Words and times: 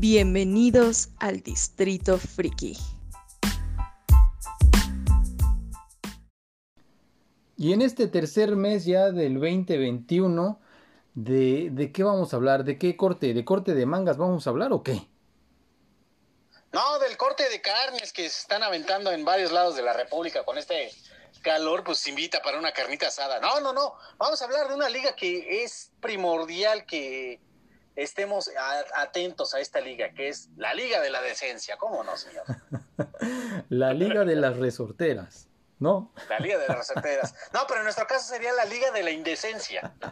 Bienvenidos 0.00 1.10
al 1.18 1.42
Distrito 1.42 2.16
Friki. 2.16 2.74
Y 7.58 7.74
en 7.74 7.82
este 7.82 8.06
tercer 8.06 8.56
mes 8.56 8.86
ya 8.86 9.10
del 9.10 9.34
2021, 9.34 10.58
¿de, 11.12 11.68
¿de 11.70 11.92
qué 11.92 12.02
vamos 12.02 12.32
a 12.32 12.36
hablar? 12.36 12.64
¿De 12.64 12.78
qué 12.78 12.96
corte? 12.96 13.34
¿De 13.34 13.44
corte 13.44 13.74
de 13.74 13.84
mangas 13.84 14.16
vamos 14.16 14.46
a 14.46 14.50
hablar 14.50 14.72
o 14.72 14.82
qué? 14.82 15.06
No, 16.72 16.98
del 17.00 17.18
corte 17.18 17.50
de 17.50 17.60
carnes 17.60 18.14
que 18.14 18.22
se 18.22 18.40
están 18.40 18.62
aventando 18.62 19.12
en 19.12 19.22
varios 19.22 19.52
lados 19.52 19.76
de 19.76 19.82
la 19.82 19.92
República 19.92 20.46
con 20.46 20.56
este 20.56 20.90
calor, 21.42 21.84
pues 21.84 22.06
invita 22.06 22.40
para 22.40 22.58
una 22.58 22.72
carnita 22.72 23.08
asada. 23.08 23.38
No, 23.38 23.60
no, 23.60 23.74
no. 23.74 23.96
Vamos 24.16 24.40
a 24.40 24.46
hablar 24.46 24.66
de 24.68 24.74
una 24.76 24.88
liga 24.88 25.14
que 25.14 25.62
es 25.62 25.92
primordial 26.00 26.86
que 26.86 27.38
estemos 27.96 28.50
atentos 28.96 29.54
a 29.54 29.60
esta 29.60 29.80
liga, 29.80 30.12
que 30.14 30.28
es 30.28 30.48
la 30.56 30.74
Liga 30.74 31.00
de 31.00 31.10
la 31.10 31.20
Decencia. 31.22 31.76
¿Cómo 31.76 32.04
no, 32.04 32.16
señor? 32.16 32.44
la 33.68 33.92
Liga 33.92 34.24
de 34.24 34.36
las 34.36 34.56
Resorteras. 34.56 35.48
¿No? 35.78 36.12
La 36.28 36.38
Liga 36.38 36.58
de 36.58 36.68
las 36.68 36.78
Resorteras. 36.78 37.34
No, 37.54 37.60
pero 37.66 37.80
en 37.80 37.84
nuestro 37.84 38.06
caso 38.06 38.28
sería 38.28 38.52
la 38.52 38.66
Liga 38.66 38.90
de 38.90 39.02
la 39.02 39.10
Indecencia. 39.10 39.94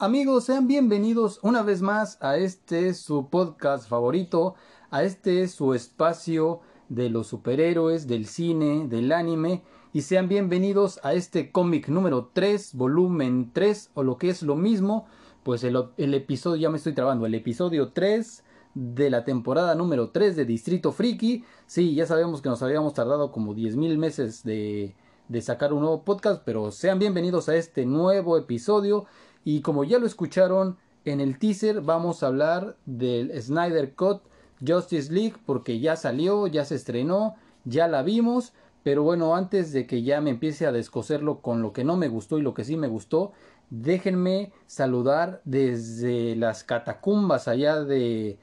Amigos, 0.00 0.44
sean 0.44 0.68
bienvenidos 0.68 1.40
una 1.42 1.62
vez 1.62 1.82
más 1.82 2.22
a 2.22 2.36
este 2.36 2.94
su 2.94 3.30
podcast 3.30 3.88
favorito, 3.88 4.54
a 4.90 5.02
este 5.02 5.48
su 5.48 5.74
espacio 5.74 6.60
de 6.88 7.10
los 7.10 7.26
superhéroes, 7.26 8.06
del 8.06 8.26
cine, 8.26 8.86
del 8.86 9.10
anime, 9.10 9.64
y 9.98 10.02
sean 10.02 10.28
bienvenidos 10.28 11.00
a 11.02 11.12
este 11.12 11.50
cómic 11.50 11.88
número 11.88 12.30
3, 12.32 12.74
volumen 12.74 13.50
3, 13.52 13.90
o 13.94 14.04
lo 14.04 14.16
que 14.16 14.30
es 14.30 14.44
lo 14.44 14.54
mismo, 14.54 15.08
pues 15.42 15.64
el, 15.64 15.74
episodio, 16.14 16.54
ya 16.54 16.70
me 16.70 16.76
estoy 16.76 16.92
trabando, 16.92 17.26
el 17.26 17.34
episodio 17.34 17.88
3 17.88 18.44
de 18.74 19.10
la 19.10 19.24
temporada 19.24 19.74
número 19.74 20.10
3 20.10 20.36
de 20.36 20.44
Distrito 20.44 20.92
Friki. 20.92 21.44
Sí, 21.66 21.96
ya 21.96 22.06
sabemos 22.06 22.42
que 22.42 22.48
nos 22.48 22.62
habíamos 22.62 22.94
tardado 22.94 23.32
como 23.32 23.54
10 23.54 23.74
mil 23.74 23.98
meses 23.98 24.44
de, 24.44 24.94
de 25.26 25.42
sacar 25.42 25.72
un 25.72 25.80
nuevo 25.80 26.04
podcast, 26.04 26.42
pero 26.44 26.70
sean 26.70 27.00
bienvenidos 27.00 27.48
a 27.48 27.56
este 27.56 27.84
nuevo 27.84 28.38
episodio 28.38 29.06
y 29.44 29.62
como 29.62 29.82
ya 29.82 29.98
lo 29.98 30.06
escucharon 30.06 30.76
en 31.06 31.18
el 31.18 31.40
teaser, 31.40 31.80
vamos 31.80 32.22
a 32.22 32.28
hablar 32.28 32.76
del 32.86 33.32
Snyder 33.42 33.96
Cut 33.96 34.22
Justice 34.64 35.12
League 35.12 35.34
porque 35.44 35.80
ya 35.80 35.96
salió, 35.96 36.46
ya 36.46 36.64
se 36.64 36.76
estrenó, 36.76 37.34
ya 37.64 37.88
la 37.88 38.02
vimos. 38.02 38.52
Pero 38.88 39.02
bueno, 39.02 39.36
antes 39.36 39.74
de 39.74 39.86
que 39.86 40.02
ya 40.02 40.22
me 40.22 40.30
empiece 40.30 40.66
a 40.66 40.72
descoserlo 40.72 41.42
con 41.42 41.60
lo 41.60 41.74
que 41.74 41.84
no 41.84 41.98
me 41.98 42.08
gustó 42.08 42.38
y 42.38 42.40
lo 42.40 42.54
que 42.54 42.64
sí 42.64 42.78
me 42.78 42.88
gustó, 42.88 43.34
déjenme 43.68 44.50
saludar 44.66 45.42
desde 45.44 46.34
las 46.36 46.64
catacumbas 46.64 47.48
allá 47.48 47.82
de, 47.82 48.38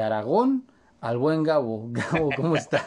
Aragón 0.00 0.70
al 1.00 1.18
buen 1.18 1.42
Gabo. 1.42 1.86
Gabo, 1.90 2.30
¿cómo 2.36 2.54
estás? 2.54 2.86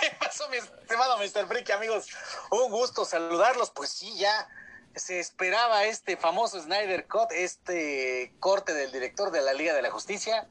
¿Qué 0.00 0.08
pasó, 0.18 0.52
estimado 0.52 1.16
Mr. 1.18 1.46
Freak, 1.46 1.70
amigos? 1.70 2.08
Un 2.50 2.68
gusto 2.72 3.04
saludarlos. 3.04 3.70
Pues 3.70 3.90
sí, 3.90 4.12
ya 4.18 4.48
se 4.96 5.20
esperaba 5.20 5.84
este 5.84 6.16
famoso 6.16 6.60
Snyder 6.60 7.06
Cut, 7.06 7.30
este 7.30 8.34
corte 8.40 8.74
del 8.74 8.90
director 8.90 9.30
de 9.30 9.42
la 9.42 9.52
Liga 9.52 9.74
de 9.74 9.82
la 9.82 9.92
Justicia, 9.92 10.48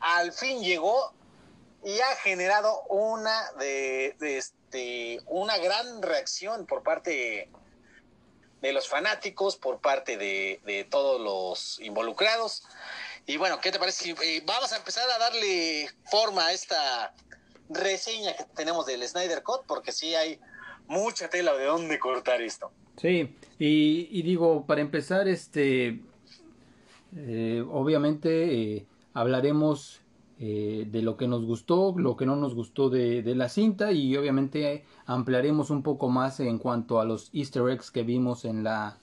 al 0.00 0.32
fin 0.32 0.60
llegó 0.60 1.14
y 1.84 1.98
ha 2.00 2.16
generado 2.22 2.82
una 2.88 3.52
de, 3.58 4.14
este 4.20 5.20
una 5.26 5.58
gran 5.58 6.02
reacción 6.02 6.66
por 6.66 6.82
parte 6.82 7.48
de 8.60 8.72
los 8.72 8.88
fanáticos, 8.88 9.56
por 9.56 9.80
parte 9.80 10.16
de, 10.16 10.86
todos 10.90 11.20
los 11.20 11.80
involucrados. 11.80 12.62
Y 13.26 13.36
bueno, 13.36 13.60
¿qué 13.60 13.72
te 13.72 13.78
parece? 13.78 14.10
Eh, 14.22 14.42
vamos 14.44 14.72
a 14.72 14.76
empezar 14.76 15.08
a 15.10 15.18
darle 15.18 15.88
forma 16.10 16.46
a 16.46 16.52
esta 16.52 17.14
reseña 17.70 18.34
que 18.34 18.44
tenemos 18.54 18.86
del 18.86 19.06
Snyder 19.06 19.42
Cut, 19.42 19.62
porque 19.66 19.92
sí 19.92 20.14
hay 20.14 20.38
mucha 20.88 21.28
tela 21.30 21.54
de 21.54 21.64
dónde 21.64 21.98
cortar 21.98 22.42
esto. 22.42 22.70
Sí, 23.00 23.34
y, 23.58 24.22
digo, 24.22 24.66
para 24.66 24.82
empezar, 24.82 25.26
este, 25.26 26.00
eh, 27.16 27.64
obviamente 27.70 28.52
eh, 28.52 28.86
hablaremos 29.14 29.99
eh, 30.40 30.86
de 30.90 31.02
lo 31.02 31.16
que 31.16 31.28
nos 31.28 31.44
gustó, 31.44 31.94
lo 31.96 32.16
que 32.16 32.26
no 32.26 32.34
nos 32.34 32.54
gustó 32.54 32.88
de, 32.90 33.22
la 33.36 33.48
cinta 33.48 33.92
y 33.92 34.16
obviamente 34.16 34.84
ampliaremos 35.06 35.70
un 35.70 35.82
poco 35.82 36.08
más 36.08 36.40
en 36.40 36.58
cuanto 36.58 36.98
a 36.98 37.04
los 37.04 37.30
easter 37.32 37.68
eggs 37.68 37.90
que 37.90 38.02
vimos 38.02 38.44
en 38.44 38.64
la, 38.64 38.98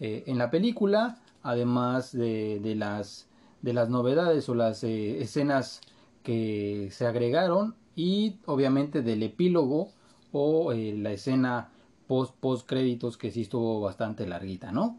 en 0.00 0.38
la 0.38 0.50
película, 0.50 1.20
además 1.42 2.12
de, 2.12 2.60
de, 2.60 2.74
las, 2.74 3.28
de 3.62 3.74
las 3.74 3.90
novedades 3.90 4.48
o 4.48 4.54
las 4.54 4.82
escenas 4.82 5.82
que 6.22 6.88
se 6.90 7.06
agregaron 7.06 7.76
y 7.94 8.40
obviamente 8.46 9.02
del 9.02 9.22
epílogo 9.22 9.92
o 10.32 10.72
la 10.72 11.12
escena 11.12 11.70
post, 12.08 12.34
post 12.40 12.68
créditos 12.68 13.16
que 13.16 13.30
sí 13.30 13.42
estuvo 13.42 13.80
bastante 13.80 14.26
larguita, 14.26 14.72
¿no? 14.72 14.98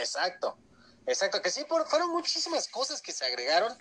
Exacto, 0.00 0.56
exacto, 1.06 1.40
que 1.42 1.50
sí 1.50 1.64
fueron 1.88 2.10
muchísimas 2.10 2.68
cosas 2.68 3.02
que 3.02 3.12
se 3.12 3.24
agregaron, 3.24 3.72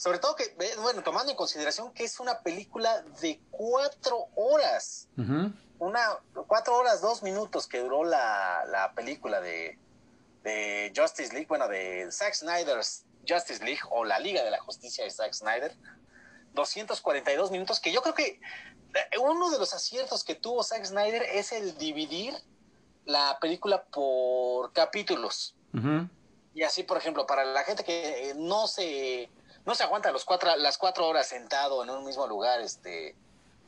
sobre 0.00 0.18
todo 0.18 0.34
que, 0.34 0.56
bueno, 0.80 1.02
tomando 1.02 1.30
en 1.30 1.36
consideración 1.36 1.92
que 1.92 2.04
es 2.04 2.20
una 2.20 2.40
película 2.40 3.02
de 3.20 3.38
cuatro 3.50 4.28
horas, 4.34 5.08
una, 5.78 6.18
cuatro 6.46 6.74
horas, 6.76 7.02
dos 7.02 7.22
minutos 7.22 7.66
que 7.66 7.80
duró 7.80 8.04
la, 8.04 8.64
la 8.66 8.94
película 8.94 9.42
de, 9.42 9.78
de 10.42 10.90
Justice 10.96 11.34
League, 11.34 11.46
bueno, 11.48 11.68
de 11.68 12.10
Zack 12.10 12.32
Snyder's 12.32 13.04
Justice 13.28 13.62
League 13.62 13.80
o 13.90 14.06
la 14.06 14.18
Liga 14.18 14.42
de 14.42 14.50
la 14.50 14.58
Justicia 14.60 15.04
de 15.04 15.10
Zack 15.10 15.34
Snyder, 15.34 15.76
242 16.54 17.50
minutos, 17.50 17.78
que 17.78 17.92
yo 17.92 18.00
creo 18.00 18.14
que 18.14 18.40
uno 19.20 19.50
de 19.50 19.58
los 19.58 19.74
aciertos 19.74 20.24
que 20.24 20.34
tuvo 20.34 20.64
Zack 20.64 20.86
Snyder 20.86 21.22
es 21.22 21.52
el 21.52 21.76
dividir 21.76 22.34
la 23.04 23.36
película 23.38 23.84
por 23.84 24.72
capítulos. 24.72 25.54
Y 26.54 26.62
así, 26.62 26.84
por 26.84 26.96
ejemplo, 26.96 27.26
para 27.26 27.44
la 27.44 27.62
gente 27.64 27.84
que 27.84 28.32
no 28.36 28.66
se, 28.66 29.28
no 29.70 29.76
se 29.76 29.84
aguanta 29.84 30.10
los 30.10 30.24
cuatro, 30.24 30.56
las 30.56 30.78
cuatro 30.78 31.06
horas 31.06 31.28
sentado 31.28 31.84
en 31.84 31.90
un 31.90 32.04
mismo 32.04 32.26
lugar, 32.26 32.60
este, 32.60 33.14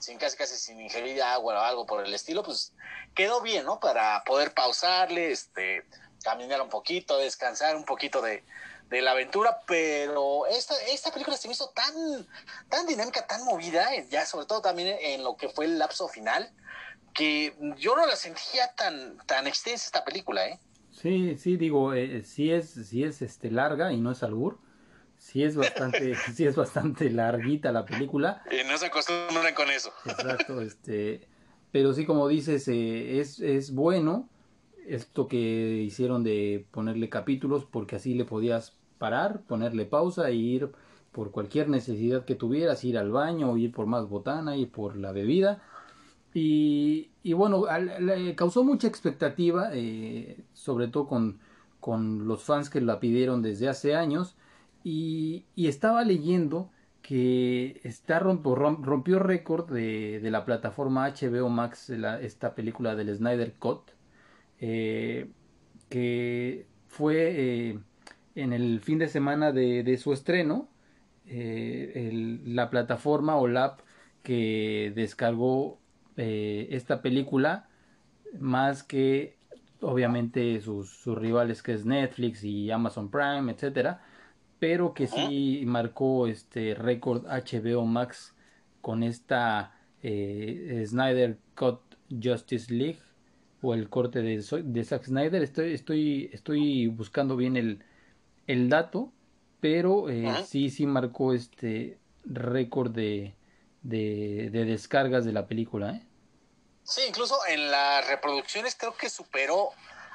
sin 0.01 0.19
casi 0.19 0.37
casi 0.37 0.57
sin 0.57 0.81
ingerir 0.81 1.23
agua 1.23 1.55
o 1.55 1.63
algo 1.63 1.87
por 1.87 2.05
el 2.05 2.13
estilo, 2.13 2.43
pues 2.43 2.73
quedó 3.15 3.41
bien, 3.41 3.65
¿no? 3.65 3.79
Para 3.79 4.25
poder 4.25 4.53
pausarle, 4.53 5.31
este, 5.31 5.85
caminar 6.25 6.61
un 6.61 6.69
poquito, 6.69 7.19
descansar 7.19 7.77
un 7.77 7.85
poquito 7.85 8.21
de, 8.21 8.43
de 8.91 9.01
la 9.01 9.13
aventura, 9.13 9.61
pero 9.65 10.49
esta, 10.49 10.75
esta 10.91 11.13
película 11.13 11.37
se 11.37 11.47
me 11.47 11.55
hizo 11.55 11.69
tan, 11.69 12.27
tan 12.69 12.85
dinámica, 12.85 13.25
tan 13.25 13.45
movida, 13.45 13.95
eh, 13.95 14.09
ya 14.11 14.27
sobre 14.27 14.47
todo 14.47 14.61
también 14.61 14.97
en 15.01 15.23
lo 15.23 15.37
que 15.37 15.51
fue 15.51 15.67
el 15.67 15.79
lapso 15.79 16.09
final, 16.09 16.51
que 17.15 17.55
yo 17.79 17.95
no 17.95 18.07
la 18.07 18.17
sentía 18.17 18.75
tan, 18.75 19.19
tan 19.19 19.47
extensa 19.47 19.87
esta 19.87 20.05
película, 20.05 20.49
¿eh? 20.49 20.59
Sí, 20.91 21.39
sí, 21.39 21.57
digo, 21.57 21.95
eh, 21.95 22.25
sí 22.25 22.51
es, 22.51 22.71
sí 22.71 23.05
es 23.05 23.23
este 23.23 23.53
larga 23.53 23.93
y 23.93 24.01
no 24.01 24.11
es 24.11 24.25
albur. 24.25 24.59
Sí 25.33 25.43
es 25.43 25.57
bastante, 25.57 26.15
sí 26.35 26.45
es 26.45 26.57
bastante 26.57 27.11
larguita 27.11 27.73
la 27.73 27.87
película. 27.87 28.43
Y 28.51 28.69
no 28.69 28.77
se 28.77 28.87
acostumbran 28.87 29.55
con 29.55 29.71
eso. 29.71 29.91
Exacto, 30.05 30.61
este, 30.61 31.27
pero 31.71 31.95
sí 31.95 32.05
como 32.05 32.29
dices, 32.29 32.69
eh, 32.69 33.19
es, 33.19 33.41
es 33.41 33.75
bueno 33.75 34.29
esto 34.87 35.29
que 35.29 35.39
hicieron 35.39 36.23
de 36.23 36.67
ponerle 36.71 37.09
capítulos 37.09 37.65
porque 37.65 37.97
así 37.97 38.15
le 38.15 38.25
podías 38.25 38.77
parar, 38.99 39.41
ponerle 39.43 39.87
pausa 39.87 40.29
e 40.29 40.35
ir 40.35 40.71
por 41.13 41.31
cualquier 41.31 41.69
necesidad 41.69 42.25
que 42.25 42.35
tuvieras, 42.35 42.85
ir 42.85 42.99
al 42.99 43.11
baño, 43.11 43.57
ir 43.57 43.73
por 43.73 43.87
más 43.87 44.09
botana, 44.09 44.57
ir 44.57 44.71
por 44.71 44.97
la 44.97 45.13
bebida. 45.13 45.63
Y, 46.35 47.11
y 47.23 47.35
bueno, 47.35 47.65
le 48.01 48.35
causó 48.35 48.65
mucha 48.65 48.89
expectativa, 48.89 49.71
eh, 49.73 50.39
sobre 50.55 50.89
todo 50.89 51.07
con, 51.07 51.41
con, 51.81 52.27
los 52.27 52.43
fans 52.43 52.71
que 52.71 52.81
la 52.81 53.01
pidieron 53.01 53.43
desde 53.43 53.69
hace 53.69 53.95
años. 53.95 54.37
Y, 54.85 55.45
estaba 55.57 56.05
leyendo 56.05 56.71
que 57.03 57.81
está 57.85 58.19
rompió, 58.19 59.19
récord 59.19 59.71
de, 59.73 60.21
de, 60.21 60.31
la 60.31 60.45
plataforma 60.45 61.09
HBO 61.09 61.49
Max, 61.49 61.91
esta 61.91 62.55
película 62.55 62.95
del 62.95 63.15
Snyder 63.15 63.55
Cut, 63.55 63.91
eh, 64.61 65.29
que 65.89 66.67
fue 66.87 67.71
eh, 67.71 67.79
en 68.37 68.53
el 68.53 68.81
fin 68.81 68.99
de 68.99 69.09
semana 69.09 69.51
de, 69.51 69.97
su 69.99 70.13
estreno, 70.13 70.69
eh, 71.27 72.41
la 72.45 72.71
plataforma 72.71 73.37
o 73.37 73.49
la 73.49 73.65
app 73.65 73.81
que 74.23 74.93
descargó 74.95 75.81
esta 76.17 77.03
película, 77.03 77.69
más 78.39 78.85
que 78.85 79.37
obviamente 79.81 80.61
sus, 80.61 81.05
rivales 81.07 81.63
que 81.63 81.73
es 81.73 81.85
Netflix 81.85 82.45
y 82.45 82.71
Amazon 82.71 83.11
Prime, 83.11 83.51
etcétera, 83.51 84.01
pero 84.63 84.95
que 84.95 85.09
sí 85.09 85.65
marcó 85.67 86.29
este 86.29 86.75
récord 86.75 87.27
HBO 87.27 87.85
Max 87.85 88.33
con 88.81 89.03
esta 89.03 89.77
eh, 90.05 90.85
Snyder 90.87 91.37
Cut 91.57 91.81
Justice 92.09 92.73
League 92.73 93.01
o 93.61 93.75
el 93.75 93.91
corte 93.91 94.23
de, 94.23 94.37
de 94.37 94.85
Zack 94.85 95.07
Snyder. 95.07 95.43
Estoy, 95.43 95.75
estoy, 95.75 96.31
estoy 96.33 96.87
buscando 96.87 97.35
bien 97.37 97.57
el, 97.57 97.85
el 98.47 98.69
dato, 98.69 99.13
pero 99.59 100.09
eh, 100.09 100.33
sí, 100.47 100.71
sí 100.71 100.87
marcó 100.87 101.33
este 101.33 101.99
récord 102.25 102.93
de, 102.93 103.35
de, 103.83 104.49
de, 104.53 104.65
descargas 104.65 105.25
de 105.25 105.33
la 105.33 105.49
película. 105.49 105.91
¿eh? 105.91 106.07
Sí, 106.85 107.01
incluso 107.09 107.35
en 107.49 107.69
las 107.69 108.07
reproducciones 108.07 108.77
creo 108.77 108.95
que 108.97 109.11
superó 109.11 109.71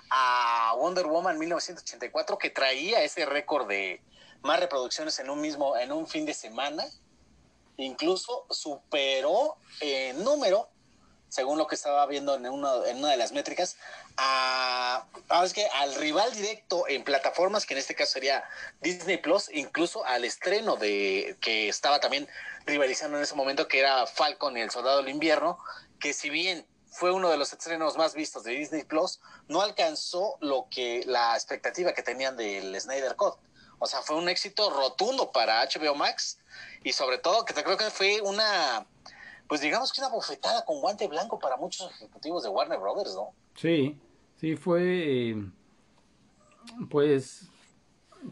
a 0.10 0.74
Wonder 0.78 1.06
Woman 1.06 1.38
1984 1.38 2.38
que 2.38 2.50
traía 2.50 3.04
ese 3.04 3.26
récord 3.26 3.68
de 3.68 4.00
más 4.48 4.60
reproducciones 4.60 5.20
en 5.20 5.30
un 5.30 5.42
mismo 5.42 5.78
en 5.78 5.92
un 5.92 6.08
fin 6.08 6.26
de 6.26 6.34
semana 6.34 6.86
incluso 7.78 8.48
superó 8.50 9.58
en 9.82 10.24
número 10.24 10.70
según 11.30 11.58
lo 11.58 11.68
que 11.68 11.76
estaba 11.76 12.06
viendo 12.08 12.36
en 12.36 12.48
una, 12.48 12.74
de 12.78 13.18
las 13.18 13.34
métricas 13.34 13.76
a, 14.16 15.06
es 15.44 15.54
que 15.54 15.68
al 15.68 15.94
rival 15.96 16.34
directo 16.34 16.88
en 16.88 17.04
plataformas 17.04 17.66
que 17.66 17.74
en 17.74 17.80
este 17.80 17.94
caso 17.94 18.14
sería 18.14 18.44
Disney 18.82 19.18
Plus 19.18 19.50
incluso 19.54 20.06
al 20.06 20.24
estreno 20.24 20.78
de 20.78 21.38
que 21.42 21.68
estaba 21.68 22.00
también 22.00 22.28
rivalizando 22.66 23.18
en 23.18 23.24
ese 23.24 23.36
momento 23.36 23.68
que 23.68 23.80
era 23.80 24.08
Falcon 24.08 24.58
y 24.58 24.62
el 24.62 24.72
Soldado 24.72 24.98
del 24.98 25.10
Invierno 25.10 25.60
que 26.00 26.14
si 26.14 26.30
bien 26.30 26.66
fue 26.98 27.12
uno 27.12 27.30
de 27.30 27.38
los 27.38 27.54
estrenos 27.54 27.96
más 27.96 28.16
vistos 28.16 28.44
de 28.44 28.54
Disney 28.54 28.84
Plus, 28.84 29.20
no 29.48 29.62
alcanzó 29.62 30.38
lo 30.42 30.68
que 30.72 31.04
la 31.06 31.36
expectativa 31.36 31.94
que 31.94 32.02
tenían 32.02 32.36
del 32.36 32.80
Snyder 32.80 33.16
Cut. 33.16 33.36
O 33.80 33.86
sea, 33.86 34.02
fue 34.02 34.16
un 34.18 34.30
éxito 34.30 34.70
rotundo 34.70 35.32
para 35.32 35.64
HBO 35.64 35.96
Max 35.96 36.40
y 36.84 36.94
sobre 36.94 37.18
todo 37.18 37.46
que 37.46 37.54
te 37.54 37.64
creo 37.64 37.78
que 37.78 37.90
fue 37.90 38.22
una, 38.22 38.86
pues 39.48 39.62
digamos 39.62 39.92
que 39.94 40.02
una 40.02 40.10
bofetada 40.10 40.66
con 40.66 40.82
guante 40.82 41.08
blanco 41.08 41.40
para 41.40 41.58
muchos 41.58 41.92
ejecutivos 41.92 42.44
de 42.44 42.50
Warner 42.50 42.80
Brothers, 42.80 43.16
¿no? 43.16 43.34
Sí, 43.56 43.98
sí 44.40 44.56
fue, 44.56 45.32
eh, 45.32 45.46
pues, 46.90 47.50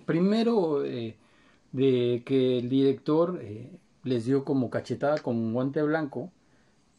primero 0.06 0.84
eh, 0.84 1.18
de 1.72 2.24
que 2.26 2.60
el 2.60 2.70
director 2.70 3.40
eh, 3.42 3.70
les 4.04 4.26
dio 4.26 4.44
como 4.44 4.70
cachetada 4.70 5.20
con 5.20 5.54
guante 5.54 5.82
blanco 5.82 6.32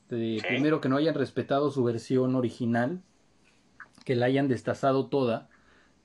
primero 0.09 0.81
que 0.81 0.89
no 0.89 0.97
hayan 0.97 1.15
respetado 1.15 1.71
su 1.71 1.83
versión 1.85 2.35
original, 2.37 3.03
que 4.05 4.15
la 4.15 4.27
hayan 4.27 4.49
destazado 4.49 5.07
toda 5.07 5.49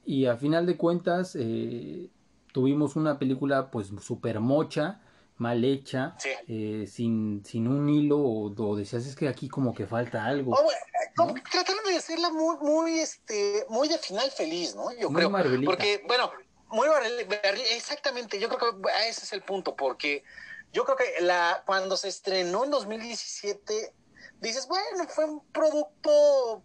y 0.06 0.26
a 0.26 0.38
final 0.38 0.66
de 0.66 0.78
cuentas 0.78 1.36
eh, 1.40 2.10
tuvimos 2.52 2.96
una 2.96 3.20
película 3.20 3.72
pues 3.72 3.92
súper 4.02 4.40
mocha, 4.40 5.02
mal 5.38 5.64
hecha, 5.64 6.16
eh, 6.48 6.86
sin, 6.88 7.44
sin 7.46 7.68
un 7.68 7.90
hilo 7.90 8.20
o, 8.20 8.76
decías 8.76 9.06
es 9.06 9.16
que 9.16 9.28
aquí 9.28 9.50
como 9.50 9.74
que 9.74 9.88
falta 9.88 10.26
algo. 10.26 10.54
Oh, 10.54 11.34
trataron 11.52 11.84
de 11.86 11.96
hacerla 11.96 12.30
muy, 12.30 12.58
muy, 12.58 13.00
este, 13.00 13.66
muy 13.70 13.88
de 13.88 13.98
final 13.98 14.30
feliz, 14.32 14.76
¿no? 14.76 14.92
Yo 14.94 15.10
creo. 15.10 15.32
Porque, 15.66 16.04
bueno, 16.08 16.32
muy 16.70 16.88
exactamente, 17.72 18.40
yo 18.40 18.50
creo 18.50 18.82
que 18.82 18.90
ese 19.10 19.26
es 19.26 19.34
el 19.34 19.42
punto, 19.42 19.76
porque 19.76 20.24
yo 20.72 20.86
creo 20.86 20.96
que 20.96 21.22
la, 21.22 21.64
cuando 21.66 21.98
se 21.98 22.08
estrenó 22.08 22.64
en 22.64 22.72
2017, 22.72 23.94
dices, 24.40 24.68
bueno, 24.68 25.08
fue 25.10 25.26
un 25.26 25.44
producto 25.52 26.64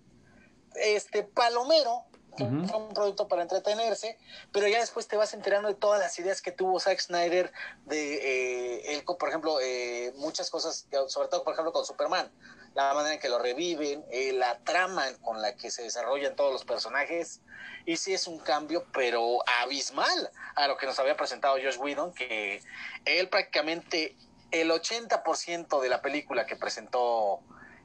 este 0.75 1.25
palomero, 1.25 2.05
fue 2.37 2.79
un 2.79 2.95
producto 2.95 3.29
para 3.29 3.43
entretenerse, 3.43 4.19
pero 4.53 4.69
ya 4.69 4.81
después 4.81 5.09
te 5.09 5.17
vas 5.17 5.33
enterando 5.35 5.69
de 5.69 5.75
todas 5.75 6.01
las 6.01 6.19
ideas 6.19 6.43
que 6.43 6.53
tuvo 6.53 6.79
Zack 6.79 7.01
Snyder 7.01 7.53
de 7.85 8.15
eh, 8.15 8.95
él, 8.95 9.05
por 9.05 9.29
ejemplo, 9.29 9.59
eh, 9.61 10.13
muchas 10.17 10.51
cosas, 10.51 10.87
sobre 11.09 11.29
todo, 11.29 11.45
por 11.45 11.53
ejemplo, 11.53 11.73
con 11.73 11.85
Superman, 11.85 12.31
la 12.75 12.93
manera 12.93 13.15
en 13.15 13.21
que 13.21 13.29
lo 13.29 13.39
reviven, 13.39 14.05
eh, 14.11 14.33
la 14.33 14.59
trama 14.61 15.07
con 15.23 15.41
la 15.41 15.57
que 15.57 15.71
se 15.71 15.83
desarrollan 15.83 16.37
todos 16.37 16.53
los 16.53 16.65
personajes, 16.65 17.41
y 17.87 17.97
sí 17.97 18.13
es 18.13 18.27
un 18.27 18.39
cambio, 18.39 18.85
pero 18.93 19.39
abismal 19.63 20.31
a 20.57 20.69
lo 20.69 20.77
que 20.77 20.87
nos 20.87 20.99
había 20.99 21.17
presentado 21.17 21.57
Josh 21.57 21.79
Whedon, 21.79 22.13
que 22.13 22.61
él 23.05 23.29
prácticamente 23.29 24.17
el 24.51 24.71
80% 24.71 25.81
de 25.81 25.89
la 25.89 26.03
película 26.03 26.47
que 26.47 26.57
presentó 26.57 27.41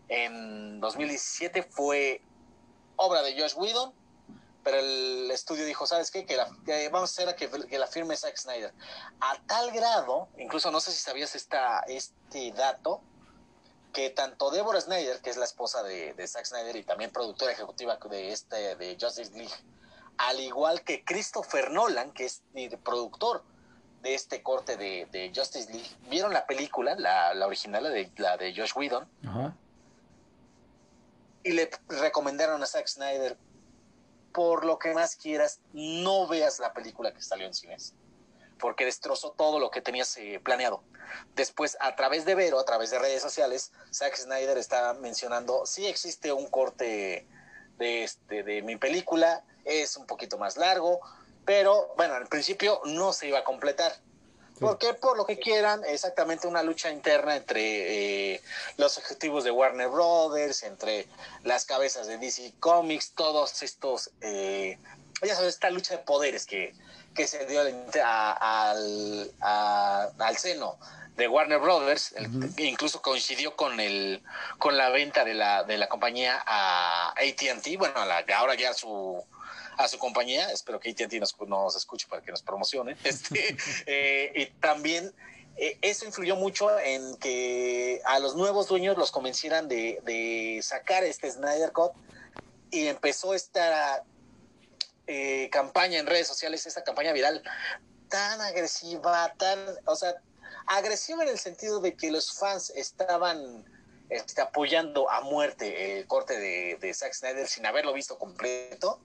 en 0.07 0.79
2017 0.79 1.63
fue 1.63 2.21
obra 2.97 3.21
de 3.21 3.39
Josh 3.39 3.53
Whedon, 3.55 3.93
pero 4.63 4.79
el 4.79 5.29
estudio 5.31 5.65
dijo, 5.65 5.87
¿sabes 5.87 6.11
qué? 6.11 6.25
Que, 6.25 6.37
vamos 6.89 7.09
a 7.09 7.13
hacer 7.13 7.29
a 7.29 7.35
que, 7.35 7.77
la 7.77 7.87
firme 7.87 8.15
Zack 8.15 8.37
Snyder. 8.37 8.73
A 9.19 9.37
tal 9.47 9.71
grado, 9.71 10.27
incluso 10.37 10.71
no 10.71 10.79
sé 10.79 10.91
si 10.91 10.99
sabías 10.99 11.35
esta, 11.35 11.79
este 11.87 12.51
dato, 12.51 13.01
que 13.93 14.09
tanto 14.09 14.51
Deborah 14.51 14.79
Snyder, 14.79 15.19
que 15.21 15.29
es 15.29 15.37
la 15.37 15.45
esposa 15.45 15.83
de, 15.83 16.27
Zack 16.27 16.45
Snyder 16.45 16.75
y 16.75 16.83
también 16.83 17.11
productora 17.11 17.51
ejecutiva 17.51 17.97
de, 18.09 18.31
este, 18.31 18.75
de 18.75 18.97
Justice 18.99 19.31
League, 19.33 19.53
al 20.17 20.39
igual 20.39 20.83
que 20.83 21.03
Christopher 21.03 21.71
Nolan, 21.71 22.11
que 22.11 22.25
es 22.25 22.43
el 22.53 22.77
productor 22.77 23.43
de 24.01 24.15
este 24.15 24.41
corte 24.41 24.77
de, 24.77 25.31
Justice 25.35 25.71
League, 25.71 25.89
vieron 26.09 26.33
la 26.33 26.45
película, 26.45 26.95
la, 26.95 27.45
original, 27.45 27.83
la 27.83 27.89
de, 27.89 28.11
la 28.17 28.37
de 28.37 28.53
Josh 28.55 28.73
Whedon, 28.75 29.07
Ajá 29.25 29.55
y 31.43 31.51
le 31.51 31.69
recomendaron 31.87 32.61
a 32.61 32.65
Zack 32.65 32.87
Snyder, 32.87 33.37
por 34.33 34.65
lo 34.65 34.79
que 34.79 34.93
más 34.93 35.15
quieras, 35.15 35.59
no 35.73 36.27
veas 36.27 36.59
la 36.59 36.73
película 36.73 37.13
que 37.13 37.21
salió 37.21 37.45
en 37.45 37.53
cines, 37.53 37.93
porque 38.59 38.85
destrozó 38.85 39.31
todo 39.31 39.59
lo 39.59 39.71
que 39.71 39.81
tenías 39.81 40.15
eh, 40.17 40.39
planeado. 40.43 40.83
Después, 41.35 41.77
a 41.79 41.95
través 41.95 42.25
de 42.25 42.35
Vero, 42.35 42.59
a 42.59 42.65
través 42.65 42.91
de 42.91 42.99
redes 42.99 43.21
sociales, 43.21 43.71
Zack 43.93 44.15
Snyder 44.15 44.57
está 44.57 44.93
mencionando, 44.93 45.65
sí 45.65 45.87
existe 45.87 46.31
un 46.31 46.47
corte 46.47 47.27
de, 47.77 48.03
este, 48.03 48.43
de 48.43 48.61
mi 48.61 48.77
película, 48.77 49.43
es 49.65 49.97
un 49.97 50.05
poquito 50.05 50.37
más 50.37 50.57
largo, 50.57 51.01
pero 51.45 51.93
bueno, 51.97 52.15
al 52.15 52.27
principio 52.27 52.81
no 52.85 53.13
se 53.13 53.27
iba 53.27 53.39
a 53.39 53.43
completar 53.43 53.93
porque 54.61 54.93
por 54.93 55.17
lo 55.17 55.25
que 55.25 55.39
quieran, 55.39 55.81
exactamente 55.85 56.47
una 56.47 56.61
lucha 56.61 56.91
interna 56.91 57.35
entre 57.35 58.35
eh, 58.35 58.41
los 58.77 58.97
ejecutivos 58.99 59.43
de 59.43 59.51
Warner 59.51 59.89
Brothers, 59.89 60.63
entre 60.63 61.07
las 61.43 61.65
cabezas 61.65 62.05
de 62.05 62.19
DC 62.19 62.53
Comics, 62.59 63.11
todos 63.13 63.63
estos, 63.63 64.11
eh, 64.21 64.77
ya 65.23 65.35
sabes, 65.35 65.55
esta 65.55 65.71
lucha 65.71 65.97
de 65.97 66.03
poderes 66.03 66.45
que, 66.45 66.75
que 67.15 67.27
se 67.27 67.45
dio 67.47 67.61
al, 67.61 69.31
al 69.41 70.37
seno 70.37 70.77
de 71.17 71.27
Warner 71.27 71.59
Brothers, 71.59 72.13
incluso 72.57 73.01
coincidió 73.01 73.55
con 73.55 73.79
el 73.79 74.23
con 74.57 74.77
la 74.77 74.89
venta 74.89 75.25
de 75.25 75.33
la, 75.33 75.63
de 75.63 75.77
la 75.77 75.89
compañía 75.89 76.41
a 76.45 77.09
AT&T, 77.11 77.77
bueno, 77.77 77.99
a 77.99 78.05
la, 78.05 78.23
ahora 78.35 78.55
ya 78.55 78.73
su 78.73 79.23
a 79.77 79.87
su 79.87 79.97
compañía. 79.97 80.49
Espero 80.51 80.79
que 80.79 80.91
AT&T 80.91 81.19
nos, 81.19 81.35
nos 81.47 81.75
escuche 81.75 82.07
para 82.09 82.21
que 82.21 82.31
nos 82.31 82.41
promocione. 82.41 82.95
Este, 83.03 83.57
eh, 83.85 84.31
y 84.35 84.45
también 84.59 85.13
eh, 85.57 85.77
eso 85.81 86.05
influyó 86.05 86.35
mucho 86.35 86.79
en 86.79 87.15
que 87.17 88.01
a 88.05 88.19
los 88.19 88.35
nuevos 88.35 88.67
dueños 88.67 88.97
los 88.97 89.11
convencieran 89.11 89.67
de, 89.67 90.59
sacar 90.63 91.03
este 91.03 91.29
Snyder 91.29 91.71
Cut 91.71 91.91
y 92.71 92.87
empezó 92.87 93.33
esta 93.33 94.03
eh, 95.07 95.49
campaña 95.51 95.99
en 95.99 96.07
redes 96.07 96.27
sociales, 96.27 96.65
esta 96.65 96.83
campaña 96.83 97.11
viral 97.11 97.43
tan 98.07 98.41
agresiva, 98.41 99.33
tan, 99.37 99.59
o 99.85 99.95
sea, 99.95 100.15
agresiva 100.67 101.23
en 101.23 101.29
el 101.29 101.39
sentido 101.39 101.79
de 101.79 101.95
que 101.95 102.11
los 102.11 102.33
fans 102.33 102.71
estaban 102.71 103.65
este, 104.09 104.41
apoyando 104.41 105.09
a 105.09 105.21
muerte 105.21 105.97
el 105.97 106.07
corte 106.07 106.39
de, 106.39 106.77
de 106.79 106.93
Zack 106.93 107.13
Snyder 107.13 107.47
sin 107.47 107.65
haberlo 107.65 107.93
visto 107.93 108.17
completo 108.17 109.01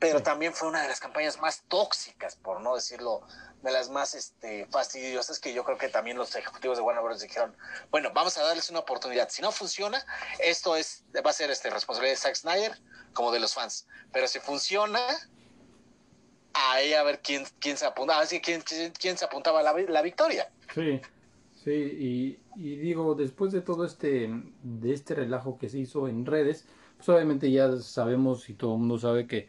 pero 0.00 0.22
también 0.22 0.54
fue 0.54 0.66
una 0.66 0.82
de 0.82 0.88
las 0.88 0.98
campañas 0.98 1.38
más 1.40 1.62
tóxicas, 1.68 2.34
por 2.34 2.62
no 2.62 2.74
decirlo, 2.74 3.20
de 3.62 3.70
las 3.70 3.90
más 3.90 4.14
este, 4.14 4.66
fastidiosas 4.70 5.38
que 5.38 5.52
yo 5.52 5.62
creo 5.62 5.76
que 5.76 5.88
también 5.88 6.16
los 6.16 6.34
ejecutivos 6.34 6.78
de 6.78 6.82
Warner 6.82 7.04
Bros. 7.04 7.20
dijeron, 7.20 7.54
bueno, 7.90 8.10
vamos 8.14 8.38
a 8.38 8.42
darles 8.42 8.70
una 8.70 8.78
oportunidad. 8.78 9.28
Si 9.28 9.42
no 9.42 9.52
funciona, 9.52 10.02
esto 10.42 10.74
es 10.74 11.04
va 11.24 11.28
a 11.28 11.34
ser 11.34 11.50
este, 11.50 11.68
responsabilidad 11.68 12.14
de 12.14 12.16
Zack 12.16 12.34
Snyder 12.34 12.78
como 13.12 13.30
de 13.30 13.40
los 13.40 13.52
fans. 13.52 13.86
Pero 14.10 14.26
si 14.26 14.40
funciona, 14.40 15.00
ahí 16.54 16.94
a 16.94 17.02
ver 17.02 17.20
quién, 17.20 17.44
quién 17.58 17.76
se 17.76 17.84
apuntaba, 17.84 18.22
así 18.22 18.40
quién, 18.40 18.62
quién, 18.62 19.18
se 19.18 19.24
apuntaba 19.26 19.60
a 19.60 19.62
la, 19.62 19.74
la 19.74 20.00
victoria. 20.00 20.50
Sí, 20.74 20.98
sí, 21.62 21.70
y, 21.70 22.40
y, 22.56 22.76
digo, 22.76 23.14
después 23.14 23.52
de 23.52 23.60
todo 23.60 23.84
este, 23.84 24.30
de 24.62 24.94
este 24.94 25.14
relajo 25.14 25.58
que 25.58 25.68
se 25.68 25.76
hizo 25.76 26.08
en 26.08 26.24
redes, 26.24 26.64
pues 26.96 27.06
obviamente 27.10 27.50
ya 27.50 27.76
sabemos 27.76 28.48
y 28.48 28.54
todo 28.54 28.72
el 28.72 28.78
mundo 28.78 28.98
sabe 28.98 29.26
que 29.26 29.48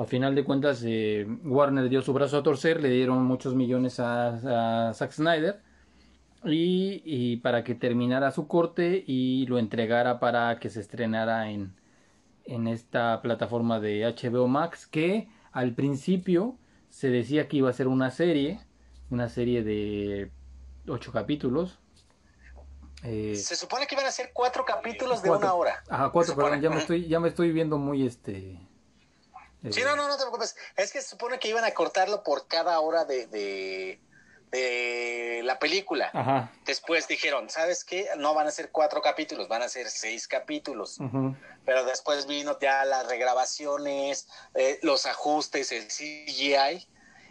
a 0.00 0.06
final 0.06 0.34
de 0.34 0.44
cuentas, 0.44 0.82
eh, 0.86 1.26
Warner 1.44 1.90
dio 1.90 2.00
su 2.00 2.14
brazo 2.14 2.38
a 2.38 2.42
torcer, 2.42 2.80
le 2.80 2.88
dieron 2.88 3.22
muchos 3.24 3.54
millones 3.54 4.00
a, 4.00 4.92
Zack 4.94 5.12
Snyder 5.12 5.60
y, 6.44 7.36
para 7.38 7.64
que 7.64 7.74
terminara 7.74 8.30
su 8.30 8.48
corte 8.48 9.04
y 9.06 9.44
lo 9.46 9.58
entregara 9.58 10.18
para 10.18 10.58
que 10.58 10.70
se 10.70 10.80
estrenara 10.80 11.50
en, 11.50 11.74
en 12.46 12.66
esta 12.66 13.20
plataforma 13.20 13.78
de 13.78 14.06
HBO 14.06 14.48
Max 14.48 14.86
que 14.86 15.28
al 15.52 15.74
principio 15.74 16.56
se 16.88 17.10
decía 17.10 17.46
que 17.46 17.58
iba 17.58 17.68
a 17.68 17.74
ser 17.74 17.86
una 17.86 18.10
serie, 18.10 18.60
una 19.10 19.28
serie 19.28 19.62
de 19.62 20.32
ocho 20.88 21.12
capítulos. 21.12 21.78
Eh, 23.02 23.34
se 23.34 23.54
supone 23.54 23.86
que 23.86 23.96
iban 23.96 24.06
a 24.06 24.10
ser 24.10 24.30
cuatro 24.32 24.64
capítulos 24.64 25.22
de 25.22 25.30
una 25.30 25.52
hora. 25.52 25.82
Ajá, 25.90 26.08
cuatro, 26.10 26.34
perdón, 26.34 26.62
ya 26.62 26.70
me, 26.70 26.78
estoy, 26.78 27.06
ya 27.06 27.20
me 27.20 27.28
estoy 27.28 27.52
viendo 27.52 27.76
muy 27.76 28.06
este... 28.06 28.69
sí, 29.70 29.82
no, 29.82 29.96
no, 29.96 30.08
no 30.08 30.16
te 30.16 30.22
preocupes. 30.22 30.56
Es 30.76 30.92
que 30.92 31.02
se 31.02 31.10
supone 31.10 31.38
que 31.38 31.48
iban 31.48 31.64
a 31.64 31.72
cortarlo 31.72 32.22
por 32.22 32.46
cada 32.46 32.80
hora 32.80 33.04
de, 33.04 33.26
de, 33.26 34.00
la 35.44 35.58
película. 35.58 36.10
Ajá. 36.12 36.52
Después 36.64 37.08
dijeron, 37.08 37.50
¿sabes 37.50 37.84
qué? 37.84 38.08
No 38.18 38.34
van 38.34 38.46
a 38.46 38.50
ser 38.50 38.70
cuatro 38.70 39.00
capítulos, 39.00 39.48
van 39.48 39.62
a 39.62 39.68
ser 39.68 39.88
seis 39.90 40.26
capítulos. 40.26 40.98
Pero 41.64 41.84
después 41.84 42.26
vino 42.26 42.58
ya 42.60 42.84
las 42.84 43.06
regrabaciones, 43.06 44.28
eh, 44.54 44.78
los 44.82 45.06
ajustes, 45.06 45.72
el 45.72 45.88
CGI 45.88 46.86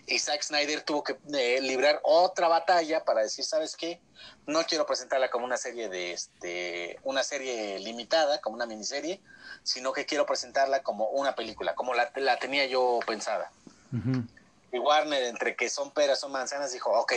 y 0.10 0.20
Zack 0.20 0.42
Snyder 0.42 0.82
tuvo 0.82 1.04
que 1.04 1.18
eh, 1.34 1.62
librar 1.62 2.00
otra 2.04 2.48
batalla 2.48 3.06
para 3.06 3.22
decir, 3.22 3.46
¿sabes 3.46 3.76
qué? 3.76 4.02
No 4.48 4.64
quiero 4.64 4.86
presentarla 4.86 5.30
como 5.30 5.46
una 5.46 5.58
serie 5.58 5.88
de 5.88 6.14
este 6.14 7.00
una 7.04 7.24
serie 7.24 7.80
limitada, 7.80 8.42
como 8.42 8.56
una 8.56 8.66
miniserie, 8.66 9.22
sino 9.64 9.94
que 9.94 10.06
quiero 10.06 10.26
presentarla 10.26 10.84
como 10.84 11.10
una 11.10 11.36
película, 11.36 11.76
como 11.76 11.94
la, 11.94 12.12
la 12.16 12.38
tenía 12.38 12.66
yo 12.66 13.00
pensada. 13.06 13.52
Y 14.72 14.78
Warner, 14.78 15.24
entre 15.24 15.56
que 15.56 15.68
son 15.68 15.92
peras, 15.92 16.20
son 16.20 16.32
manzanas, 16.32 16.72
dijo, 16.72 16.92
ok, 16.92 17.14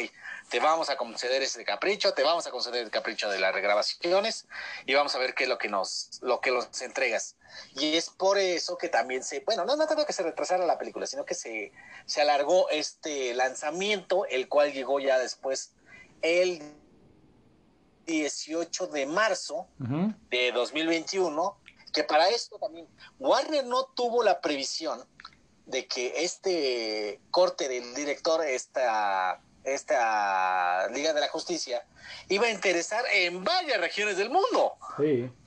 te 0.49 0.59
vamos 0.59 0.89
a 0.89 0.97
conceder 0.97 1.43
ese 1.43 1.65
capricho, 1.65 2.15
te 2.15 2.23
vamos 2.23 2.47
a 2.47 2.51
conceder 2.51 2.83
el 2.83 2.91
capricho 2.91 3.29
de 3.29 3.39
las 3.39 3.53
regrabaciones 3.53 4.47
y 4.87 4.95
vamos 4.95 5.15
a 5.15 5.19
ver 5.19 5.35
qué 5.35 5.45
es 5.45 5.51
lo 5.51 5.59
que 5.59 5.69
nos, 5.69 6.19
lo 6.23 6.41
que 6.41 6.51
nos 6.51 6.81
entregas. 6.81 7.37
Y 7.75 7.97
es 7.97 8.09
por 8.09 8.39
eso 8.39 8.79
que 8.79 8.89
también 8.89 9.23
se, 9.23 9.41
bueno, 9.41 9.67
no, 9.67 9.77
no 9.77 9.87
tanto 9.87 10.07
que 10.07 10.15
se 10.15 10.23
retrasara 10.23 10.65
la 10.65 10.79
película, 10.79 11.07
sino 11.07 11.27
que 11.27 11.35
se, 11.35 11.73
se 12.07 12.23
alargó 12.23 12.71
este 12.71 13.35
lanzamiento, 13.35 14.25
el 14.27 14.49
cual 14.49 14.73
llegó 14.73 14.99
ya 14.99 15.19
después 15.19 15.73
el 16.23 16.63
18 18.07 18.87
de 18.89 19.07
marzo 19.07 19.67
de 19.79 20.53
2021, 20.53 21.57
que 21.93 22.05
para 22.05 22.29
esto 22.29 22.59
también 22.59 22.89
Warner 23.19 23.65
no 23.65 23.85
tuvo 23.85 24.23
la 24.23 24.41
previsión 24.41 25.05
de 25.67 25.87
que 25.87 26.25
este 26.25 27.21
corte 27.31 27.69
del 27.69 27.95
director, 27.95 28.45
esta, 28.45 29.41
esta 29.65 30.89
Liga 30.89 31.13
de 31.13 31.21
la 31.21 31.29
Justicia, 31.29 31.87
iba 32.29 32.47
a 32.47 32.51
interesar 32.51 33.05
en 33.13 33.45
varias 33.45 33.81
regiones 33.81 34.17
del 34.17 34.31
mundo. 34.31 34.77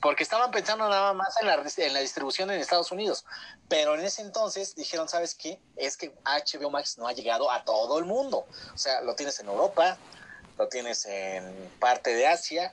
Porque 0.00 0.22
estaban 0.22 0.50
pensando 0.50 0.88
nada 0.88 1.12
más 1.12 1.40
en 1.40 1.46
la, 1.46 1.62
en 1.76 1.94
la 1.94 2.00
distribución 2.00 2.50
en 2.50 2.60
Estados 2.60 2.90
Unidos. 2.90 3.24
Pero 3.68 3.94
en 3.94 4.00
ese 4.00 4.22
entonces 4.22 4.74
dijeron, 4.74 5.08
¿sabes 5.08 5.34
qué? 5.34 5.60
Es 5.76 5.96
que 5.96 6.12
HBO 6.24 6.70
Max 6.70 6.98
no 6.98 7.06
ha 7.06 7.12
llegado 7.12 7.50
a 7.50 7.64
todo 7.64 7.98
el 7.98 8.04
mundo. 8.04 8.46
O 8.74 8.78
sea, 8.78 9.02
lo 9.02 9.14
tienes 9.14 9.38
en 9.40 9.46
Europa, 9.46 9.96
lo 10.58 10.68
tienes 10.68 11.04
en 11.06 11.70
parte 11.78 12.14
de 12.14 12.26
Asia, 12.26 12.72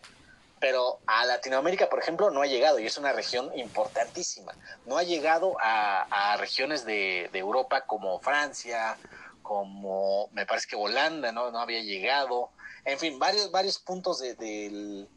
pero 0.63 1.01
a 1.08 1.25
Latinoamérica, 1.25 1.89
por 1.89 2.00
ejemplo, 2.00 2.32
no 2.32 2.41
ha 2.41 2.48
llegado 2.48 2.79
y 2.79 2.86
es 2.86 2.98
una 2.98 3.12
región 3.12 3.51
importantísima. 3.60 4.53
No 4.86 4.98
ha 4.98 5.03
llegado 5.03 5.58
a, 5.60 6.38
regiones 6.38 6.86
de, 6.86 7.29
Europa 7.34 7.82
como 7.82 8.17
Francia, 8.22 8.98
como 9.41 10.29
me 10.32 10.46
parece 10.46 10.67
que 10.70 10.77
Holanda, 10.77 11.34
¿no? 11.34 11.51
No 11.51 11.60
había 11.60 11.82
llegado. 11.82 12.50
En 12.86 12.98
fin, 12.98 13.20
varios, 13.20 13.51
varios 13.51 13.77
puntos 13.77 14.20
del, 14.20 15.10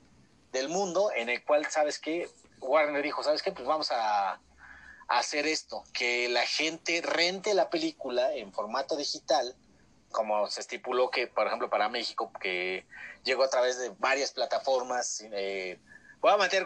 mundo 0.68 1.12
en 1.14 1.28
el 1.28 1.44
cual, 1.44 1.64
¿sabes 1.70 2.00
qué? 2.00 2.28
Warner 2.58 3.04
dijo, 3.04 3.22
¿sabes 3.22 3.40
qué? 3.40 3.52
Pues 3.52 3.68
vamos 3.68 3.92
a 3.92 4.40
hacer 5.06 5.46
esto, 5.46 5.84
que 5.92 6.28
la 6.28 6.44
gente 6.44 7.00
rente 7.02 7.54
la 7.54 7.70
película 7.70 8.34
en 8.34 8.52
formato 8.52 8.96
digital 8.96 9.54
como 10.10 10.46
se 10.48 10.60
estipuló 10.60 11.10
que, 11.10 11.26
por 11.26 11.46
ejemplo, 11.46 11.68
para 11.68 11.88
México, 11.88 12.30
que 12.40 12.86
llegó 13.25 13.44
a 13.44 13.50
través 13.50 13.78
de 13.78 13.90
varias 13.98 14.32
plataformas, 14.32 15.25
eh, 15.32 15.78
voy 16.20 16.32
a 16.32 16.36
meter 16.36 16.64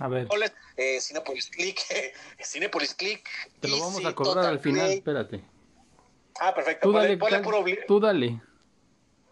a 0.00 0.08
ver. 0.08 0.28
Eh, 0.76 1.00
Cinepolis 1.00 1.48
Click, 1.50 1.78
Cinepolis 2.42 2.94
Click. 2.94 3.28
Te 3.60 3.68
lo 3.68 3.78
vamos 3.78 4.04
a 4.04 4.14
cobrar 4.14 4.46
al 4.46 4.58
final, 4.58 4.90
espérate. 4.90 5.44
Ah, 6.40 6.54
perfecto. 6.54 6.88
Tú 6.88 6.92
dale, 6.92 7.16
puro... 7.16 7.64
tú 7.86 8.00
dale. 8.00 8.40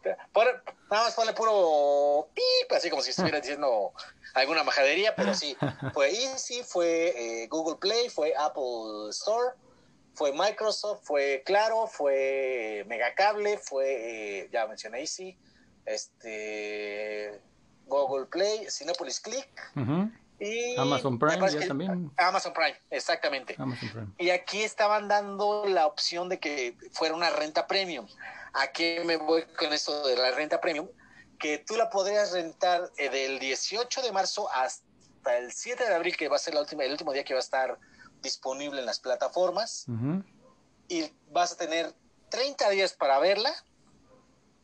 nada 0.04 1.04
más 1.04 1.14
ponle 1.14 1.32
puro 1.32 2.28
pip, 2.34 2.72
así 2.72 2.90
como 2.90 3.02
si 3.02 3.10
estuviera 3.10 3.40
diciendo 3.40 3.92
alguna 4.34 4.62
majadería, 4.62 5.14
pero 5.16 5.34
sí, 5.34 5.56
fue 5.92 6.10
Easy, 6.10 6.62
fue 6.62 7.42
eh, 7.42 7.48
Google 7.48 7.78
Play, 7.80 8.10
fue 8.10 8.34
Apple 8.36 9.08
Store, 9.10 9.54
fue 10.20 10.32
Microsoft, 10.34 11.00
fue 11.04 11.42
Claro, 11.46 11.86
fue 11.86 12.84
Megacable, 12.86 13.56
fue, 13.56 14.40
eh, 14.40 14.50
ya 14.52 14.66
mencioné 14.66 15.00
Easy, 15.00 15.38
este, 15.86 17.40
Google 17.86 18.26
Play, 18.26 18.66
Cinepolis 18.68 19.18
Click. 19.18 19.48
Y 20.38 20.76
Amazon 20.76 21.18
Prime 21.18 21.50
ya 21.50 21.66
también. 21.66 22.12
Amazon 22.18 22.52
Prime, 22.52 22.76
exactamente. 22.90 23.56
Y 24.18 24.28
aquí 24.28 24.62
estaban 24.62 25.08
dando 25.08 25.64
la 25.66 25.86
opción 25.86 26.28
de 26.28 26.38
que 26.38 26.76
fuera 26.92 27.14
una 27.14 27.30
renta 27.30 27.66
premium. 27.66 28.06
¿A 28.52 28.66
qué 28.72 29.02
me 29.06 29.16
voy 29.16 29.44
con 29.58 29.72
esto 29.72 30.06
de 30.06 30.16
la 30.16 30.32
renta 30.32 30.60
premium? 30.60 30.88
Que 31.38 31.56
tú 31.56 31.76
la 31.76 31.88
podrías 31.88 32.32
rentar 32.32 32.90
eh, 32.98 33.08
del 33.08 33.38
18 33.38 34.02
de 34.02 34.12
marzo 34.12 34.50
hasta 34.52 35.38
el 35.38 35.50
7 35.50 35.82
de 35.82 35.94
abril, 35.94 36.14
que 36.14 36.28
va 36.28 36.36
a 36.36 36.38
ser 36.38 36.52
la 36.52 36.60
última, 36.60 36.84
el 36.84 36.92
último 36.92 37.14
día 37.14 37.24
que 37.24 37.32
va 37.32 37.40
a 37.40 37.42
estar 37.42 37.78
disponible 38.22 38.80
en 38.80 38.86
las 38.86 39.00
plataformas 39.00 39.86
y 40.88 41.10
vas 41.30 41.52
a 41.52 41.56
tener 41.56 41.94
30 42.30 42.70
días 42.70 42.92
para 42.92 43.18
verla, 43.18 43.52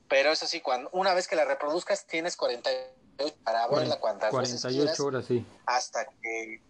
pero 0.09 0.33
eso 0.33 0.47
sí, 0.47 0.61
cuando, 0.61 0.91
una 0.93 1.15
vez 1.15 1.29
que 1.29 1.37
la 1.37 1.45
reproduzcas 1.45 2.07
tienes 2.07 2.37
48 2.37 3.37
para 3.45 3.67
verla 3.69 3.99
cuantas 3.99 4.31
48 4.31 5.05
horas, 5.05 5.25
sí. 5.27 5.45
Hasta 5.67 6.07
que, 6.07 6.63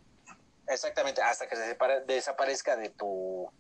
exactamente, 0.68 1.22
hasta 1.22 1.48
que 1.48 1.56
se 1.56 1.76
desaparezca 2.06 2.76
de 2.76 2.90
tu 2.90 3.50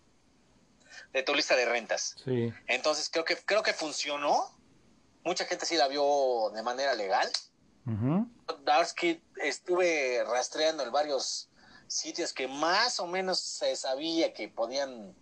de 1.12 1.22
tu 1.22 1.34
lista 1.34 1.56
de 1.56 1.66
rentas. 1.66 2.16
Sí. 2.24 2.52
Entonces 2.66 3.08
creo 3.10 3.24
que 3.24 3.36
creo 3.36 3.62
que 3.62 3.72
funcionó. 3.72 4.50
Mucha 5.24 5.44
gente 5.44 5.66
sí 5.66 5.76
la 5.76 5.88
vio 5.88 6.50
de 6.54 6.62
manera 6.62 6.94
legal. 6.94 7.30
Uh 7.86 8.26
estuve 9.42 10.24
rastreando 10.24 10.82
en 10.82 10.92
varios 10.92 11.48
sitios 11.86 12.32
que 12.32 12.48
más 12.48 13.00
o 13.00 13.06
menos 13.06 13.40
se 13.40 13.74
sabía 13.76 14.32
que 14.32 14.48
podían 14.48 15.14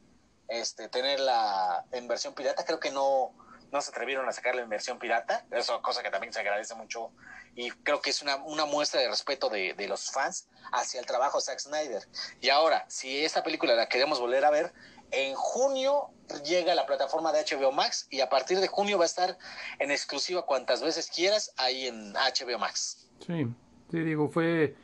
este, 0.49 0.88
tener 0.88 1.21
la 1.21 1.85
en 1.92 2.09
versión 2.09 2.35
pirata, 2.35 2.64
creo 2.64 2.80
que 2.80 2.90
no, 2.90 3.33
no 3.73 3.80
se 3.80 3.90
atrevieron 3.90 4.28
a 4.28 4.33
sacarla 4.33 4.62
en 4.62 4.68
versión 4.68 4.99
pirata, 4.99 5.47
eso 5.50 5.80
cosa 5.83 6.02
que 6.02 6.11
también 6.11 6.33
se 6.33 6.40
agradece 6.40 6.75
mucho 6.75 7.11
y 7.56 7.71
creo 7.71 8.00
que 8.00 8.11
es 8.11 8.23
una, 8.23 8.37
una 8.37 8.64
muestra 8.64 9.00
de 9.00 9.09
respeto 9.09 9.49
de, 9.49 9.75
de, 9.75 9.88
los 9.88 10.11
fans 10.11 10.49
hacia 10.73 11.00
el 11.00 11.06
trabajo 11.06 11.38
de 11.38 11.44
Zack 11.44 11.61
Snyder. 11.61 12.02
Y 12.40 12.49
ahora, 12.49 12.85
si 12.88 13.25
esta 13.25 13.44
película 13.44 13.75
la 13.75 13.88
queremos 13.88 14.18
volver 14.18 14.44
a 14.44 14.50
ver, 14.50 14.73
en 15.12 15.35
junio 15.35 16.11
llega 16.44 16.73
a 16.73 16.75
la 16.75 16.87
plataforma 16.87 17.33
de 17.33 17.44
HBO 17.44 17.71
Max 17.71 18.09
y 18.11 18.21
a 18.21 18.28
partir 18.28 18.59
de 18.59 18.66
junio 18.66 18.99
va 18.99 19.04
a 19.04 19.06
estar 19.06 19.38
en 19.78 19.90
exclusiva 19.90 20.44
cuantas 20.44 20.83
veces 20.83 21.09
quieras 21.09 21.52
ahí 21.56 21.87
en 21.87 22.12
HBO 22.12 22.59
Max. 22.59 23.09
Sí, 23.25 23.47
te 23.90 23.99
digo, 23.99 24.28
fue 24.28 24.75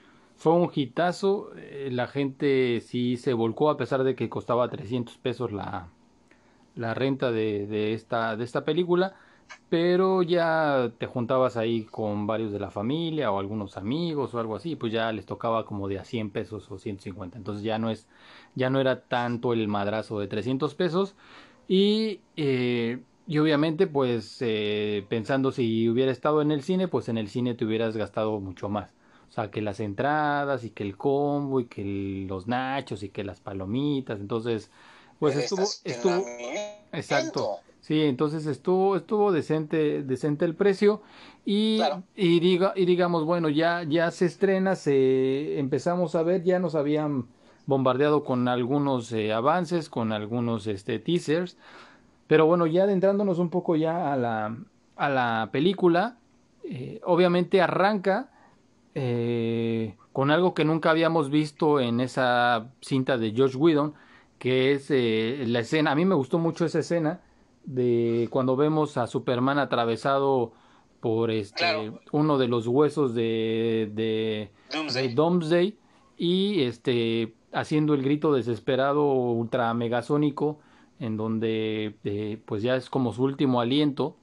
fue 0.41 0.55
un 0.55 0.71
hitazo, 0.75 1.53
eh, 1.55 1.91
la 1.93 2.07
gente 2.07 2.81
sí 2.81 3.19
se 3.19 3.35
volcó 3.35 3.69
a 3.69 3.77
pesar 3.77 4.05
de 4.05 4.15
que 4.15 4.31
costaba 4.31 4.71
300 4.71 5.19
pesos 5.19 5.53
la, 5.53 5.91
la 6.77 6.95
renta 6.95 7.31
de, 7.31 7.67
de, 7.67 7.93
esta, 7.93 8.37
de 8.39 8.45
esta 8.45 8.65
película, 8.65 9.17
pero 9.69 10.23
ya 10.23 10.93
te 10.99 11.07
juntabas 11.07 11.59
ahí 11.59 11.85
con 11.85 12.27
varios 12.27 12.53
de 12.53 12.59
la 12.59 12.71
familia 12.71 13.31
o 13.31 13.39
algunos 13.39 13.77
amigos 13.77 14.35
o 14.35 14.41
algo 14.41 14.57
así, 14.57 14.77
pues 14.77 14.95
ya 14.95 15.13
les 15.13 15.27
tocaba 15.27 15.67
como 15.67 15.89
de 15.89 15.99
a 15.99 16.05
100 16.05 16.31
pesos 16.31 16.71
o 16.71 16.79
150, 16.79 17.37
entonces 17.37 17.63
ya 17.63 17.79
no 17.79 17.91
es, 17.91 18.09
ya 18.55 18.71
no 18.71 18.81
era 18.81 19.03
tanto 19.03 19.53
el 19.53 19.69
madrazo 19.69 20.21
de 20.21 20.29
300 20.29 20.75
pesos 20.75 21.17
y, 21.69 22.23
eh, 22.37 23.03
y 23.27 23.39
obviamente 23.39 23.87
pues 23.87 24.39
eh, 24.41 25.05
pensando 25.11 25.53
si 25.53 25.87
hubiera 25.91 26.13
estado 26.13 26.41
en 26.41 26.51
el 26.51 26.63
cine, 26.63 26.89
pues 26.89 27.11
en 27.11 27.19
el 27.19 27.29
cine 27.29 27.55
te 27.55 27.67
hubieras 27.67 27.95
gastado 27.97 28.41
mucho 28.41 28.71
más. 28.71 28.95
O 29.31 29.33
sea, 29.33 29.51
que 29.51 29.63
las 29.63 29.79
entradas 29.79 30.65
y 30.65 30.71
que 30.71 30.83
el 30.83 30.97
combo 30.97 31.61
y 31.61 31.67
que 31.67 32.27
los 32.29 32.49
nachos 32.49 33.05
y 33.05 33.11
que 33.11 33.23
las 33.23 33.41
palomitas. 33.41 34.19
Entonces, 34.19 34.71
pues 35.21 35.37
estuvo, 35.37 35.63
estuvo, 35.85 36.25
exacto. 36.93 37.61
Sí, 37.81 38.03
entonces 38.03 38.47
estuvo, 38.47 38.97
estuvo 38.97 39.33
decente, 39.33 40.03
decente 40.03 40.45
el 40.45 40.55
precio 40.55 41.01
y, 41.47 41.81
y, 42.15 42.41
diga, 42.41 42.73
y 42.77 42.85
digamos, 42.85 43.25
bueno, 43.25 43.49
ya, 43.49 43.85
ya 43.85 44.11
se 44.11 44.27
estrena, 44.27 44.75
se 44.75 45.59
empezamos 45.59 46.15
a 46.15 46.23
ver, 46.23 46.43
ya 46.43 46.59
nos 46.59 46.75
habían 46.75 47.27
bombardeado 47.67 48.25
con 48.25 48.49
algunos 48.49 49.13
eh, 49.13 49.33
avances, 49.33 49.89
con 49.89 50.13
algunos 50.13 50.67
este, 50.67 50.99
teasers, 50.99 51.57
pero 52.27 52.47
bueno, 52.47 52.67
ya 52.67 52.83
adentrándonos 52.83 53.39
un 53.39 53.49
poco 53.49 53.77
ya 53.77 54.13
a 54.13 54.17
la, 54.17 54.57
a 54.97 55.09
la 55.09 55.49
película, 55.51 56.17
eh, 56.65 57.01
obviamente 57.05 57.63
arranca 57.63 58.31
eh, 58.95 59.95
con 60.13 60.31
algo 60.31 60.55
que 60.55 60.65
nunca 60.65 60.91
habíamos 60.91 61.31
visto 61.31 61.81
en 61.81 62.01
esa 62.01 62.71
cinta 62.81 63.19
de 63.19 63.33
George 63.33 63.57
Whedon, 63.57 63.95
que 64.39 64.73
es 64.73 64.91
eh, 64.91 65.45
la 65.47 65.61
escena, 65.61 65.93
a 65.93 65.95
mí 65.95 66.05
me 66.05 66.15
gustó 66.15 66.39
mucho 66.39 66.65
esa 66.65 66.81
escena 66.81 67.21
de 67.65 68.29
cuando 68.31 68.57
vemos 68.57 68.97
a 68.97 69.07
Superman 69.07 69.59
atravesado 69.59 70.53
por 71.01 71.31
este 71.31 71.93
uno 72.13 72.39
de 72.39 72.49
los 72.49 72.67
huesos 72.67 73.15
de, 73.15 73.91
de 73.95 74.51
Domesday. 75.15 75.79
y 76.17 76.63
este 76.63 77.35
haciendo 77.53 77.95
el 77.95 78.03
grito 78.03 78.33
desesperado 78.33 79.05
ultra 79.13 79.73
megasónico 79.75 80.59
en 80.99 81.17
donde 81.17 81.97
eh, 82.05 82.41
pues 82.45 82.63
ya 82.63 82.77
es 82.77 82.91
como 82.91 83.13
su 83.13 83.25
último 83.25 83.61
aliento 83.61 84.17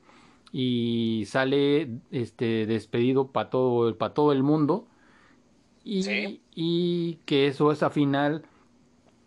y 0.60 1.26
sale 1.28 1.88
este 2.10 2.66
despedido 2.66 3.32
para 3.32 3.52
todo 3.52 3.96
para 3.96 4.16
todo 4.16 4.32
el 4.32 4.42
mundo. 4.42 4.88
Y, 5.84 6.42
y 6.56 7.20
que 7.26 7.46
eso 7.46 7.72
es 7.72 7.84
a 7.84 7.92
final 7.92 8.44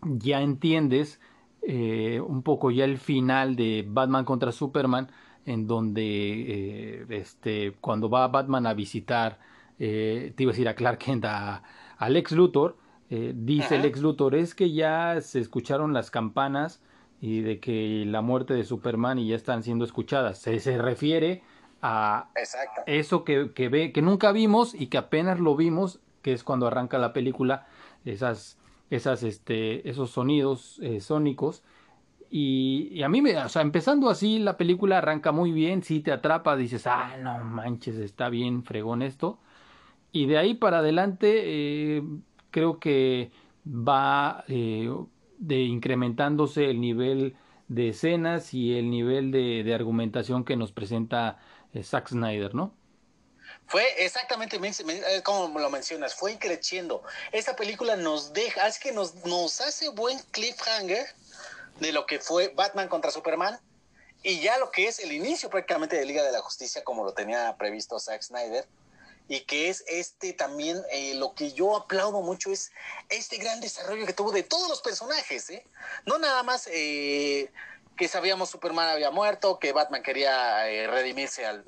ya 0.03 0.43
entiendes 0.43 1.21
eh, 1.63 2.21
un 2.21 2.43
poco 2.43 2.73
ya 2.73 2.85
el 2.85 2.99
final 2.99 3.55
de 3.55 3.87
Batman 3.87 4.25
contra 4.25 4.51
Superman 4.51 5.13
en 5.47 5.69
donde 5.69 6.03
eh, 6.03 7.07
este 7.11 7.77
cuando 7.81 8.11
va 8.11 8.27
Batman 8.27 8.67
a 8.67 8.75
visitar 8.75 9.39
eh, 9.79 10.33
te 10.35 10.43
iba 10.43 10.51
a 10.51 10.55
decir 10.55 10.69
a 10.69 10.75
Clark 10.75 10.99
Kent 10.99 11.27
a, 11.27 11.63
Lex 12.09 12.33
Luthor 12.33 12.77
dice 13.09 13.79
Lex 13.79 14.01
Luthor 14.01 14.35
es 14.35 14.55
que 14.57 14.73
ya 14.73 15.21
se 15.21 15.39
escucharon 15.39 15.93
las 15.93 16.11
campanas 16.11 16.83
y 17.21 17.43
de 17.43 17.61
que 17.61 18.05
la 18.07 18.23
muerte 18.23 18.55
de 18.55 18.65
Superman 18.65 19.19
y 19.19 19.29
ya 19.29 19.37
están 19.37 19.63
siendo 19.63 19.85
escuchadas. 19.85 20.39
Se, 20.39 20.59
se 20.61 20.79
refiere 20.79 21.43
a 21.83 22.31
eso 22.87 23.25
que, 23.25 23.53
que, 23.53 23.69
ve 23.69 23.93
que 23.93 24.03
nunca 24.03 24.33
vimos 24.33 24.75
y 24.75 24.89
que 24.89 24.99
apenas 24.99 25.41
lo 25.41 25.57
vimos 25.57 26.01
que 26.23 26.33
es 26.33 26.45
cuando 26.45 26.67
arranca 26.67 26.99
la 26.99 27.13
película 27.13 27.67
esas 28.05 28.59
esas 28.91 29.23
este 29.23 29.89
esos 29.89 30.11
sonidos 30.11 30.79
eh, 30.83 31.01
sónicos. 31.01 31.63
Y, 32.33 33.03
a 33.03 33.09
mí 33.09 33.23
me, 33.23 33.37
o 33.37 33.49
sea, 33.49 33.61
empezando 33.63 34.09
así, 34.09 34.39
la 34.39 34.57
película 34.57 34.99
arranca 34.99 35.33
muy 35.33 35.51
bien, 35.51 35.83
si 35.83 35.99
te 35.99 36.13
atrapa, 36.13 36.55
dices, 36.55 36.87
ah, 36.87 37.17
no 37.21 37.43
manches, 37.43 37.97
está 37.97 38.29
bien 38.29 38.63
fregón 38.63 39.03
esto. 39.03 39.41
Y 40.13 40.27
de 40.27 40.39
ahí 40.39 40.55
para 40.55 40.79
adelante, 40.79 41.43
eh, 41.99 42.03
creo 42.53 42.79
que 42.79 43.33
va 43.67 44.45
eh, 44.47 44.93
de 45.41 45.57
incrementándose 45.57 46.67
el 46.67 46.81
nivel 46.81 47.37
de 47.69 47.89
escenas 47.89 48.53
y 48.53 48.79
el 48.79 48.91
nivel 48.91 49.33
de, 49.33 49.65
de 49.65 49.75
argumentación 49.75 50.45
que 50.45 50.57
nos 50.57 50.71
presenta 50.71 51.39
eh, 51.73 51.83
Zack 51.83 52.09
Snyder, 52.09 52.55
¿no? 52.55 52.75
Fue 53.67 54.05
exactamente 54.05 54.61
como 55.25 55.59
lo 55.59 55.71
mencionas, 55.71 56.15
fue 56.15 56.33
increciendo. 56.33 57.03
Esta 57.33 57.57
película 57.57 57.97
nos 57.97 58.33
deja, 58.33 58.67
es 58.67 58.79
que 58.79 58.93
nos, 58.93 59.15
nos 59.25 59.61
hace 59.61 59.89
buen 59.91 60.19
cliffhanger 60.31 61.07
de 61.79 61.93
lo 61.93 62.07
que 62.07 62.19
fue 62.19 62.49
Batman 62.49 62.89
contra 62.89 63.11
Superman 63.11 63.59
y 64.23 64.41
ya 64.41 64.59
lo 64.59 64.71
que 64.71 64.89
es 64.89 64.99
el 64.99 65.13
inicio 65.13 65.49
prácticamente 65.49 65.97
de 65.97 66.05
Liga 66.05 66.23
de 66.23 66.33
la 66.33 66.41
Justicia 66.41 66.85
como 66.85 67.05
lo 67.05 67.13
tenía 67.13 67.57
previsto 67.57 67.99
Zack 67.99 68.23
Snyder 68.23 68.67
y 69.31 69.43
que 69.43 69.69
es 69.69 69.85
este 69.87 70.33
también 70.33 70.83
eh, 70.91 71.15
lo 71.15 71.35
que 71.35 71.53
yo 71.53 71.77
aplaudo 71.77 72.21
mucho 72.21 72.51
es 72.51 72.73
este 73.09 73.39
gran 73.39 73.61
desarrollo 73.61 74.05
que 74.05 74.13
tuvo 74.13 74.33
de 74.33 74.43
todos 74.43 74.69
los 74.69 74.83
personajes, 74.83 75.49
¿eh? 75.51 75.65
no 76.05 76.19
nada 76.19 76.43
más 76.43 76.69
eh, 76.73 77.53
que 77.97 78.09
sabíamos 78.09 78.51
Superman 78.51 78.89
había 78.89 79.13
muerto, 79.13 79.61
que 79.61 79.73
Batman 79.73 80.03
quería 80.03 80.65
redimirse 80.89 81.47
al, 81.47 81.65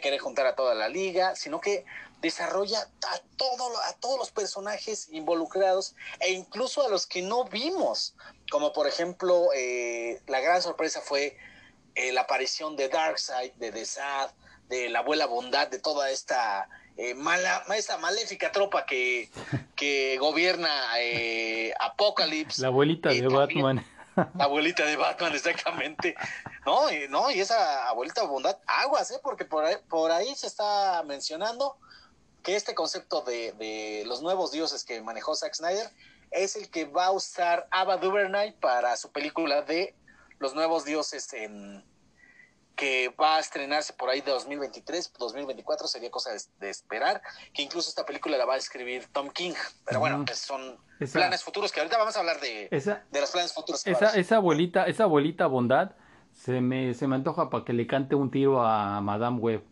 querer 0.00 0.20
juntar 0.20 0.46
a 0.46 0.54
toda 0.54 0.76
la 0.76 0.88
liga, 0.88 1.34
sino 1.34 1.60
que 1.60 1.84
desarrolla 2.20 2.80
a, 2.80 3.18
todo, 3.36 3.76
a 3.80 3.92
todos 3.94 4.16
los 4.16 4.30
personajes 4.30 5.08
involucrados 5.10 5.96
e 6.20 6.30
incluso 6.30 6.86
a 6.86 6.88
los 6.88 7.08
que 7.08 7.22
no 7.22 7.44
vimos, 7.44 8.14
como 8.52 8.72
por 8.72 8.86
ejemplo 8.86 9.48
eh, 9.52 10.22
la 10.28 10.38
gran 10.38 10.62
sorpresa 10.62 11.00
fue 11.00 11.36
eh, 11.96 12.12
la 12.12 12.20
aparición 12.20 12.76
de 12.76 12.88
Darkseid, 12.88 13.52
de 13.54 13.72
The 13.72 13.84
Sad, 13.84 14.30
de 14.68 14.88
la 14.88 15.00
abuela 15.00 15.26
bondad, 15.26 15.68
de 15.68 15.80
toda 15.80 16.10
esta 16.10 16.68
eh, 17.00 17.14
mala, 17.14 17.64
esta 17.76 17.98
maléfica 17.98 18.52
tropa 18.52 18.84
que, 18.84 19.30
que 19.76 20.18
gobierna 20.18 20.70
Apocalypse. 21.80 22.60
La 22.60 22.68
abuelita 22.68 23.08
de 23.08 23.26
Batman. 23.26 23.84
La 24.34 24.44
abuelita 24.44 24.84
de 24.84 24.96
Batman, 24.96 25.34
exactamente. 25.34 26.14
No, 26.66 26.90
y, 26.92 27.08
no, 27.08 27.30
y 27.30 27.40
esa 27.40 27.88
abuelita 27.88 28.22
bondad, 28.24 28.58
aguas, 28.66 29.10
¿eh? 29.10 29.20
porque 29.22 29.44
por 29.44 29.64
ahí, 29.64 29.76
por 29.88 30.10
ahí 30.10 30.34
se 30.34 30.46
está 30.46 31.02
mencionando 31.06 31.76
que 32.42 32.56
este 32.56 32.74
concepto 32.74 33.22
de, 33.22 34.02
los 34.06 34.22
nuevos 34.22 34.52
dioses 34.52 34.84
que 34.84 35.00
manejó 35.02 35.34
Zack 35.34 35.54
Snyder 35.54 35.90
es 36.30 36.56
el 36.56 36.70
que 36.70 36.84
va 36.84 37.06
a 37.06 37.10
usar 37.12 37.66
Ava 37.70 37.96
DuVernay 37.96 38.52
para 38.52 38.96
su 38.96 39.10
película 39.10 39.62
de 39.62 39.94
los 40.38 40.54
nuevos 40.54 40.84
dioses 40.84 41.32
en 41.32 41.84
que 42.80 43.14
va 43.20 43.36
a 43.36 43.40
estrenarse 43.40 43.92
por 43.92 44.08
ahí 44.08 44.22
de 44.22 44.30
2023, 44.30 45.12
2024 45.18 45.86
sería 45.86 46.10
cosa 46.10 46.30
de, 46.58 46.70
esperar, 46.70 47.20
que 47.52 47.60
incluso 47.60 47.90
esta 47.90 48.06
película 48.06 48.38
la 48.38 48.46
va 48.46 48.54
a 48.54 48.56
escribir 48.56 49.06
Tom 49.12 49.28
King, 49.28 49.52
pero 49.84 50.00
bueno, 50.00 50.24
pues 50.24 50.38
son 50.38 50.78
planes 51.12 51.44
futuros 51.44 51.70
que 51.72 51.80
ahorita 51.80 51.98
vamos 51.98 52.16
a 52.16 52.20
hablar 52.20 52.40
de, 52.40 52.70
de 52.70 53.20
los 53.20 53.30
planes 53.30 53.52
futuros. 53.52 53.86
Esa, 53.86 54.16
esa 54.16 54.36
abuelita, 54.36 54.84
esa 54.86 55.02
abuelita 55.02 55.46
bondad 55.46 55.90
se 56.32 56.62
me, 56.62 56.94
se 56.94 57.06
me 57.06 57.16
antoja 57.16 57.50
para 57.50 57.66
que 57.66 57.74
le 57.74 57.86
cante 57.86 58.14
un 58.14 58.30
tiro 58.30 58.64
a 58.64 59.02
Madame 59.02 59.38
Web, 59.38 59.62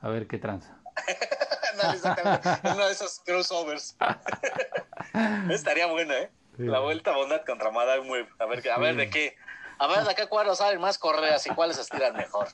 a 0.00 0.08
ver 0.08 0.26
qué 0.26 0.38
tranza. 0.38 0.78
Uno 2.64 2.86
de 2.86 2.92
esos 2.92 3.20
crossovers. 3.26 3.94
Estaría 5.50 5.86
buena, 5.86 6.16
¿eh? 6.18 6.30
La 6.56 6.78
vuelta 6.78 7.14
bondad 7.14 7.44
contra 7.44 7.70
Madame 7.70 8.08
Web. 8.08 8.26
A 8.38 8.46
ver, 8.46 8.70
a 8.70 8.78
ver 8.78 8.96
de 8.96 9.10
qué. 9.10 9.36
A 9.78 9.86
ver 9.86 10.04
de 10.04 10.14
qué 10.14 10.26
cuadros 10.26 10.58
saben 10.58 10.80
más 10.80 10.98
correas 10.98 11.46
y 11.46 11.50
cuáles 11.50 11.78
estiran 11.78 12.14
mejor. 12.16 12.48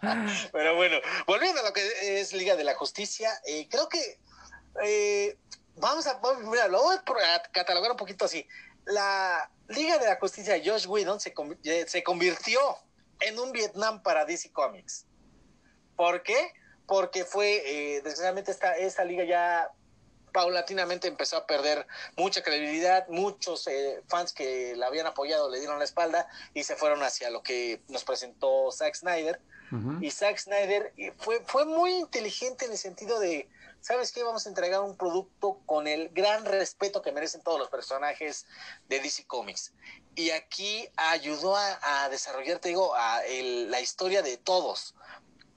Pero 0.52 0.76
bueno, 0.76 0.96
volviendo 1.26 1.60
a 1.60 1.64
lo 1.64 1.72
que 1.72 2.20
es 2.20 2.32
Liga 2.32 2.56
de 2.56 2.64
la 2.64 2.74
Justicia, 2.74 3.30
eh, 3.46 3.68
creo 3.70 3.88
que 3.88 4.20
eh, 4.84 5.38
vamos 5.76 6.06
a, 6.06 6.20
catalogar 7.52 7.90
un 7.90 7.96
poquito 7.96 8.24
así. 8.24 8.46
La 8.84 9.50
Liga 9.68 9.98
de 9.98 10.06
la 10.06 10.16
Justicia 10.16 10.54
de 10.54 10.68
Josh 10.68 10.86
Whedon 10.86 11.20
se, 11.20 11.32
eh, 11.64 12.02
convirtió 12.04 12.60
en 13.20 13.38
un 13.38 13.52
Vietnam 13.52 14.02
para 14.02 14.24
DC 14.24 14.52
Comics. 14.52 15.06
¿Por 15.96 16.22
qué? 16.22 16.52
porque 16.86 17.24
fue, 17.24 17.62
eh, 17.64 18.02
desgraciadamente, 18.02 18.54
esta 18.78 19.04
liga 19.04 19.24
ya 19.24 19.70
paulatinamente 20.32 21.08
empezó 21.08 21.36
a 21.36 21.46
perder 21.46 21.86
mucha 22.16 22.42
credibilidad, 22.42 23.06
muchos 23.08 23.66
eh, 23.66 24.02
fans 24.08 24.32
que 24.32 24.74
la 24.76 24.86
habían 24.86 25.06
apoyado 25.06 25.50
le 25.50 25.58
dieron 25.58 25.78
la 25.78 25.84
espalda 25.84 26.26
y 26.54 26.64
se 26.64 26.76
fueron 26.76 27.02
hacia 27.02 27.30
lo 27.30 27.42
que 27.42 27.80
nos 27.88 28.04
presentó 28.04 28.70
Zack 28.72 28.94
Snyder. 28.94 29.40
Y 30.02 30.10
Zack 30.10 30.36
Snyder 30.36 30.92
fue, 31.16 31.42
fue 31.46 31.64
muy 31.64 31.92
inteligente 31.92 32.66
en 32.66 32.72
el 32.72 32.76
sentido 32.76 33.18
de, 33.18 33.48
¿sabes 33.80 34.12
qué? 34.12 34.22
Vamos 34.22 34.44
a 34.44 34.50
entregar 34.50 34.82
un 34.82 34.98
producto 34.98 35.62
con 35.64 35.86
el 35.86 36.10
gran 36.10 36.44
respeto 36.44 37.00
que 37.00 37.10
merecen 37.10 37.40
todos 37.40 37.58
los 37.58 37.70
personajes 37.70 38.44
de 38.90 39.00
DC 39.00 39.24
Comics. 39.26 39.72
Y 40.14 40.28
aquí 40.28 40.86
ayudó 40.96 41.56
a, 41.56 42.08
desarrollar, 42.10 42.58
te 42.58 42.68
digo, 42.68 42.94
a 42.94 43.22
la 43.22 43.80
historia 43.80 44.20
de 44.20 44.36
todos 44.36 44.94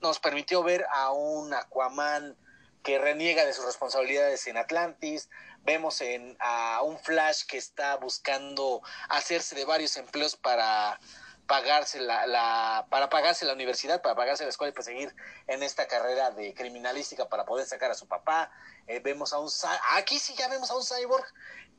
nos 0.01 0.19
permitió 0.19 0.63
ver 0.63 0.85
a 0.93 1.11
un 1.11 1.53
Aquaman 1.53 2.37
que 2.85 2.99
reniega 2.99 3.43
de 3.43 3.51
sus 3.51 3.65
responsabilidades 3.65 4.45
en 4.45 4.57
Atlantis, 4.57 5.27
vemos 5.63 6.01
en, 6.01 6.37
a 6.39 6.83
un 6.83 6.99
Flash 6.99 7.45
que 7.47 7.57
está 7.57 7.95
buscando 7.95 8.83
hacerse 9.09 9.55
de 9.55 9.65
varios 9.65 9.97
empleos 9.97 10.35
para 10.35 10.99
pagarse 11.47 11.99
la, 11.99 12.85
para 12.91 13.09
pagarse 13.09 13.43
la 13.43 13.53
universidad, 13.53 14.03
para 14.03 14.13
pagarse 14.13 14.43
la 14.43 14.51
escuela 14.51 14.69
y 14.69 14.73
para 14.73 14.85
seguir 14.85 15.15
en 15.47 15.63
esta 15.63 15.87
carrera 15.87 16.29
de 16.29 16.53
criminalística 16.53 17.27
para 17.27 17.43
poder 17.45 17.65
sacar 17.65 17.89
a 17.89 17.95
su 17.95 18.07
papá. 18.07 18.51
Eh, 18.85 18.99
vemos 18.99 19.33
a 19.33 19.39
un 19.39 19.49
aquí 19.95 20.19
sí 20.19 20.35
ya 20.37 20.47
vemos 20.47 20.69
a 20.69 20.75
un 20.75 20.83
cyborg 20.83 21.25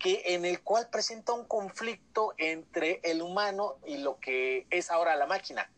que 0.01 0.35
en 0.35 0.45
el 0.45 0.61
cual 0.61 0.89
presenta 0.91 1.33
un 1.35 1.47
conflicto 1.47 2.35
entre 2.37 3.01
el 3.05 3.23
humano 3.23 3.77
y 3.87 3.99
lo 3.99 4.19
que 4.19 4.67
es 4.71 4.91
ahora 4.91 5.15
la 5.15 5.27
máquina 5.27 5.71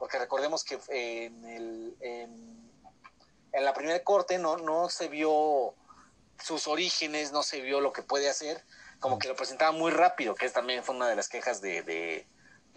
porque 0.00 0.18
recordemos 0.18 0.64
que 0.64 0.80
en, 0.88 1.44
el, 1.44 1.94
la 3.52 3.74
primera 3.74 4.02
corte 4.02 4.38
no, 4.38 4.56
no 4.56 4.88
se 4.88 5.08
vio 5.08 5.74
sus 6.42 6.66
orígenes, 6.66 7.32
no 7.32 7.42
se 7.42 7.60
vio 7.60 7.80
lo 7.80 7.92
que 7.92 8.02
puede 8.02 8.28
hacer, 8.28 8.64
como 8.98 9.18
que 9.18 9.28
lo 9.28 9.36
presentaba 9.36 9.72
muy 9.72 9.90
rápido, 9.90 10.34
que 10.34 10.46
es, 10.46 10.52
también 10.52 10.84
fue 10.84 10.94
una 10.94 11.08
de 11.08 11.16
las 11.16 11.28
quejas 11.28 11.60
de, 11.60 11.82
de, 11.82 12.26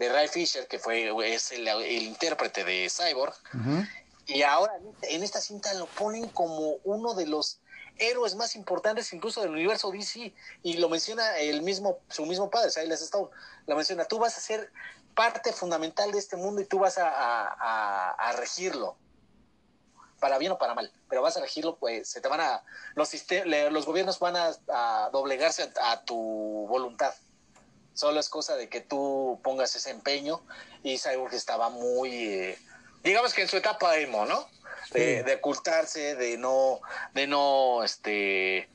Ray 0.08 0.28
Fisher, 0.28 0.66
que 0.66 0.78
fue 0.78 1.12
es 1.34 1.52
el, 1.52 1.68
intérprete 2.02 2.64
de 2.64 2.90
Cyborg. 2.90 3.34
Y 4.26 4.42
ahora 4.42 4.72
en 5.02 5.22
esta 5.22 5.40
cinta 5.40 5.72
lo 5.74 5.86
ponen 5.86 6.28
como 6.28 6.76
uno 6.84 7.14
de 7.14 7.26
los 7.26 7.60
héroes 7.96 8.34
más 8.34 8.56
importantes 8.56 9.12
incluso 9.12 9.40
del 9.40 9.50
universo 9.50 9.92
DC 9.92 10.34
y 10.64 10.72
lo 10.78 10.88
menciona 10.88 11.38
el 11.38 11.62
mismo 11.62 12.00
su 12.08 12.26
mismo 12.26 12.50
padre 12.50 12.72
Silas 12.72 13.00
Stone 13.00 13.28
lo 13.68 13.76
menciona 13.76 14.04
tú 14.04 14.18
vas 14.18 14.36
a 14.36 14.40
ser 14.40 14.72
parte 15.14 15.52
fundamental 15.52 16.12
de 16.12 16.18
este 16.18 16.36
mundo 16.36 16.60
y 16.60 16.66
tú 16.66 16.78
vas 16.78 16.98
a, 16.98 18.32
regirlo, 18.36 18.96
para 20.20 20.38
bien 20.38 20.52
o 20.52 20.58
para 20.58 20.74
mal, 20.74 20.92
pero 21.08 21.22
vas 21.22 21.36
a 21.36 21.40
regirlo, 21.40 21.76
pues 21.76 22.08
se 22.08 22.20
te 22.20 22.28
van 22.28 22.40
a, 22.40 22.62
los, 22.94 23.10
los 23.70 23.86
gobiernos 23.86 24.18
van 24.18 24.36
a, 24.36 25.10
doblegarse 25.12 25.70
a, 25.80 26.04
tu 26.04 26.66
voluntad. 26.68 27.14
Solo 27.94 28.18
es 28.18 28.28
cosa 28.28 28.56
de 28.56 28.68
que 28.68 28.80
tú 28.80 29.40
pongas 29.44 29.74
ese 29.76 29.90
empeño 29.90 30.42
y 30.82 30.98
Cyborg 30.98 31.34
estaba 31.34 31.70
muy, 31.70 32.10
eh, 32.10 32.58
digamos 33.04 33.34
que 33.34 33.42
en 33.42 33.48
su 33.48 33.56
etapa 33.56 33.96
emo, 33.98 34.26
¿no? 34.26 34.48
de, 34.92 35.34
ocultarse, 35.38 36.14
de 36.16 36.36
no, 36.36 36.80
de 37.14 37.26
no, 37.26 37.82
este, 37.82 38.68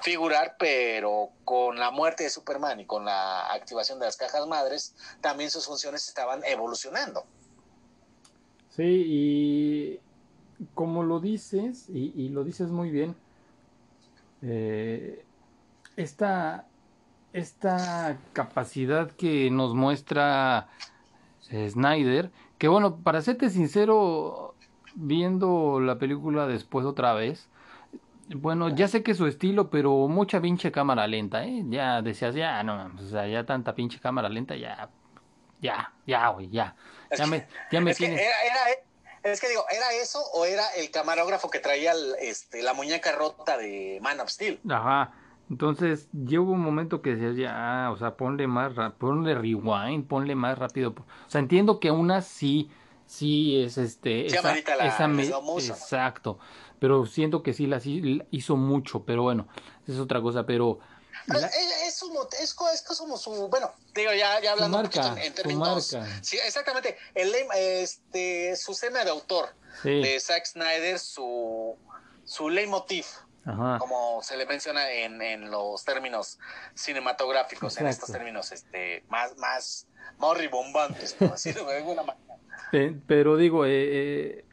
figurar, 0.00 0.56
pero 0.58 1.30
con 1.44 1.78
la 1.78 1.90
muerte 1.90 2.24
de 2.24 2.30
Superman 2.30 2.80
y 2.80 2.86
con 2.86 3.04
la 3.04 3.52
activación 3.52 3.98
de 3.98 4.06
las 4.06 4.16
cajas 4.16 4.46
madres, 4.46 4.94
también 5.20 5.50
sus 5.50 5.66
funciones 5.66 6.08
estaban 6.08 6.44
evolucionando. 6.44 7.24
Sí, 8.74 8.82
y 9.06 10.00
como 10.74 11.02
lo 11.02 11.20
dices, 11.20 11.88
y, 11.88 12.28
lo 12.28 12.44
dices 12.44 12.70
muy 12.70 12.90
bien, 12.90 13.14
eh, 14.42 15.24
esta, 15.96 16.66
esta 17.32 18.18
capacidad 18.32 19.10
que 19.10 19.50
nos 19.50 19.74
muestra 19.74 20.68
Snyder, 21.50 22.30
que 22.58 22.68
bueno, 22.68 22.96
para 22.96 23.22
serte 23.22 23.50
sincero, 23.50 24.54
viendo 24.94 25.80
la 25.80 25.98
película 25.98 26.46
después 26.46 26.86
otra 26.86 27.12
vez, 27.14 27.48
bueno, 28.34 28.68
ya 28.68 28.88
sé 28.88 29.02
que 29.02 29.10
es 29.12 29.18
su 29.18 29.26
estilo, 29.26 29.68
pero 29.68 30.08
mucha 30.08 30.40
pinche 30.40 30.72
cámara 30.72 31.06
lenta, 31.06 31.44
¿eh? 31.44 31.64
Ya 31.68 32.00
decías, 32.02 32.34
ya, 32.34 32.62
no, 32.62 32.90
o 32.96 33.02
sea, 33.02 33.26
ya 33.26 33.44
tanta 33.44 33.74
pinche 33.74 33.98
cámara 33.98 34.28
lenta, 34.28 34.56
ya, 34.56 34.88
ya, 35.60 35.92
ya, 36.06 36.28
güey, 36.28 36.48
ya. 36.48 36.74
Ya 37.16 37.26
me, 37.26 37.46
ya 37.70 37.80
me 37.80 37.94
tienes... 37.94 38.20
es 39.22 39.40
que 39.40 39.48
digo, 39.48 39.64
¿era 39.70 39.92
eso 39.94 40.20
o 40.34 40.44
era 40.44 40.66
el 40.76 40.90
camarógrafo 40.90 41.50
que 41.50 41.58
traía 41.58 41.92
este, 42.20 42.62
la 42.62 42.74
muñeca 42.74 43.12
rota 43.12 43.56
de 43.56 43.98
Man 44.02 44.20
of 44.20 44.28
Steel? 44.28 44.60
Ajá. 44.68 45.14
Entonces, 45.50 46.08
llegó 46.12 46.52
un 46.52 46.60
momento 46.60 47.02
que 47.02 47.14
decías, 47.14 47.36
ya, 47.36 47.90
o 47.92 47.96
sea, 47.96 48.16
ponle 48.16 48.46
más, 48.46 48.72
ponle 48.98 49.34
rewind, 49.34 50.06
ponle 50.06 50.34
más 50.34 50.58
rápido. 50.58 50.90
O 50.90 51.30
sea, 51.30 51.40
entiendo 51.40 51.78
que 51.78 51.90
una 51.90 52.22
sí, 52.22 52.70
sí 53.06 53.62
es 53.62 53.76
este... 53.76 54.26
esa, 54.26 54.54
exacto 54.56 56.38
pero 56.82 57.06
siento 57.06 57.44
que 57.44 57.52
sí 57.52 57.68
la 57.68 57.80
hizo 58.32 58.56
mucho, 58.56 59.04
pero 59.04 59.22
bueno, 59.22 59.46
es 59.86 60.00
otra 60.00 60.20
cosa, 60.20 60.46
pero... 60.46 60.80
es, 62.40 62.54
como 62.54 63.16
su, 63.16 63.48
bueno, 63.48 63.72
digo, 63.94 64.12
ya, 64.12 64.40
ya 64.40 64.52
hablando 64.52 64.80
en, 64.80 65.34
términos... 65.34 65.96
Sí, 66.20 66.38
exactamente, 66.44 66.96
el, 67.14 67.34
este, 67.54 68.56
su 68.56 68.72
escena 68.72 69.04
de 69.04 69.10
autor 69.10 69.54
de 69.84 70.18
Zack 70.20 70.46
Snyder, 70.46 70.98
su, 70.98 71.76
su 72.24 72.48
leitmotiv, 72.50 73.06
como 73.44 74.22
se 74.22 74.36
le 74.36 74.46
menciona 74.46 74.90
en, 74.90 75.20
en 75.20 75.50
los 75.50 75.84
términos 75.84 76.38
cinematográficos, 76.74 77.78
en 77.78 77.86
estos 77.88 78.10
términos 78.10 78.52
este, 78.52 79.04
más, 79.08 79.36
más, 79.38 79.86
más 80.18 80.38
ribombantes, 80.38 81.14
por 81.14 81.32
decirlo 81.32 81.66
de 81.66 81.78
alguna 81.78 82.02
manera. 82.02 82.38
Pero 83.06 83.36
digo, 83.36 83.66
eh, 83.66 83.70
eh 83.70 84.44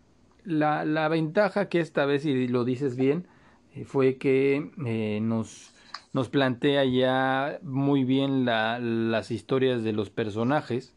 la, 0.43 0.85
la 0.85 1.07
ventaja 1.07 1.69
que 1.69 1.79
esta 1.79 2.05
vez, 2.05 2.25
y 2.25 2.47
lo 2.47 2.63
dices 2.63 2.95
bien, 2.95 3.27
eh, 3.75 3.85
fue 3.85 4.17
que 4.17 4.71
eh, 4.85 5.19
nos, 5.21 5.73
nos 6.13 6.29
plantea 6.29 6.85
ya 6.85 7.59
muy 7.63 8.03
bien 8.03 8.45
la, 8.45 8.79
las 8.79 9.31
historias 9.31 9.83
de 9.83 9.93
los 9.93 10.09
personajes, 10.09 10.95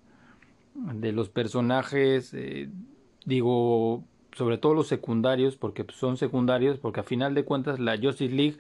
de 0.75 1.13
los 1.13 1.29
personajes, 1.29 2.33
eh, 2.35 2.71
digo, 3.27 4.05
sobre 4.33 4.59
todo 4.59 4.75
los 4.75 4.89
secundarios, 4.89 5.57
porque 5.57 5.87
son 5.93 6.17
secundarios, 6.17 6.79
porque 6.79 7.01
a 7.01 7.03
final 7.05 7.35
de 7.35 7.45
cuentas 7.45 7.79
la 7.79 7.99
Justice 7.99 8.35
League 8.35 8.59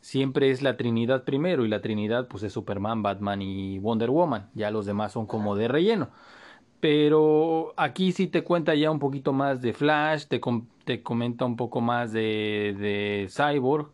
siempre 0.00 0.50
es 0.50 0.62
la 0.62 0.76
Trinidad 0.76 1.24
primero, 1.24 1.64
y 1.64 1.68
la 1.68 1.80
Trinidad 1.82 2.28
pues 2.28 2.42
es 2.44 2.52
Superman, 2.52 3.02
Batman 3.02 3.42
y 3.42 3.78
Wonder 3.80 4.10
Woman, 4.10 4.50
ya 4.54 4.70
los 4.70 4.86
demás 4.86 5.12
son 5.12 5.26
como 5.26 5.56
de 5.56 5.68
relleno. 5.68 6.10
Pero 6.80 7.74
aquí 7.76 8.12
sí 8.12 8.28
te 8.28 8.44
cuenta 8.44 8.74
ya 8.74 8.90
un 8.90 9.00
poquito 9.00 9.32
más 9.32 9.60
de 9.62 9.72
Flash, 9.72 10.26
te, 10.26 10.40
te 10.84 11.02
comenta 11.02 11.44
un 11.44 11.56
poco 11.56 11.80
más 11.80 12.12
de, 12.12 12.76
de 12.78 13.28
Cyborg. 13.30 13.90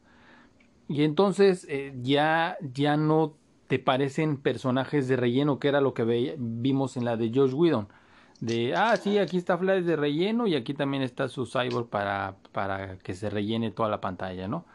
Y 0.89 1.03
entonces 1.05 1.67
eh, 1.69 1.95
ya, 2.03 2.57
ya 2.61 2.97
no 2.97 3.35
te 3.67 3.79
parecen 3.79 4.37
personajes 4.37 5.09
de 5.09 5.17
relleno, 5.17 5.59
que 5.59 5.69
era 5.69 5.81
lo 5.81 5.95
que 5.95 6.37
vimos 6.39 6.97
en 6.97 7.05
la 7.05 7.17
de 7.17 7.31
Josh 7.35 7.55
Whedon. 7.55 7.89
De, 8.41 8.75
ah, 8.77 8.97
sí, 8.97 9.19
aquí 9.19 9.39
está 9.39 9.57
Flash 9.57 9.85
de 9.85 9.97
relleno 9.97 10.47
y 10.47 10.55
aquí 10.55 10.75
también 10.75 11.03
está 11.03 11.29
su 11.29 11.47
Cyborg 11.47 11.89
para, 11.89 12.37
para 12.53 12.99
que 12.99 13.15
se 13.15 13.31
rellene 13.31 13.71
toda 13.71 13.89
la 13.89 14.01
pantalla, 14.01 14.49
¿no? 14.49 14.67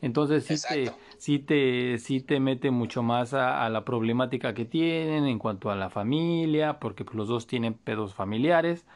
Entonces 0.00 0.44
sí 0.44 0.54
te, 0.68 0.92
sí 1.18 1.38
te, 1.40 1.98
sí 1.98 2.20
te 2.20 2.38
mete 2.40 2.70
mucho 2.70 3.02
más 3.02 3.34
a, 3.34 3.68
la 3.68 3.84
problemática 3.84 4.54
que 4.54 4.64
tienen 4.64 5.26
en 5.26 5.38
cuanto 5.38 5.70
a 5.70 5.76
la 5.76 5.90
familia, 5.90 6.78
porque 6.78 7.04
pues, 7.04 7.16
los 7.16 7.28
dos 7.28 7.46
tienen 7.46 7.74
pedos 7.74 8.14
familiares 8.14 8.86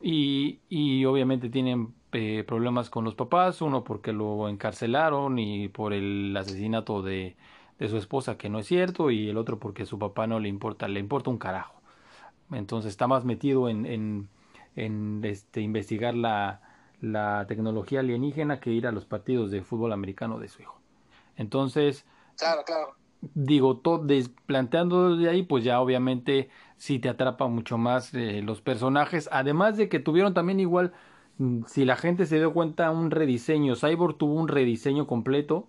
y, 0.00 0.62
y 0.68 1.04
obviamente 1.06 1.50
tienen 1.50 1.94
eh, 2.12 2.44
problemas 2.46 2.90
con 2.90 3.04
los 3.04 3.14
papás, 3.14 3.62
uno 3.62 3.84
porque 3.84 4.12
lo 4.12 4.48
encarcelaron 4.48 5.38
y 5.38 5.68
por 5.68 5.92
el 5.92 6.36
asesinato 6.36 7.02
de, 7.02 7.36
de 7.78 7.88
su 7.88 7.96
esposa 7.98 8.36
que 8.38 8.48
no 8.48 8.58
es 8.60 8.66
cierto 8.66 9.10
y 9.10 9.28
el 9.28 9.36
otro 9.38 9.58
porque 9.58 9.86
su 9.86 9.98
papá 9.98 10.26
no 10.26 10.40
le 10.40 10.48
importa, 10.48 10.88
le 10.88 11.00
importa 11.00 11.30
un 11.30 11.38
carajo. 11.38 11.82
Entonces 12.50 12.90
está 12.90 13.06
más 13.08 13.24
metido 13.24 13.68
en, 13.68 13.86
en, 13.86 14.30
en 14.76 15.20
este, 15.24 15.60
investigar 15.62 16.14
la, 16.14 16.62
la 17.00 17.46
tecnología 17.48 18.00
alienígena 18.00 18.60
que 18.60 18.70
ir 18.72 18.86
a 18.86 18.92
los 18.92 19.06
partidos 19.06 19.50
de 19.50 19.62
fútbol 19.62 19.92
americano 19.92 20.38
de 20.38 20.48
su 20.48 20.62
hijo. 20.62 20.80
Entonces, 21.36 22.06
claro, 22.36 22.64
claro. 22.64 22.96
digo, 23.20 23.78
todo, 23.78 24.06
planteando 24.46 25.16
de 25.16 25.28
ahí, 25.30 25.42
pues 25.42 25.64
ya 25.64 25.80
obviamente 25.80 26.50
sí 26.84 26.98
te 26.98 27.08
atrapa 27.08 27.48
mucho 27.48 27.78
más 27.78 28.12
eh, 28.12 28.42
los 28.42 28.60
personajes, 28.60 29.30
además 29.32 29.78
de 29.78 29.88
que 29.88 30.00
tuvieron 30.00 30.34
también 30.34 30.60
igual, 30.60 30.92
mm, 31.38 31.62
si 31.66 31.86
la 31.86 31.96
gente 31.96 32.26
se 32.26 32.36
dio 32.36 32.52
cuenta, 32.52 32.90
un 32.90 33.10
rediseño. 33.10 33.74
Cyborg 33.74 34.18
tuvo 34.18 34.34
un 34.34 34.48
rediseño 34.48 35.06
completo 35.06 35.66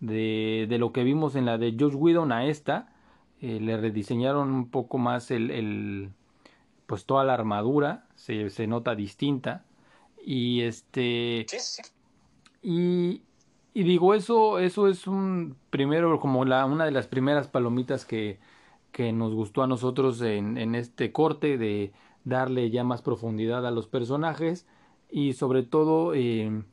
de, 0.00 0.66
de 0.68 0.78
lo 0.78 0.92
que 0.92 1.04
vimos 1.04 1.36
en 1.36 1.46
la 1.46 1.56
de 1.56 1.76
Josh 1.78 1.94
Whedon 1.94 2.32
a 2.32 2.46
esta. 2.46 2.92
Eh, 3.40 3.60
le 3.60 3.76
rediseñaron 3.76 4.52
un 4.52 4.68
poco 4.68 4.98
más 4.98 5.30
el, 5.30 5.52
el 5.52 6.10
pues 6.86 7.06
toda 7.06 7.24
la 7.24 7.34
armadura 7.34 8.08
se, 8.16 8.50
se 8.50 8.66
nota 8.66 8.96
distinta 8.96 9.64
y 10.24 10.62
este. 10.62 11.46
Y, 12.60 13.22
y 13.72 13.82
digo, 13.84 14.14
eso, 14.14 14.58
eso 14.58 14.88
es 14.88 15.06
un 15.06 15.56
primero, 15.70 16.18
como 16.18 16.44
la, 16.44 16.66
una 16.66 16.86
de 16.86 16.90
las 16.90 17.06
primeras 17.06 17.46
palomitas 17.46 18.04
que, 18.04 18.40
que 18.92 19.12
nos 19.12 19.34
gustó 19.34 19.62
a 19.62 19.66
nosotros 19.66 20.20
en, 20.22 20.56
en 20.58 20.74
este 20.74 21.12
corte, 21.12 21.58
de 21.58 21.92
darle 22.24 22.70
ya 22.70 22.84
más 22.84 23.02
profundidad 23.02 23.66
a 23.66 23.70
los 23.70 23.86
personajes 23.86 24.66
y 25.10 25.34
sobre 25.34 25.62
todo, 25.62 26.14
eh, 26.14 26.64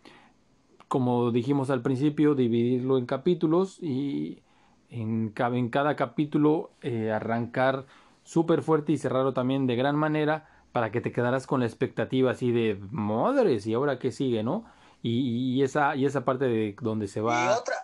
como 0.87 1.31
dijimos 1.31 1.69
al 1.69 1.81
principio, 1.81 2.35
dividirlo 2.35 2.97
en 2.97 3.05
capítulos 3.05 3.79
y 3.81 4.43
en, 4.89 5.33
en 5.35 5.69
cada 5.69 5.95
capítulo 5.95 6.71
eh, 6.81 7.11
arrancar 7.11 7.85
súper 8.23 8.61
fuerte 8.61 8.91
y 8.93 8.97
cerrarlo 8.97 9.33
también 9.33 9.67
de 9.67 9.75
gran 9.75 9.95
manera 9.95 10.47
para 10.71 10.91
que 10.91 11.01
te 11.01 11.11
quedaras 11.11 11.47
con 11.47 11.59
la 11.59 11.65
expectativa 11.67 12.31
así 12.31 12.51
de 12.51 12.79
madres 12.91 13.67
y 13.67 13.73
ahora 13.73 13.99
qué 13.99 14.11
sigue, 14.11 14.43
¿no? 14.43 14.65
Y, 15.01 15.55
y 15.55 15.63
esa 15.63 15.95
y 15.95 16.05
esa 16.05 16.25
parte 16.25 16.45
de 16.45 16.75
donde 16.81 17.07
se 17.07 17.21
va. 17.21 17.45
Y 17.45 17.47
otra. 17.59 17.75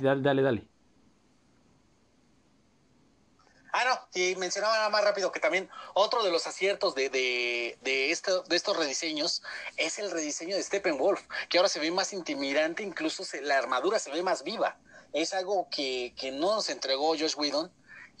Dale, 0.00 0.22
dale, 0.22 0.42
Ah, 0.42 0.79
y 4.14 4.34
mencionaba 4.36 4.76
nada 4.76 4.88
más 4.90 5.04
rápido 5.04 5.30
que 5.32 5.40
también 5.40 5.68
otro 5.94 6.22
de 6.22 6.30
los 6.30 6.46
aciertos 6.46 6.94
de, 6.94 7.10
de, 7.10 7.78
de, 7.82 8.10
esto, 8.10 8.42
de 8.42 8.56
estos 8.56 8.76
rediseños 8.76 9.42
es 9.76 9.98
el 9.98 10.10
rediseño 10.10 10.56
de 10.56 10.62
Steppenwolf, 10.62 11.20
que 11.48 11.58
ahora 11.58 11.68
se 11.68 11.80
ve 11.80 11.90
más 11.90 12.12
intimidante, 12.12 12.82
incluso 12.82 13.22
la 13.42 13.58
armadura 13.58 13.98
se 13.98 14.10
ve 14.10 14.22
más 14.22 14.42
viva. 14.42 14.76
Es 15.12 15.34
algo 15.34 15.68
que, 15.70 16.14
que 16.16 16.30
no 16.30 16.54
nos 16.54 16.70
entregó 16.70 17.08
Josh 17.10 17.34
Whedon 17.36 17.70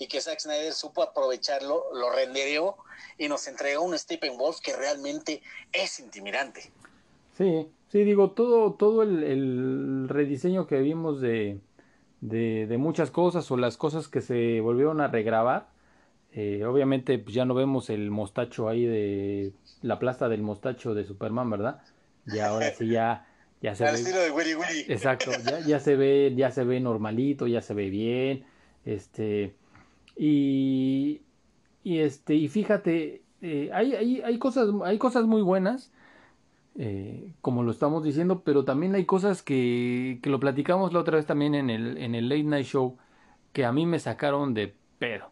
y 0.00 0.06
que 0.06 0.20
Zack 0.20 0.40
Snyder 0.40 0.72
supo 0.72 1.02
aprovecharlo, 1.02 1.84
lo 1.94 2.10
rendereó 2.10 2.76
y 3.18 3.28
nos 3.28 3.46
entregó 3.46 3.82
un 3.82 3.96
Stephen 3.98 4.36
Wolf 4.38 4.60
que 4.60 4.74
realmente 4.74 5.42
es 5.72 6.00
intimidante. 6.00 6.72
Sí, 7.36 7.68
sí, 7.88 8.04
digo, 8.04 8.30
todo, 8.30 8.72
todo 8.74 9.02
el, 9.02 10.08
rediseño 10.08 10.66
que 10.66 10.80
vimos 10.80 11.20
de, 11.20 11.60
de, 12.20 12.76
muchas 12.78 13.10
cosas 13.10 13.50
o 13.50 13.56
las 13.56 13.76
cosas 13.76 14.08
que 14.08 14.20
se 14.20 14.60
volvieron 14.60 15.00
a 15.00 15.08
regrabar, 15.08 15.69
eh, 16.32 16.64
obviamente 16.64 17.18
pues 17.18 17.34
ya 17.34 17.44
no 17.44 17.54
vemos 17.54 17.90
el 17.90 18.10
mostacho 18.10 18.68
ahí 18.68 18.84
de 18.84 19.52
la 19.82 19.98
plasta 19.98 20.28
del 20.28 20.42
mostacho 20.42 20.94
de 20.94 21.04
Superman, 21.04 21.50
¿verdad? 21.50 21.82
Y 22.26 22.38
ahora 22.38 22.70
sí 22.70 22.88
ya 22.88 23.26
ya 23.62 23.74
se 23.74 23.84
ve 23.92 24.02
de 24.02 24.92
Exacto, 24.92 25.30
ya, 25.44 25.60
ya 25.60 25.80
se 25.80 25.96
ve 25.96 26.32
ya 26.36 26.50
se 26.50 26.64
ve 26.64 26.80
normalito, 26.80 27.46
ya 27.46 27.62
se 27.62 27.74
ve 27.74 27.90
bien. 27.90 28.44
Este 28.84 29.54
y, 30.22 31.22
y 31.82 32.00
este, 32.00 32.34
y 32.34 32.48
fíjate, 32.48 33.22
eh, 33.40 33.70
hay, 33.72 33.94
hay, 33.94 34.20
hay, 34.20 34.38
cosas, 34.38 34.68
hay 34.84 34.98
cosas 34.98 35.24
muy 35.24 35.40
buenas, 35.40 35.90
eh, 36.76 37.32
como 37.40 37.62
lo 37.62 37.70
estamos 37.70 38.04
diciendo, 38.04 38.42
pero 38.44 38.66
también 38.66 38.94
hay 38.94 39.06
cosas 39.06 39.42
que, 39.42 40.18
que 40.22 40.28
lo 40.28 40.38
platicamos 40.38 40.92
la 40.92 41.00
otra 41.00 41.16
vez 41.16 41.24
también 41.24 41.54
en 41.54 41.70
el, 41.70 41.96
en 41.96 42.14
el 42.14 42.28
Late 42.28 42.42
Night 42.42 42.66
Show, 42.66 42.98
que 43.54 43.64
a 43.64 43.72
mí 43.72 43.86
me 43.86 43.98
sacaron 43.98 44.52
de 44.52 44.74
pedo. 44.98 45.29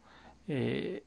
Eh, 0.48 1.04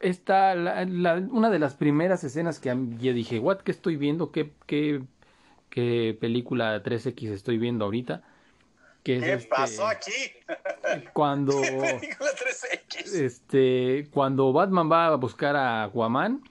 esta, 0.00 0.54
la, 0.54 1.14
una 1.30 1.50
de 1.50 1.58
las 1.58 1.74
primeras 1.74 2.24
escenas 2.24 2.58
que 2.58 2.76
yo 2.98 3.12
dije, 3.12 3.38
what, 3.38 3.58
¿qué 3.58 3.70
estoy 3.70 3.96
viendo? 3.96 4.32
¿Qué, 4.32 4.52
qué, 4.66 5.02
qué 5.70 6.16
película 6.20 6.82
3X 6.82 7.30
estoy 7.30 7.58
viendo 7.58 7.84
ahorita? 7.84 8.22
¿Qué 9.02 9.16
este, 9.16 9.48
pasó 9.48 9.86
aquí? 9.86 10.12
Cuando, 11.12 11.52
película 11.60 12.30
3X? 12.30 13.14
Este, 13.14 14.08
cuando 14.10 14.52
Batman 14.52 14.90
va 14.90 15.06
a 15.06 15.16
buscar 15.16 15.56
a 15.56 15.84
Aquaman, 15.84 16.42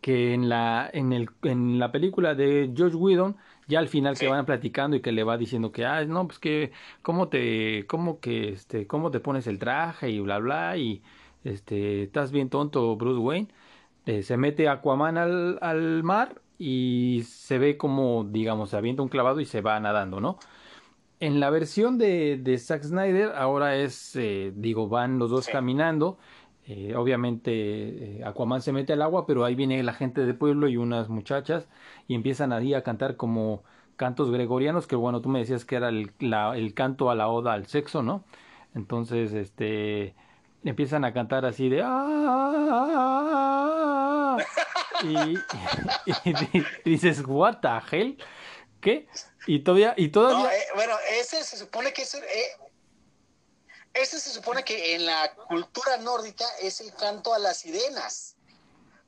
que 0.00 0.34
en 0.34 0.48
la, 0.48 0.90
en, 0.92 1.12
el, 1.12 1.30
en 1.42 1.78
la 1.78 1.92
película 1.92 2.34
de 2.34 2.72
George 2.76 2.96
Whedon, 2.96 3.36
ya 3.68 3.78
al 3.78 3.88
final 3.88 4.18
que 4.18 4.28
van 4.28 4.46
platicando 4.46 4.96
y 4.96 5.00
que 5.02 5.12
le 5.12 5.24
va 5.24 5.38
diciendo 5.38 5.72
que, 5.72 5.84
ah, 5.86 6.04
no, 6.04 6.26
pues 6.26 6.38
que, 6.38 6.72
¿cómo 7.02 7.28
te, 7.28 7.86
cómo 7.86 8.20
que, 8.20 8.50
este, 8.50 8.86
cómo 8.86 9.10
te 9.10 9.20
pones 9.20 9.46
el 9.46 9.58
traje 9.58 10.10
y 10.10 10.20
bla, 10.20 10.38
bla, 10.38 10.76
y, 10.76 11.02
este, 11.44 12.04
estás 12.04 12.32
bien 12.32 12.50
tonto, 12.50 12.96
Bruce 12.96 13.20
Wayne, 13.20 13.48
eh, 14.06 14.22
se 14.22 14.36
mete 14.36 14.68
Aquaman 14.68 15.18
al, 15.18 15.58
al 15.62 16.02
mar 16.02 16.42
y 16.58 17.22
se 17.26 17.58
ve 17.58 17.76
como, 17.76 18.24
digamos, 18.24 18.70
se 18.70 18.76
avienta 18.76 19.02
un 19.02 19.08
clavado 19.08 19.40
y 19.40 19.44
se 19.46 19.60
va 19.60 19.78
nadando, 19.80 20.20
¿no? 20.20 20.38
En 21.20 21.38
la 21.40 21.50
versión 21.50 21.98
de, 21.98 22.36
de 22.36 22.58
Zack 22.58 22.82
Snyder, 22.82 23.32
ahora 23.36 23.76
es, 23.76 24.16
eh, 24.16 24.52
digo, 24.56 24.88
van 24.88 25.18
los 25.20 25.30
dos 25.30 25.48
caminando 25.48 26.18
eh, 26.66 26.94
obviamente 26.96 27.50
eh, 27.52 28.24
Aquaman 28.24 28.62
se 28.62 28.72
mete 28.72 28.92
al 28.92 29.02
agua, 29.02 29.26
pero 29.26 29.44
ahí 29.44 29.54
viene 29.54 29.82
la 29.82 29.94
gente 29.94 30.20
del 30.20 30.36
pueblo 30.36 30.68
y 30.68 30.76
unas 30.76 31.08
muchachas 31.08 31.66
y 32.06 32.14
empiezan 32.14 32.52
ahí 32.52 32.74
a 32.74 32.82
cantar 32.82 33.16
como 33.16 33.64
cantos 33.96 34.30
gregorianos, 34.30 34.86
que 34.86 34.96
bueno, 34.96 35.20
tú 35.20 35.28
me 35.28 35.40
decías 35.40 35.64
que 35.64 35.76
era 35.76 35.88
el, 35.88 36.12
el 36.20 36.74
canto 36.74 37.10
a 37.10 37.14
la 37.14 37.28
oda 37.28 37.52
al 37.52 37.66
sexo, 37.66 38.02
¿no? 38.02 38.24
Entonces, 38.74 39.32
este, 39.32 40.14
empiezan 40.64 41.04
a 41.04 41.12
cantar 41.12 41.44
así 41.44 41.68
de 41.68 41.82
¡Ah! 41.84 42.78
y, 45.02 45.36
dices, 46.84 47.22
¿what 47.26 47.58
the 47.60 47.68
hell? 47.90 48.16
¿Qué? 48.80 49.08
Y 49.46 49.60
todavía, 49.60 49.94
y 49.96 50.08
todavía... 50.08 50.54
Eh, 50.54 50.66
bueno, 50.74 50.94
ese 51.20 51.42
se 51.44 51.56
supone 51.56 51.92
que 51.92 52.02
es, 52.02 52.20
ese 53.94 54.20
se 54.20 54.30
supone 54.30 54.64
que 54.64 54.94
en 54.94 55.06
la 55.06 55.34
cultura 55.48 55.96
nórdica 55.98 56.44
es 56.60 56.80
el 56.80 56.92
canto 56.94 57.34
a 57.34 57.38
las 57.38 57.58
sirenas. 57.58 58.36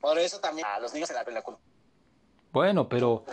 Por 0.01 0.18
eso 0.18 0.40
también 0.40 0.66
a 0.66 0.79
los 0.81 0.92
niños 0.92 1.11
en 1.11 1.16
la, 1.16 1.42
cultura. 1.42 1.64
Bueno, 2.53 2.88
pero. 2.88 3.25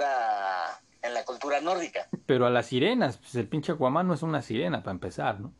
En 1.02 1.14
la 1.14 1.26
cultura 1.26 1.60
nórdica. 1.60 2.08
Pero 2.26 2.46
a 2.46 2.50
las 2.50 2.68
sirenas, 2.68 3.18
pues 3.18 3.36
el 3.36 3.48
pinche 3.48 3.72
Aquaman 3.74 4.08
no 4.08 4.14
es 4.14 4.22
una 4.22 4.42
sirena 4.42 4.84
para 4.84 4.92
empezar, 4.92 5.40
¿no? 5.40 5.54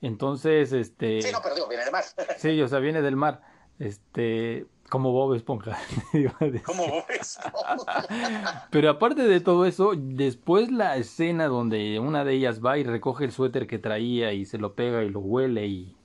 Entonces, 0.00 0.72
este. 0.72 1.22
Sí, 1.22 1.30
no, 1.30 1.42
pero 1.42 1.54
digo, 1.54 1.68
viene 1.68 1.84
del 1.84 1.92
mar. 1.92 2.04
sí, 2.38 2.60
o 2.60 2.68
sea, 2.68 2.78
viene 2.78 3.02
del 3.02 3.16
mar. 3.16 3.42
Este 3.78 4.66
como 4.88 5.12
Bob 5.12 5.34
Esponja. 5.34 5.76
Como 6.64 6.86
Bob 6.86 7.04
Esponja. 7.10 8.68
Pero 8.70 8.90
aparte 8.90 9.22
de 9.22 9.40
todo 9.40 9.66
eso, 9.66 9.92
después 9.94 10.70
la 10.70 10.96
escena 10.96 11.46
donde 11.46 11.98
una 12.00 12.24
de 12.24 12.34
ellas 12.34 12.64
va 12.64 12.78
y 12.78 12.84
recoge 12.84 13.24
el 13.26 13.32
suéter 13.32 13.66
que 13.66 13.78
traía 13.78 14.32
y 14.32 14.44
se 14.44 14.58
lo 14.58 14.74
pega 14.74 15.04
y 15.04 15.10
lo 15.10 15.20
huele 15.20 15.66
y 15.66 15.96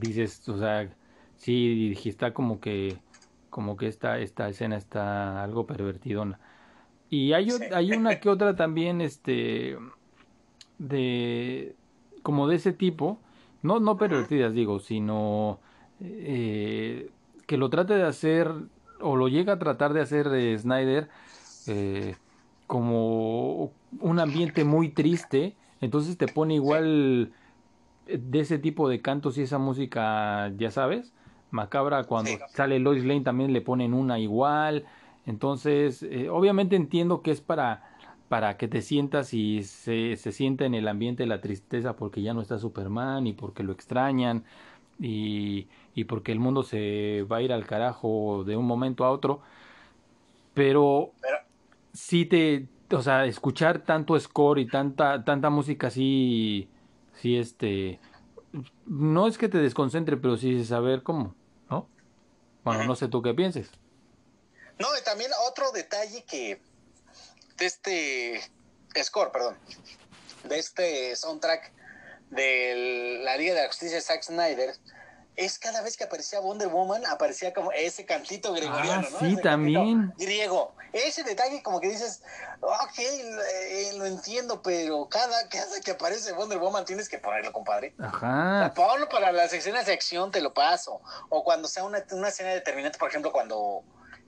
dices, 0.00 0.48
o 0.48 0.58
sea, 0.58 0.92
sí, 1.36 1.96
está 2.04 2.34
como 2.34 2.60
que, 2.60 2.98
como 3.50 3.76
que 3.76 3.86
esta, 3.86 4.18
esta 4.18 4.48
escena 4.48 4.76
está 4.76 5.42
algo 5.42 5.66
pervertidona. 5.66 6.40
Y 7.08 7.34
hay, 7.34 7.50
hay 7.74 7.92
una 7.92 8.18
que 8.20 8.30
otra 8.30 8.56
también, 8.56 9.00
este, 9.00 9.76
de, 10.78 11.76
como 12.22 12.48
de 12.48 12.56
ese 12.56 12.72
tipo, 12.72 13.20
no, 13.62 13.78
no 13.78 13.96
pervertidas 13.96 14.54
digo, 14.54 14.80
sino... 14.80 15.60
Eh, 16.04 17.10
que 17.46 17.56
lo 17.56 17.70
trate 17.70 17.94
de 17.94 18.04
hacer 18.04 18.50
o 19.00 19.16
lo 19.16 19.28
llega 19.28 19.54
a 19.54 19.58
tratar 19.58 19.92
de 19.92 20.00
hacer 20.00 20.28
de 20.28 20.58
Snyder 20.58 21.08
eh, 21.66 22.16
como 22.66 23.72
un 24.00 24.18
ambiente 24.18 24.64
muy 24.64 24.88
triste, 24.88 25.54
entonces 25.80 26.16
te 26.16 26.28
pone 26.28 26.54
igual 26.54 27.32
de 28.06 28.40
ese 28.40 28.58
tipo 28.58 28.88
de 28.88 29.00
cantos 29.00 29.38
y 29.38 29.42
esa 29.42 29.58
música, 29.58 30.52
ya 30.56 30.70
sabes, 30.70 31.12
macabra 31.50 32.04
cuando 32.04 32.30
sale 32.48 32.78
Lois 32.78 33.04
Lane 33.04 33.20
también 33.20 33.52
le 33.52 33.60
ponen 33.60 33.92
una 33.92 34.18
igual, 34.18 34.86
entonces 35.26 36.02
eh, 36.02 36.28
obviamente 36.30 36.76
entiendo 36.76 37.22
que 37.22 37.30
es 37.30 37.40
para 37.40 37.88
para 38.28 38.56
que 38.56 38.66
te 38.66 38.80
sientas 38.80 39.34
y 39.34 39.62
se, 39.62 40.16
se 40.16 40.32
sienta 40.32 40.64
en 40.64 40.74
el 40.74 40.88
ambiente 40.88 41.26
la 41.26 41.42
tristeza 41.42 41.96
porque 41.96 42.22
ya 42.22 42.32
no 42.32 42.40
está 42.40 42.58
Superman 42.58 43.26
y 43.26 43.34
porque 43.34 43.62
lo 43.62 43.74
extrañan 43.74 44.44
y, 44.98 45.68
y 45.94 46.04
porque 46.04 46.32
el 46.32 46.38
mundo 46.38 46.62
se 46.62 47.22
va 47.30 47.38
a 47.38 47.42
ir 47.42 47.52
al 47.52 47.66
carajo 47.66 48.44
de 48.44 48.56
un 48.56 48.66
momento 48.66 49.04
a 49.04 49.10
otro. 49.10 49.42
Pero, 50.54 51.12
si 51.92 52.26
te, 52.26 52.68
o 52.90 53.02
sea, 53.02 53.24
escuchar 53.26 53.80
tanto 53.80 54.18
score 54.18 54.60
y 54.60 54.66
tanta, 54.66 55.24
tanta 55.24 55.50
música 55.50 55.88
así, 55.88 56.68
sí, 57.20 57.36
este, 57.36 58.00
no 58.86 59.26
es 59.26 59.38
que 59.38 59.48
te 59.48 59.58
desconcentre, 59.58 60.16
pero 60.16 60.36
sí 60.36 60.64
saber 60.64 61.02
cómo, 61.02 61.34
¿no? 61.70 61.88
Bueno, 62.64 62.84
no 62.84 62.96
sé 62.96 63.08
tú 63.08 63.22
qué 63.22 63.34
pienses. 63.34 63.70
No, 64.78 64.88
y 64.98 65.04
también 65.04 65.30
otro 65.48 65.70
detalle 65.72 66.24
que 66.24 66.60
de 67.56 67.66
este 67.66 68.40
score, 69.02 69.30
perdón, 69.30 69.56
de 70.44 70.58
este 70.58 71.16
soundtrack 71.16 71.72
de 72.30 73.20
la 73.22 73.36
Liga 73.36 73.54
de 73.54 73.62
la 73.62 73.68
Justicia 73.68 73.96
de 73.96 74.02
Zack 74.02 74.22
Snyder, 74.22 74.74
es 75.36 75.58
cada 75.58 75.80
vez 75.82 75.96
que 75.96 76.04
aparecía 76.04 76.40
Wonder 76.40 76.68
Woman, 76.68 77.06
aparecía 77.06 77.54
como 77.54 77.72
ese 77.72 78.04
cantito 78.04 78.52
gregoriano, 78.52 79.08
ah, 79.14 79.16
Sí, 79.20 79.36
también. 79.36 80.12
Griego. 80.18 80.74
Ese 80.92 81.24
detalle 81.24 81.62
como 81.62 81.80
que 81.80 81.88
dices, 81.88 82.22
ok, 82.60 82.98
eh, 82.98 83.92
lo 83.96 84.04
entiendo, 84.04 84.60
pero 84.62 85.08
cada, 85.08 85.48
cada 85.48 85.80
que 85.80 85.92
aparece 85.92 86.32
Wonder 86.32 86.58
Woman 86.58 86.84
tienes 86.84 87.08
que 87.08 87.18
ponerlo, 87.18 87.52
compadre. 87.52 87.94
Ajá. 87.98 88.72
Pablo, 88.76 89.08
para 89.08 89.32
las 89.32 89.52
escenas 89.54 89.86
de 89.86 89.94
acción 89.94 90.30
te 90.30 90.42
lo 90.42 90.52
paso. 90.52 91.00
O 91.30 91.42
cuando 91.44 91.66
sea 91.66 91.84
una, 91.84 92.04
una 92.10 92.28
escena 92.28 92.50
determinante, 92.50 92.98
por 92.98 93.08
ejemplo, 93.08 93.32
cuando 93.32 93.82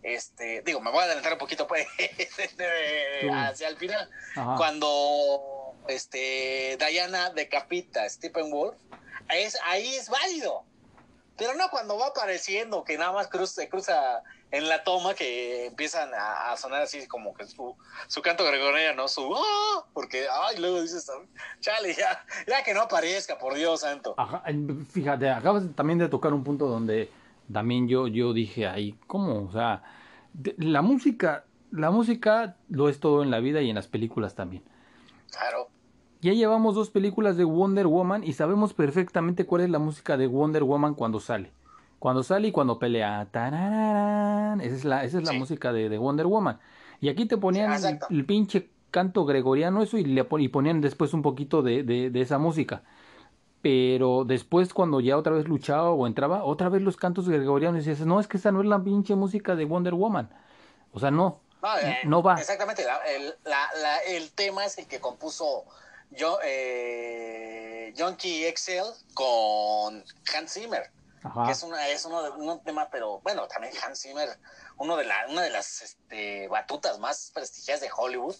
este, 0.05 0.63
digo, 0.63 0.81
me 0.81 0.91
voy 0.91 1.01
a 1.01 1.05
adelantar 1.05 1.33
un 1.33 1.39
poquito 1.39 1.67
pues, 1.67 1.87
hacia 3.33 3.69
el 3.69 3.77
final. 3.77 4.09
Cuando 4.57 5.75
este 5.89 6.79
Diana 6.79 7.31
decapita 7.31 8.05
a 8.05 8.09
Stephen 8.09 8.51
Wolf, 8.51 8.77
es, 9.31 9.59
ahí 9.65 9.95
es 9.97 10.09
válido. 10.09 10.65
Pero 11.37 11.55
no 11.55 11.69
cuando 11.71 11.99
va 11.99 12.09
apareciendo, 12.09 12.85
que 12.85 12.97
nada 12.97 13.13
más 13.13 13.29
cruza, 13.29 13.63
se 13.63 13.69
cruza 13.69 14.23
en 14.53 14.69
la 14.69 14.85
toma, 14.85 15.15
que 15.15 15.67
empiezan 15.67 16.11
a, 16.15 16.57
sonar 16.57 16.83
así 16.83 17.09
como 17.09 17.35
que 17.35 17.45
su, 17.47 17.77
su 18.07 18.23
canto 18.23 18.45
gregoriano, 18.45 19.09
su 19.09 19.35
¡ah! 19.35 19.85
porque, 19.93 20.27
ay, 20.31 20.59
luego 20.61 20.81
dices, 20.81 21.11
chale, 21.61 21.93
ya, 21.95 22.25
ya 22.47 22.63
que 22.63 22.73
no 22.73 22.83
aparezca, 22.83 23.37
por 23.37 23.55
Dios 23.55 23.81
santo. 23.81 24.15
fíjate, 24.93 25.29
acabas 25.31 25.65
también 25.75 25.99
de 25.99 26.09
tocar 26.09 26.33
un 26.33 26.45
punto 26.45 26.67
donde 26.67 27.11
también 27.53 27.89
yo, 27.89 28.07
yo 28.07 28.33
dije 28.33 28.69
ahí, 28.69 28.97
¿cómo? 29.09 29.49
O 29.49 29.53
sea, 29.53 29.83
la 30.59 30.83
música, 30.83 31.45
la 31.73 31.91
música 31.91 32.57
lo 32.69 32.89
es 32.89 33.01
todo 33.01 33.25
en 33.25 33.33
la 33.33 33.41
vida 33.41 33.61
y 33.61 33.71
en 33.71 33.75
las 33.75 33.89
películas 33.89 34.37
también. 34.37 34.63
Claro. 35.31 35.69
Ya 36.25 36.33
llevamos 36.33 36.75
dos 36.75 36.89
películas 36.89 37.37
de 37.37 37.45
Wonder 37.45 37.87
Woman 37.87 38.25
y 38.25 38.33
sabemos 38.33 38.73
perfectamente 38.73 39.45
cuál 39.45 39.61
es 39.61 39.69
la 39.69 39.79
música 39.79 40.17
de 40.17 40.27
Wonder 40.27 40.65
Woman 40.65 40.95
cuando 40.95 41.21
sale. 41.21 41.53
Cuando 41.99 42.23
sale 42.23 42.49
y 42.49 42.51
cuando 42.51 42.79
pelea. 42.79 43.29
Esa 43.31 44.59
es 44.59 44.87
la, 44.87 45.05
esa 45.05 45.19
es 45.19 45.25
la 45.25 45.35
música 45.35 45.71
de, 45.71 45.99
Wonder 45.99 46.27
Woman. 46.27 46.59
Y 47.03 47.11
aquí 47.11 47.27
te 47.27 47.37
ponían 47.37 47.75
el, 48.09 48.25
pinche 48.25 48.71
canto 48.91 49.27
gregoriano 49.27 49.83
eso 49.83 49.99
y, 49.99 50.05
le, 50.07 50.27
y 50.39 50.49
ponían 50.49 50.81
después 50.81 51.13
un 51.13 51.21
poquito 51.21 51.61
de, 51.61 51.83
de, 51.83 52.21
esa 52.23 52.39
música. 52.39 52.85
Pero 53.61 54.25
después 54.25 54.73
cuando 54.73 55.01
ya 55.01 55.19
otra 55.19 55.35
vez 55.35 55.47
luchaba 55.47 55.91
o 55.91 56.07
entraba, 56.07 56.43
otra 56.45 56.71
vez 56.71 56.81
los 56.81 56.97
cantos 56.97 57.29
gregorianos 57.29 57.85
y 57.85 57.91
dices, 57.91 58.07
no, 58.07 58.19
es 58.19 58.29
que 58.29 58.39
esa 58.39 58.51
no 58.51 58.63
es 58.63 58.67
la 58.67 58.83
pinche 58.83 59.15
música 59.15 59.57
de 59.57 59.67
Wonder 59.67 59.93
Woman. 59.93 60.31
O 60.91 61.01
sea, 61.01 61.11
no. 61.11 61.41
No, 62.07 62.23
va. 62.23 62.37
Exactamente, 62.37 62.83
el, 63.15 63.35
el 64.09 64.31
tema 64.31 64.65
es 64.65 64.79
el 64.79 64.87
que 64.87 65.01
compuso 65.01 65.65
yo, 66.11 66.39
eh, 66.45 67.93
Key 68.19 68.45
Excel 68.47 68.85
con 69.15 70.05
Hans 70.35 70.53
Zimmer, 70.53 70.91
que 71.47 71.53
es, 71.53 71.63
una, 71.63 71.89
es 71.89 72.05
uno 72.05 72.23
de 72.23 72.31
un 72.31 72.63
tema, 72.63 72.91
pero 72.91 73.21
bueno, 73.21 73.49
también 73.49 73.73
Hans 73.83 74.03
Zimmer, 74.03 74.29
uno 74.77 74.97
de 74.97 75.05
la, 75.05 75.27
una 75.29 75.43
de 75.43 75.51
las 75.51 75.83
este, 75.83 76.49
batutas 76.49 76.99
más 76.99 77.31
prestigiosas 77.35 77.81
de 77.81 77.91
Hollywood, 77.97 78.37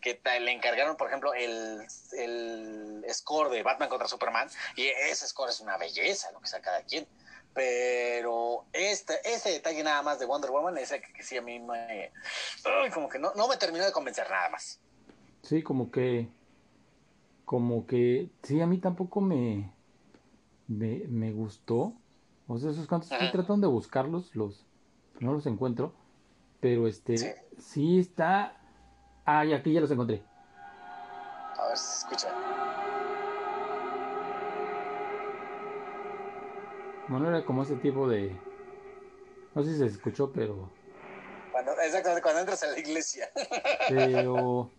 que 0.00 0.20
le 0.40 0.52
encargaron, 0.52 0.96
por 0.96 1.08
ejemplo, 1.08 1.34
el, 1.34 1.86
el 2.12 3.04
score 3.12 3.50
de 3.50 3.62
Batman 3.62 3.88
contra 3.88 4.08
Superman, 4.08 4.48
y 4.76 4.86
ese 4.86 5.26
score 5.26 5.50
es 5.50 5.60
una 5.60 5.76
belleza, 5.76 6.30
lo 6.32 6.40
que 6.40 6.46
sea 6.46 6.60
cada 6.60 6.82
quien. 6.82 7.06
Pero 7.52 8.66
este, 8.72 9.20
ese 9.24 9.50
detalle 9.50 9.82
nada 9.82 10.02
más 10.02 10.18
de 10.18 10.26
Wonder 10.26 10.50
Woman, 10.50 10.78
ese 10.78 11.00
que, 11.00 11.12
que 11.12 11.22
sí 11.22 11.36
a 11.36 11.42
mí 11.42 11.58
me... 11.58 12.12
como 12.94 13.08
que 13.08 13.18
no, 13.18 13.32
no 13.34 13.48
me 13.48 13.56
terminó 13.56 13.84
de 13.84 13.90
convencer 13.90 14.30
nada 14.30 14.48
más. 14.48 14.78
Sí, 15.42 15.62
como 15.62 15.90
que 15.90 16.28
como 17.48 17.86
que 17.86 18.28
sí 18.42 18.60
a 18.60 18.66
mí 18.66 18.76
tampoco 18.76 19.22
me 19.22 19.72
me, 20.66 21.32
gustó 21.32 21.94
O 22.46 22.58
sea, 22.58 22.72
esos 22.72 22.86
cantos 22.86 23.10
estoy 23.10 23.30
tratando 23.32 23.66
de 23.66 23.72
buscarlos, 23.72 24.36
los 24.36 24.66
no 25.18 25.32
los 25.32 25.46
encuentro, 25.46 25.94
pero 26.60 26.86
este 26.86 27.42
sí, 27.56 27.98
está 27.98 28.54
Ah, 29.24 29.46
y 29.46 29.54
aquí 29.54 29.72
ya 29.72 29.80
los 29.80 29.90
encontré. 29.90 30.22
A 31.56 31.68
ver 31.68 31.76
si 31.78 31.84
se 31.86 31.98
escucha. 32.00 32.28
Bueno, 37.08 37.28
era 37.28 37.46
como 37.46 37.62
ese 37.62 37.76
tipo 37.76 38.06
de 38.08 38.36
no 39.54 39.64
sé 39.64 39.72
si 39.72 39.78
se 39.78 39.86
escuchó, 39.86 40.30
pero 40.34 40.70
cuando, 41.50 41.72
exactamente, 41.80 42.20
cuando 42.22 42.40
entras 42.40 42.62
a 42.62 42.66
la 42.66 42.78
iglesia. 42.78 43.30
Pero 43.88 44.70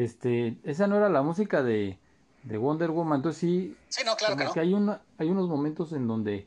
este, 0.00 0.56
esa 0.64 0.86
no 0.86 0.96
era 0.96 1.08
la 1.08 1.22
música 1.22 1.62
de, 1.62 1.98
de 2.42 2.58
Wonder 2.58 2.90
Woman, 2.90 3.18
entonces 3.18 3.40
sí. 3.40 3.76
Sí, 3.88 4.02
no, 4.04 4.16
claro 4.16 4.36
que, 4.36 4.44
no. 4.44 4.52
hay, 4.54 4.74
una, 4.74 5.00
hay 5.18 5.28
unos 5.28 5.48
momentos 5.48 5.92
en 5.92 6.06
donde 6.06 6.46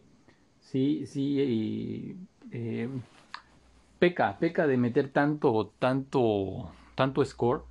sí, 0.60 1.06
sí, 1.06 2.18
eh, 2.52 2.90
peca, 4.00 4.38
peca 4.40 4.68
de 4.68 4.78
meter 4.78 5.10
tanto, 5.10 5.74
tanto, 5.80 6.72
tanto 6.96 7.24
score, 7.26 7.64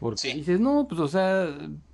porque 0.00 0.34
dices, 0.34 0.58
no, 0.58 0.86
pues 0.88 1.00
o 1.00 1.08
sea, 1.08 1.46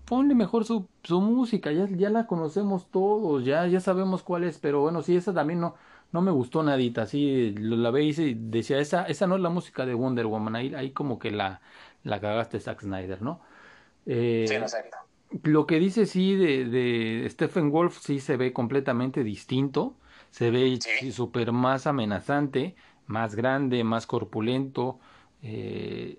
ponle 0.06 0.34
mejor 0.34 0.64
su, 0.64 0.88
su 1.02 1.20
música, 1.20 1.70
ya, 1.70 1.86
ya 1.86 2.08
la 2.08 2.26
conocemos 2.26 2.86
todos, 2.90 3.44
ya, 3.44 3.66
ya 3.66 3.80
sabemos 3.80 4.22
cuál 4.22 4.44
es, 4.44 4.58
pero 4.58 4.80
bueno, 4.80 5.02
sí, 5.02 5.14
esa 5.16 5.34
también 5.34 5.60
no, 5.60 5.74
no 6.12 6.22
me 6.22 6.30
gustó 6.30 6.62
nadita, 6.62 7.02
así 7.02 7.54
la 7.58 7.90
veis 7.90 8.18
y 8.18 8.32
decía, 8.34 8.78
esa, 8.78 9.04
esa 9.04 9.26
no 9.26 9.36
es 9.36 9.42
la 9.42 9.50
música 9.50 9.84
de 9.84 9.92
Wonder 9.92 10.26
Woman, 10.26 10.56
ahí, 10.56 10.74
ahí 10.74 10.92
como 10.92 11.18
que 11.18 11.30
la, 11.30 11.60
la 12.04 12.20
cagaste 12.20 12.60
Zack 12.60 12.80
Snyder, 12.80 13.22
¿no? 13.22 13.40
Eh, 14.06 14.46
sí, 14.48 14.54
exacto. 14.54 14.96
Lo 15.42 15.66
que 15.66 15.78
dice 15.78 16.06
sí 16.06 16.34
de, 16.36 16.64
de 16.64 17.28
Stephen 17.28 17.70
Wolf 17.70 17.98
sí 18.00 18.18
se 18.20 18.36
ve 18.36 18.52
completamente 18.52 19.22
distinto, 19.24 19.96
se 20.30 20.50
ve 20.50 20.78
súper 21.12 21.52
más 21.52 21.86
amenazante, 21.86 22.76
más 23.06 23.34
grande, 23.34 23.84
más 23.84 24.06
corpulento, 24.06 24.98
eh, 25.42 26.18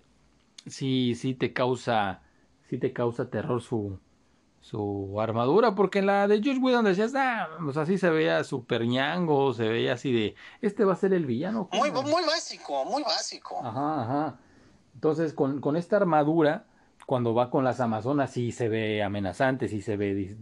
sí, 0.68 1.16
sí 1.16 1.34
te 1.34 1.54
causa, 1.54 2.22
sí 2.70 2.78
te 2.78 2.94
causa 2.94 3.30
terror 3.32 3.62
su, 3.62 4.00
su 4.62 5.20
armadura, 5.20 5.74
porque 5.74 6.00
en 6.00 6.06
la 6.08 6.28
de 6.28 6.42
George 6.42 6.62
Whedon 6.62 6.86
decías, 6.86 7.14
ah, 7.16 7.50
pues 7.64 7.78
así 7.78 7.98
se 7.98 8.10
veía 8.10 8.44
super 8.44 8.86
ñango, 8.86 9.54
se 9.54 9.68
veía 9.68 9.94
así 9.94 10.12
de, 10.12 10.36
este 10.62 10.86
va 10.86 10.94
a 10.94 10.98
ser 10.98 11.14
el 11.14 11.26
villano. 11.26 11.68
Muy, 11.72 11.92
muy 11.92 12.26
básico, 12.26 12.86
muy 12.86 13.04
básico. 13.04 13.60
Ajá, 13.64 14.04
ajá. 14.04 14.40
Entonces, 15.00 15.32
con, 15.32 15.62
con 15.62 15.78
esta 15.78 15.96
armadura, 15.96 16.66
cuando 17.06 17.34
va 17.34 17.50
con 17.50 17.64
las 17.64 17.80
Amazonas, 17.80 18.32
sí 18.32 18.52
se 18.52 18.68
ve 18.68 19.02
amenazante, 19.02 19.70
sí 19.70 19.82
se 19.82 19.96
ve 19.96 20.36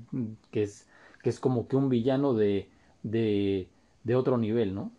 que 0.50 0.64
es, 0.64 0.88
que 1.22 1.30
es 1.30 1.40
como 1.40 1.68
que 1.68 1.76
un 1.76 1.90
villano 1.90 2.34
de, 2.34 2.68
de, 3.04 3.70
de 4.04 4.16
otro 4.16 4.40
nivel, 4.40 4.74
¿no? 4.74 4.92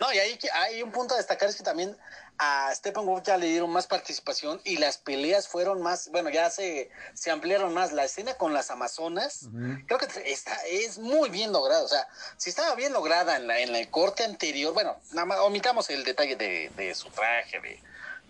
No, 0.00 0.10
y 0.10 0.18
ahí 0.18 0.38
hay 0.54 0.82
un 0.82 0.90
punto 0.90 1.12
a 1.12 1.18
destacar 1.18 1.50
es 1.50 1.56
que 1.56 1.62
también 1.62 1.94
a 2.38 2.74
Steppenwolf 2.74 3.22
ya 3.24 3.36
le 3.36 3.46
dieron 3.46 3.70
más 3.70 3.86
participación 3.86 4.58
y 4.64 4.78
las 4.78 4.96
peleas 4.96 5.48
fueron 5.48 5.82
más, 5.82 6.08
bueno, 6.10 6.30
ya 6.30 6.48
se, 6.48 6.90
se 7.12 7.30
ampliaron 7.30 7.74
más. 7.74 7.92
La 7.92 8.04
escena 8.04 8.34
con 8.34 8.54
las 8.54 8.70
Amazonas, 8.70 9.50
creo 9.86 9.98
que 9.98 10.06
está, 10.24 10.56
es 10.64 10.98
muy 10.98 11.28
bien 11.28 11.52
lograda. 11.52 11.84
O 11.84 11.88
sea, 11.88 12.08
si 12.38 12.48
estaba 12.48 12.74
bien 12.74 12.94
lograda 12.94 13.36
en 13.36 13.46
la, 13.46 13.60
en 13.60 13.70
la 13.70 13.90
corte 13.90 14.24
anterior, 14.24 14.72
bueno, 14.72 14.96
nada 15.12 15.26
más 15.26 15.38
omitamos 15.40 15.90
el 15.90 16.04
detalle 16.04 16.36
de, 16.36 16.94
su 16.94 17.10
traje, 17.10 17.60
de, 17.60 17.78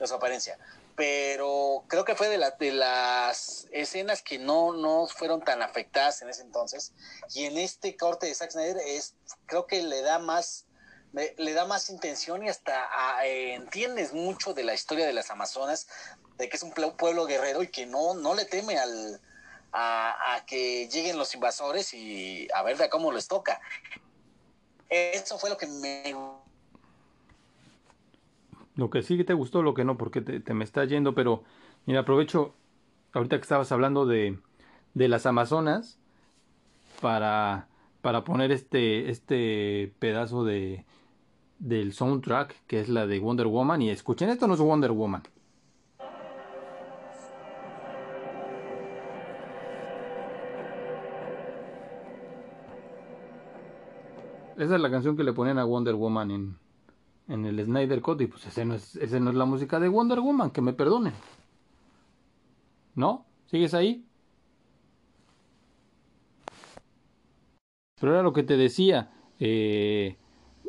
su 0.07 0.15
apariencia. 0.15 0.59
Pero 0.97 1.85
creo 1.88 2.05
que 2.05 2.15
fue 2.15 2.29
de, 2.29 2.38
la, 2.38 2.51
de 2.53 2.73
las 2.73 3.69
escenas 3.73 4.23
que 4.23 4.38
no, 4.38 4.73
no 4.73 5.07
fueron 5.07 5.43
tan 5.43 5.62
afectadas 5.62 6.23
en 6.23 6.29
ese 6.29 6.43
entonces. 6.43 6.93
Y 7.35 7.45
en 7.45 7.59
este 7.59 7.97
corte 7.97 8.27
de 8.27 8.35
Zack 8.35 8.53
Snyder 8.53 8.79
es, 8.79 9.15
creo 9.47 9.67
que 9.67 9.83
le 9.83 10.03
da 10.03 10.19
más 10.19 10.67
le 11.12 11.53
da 11.53 11.67
más 11.67 11.91
intención 11.91 12.43
y 12.43 12.49
hasta 12.49 12.88
ah, 12.91 13.27
eh, 13.27 13.53
entiendes 13.53 14.15
mucho 14.15 14.55
de 14.55 14.65
la 14.65 14.73
historia 14.73 15.05
de 15.05 15.12
las 15.12 15.31
Amazonas, 15.31 15.87
de 16.38 16.49
que 16.49 16.57
es 16.57 16.62
un 16.62 16.73
pueblo 16.73 17.27
guerrero 17.27 17.62
y 17.62 17.69
que 17.69 17.85
no, 17.85 18.15
no 18.15 18.35
le 18.35 18.47
teme 18.47 18.79
al, 18.79 19.21
a, 19.73 20.43
que 20.47 20.88
lleguen 20.88 21.19
los 21.19 21.35
invasores 21.35 21.95
y 21.95 22.49
a 22.55 22.62
ver 22.62 22.77
de 22.77 22.88
cómo 22.88 23.12
les 23.12 23.29
toca. 23.29 23.61
Eso 24.88 25.38
fue 25.38 25.51
lo 25.51 25.57
que 25.57 25.67
me... 25.67 26.15
Lo 28.74 28.90
que 28.90 29.02
sí 29.02 29.22
te 29.24 29.35
gustó, 29.35 29.62
lo 29.62 29.74
que 29.74 29.85
no, 29.85 29.98
porque 29.98 30.22
te, 30.22 30.54
me 30.54 30.64
está 30.64 30.85
yendo, 30.85 31.14
pero 31.14 31.44
mira, 31.87 32.00
aprovecho, 32.00 32.54
ahorita 33.12 33.37
que 33.37 33.42
estabas 33.42 33.70
hablando 33.72 34.06
de, 34.06 34.38
de 34.94 35.08
las 35.08 35.26
Amazonas, 35.26 35.98
para, 37.00 37.68
para 38.00 38.24
poner 38.24 38.52
este, 38.52 39.11
este 39.11 39.92
pedazo 39.98 40.44
de, 40.44 40.85
del 41.58 41.92
soundtrack, 41.92 42.66
que 42.66 42.80
es 42.80 42.88
la 42.88 43.06
de 43.06 43.18
Wonder 43.18 43.46
Woman. 43.46 43.82
Y 43.82 43.90
escuchen, 43.90 44.30
esto 44.30 44.46
no 44.46 44.54
es 44.54 44.61
Wonder 44.61 44.92
Woman. 44.92 45.22
Esa 54.56 54.76
es 54.76 54.80
la 54.80 54.90
canción 54.90 55.16
que 55.16 55.24
le 55.24 55.32
ponen 55.32 55.58
a 55.58 55.64
Wonder 55.64 55.94
Woman 55.94 56.30
en, 56.30 56.62
en 57.28 57.44
el 57.44 57.64
Snyder 57.64 58.00
Cut. 58.00 58.20
Y 58.20 58.26
pues 58.26 58.46
ese 58.46 58.64
no, 58.64 58.74
es, 58.74 58.96
ese 58.96 59.20
no 59.20 59.30
es 59.30 59.37
la 59.37 59.44
música 59.44 59.80
de 59.80 59.88
Wonder 59.88 60.20
Woman, 60.20 60.50
que 60.50 60.61
me 60.61 60.72
perdonen. 60.72 61.14
¿No? 62.94 63.24
¿Sigues 63.46 63.74
ahí? 63.74 64.04
Pero 68.00 68.12
era 68.12 68.22
lo 68.22 68.32
que 68.32 68.42
te 68.42 68.56
decía. 68.56 69.11
Eh, 69.38 70.16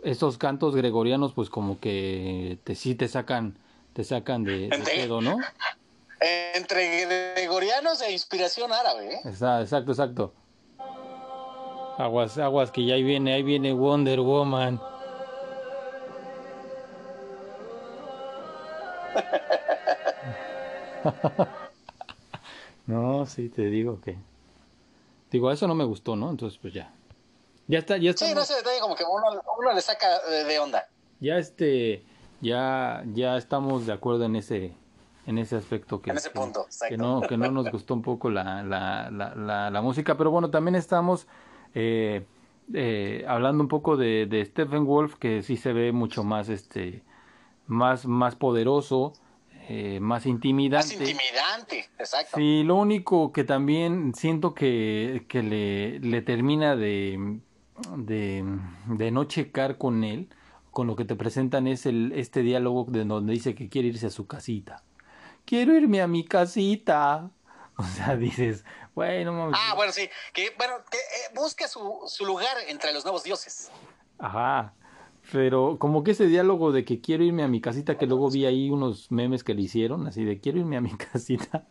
estos 0.04 0.38
cantos 0.38 0.76
gregorianos 0.76 1.34
pues 1.34 1.50
como 1.50 1.80
que 1.80 2.60
te 2.64 2.76
sí 2.76 2.96
te 2.96 3.08
sacan 3.08 3.58
te 3.94 4.04
sacan 4.04 4.44
de, 4.44 4.70
pedo, 4.86 5.22
¿no? 5.22 5.38
Entre 6.56 7.34
gregorianos 7.36 8.02
e 8.02 8.12
inspiración 8.12 8.72
árabe, 8.74 9.16
¿eh? 9.16 9.20
Exacto, 9.26 9.92
exacto, 9.92 10.34
Aguas, 11.98 12.40
aguas 12.40 12.72
que 12.72 12.86
ya 12.86 12.96
ahí 12.96 13.04
viene, 13.04 13.34
ahí 13.34 13.44
viene 13.44 13.72
Wonder 13.72 14.20
Woman. 14.20 14.82
no, 22.88 23.26
sí 23.26 23.50
te 23.50 23.64
digo 23.70 24.00
que 24.02 24.18
digo, 25.34 25.52
eso 25.52 25.68
no 25.68 25.76
me 25.76 25.84
gustó, 25.84 26.16
¿no? 26.16 26.30
Entonces 26.30 26.58
pues 26.60 26.74
ya. 26.74 26.94
Ya 27.68 27.80
está, 27.80 27.98
ya 27.98 28.12
está. 28.12 28.26
Sí, 28.26 28.34
no 28.34 28.42
detalle 28.42 28.80
como 28.82 28.96
que 28.96 29.04
uno, 29.04 29.42
uno 29.60 29.74
le 29.74 29.82
saca 29.82 30.08
de, 30.28 30.60
onda. 30.60 30.88
Ya 31.20 31.38
este, 31.38 32.04
ya, 32.42 33.04
ya 33.14 33.38
estamos 33.38 33.86
de 33.86 33.94
acuerdo 33.94 34.26
en 34.26 34.36
ese, 34.36 34.74
en 35.26 35.38
ese 35.38 35.56
aspecto 35.56 36.02
que, 36.02 36.12
en 36.12 36.18
ese 36.18 36.30
punto, 36.30 36.68
que, 36.88 36.98
no, 36.98 37.22
que 37.22 37.38
no 37.38 37.50
nos 37.52 37.72
gustó 37.72 37.94
un 37.94 38.02
poco 38.02 38.30
la, 38.30 38.64
la, 38.64 39.10
la, 39.10 39.70
la, 39.72 39.82
música, 39.82 40.18
pero 40.18 40.30
bueno, 40.30 40.50
también 40.50 40.76
estamos 40.76 41.26
eh, 41.74 42.26
eh, 42.74 43.26
hablando 43.28 43.64
un 43.64 43.70
poco 43.70 43.96
de, 43.96 44.26
de 44.26 44.44
Stephen 44.46 44.86
Wolf, 44.86 45.16
que 45.16 45.42
sí 45.42 45.56
se 45.56 45.72
ve 45.72 45.94
mucho 45.94 46.26
más, 46.26 46.50
este, 46.50 47.02
más, 47.68 48.06
más 48.06 48.36
poderoso, 48.36 49.14
eh, 49.70 50.00
más 50.00 50.26
intimidante. 50.26 50.98
Más 50.98 51.10
intimidante, 51.10 51.90
exacto. 51.98 52.38
Sí, 52.38 52.64
lo 52.64 52.76
único 52.76 53.32
que 53.32 53.44
también 53.44 54.14
siento 54.16 54.54
que, 54.54 55.26
que 55.28 55.44
le, 55.44 56.00
le 56.00 56.22
termina 56.22 56.76
de 56.76 57.40
de, 57.98 58.44
de 58.88 59.12
no 59.12 59.26
checar 59.26 59.78
con 59.78 60.04
él, 60.04 60.30
con 60.72 60.88
lo 60.88 60.96
que 60.96 61.06
te 61.06 61.16
presentan 61.16 61.68
es 61.68 61.86
el, 61.86 62.12
este 62.16 62.42
diálogo 62.42 62.86
de 62.90 63.06
donde 63.06 63.34
dice 63.34 63.56
que 63.56 63.70
quiere 63.70 63.90
irse 63.90 64.08
a 64.08 64.12
su 64.12 64.28
casita. 64.28 64.84
Quiero 65.46 65.76
irme 65.76 66.02
a 66.02 66.08
mi 66.08 66.26
casita. 66.26 67.30
O 67.76 67.84
sea, 67.84 68.16
dices, 68.16 68.64
bueno, 68.94 69.50
Ah, 69.52 69.74
bueno, 69.76 69.92
sí, 69.92 70.08
que 70.32 70.54
bueno, 70.60 70.76
que 70.92 70.98
eh, 71.00 71.34
busca 71.34 71.68
su, 71.68 72.04
su 72.06 72.24
lugar 72.24 72.56
entre 72.68 72.94
los 72.94 73.04
nuevos 73.04 73.24
dioses. 73.24 73.72
Ajá. 74.20 74.76
Pero 75.32 75.78
como 75.80 76.04
que 76.04 76.12
ese 76.12 76.28
diálogo 76.28 76.72
de 76.72 76.86
que 76.86 77.02
quiero 77.02 77.24
irme 77.24 77.44
a 77.44 77.48
mi 77.48 77.62
casita, 77.62 77.98
que 77.98 78.06
luego 78.06 78.30
vi 78.30 78.46
ahí 78.46 78.70
unos 78.70 79.12
memes 79.12 79.44
que 79.44 79.54
le 79.54 79.62
hicieron, 79.64 80.06
así 80.08 80.26
de 80.26 80.40
quiero 80.40 80.60
irme 80.60 80.78
a 80.78 80.82
mi 80.82 80.92
casita 80.98 81.66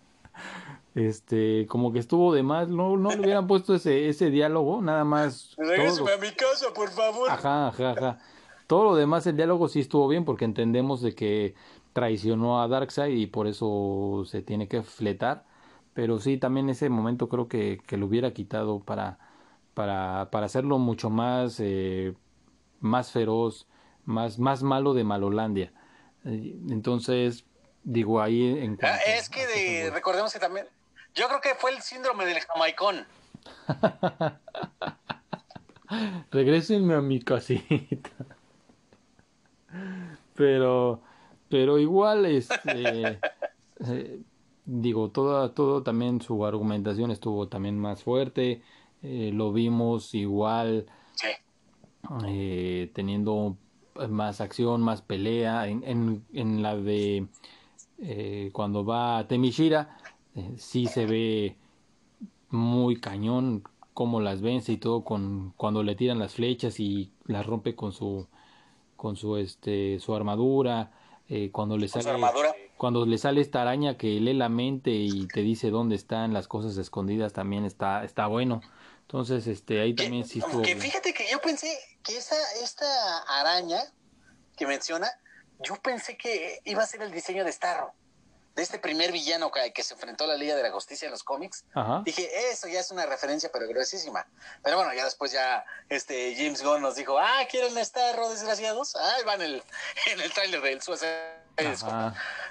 este, 0.95 1.67
como 1.69 1.93
que 1.93 1.99
estuvo 1.99 2.35
de 2.35 2.43
más, 2.43 2.69
no, 2.69 2.97
no 2.97 3.11
le 3.11 3.21
hubieran 3.21 3.47
puesto 3.47 3.75
ese, 3.75 4.09
ese 4.09 4.31
diálogo, 4.31 4.83
nada 4.83 5.05
más. 5.05 5.55
Regréseme 5.57 6.13
a 6.13 6.19
mi 6.19 6.31
casa, 6.33 6.73
por 6.75 6.91
favor. 6.91 7.31
Ajá, 7.31 7.69
ajá, 7.69 7.91
ajá. 7.93 8.19
Todo 8.67 8.85
lo 8.85 8.95
demás, 8.95 9.27
el 9.27 9.37
diálogo 9.37 9.69
sí 9.69 9.81
estuvo 9.81 10.07
bien 10.09 10.25
porque 10.25 10.45
entendemos 10.45 11.01
de 11.01 11.15
que 11.15 11.55
traicionó 11.93 12.63
a 12.63 12.69
Darkseid 12.69 13.17
y 13.17 13.27
por 13.27 13.47
eso 13.47 14.25
se 14.27 14.43
tiene 14.43 14.69
que 14.69 14.83
fletar. 14.83 15.45
Pero 15.95 16.19
sí, 16.19 16.39
también 16.39 16.69
ese 16.71 16.89
momento 16.89 17.29
creo 17.29 17.49
que, 17.49 17.81
que 17.87 17.97
lo 17.97 18.07
hubiera 18.07 18.33
quitado 18.33 18.81
para, 18.81 19.19
para, 19.75 20.31
para 20.31 20.47
hacerlo 20.47 20.79
mucho 20.79 21.11
más, 21.11 21.59
eh, 21.61 22.15
más 22.83 23.11
feroz, 23.11 23.66
más, 24.05 24.39
más 24.39 24.62
malo 24.62 24.93
de 24.93 25.05
Malolandia. 25.05 25.72
Eh, 26.26 26.55
entonces, 26.68 27.47
digo 27.83 28.20
ahí 28.20 28.59
en 28.59 28.78
ah, 28.83 28.99
Es 29.07 29.30
que 29.30 29.91
recordemos 29.91 30.33
que 30.33 30.39
también 30.39 30.66
yo 31.14 31.28
creo 31.28 31.41
que 31.41 31.55
fue 31.55 31.70
el 31.70 31.80
síndrome 31.80 32.26
del 32.26 32.41
jamaicón. 32.41 33.07
Regrésenme 36.30 36.95
a 36.95 37.01
mi 37.01 37.20
casita. 37.20 38.11
Pero, 40.35 41.03
pero 41.49 41.78
igual, 41.78 42.26
este, 42.26 42.59
eh, 43.87 44.20
digo, 44.64 45.11
todo, 45.11 45.51
todo 45.53 45.83
también 45.83 46.22
su 46.22 46.45
argumentación 46.45 47.11
estuvo 47.11 47.49
también 47.49 47.78
más 47.78 48.03
fuerte. 48.03 48.62
Eh, 49.03 49.30
lo 49.33 49.53
vimos 49.53 50.14
igual 50.14 50.87
eh, 52.27 52.91
teniendo 52.95 53.57
más 54.09 54.41
acción, 54.41 54.83
más 54.83 55.03
pelea. 55.03 55.69
En, 55.69 55.83
en, 55.85 56.25
en 56.33 56.63
la 56.63 56.77
de 56.77 57.27
cuando 58.53 58.85
va 58.85 59.19
a 59.19 59.29
Temishira, 59.29 59.97
sí 60.57 60.87
se 60.87 61.07
ve 61.07 61.57
muy 62.51 62.97
cañón 63.01 63.63
cómo 63.95 64.21
las 64.21 64.41
vence 64.43 64.73
y 64.73 64.77
todo 64.77 65.05
con 65.05 65.53
cuando 65.57 65.83
le 65.83 65.95
tiran 65.95 66.19
las 66.19 66.35
flechas 66.35 66.81
y 66.81 67.11
las 67.27 67.47
rompe 67.47 67.75
con 67.75 67.93
su 67.93 68.27
con 68.97 69.17
su 69.17 69.37
este 69.37 69.99
su 69.99 70.15
armadura 70.15 70.93
eh, 71.29 71.51
cuando 71.51 71.77
le 71.77 71.89
sale 71.89 72.11
cuando 72.77 73.07
le 73.07 73.19
sale 73.19 73.41
esta 73.41 73.63
araña 73.63 73.97
que 73.97 74.21
lee 74.21 74.35
la 74.35 74.49
mente 74.49 74.91
y 74.93 75.27
te 75.29 75.43
dice 75.43 75.71
dónde 75.71 75.95
están 75.95 76.33
las 76.33 76.49
cosas 76.49 76.77
escondidas 76.79 77.33
también 77.33 77.65
está 77.65 78.05
está 78.05 78.27
bueno 78.27 78.61
entonces 79.03 79.47
este 79.47 79.81
ahí 79.81 79.95
también 79.95 80.27
sí 80.27 80.39
estuvo 80.39 80.63
que 80.63 80.77
fíjate 80.77 81.13
que 81.13 81.29
yo 81.31 81.41
pensé 81.41 81.79
que 82.03 82.17
esa 82.17 82.37
esta 82.63 83.19
araña 83.39 83.81
que 84.57 84.67
menciona 84.67 85.11
yo 85.61 85.77
pensé 85.77 86.17
que 86.17 86.61
iba 86.65 86.83
a 86.83 86.87
ser 86.87 87.03
el 87.03 87.13
diseño 87.13 87.45
de 87.45 87.53
Starro 87.53 87.95
de 88.55 88.63
este 88.63 88.79
primer 88.79 89.13
villano 89.13 89.51
que, 89.51 89.83
se 89.83 89.95
enfrentó 89.95 90.25
a 90.25 90.27
la 90.27 90.37
Liga 90.37 90.55
de 90.55 90.63
la 90.63 90.71
Justicia 90.71 91.07
en 91.07 91.13
los 91.13 91.23
cómics, 91.23 91.65
dije, 92.05 92.51
eso 92.51 92.69
ya 92.69 92.81
es 92.81 92.91
una 92.91 93.07
referencia, 93.07 93.51
pero 93.53 93.67
gruesísima. 93.67 94.27
Pero 94.63 94.77
bueno, 94.77 94.93
ya 94.93 95.05
después 95.05 95.33
ya 95.33 95.65
este 95.89 96.35
James 96.37 96.63
Gunn 96.63 96.83
nos 96.83 96.97
dijo, 96.97 97.19
ah, 97.19 97.47
¿quieren 97.51 97.77
estar 97.79 98.15
desgraciados? 98.29 98.95
Ah, 98.97 99.17
va 99.27 99.35
en 99.35 99.43
el, 99.43 99.63
en 100.13 100.21
el 100.21 100.33
trailer 100.33 100.61
del 100.61 100.83
Suicide 100.83 101.09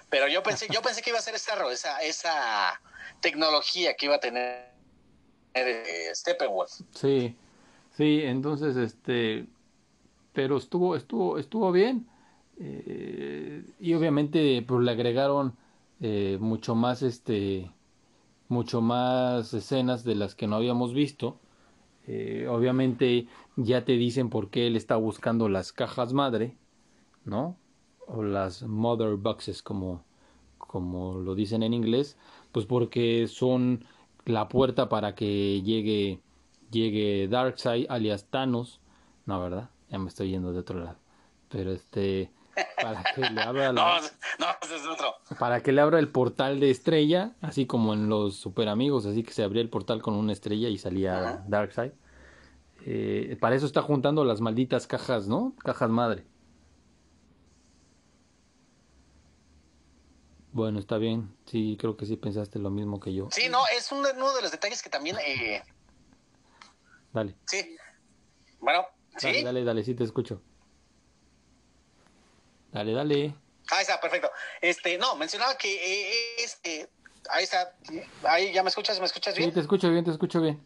Pero 0.09 0.27
yo 0.27 0.41
pensé, 0.41 0.67
yo 0.69 0.81
pensé 0.81 1.01
que 1.01 1.11
iba 1.11 1.19
a 1.19 1.21
ser 1.21 1.37
Starro, 1.37 1.69
esa, 1.69 2.01
esa 2.01 2.81
tecnología 3.21 3.95
que 3.95 4.07
iba 4.07 4.15
a 4.15 4.19
tener 4.19 4.70
Steppenwolf. 6.13 6.71
Sí, 6.91 7.35
sí, 7.91 8.21
entonces, 8.23 8.75
este, 8.77 9.47
pero 10.33 10.57
estuvo, 10.57 10.95
estuvo, 10.95 11.37
estuvo 11.37 11.71
bien. 11.71 12.07
Eh, 12.63 13.63
y 13.79 13.93
obviamente 13.95 14.63
pues 14.67 14.81
le 14.81 14.91
agregaron 14.91 15.55
eh, 15.99 16.37
mucho 16.39 16.75
más 16.75 17.01
este 17.01 17.71
mucho 18.49 18.81
más 18.81 19.53
escenas 19.55 20.03
de 20.03 20.13
las 20.13 20.35
que 20.35 20.45
no 20.45 20.57
habíamos 20.57 20.93
visto 20.93 21.39
eh, 22.05 22.45
obviamente 22.47 23.27
ya 23.55 23.83
te 23.83 23.93
dicen 23.93 24.29
por 24.29 24.51
qué 24.51 24.67
él 24.67 24.75
está 24.75 24.95
buscando 24.95 25.49
las 25.49 25.73
cajas 25.73 26.13
madre 26.13 26.55
no 27.25 27.57
o 28.05 28.21
las 28.21 28.61
mother 28.61 29.15
boxes 29.15 29.63
como 29.63 30.03
como 30.59 31.15
lo 31.15 31.33
dicen 31.33 31.63
en 31.63 31.73
inglés 31.73 32.15
pues 32.51 32.67
porque 32.67 33.27
son 33.27 33.85
la 34.25 34.47
puerta 34.47 34.89
para 34.89 35.15
que 35.15 35.61
llegue 35.61 36.19
llegue 36.71 37.27
Darkseid 37.27 37.87
alias 37.89 38.25
Thanos. 38.29 38.79
No 39.25 39.41
verdad 39.41 39.69
ya 39.91 39.99
me 39.99 40.07
estoy 40.07 40.31
yendo 40.31 40.53
de 40.53 40.59
otro 40.59 40.79
lado. 40.79 40.97
Pero 41.49 41.71
este 41.71 42.31
para 42.81 43.03
que 43.15 43.21
le 43.21 43.41
abra 43.41 43.73
para 45.39 45.61
que 45.61 45.71
le 45.71 45.81
abra 45.81 45.99
el 45.99 46.09
portal 46.09 46.59
de 46.59 46.69
estrella 46.69 47.31
así 47.41 47.65
como 47.65 47.93
en 47.93 48.09
los 48.09 48.35
super 48.35 48.67
amigos 48.67 49.05
así 49.05 49.23
que 49.23 49.31
se 49.31 49.43
abría 49.43 49.61
el 49.61 49.69
portal 49.69 50.01
con 50.01 50.15
una 50.15 50.33
estrella 50.33 50.69
y 50.69 50.77
salía 50.77 51.43
Darkseid. 51.47 51.91
Eh, 52.83 53.37
para 53.39 53.55
eso 53.55 53.65
está 53.65 53.81
juntando 53.81 54.25
las 54.25 54.41
malditas 54.41 54.87
cajas 54.87 55.27
no 55.27 55.53
cajas 55.63 55.89
madre 55.89 56.25
bueno 60.51 60.79
está 60.79 60.97
bien 60.97 61.35
sí 61.45 61.77
creo 61.79 61.97
que 61.97 62.05
sí 62.05 62.17
pensaste 62.17 62.59
lo 62.59 62.69
mismo 62.69 62.99
que 62.99 63.13
yo 63.13 63.29
sí 63.31 63.49
no 63.49 63.63
es 63.67 63.91
uno 63.91 64.07
de 64.07 64.41
los 64.41 64.51
detalles 64.51 64.81
que 64.81 64.89
también 64.89 65.17
eh... 65.25 65.63
dale 67.13 67.35
sí 67.45 67.77
bueno 68.59 68.85
sí 69.17 69.27
dale 69.27 69.43
dale, 69.43 69.63
dale 69.63 69.83
sí 69.83 69.95
te 69.95 70.03
escucho 70.03 70.41
Dale, 72.71 72.93
dale. 72.93 73.35
Ahí 73.69 73.81
está, 73.81 73.99
perfecto. 73.99 74.31
Este, 74.61 74.97
no, 74.97 75.15
mencionaba 75.15 75.57
que 75.57 75.73
eh, 75.73 76.13
este, 76.43 76.89
ahí 77.29 77.43
está, 77.43 77.75
ahí 78.23 78.53
ya 78.53 78.63
me 78.63 78.69
escuchas, 78.69 78.99
me 78.99 79.05
escuchas 79.05 79.35
bien. 79.35 79.49
Sí, 79.49 79.53
te 79.53 79.59
escucho 79.59 79.89
bien, 79.89 80.03
te 80.03 80.11
escucho 80.11 80.41
bien. 80.41 80.61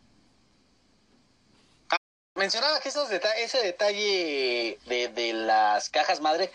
Mencionaba 2.36 2.82
que 2.82 2.90
esos 2.90 3.10
ese 3.10 3.62
detalle 3.64 4.78
de, 4.88 5.08
de, 5.08 5.32
las 5.32 5.90
cajas 5.90 6.20
madre, 6.20 6.52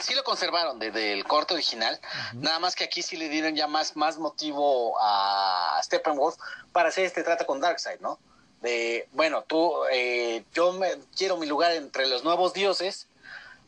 sí 0.00 0.14
lo 0.14 0.22
conservaron 0.22 0.78
desde 0.78 1.12
el 1.12 1.24
corto 1.24 1.54
original, 1.54 1.98
nada 2.34 2.60
más 2.60 2.76
que 2.76 2.84
aquí 2.84 3.02
sí 3.02 3.16
le 3.16 3.28
dieron 3.28 3.56
ya 3.56 3.66
más, 3.66 3.96
más 3.96 4.18
motivo 4.18 4.96
a 5.00 5.80
Steppenwolf 5.82 6.36
para 6.70 6.90
hacer 6.90 7.04
este 7.04 7.24
trato 7.24 7.46
con 7.46 7.60
Darkseid, 7.60 7.98
¿no? 7.98 8.20
De, 8.60 9.08
bueno, 9.10 9.42
tú, 9.42 9.72
eh, 9.90 10.44
yo 10.54 10.72
me, 10.74 10.88
quiero 11.16 11.36
mi 11.36 11.48
lugar 11.48 11.72
entre 11.72 12.06
los 12.06 12.22
nuevos 12.22 12.52
dioses, 12.52 13.08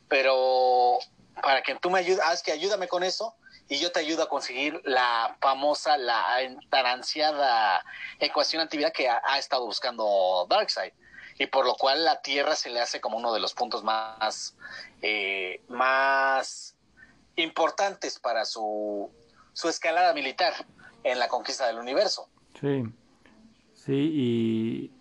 pero 0.06 1.00
para 1.42 1.62
que 1.62 1.74
tú 1.74 1.90
me 1.90 1.98
ayudes, 1.98 2.20
haz 2.20 2.44
que 2.44 2.52
ayúdame 2.52 2.86
con 2.86 3.02
eso 3.02 3.34
y 3.68 3.80
yo 3.80 3.90
te 3.90 3.98
ayudo 3.98 4.22
a 4.22 4.28
conseguir 4.28 4.80
la 4.84 5.36
famosa, 5.40 5.98
la 5.98 6.38
tan 6.70 6.86
ansiada 6.86 7.84
ecuación 8.20 8.62
antivida 8.62 8.92
que 8.92 9.08
ha, 9.08 9.36
estado 9.36 9.66
buscando 9.66 10.46
Darkseid 10.48 10.92
y 11.40 11.46
por 11.46 11.64
lo 11.64 11.74
cual 11.74 12.04
la 12.04 12.20
Tierra 12.20 12.54
se 12.54 12.68
le 12.68 12.80
hace 12.80 13.00
como 13.00 13.16
uno 13.16 13.32
de 13.32 13.40
los 13.40 13.54
puntos 13.54 13.82
más, 13.82 14.54
eh, 15.00 15.62
más 15.68 16.76
importantes 17.34 18.18
para 18.18 18.44
su, 18.44 19.08
su 19.54 19.70
escalada 19.70 20.12
militar 20.12 20.52
en 21.02 21.18
la 21.18 21.28
conquista 21.28 21.66
del 21.66 21.78
universo. 21.78 22.28
Sí, 22.60 22.82
sí, 23.72 23.94
y, 23.94 24.92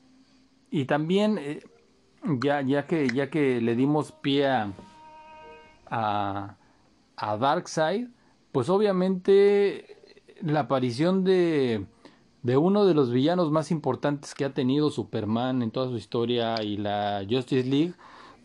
y 0.72 0.86
también, 0.86 1.38
eh, 1.40 1.60
ya, 2.42 2.62
ya, 2.62 2.88
que, 2.88 3.10
ya 3.10 3.30
que 3.30 3.60
le 3.60 3.76
dimos 3.76 4.14
pie 4.14 4.48
a, 4.48 4.72
a, 5.88 6.56
a 7.18 7.38
Darkseid, 7.38 8.08
pues 8.54 8.70
obviamente 8.70 10.24
la 10.40 10.62
aparición 10.62 11.26
de, 11.26 11.86
de 12.44 12.58
uno 12.58 12.86
de 12.86 12.94
los 12.94 13.12
villanos 13.12 13.52
más 13.52 13.72
importantes 13.72 14.34
que 14.34 14.46
ha 14.46 14.54
tenido 14.54 14.90
Superman 14.90 15.62
en 15.62 15.72
toda 15.72 15.90
su 15.90 15.98
historia 15.98 16.62
y 16.64 16.78
la 16.78 17.26
Justice 17.30 17.68
League, 17.68 17.94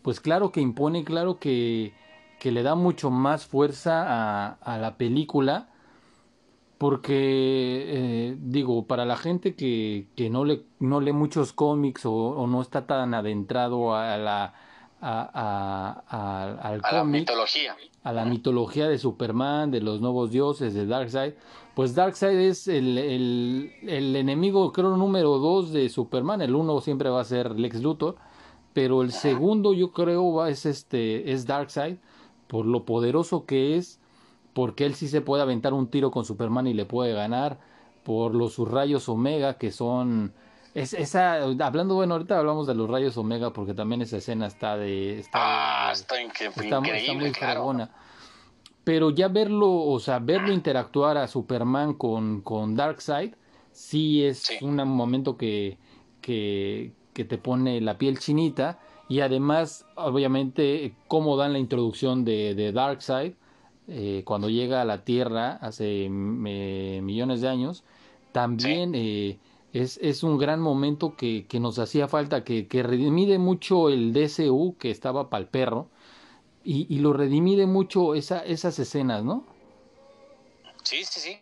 pues 0.01 0.19
claro 0.19 0.51
que 0.51 0.61
impone, 0.61 1.03
claro 1.03 1.39
que, 1.39 1.93
que 2.39 2.51
le 2.51 2.63
da 2.63 2.75
mucho 2.75 3.09
más 3.09 3.45
fuerza 3.45 4.03
a, 4.05 4.53
a 4.61 4.77
la 4.77 4.97
película, 4.97 5.69
porque 6.77 7.15
eh, 7.15 8.37
digo, 8.37 8.85
para 8.85 9.05
la 9.05 9.15
gente 9.15 9.55
que, 9.55 10.07
que 10.15 10.29
no, 10.29 10.43
le, 10.43 10.63
no 10.79 10.99
lee 10.99 11.13
muchos 11.13 11.53
cómics 11.53 12.05
o, 12.05 12.13
o 12.13 12.47
no 12.47 12.61
está 12.61 12.85
tan 12.85 13.13
adentrado 13.13 13.95
a 13.95 14.17
la 14.17 14.53
a, 15.01 16.03
a, 16.07 16.69
al 16.69 16.81
la 16.81 17.03
mitología. 17.03 17.75
A 18.05 18.13
la 18.13 18.23
mitología 18.23 18.87
de 18.87 18.97
Superman, 18.97 19.69
de 19.69 19.81
los 19.81 19.99
nuevos 19.99 20.31
dioses, 20.31 20.73
de 20.73 20.85
Darkseid. 20.85 21.33
Pues 21.75 21.93
Darkseid 21.93 22.37
es 22.37 22.69
el, 22.69 22.97
el, 22.97 24.15
enemigo, 24.15 24.71
creo, 24.71 24.95
número 24.95 25.39
dos 25.39 25.73
de 25.73 25.89
Superman. 25.89 26.41
El 26.41 26.55
uno 26.55 26.79
siempre 26.79 27.09
va 27.09 27.19
a 27.19 27.25
ser 27.25 27.59
Lex 27.59 27.81
Luthor. 27.81 28.15
Pero 28.73 29.01
el 29.01 29.11
segundo, 29.11 29.73
yo 29.73 29.91
creo, 29.91 30.33
va, 30.33 30.49
es, 30.49 30.65
este, 30.65 31.33
es 31.33 31.45
Darkseid. 31.45 31.97
Por 32.47 32.65
lo 32.65 32.85
poderoso 32.85 33.45
que 33.45 33.75
es. 33.75 33.99
Porque 34.53 34.85
él 34.85 34.95
sí 34.95 35.09
se 35.09 35.19
puede 35.19 35.43
aventar 35.43 35.73
un 35.73 35.87
tiro 35.87 36.11
con 36.11 36.23
Superman 36.23 36.67
y 36.67 36.73
le 36.73 36.85
puede 36.85 37.11
ganar. 37.11 37.59
Por 38.03 38.35
los 38.35 38.53
sus 38.53 38.69
rayos 38.69 39.09
Omega, 39.09 39.57
que 39.57 39.71
son 39.71 40.31
es, 40.75 40.93
esa, 40.93 41.35
hablando, 41.35 41.95
bueno, 41.95 42.15
ahorita 42.15 42.37
hablamos 42.37 42.67
de 42.67 42.75
los 42.75 42.89
rayos 42.89 43.15
Omega 43.15 43.53
porque 43.53 43.73
también 43.73 44.01
esa 44.01 44.17
escena 44.17 44.45
está 44.45 44.75
de... 44.75 45.19
Está, 45.19 45.87
ah, 45.87 45.91
está, 45.93 46.21
increíble, 46.21 47.13
muy 47.13 47.31
claro. 47.31 47.73
Pero 48.83 49.09
ya 49.09 49.29
verlo, 49.29 49.73
o 49.73 49.97
sea, 50.01 50.19
verlo 50.19 50.51
interactuar 50.51 51.17
a 51.17 51.29
Superman 51.29 51.93
con, 51.93 52.41
con 52.41 52.75
Darkseid, 52.75 53.35
sí 53.71 54.25
es 54.25 54.49
un 54.61 54.75
momento 54.75 55.37
que, 55.37 55.77
que, 56.19 56.91
que 57.13 57.23
te 57.23 57.37
pone 57.37 57.79
la 57.79 57.97
piel 57.97 58.19
chinita. 58.19 58.77
Y 59.07 59.21
además, 59.21 59.85
obviamente, 59.95 60.93
cómo 61.07 61.37
dan 61.37 61.53
la 61.53 61.59
introducción 61.59 62.25
de, 62.25 62.53
de 62.53 62.73
Darkseid 62.73 63.31
eh, 63.87 64.23
cuando 64.25 64.49
llega 64.49 64.81
a 64.81 64.85
la 64.85 65.05
Tierra 65.05 65.53
hace 65.61 66.09
millones 66.09 67.39
de 67.39 67.47
años. 67.47 67.85
También... 68.33 68.91
Eh, 68.93 69.39
es, 69.75 69.99
es 70.01 70.23
un 70.23 70.37
gran 70.37 70.61
momento 70.61 71.15
que, 71.17 71.47
que 71.47 71.59
nos 71.59 71.79
hacía 71.79 72.07
falta, 72.07 72.45
que, 72.45 72.67
que, 72.67 72.81
redimide 72.81 73.39
mucho 73.39 73.89
el 73.89 74.13
DCU 74.13 74.77
que 74.79 74.89
estaba 74.89 75.29
para 75.29 75.41
el 75.41 75.47
perro 75.49 75.89
y, 76.63 76.87
y, 76.93 76.99
lo 76.99 77.11
redimide 77.11 77.65
mucho 77.65 78.15
esa, 78.15 78.39
esas 78.39 78.79
escenas, 78.79 79.23
¿no? 79.23 79.45
Sí, 80.83 81.03
sí, 81.03 81.19
sí. 81.19 81.39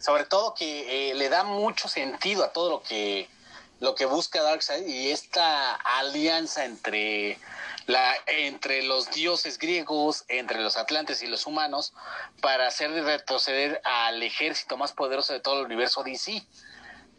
Sobre 0.00 0.24
todo 0.24 0.54
que 0.54 1.10
eh, 1.10 1.14
le 1.14 1.28
da 1.28 1.44
mucho 1.44 1.88
sentido 1.88 2.44
a 2.44 2.52
todo 2.52 2.70
lo 2.70 2.82
que 2.82 3.28
lo 3.80 3.94
que 3.94 4.06
busca 4.06 4.42
Darkseid 4.42 4.88
y 4.88 5.10
esta 5.10 5.74
alianza 5.74 6.64
entre 6.64 7.38
la, 7.86 8.12
entre 8.26 8.82
los 8.82 9.08
dioses 9.12 9.56
griegos, 9.56 10.24
entre 10.26 10.60
los 10.60 10.76
atlantes 10.76 11.22
y 11.22 11.28
los 11.28 11.46
humanos, 11.46 11.92
para 12.40 12.66
hacer 12.66 12.90
retroceder 12.90 13.80
al 13.84 14.20
ejército 14.20 14.76
más 14.76 14.92
poderoso 14.92 15.32
de 15.32 15.38
todo 15.38 15.60
el 15.60 15.66
universo 15.66 16.02
DC. 16.02 16.44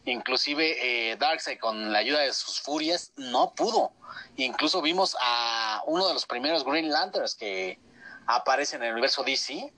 Inclusive 0.10 1.12
eh, 1.12 1.16
Darkseid 1.18 1.60
con 1.60 1.92
la 1.92 2.00
ayuda 2.00 2.22
de 2.22 2.34
sus 2.34 2.60
furias 2.60 3.12
no 3.16 3.54
pudo. 3.54 3.92
Incluso 4.38 4.82
vimos 4.82 5.16
a 5.22 5.84
uno 5.86 6.08
de 6.08 6.14
los 6.14 6.26
primeros 6.26 6.66
Green 6.66 6.90
Lanterns 6.90 7.36
que 7.36 7.80
aparece 8.26 8.76
en 8.76 8.84
el 8.84 8.94
universo 8.94 9.24
DC, 9.24 9.72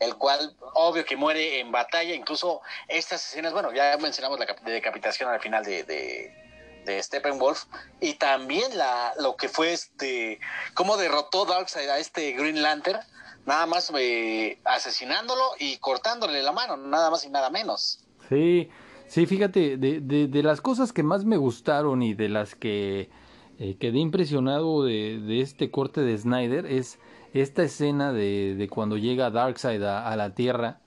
el 0.00 0.16
cual 0.16 0.56
obvio 0.74 1.04
que 1.04 1.16
muere 1.16 1.60
en 1.60 1.70
batalla. 1.70 2.14
Incluso 2.14 2.60
estas 2.88 3.24
escenas, 3.26 3.52
bueno, 3.52 3.72
ya 3.72 3.96
mencionamos 3.98 4.38
la 4.38 4.46
decapitación 4.64 5.30
al 5.30 5.40
final 5.40 5.64
de, 5.64 5.84
de, 5.84 7.02
Steppenwolf 7.02 7.64
y 8.00 8.14
también 8.14 8.76
la, 8.76 9.12
lo 9.20 9.36
que 9.36 9.48
fue 9.48 9.72
este, 9.72 10.40
cómo 10.74 10.96
derrotó 10.96 11.44
Darkseid 11.44 11.88
a 11.88 11.98
este 11.98 12.32
Green 12.32 12.60
Lantern, 12.60 13.00
nada 13.46 13.66
más 13.66 13.92
eh, 13.96 14.58
asesinándolo 14.64 15.52
y 15.58 15.78
cortándole 15.78 16.42
la 16.42 16.50
mano, 16.50 16.76
nada 16.76 17.10
más 17.10 17.24
y 17.24 17.30
nada 17.30 17.50
menos. 17.50 18.04
Sí, 18.28 18.68
sí, 19.12 19.26
fíjate, 19.26 19.76
de, 19.76 20.00
de, 20.00 20.42
las 20.42 20.62
cosas 20.62 20.94
que 20.94 21.02
más 21.02 21.26
me 21.26 21.36
gustaron 21.36 22.02
y 22.02 22.14
de 22.14 22.30
las 22.30 22.54
que 22.54 23.10
eh, 23.58 23.76
quedé 23.78 23.98
impresionado 23.98 24.84
de, 24.84 25.20
de, 25.20 25.42
este 25.42 25.70
corte 25.70 26.00
de 26.00 26.16
Snyder 26.16 26.64
es 26.64 26.98
esta 27.34 27.62
escena 27.62 28.14
de, 28.14 28.54
de 28.56 28.68
cuando 28.70 28.96
llega 28.96 29.30
Darkseid 29.30 29.82
a, 29.82 30.10
a 30.10 30.16
la 30.16 30.34
Tierra. 30.34 30.80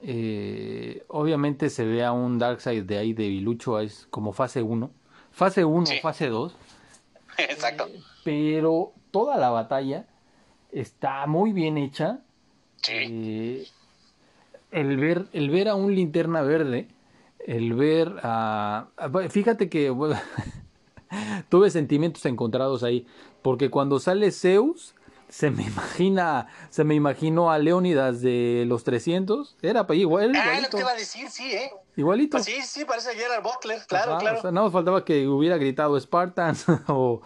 Eh, 0.00 1.04
obviamente 1.08 1.68
se 1.68 1.84
ve 1.84 2.04
a 2.06 2.12
un 2.12 2.38
Darkseid 2.38 2.84
de 2.84 2.96
ahí 2.96 3.12
de 3.12 3.28
Bilucho, 3.28 3.80
es 3.80 4.06
como 4.08 4.32
fase 4.32 4.62
1. 4.62 4.90
Fase 5.30 5.66
1, 5.66 5.86
fase 6.00 6.28
2. 6.28 6.56
Exacto. 7.38 7.86
pero 8.24 8.94
toda 9.10 9.36
la 9.36 9.50
batalla 9.50 10.06
está 10.72 11.26
muy 11.26 11.52
bien 11.52 11.76
hecha. 11.76 12.20
Sí. 12.80 12.94
Eh, 12.94 13.66
el 14.70 14.96
ver, 14.96 15.26
el 15.34 15.50
ver 15.50 15.68
a 15.68 15.74
un 15.74 15.94
linterna 15.94 16.40
verde, 16.40 16.88
el 17.46 17.74
ver 17.74 18.16
a... 18.22 18.88
Fíjate 19.30 19.68
que 19.68 19.94
tuve 21.48 21.70
sentimientos 21.70 22.26
encontrados 22.26 22.82
ahí, 22.82 23.06
porque 23.42 23.70
cuando 23.70 24.00
sale 24.00 24.32
Zeus, 24.32 24.94
se 25.36 25.50
me 25.50 25.62
imagina, 25.66 26.46
se 26.70 26.82
me 26.82 26.94
imaginó 26.94 27.50
a 27.50 27.58
Leónidas 27.58 28.22
de 28.22 28.64
los 28.66 28.84
300, 28.84 29.56
era 29.60 29.86
igual. 29.90 30.32
Ah, 30.34 30.60
lo 30.62 30.70
que 30.70 30.78
iba 30.78 30.90
a 30.90 30.94
decir, 30.94 31.28
sí, 31.28 31.52
¿eh? 31.52 31.70
Igualito. 31.94 32.38
Pues 32.38 32.46
sí, 32.46 32.62
sí, 32.62 32.86
parece 32.86 33.14
Gerard 33.14 33.42
Butler, 33.42 33.82
claro, 33.86 34.16
claro. 34.16 34.38
O 34.38 34.42
sea, 34.42 34.50
nada 34.50 34.66
más 34.66 34.72
faltaba 34.72 35.04
que 35.04 35.28
hubiera 35.28 35.58
gritado 35.58 36.00
Spartans 36.00 36.64
o, 36.88 37.20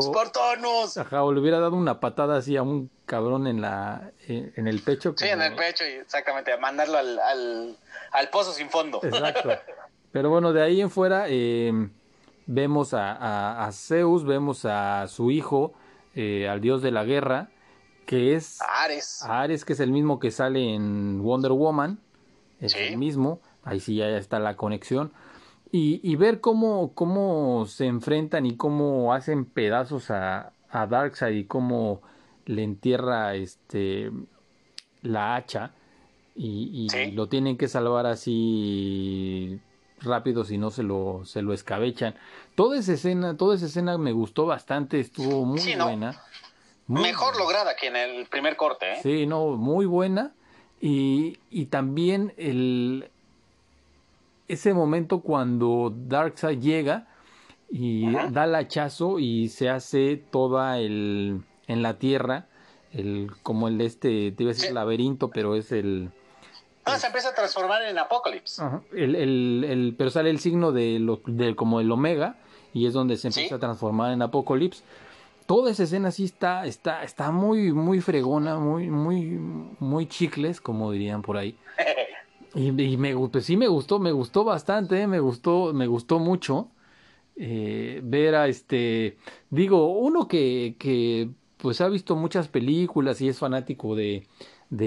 Spartanos. 0.00 0.96
Ajá, 0.96 1.24
o 1.24 1.32
le 1.32 1.40
hubiera 1.40 1.58
dado 1.58 1.74
una 1.74 1.98
patada 1.98 2.36
así 2.36 2.56
a 2.56 2.62
un 2.62 2.88
cabrón 3.04 3.48
en 3.48 3.60
la 3.60 4.12
en 4.28 4.68
el 4.68 4.80
pecho. 4.82 5.14
Sí, 5.16 5.26
en 5.26 5.42
el 5.42 5.56
pecho, 5.56 5.82
exactamente, 5.82 6.52
a 6.52 6.58
mandarlo 6.58 6.98
al, 6.98 7.18
al, 7.18 7.76
al, 8.12 8.28
pozo 8.30 8.52
sin 8.52 8.70
fondo. 8.70 9.00
Exacto. 9.02 9.50
Pero 10.12 10.30
bueno, 10.30 10.52
de 10.52 10.62
ahí 10.62 10.80
en 10.80 10.90
fuera 10.90 11.24
eh, 11.28 11.72
vemos 12.46 12.94
a, 12.94 13.12
a, 13.12 13.66
a 13.66 13.72
Zeus, 13.72 14.24
vemos 14.24 14.64
a 14.64 15.08
su 15.08 15.32
hijo, 15.32 15.74
eh, 16.14 16.48
al 16.48 16.60
dios 16.60 16.82
de 16.82 16.90
la 16.90 17.04
guerra, 17.04 17.50
que 18.06 18.34
es 18.34 18.60
Ares. 18.62 19.22
Ares, 19.22 19.64
que 19.64 19.72
es 19.72 19.80
el 19.80 19.90
mismo 19.90 20.18
que 20.18 20.30
sale 20.30 20.74
en 20.74 21.22
Wonder 21.22 21.52
Woman, 21.52 21.98
es 22.60 22.74
el 22.74 22.96
mismo, 22.96 23.40
ahí 23.62 23.80
sí 23.80 23.96
ya 23.96 24.08
está 24.16 24.38
la 24.38 24.56
conexión. 24.56 25.12
Y, 25.72 26.00
y, 26.08 26.14
ver 26.14 26.40
cómo, 26.40 26.92
cómo 26.94 27.66
se 27.66 27.86
enfrentan 27.86 28.46
y 28.46 28.56
cómo 28.56 29.12
hacen 29.12 29.44
pedazos 29.44 30.12
a, 30.12 30.52
a 30.70 30.86
Darkseid 30.86 31.36
y 31.36 31.44
cómo 31.44 32.00
le 32.46 32.62
entierra 32.62 33.34
este 33.34 34.12
la 35.02 35.36
hacha 35.36 35.72
y, 36.36 36.88
y 36.92 37.10
lo 37.12 37.28
tienen 37.28 37.56
que 37.56 37.68
salvar 37.68 38.06
así 38.06 39.60
rápido 40.04 40.44
si 40.44 40.58
no 40.58 40.70
se 40.70 40.82
lo, 40.82 41.22
se 41.24 41.42
lo 41.42 41.52
escabechan. 41.52 42.14
Toda 42.54 42.78
esa 42.78 42.92
escena, 42.92 43.36
toda 43.36 43.56
esa 43.56 43.66
escena 43.66 43.98
me 43.98 44.12
gustó 44.12 44.46
bastante, 44.46 45.00
estuvo 45.00 45.44
muy 45.44 45.60
buena. 45.76 46.20
Mejor 46.86 47.36
lograda 47.36 47.74
que 47.76 47.86
en 47.86 47.96
el 47.96 48.26
primer 48.26 48.56
corte, 48.56 48.92
¿eh? 48.92 48.96
Sí, 49.02 49.26
no, 49.26 49.56
muy 49.56 49.86
buena. 49.86 50.32
Y, 50.80 51.38
y 51.50 51.66
también 51.66 52.34
el 52.36 53.10
ese 54.48 54.74
momento 54.74 55.20
cuando 55.20 55.92
Darkseid 55.94 56.60
llega 56.60 57.08
y 57.70 58.12
da 58.30 58.44
el 58.44 58.54
hachazo 58.54 59.18
y 59.18 59.48
se 59.48 59.70
hace 59.70 60.16
toda 60.30 60.78
el 60.78 61.40
en 61.66 61.82
la 61.82 61.98
tierra, 61.98 62.46
el 62.92 63.30
como 63.42 63.68
el 63.68 63.80
este, 63.80 64.32
te 64.32 64.42
iba 64.42 64.52
a 64.52 64.54
decir 64.54 64.72
laberinto, 64.72 65.30
pero 65.30 65.56
es 65.56 65.72
el 65.72 66.10
Ah, 66.84 66.98
se 66.98 67.06
empieza 67.06 67.30
a 67.30 67.34
transformar 67.34 67.82
en 67.82 67.98
Apocalypse. 67.98 68.62
El, 68.92 69.14
el, 69.14 69.64
el, 69.68 69.94
pero 69.96 70.10
sale 70.10 70.30
el 70.30 70.38
signo 70.38 70.72
de, 70.72 70.98
lo, 70.98 71.20
de 71.26 71.56
como 71.56 71.80
el 71.80 71.90
Omega 71.90 72.36
y 72.72 72.86
es 72.86 72.92
donde 72.92 73.16
se 73.16 73.28
empieza 73.28 73.54
a 73.54 73.58
transformar 73.58 74.12
en 74.12 74.22
Apocalypse. 74.22 74.82
Toda 75.46 75.70
esa 75.70 75.84
escena 75.84 76.10
sí 76.10 76.24
está, 76.24 76.66
está, 76.66 77.02
está 77.04 77.30
muy, 77.30 77.72
muy 77.72 78.00
fregona, 78.00 78.58
muy, 78.58 78.88
muy, 78.90 79.38
muy 79.78 80.06
chicles, 80.06 80.60
como 80.60 80.90
dirían 80.92 81.22
por 81.22 81.36
ahí. 81.36 81.56
y, 82.54 82.68
y, 82.68 82.96
me, 82.96 83.14
pues 83.28 83.44
sí 83.44 83.56
me 83.56 83.68
gustó, 83.68 83.98
me 83.98 84.12
gustó 84.12 84.44
bastante, 84.44 85.06
me 85.06 85.20
gustó, 85.20 85.72
me 85.72 85.86
gustó 85.86 86.18
mucho 86.18 86.68
eh, 87.36 88.00
ver 88.04 88.36
a 88.36 88.46
este, 88.46 89.16
digo, 89.50 89.88
uno 89.98 90.28
que, 90.28 90.76
que 90.78 91.30
pues 91.56 91.80
ha 91.80 91.88
visto 91.88 92.14
muchas 92.14 92.46
películas 92.46 93.20
y 93.20 93.28
es 93.28 93.38
fanático 93.38 93.96
de, 93.96 94.26
de 94.70 94.86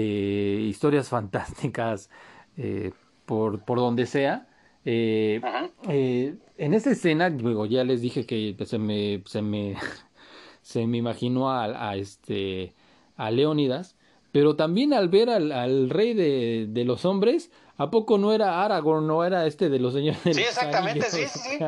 historias 0.68 1.08
fantásticas 1.10 2.10
eh, 2.56 2.92
por, 3.26 3.64
por 3.64 3.78
donde 3.78 4.06
sea. 4.06 4.48
Eh, 4.84 5.40
eh, 5.88 6.34
en 6.56 6.74
esa 6.74 6.90
escena, 6.90 7.28
luego 7.28 7.66
ya 7.66 7.84
les 7.84 8.00
dije 8.00 8.26
que 8.26 8.56
se 8.64 8.78
me, 8.78 9.22
se 9.26 9.42
me, 9.42 9.76
se 10.62 10.86
me 10.86 10.98
imaginó 10.98 11.50
a, 11.50 11.90
a, 11.90 11.96
este, 11.96 12.74
a 13.16 13.30
Leónidas, 13.30 13.96
pero 14.32 14.56
también 14.56 14.92
al 14.92 15.08
ver 15.08 15.30
al, 15.30 15.52
al 15.52 15.90
rey 15.90 16.14
de, 16.14 16.66
de, 16.68 16.84
los 16.84 17.04
hombres, 17.04 17.50
¿a 17.76 17.90
poco 17.90 18.18
no 18.18 18.32
era 18.32 18.64
Aragorn, 18.64 19.06
no 19.06 19.24
era 19.24 19.46
este 19.46 19.68
de 19.68 19.78
los 19.78 19.94
señores? 19.94 20.20
Sí, 20.36 20.42
exactamente, 20.42 21.06
sí, 21.10 21.26
sí, 21.26 21.38
sí. 21.38 21.58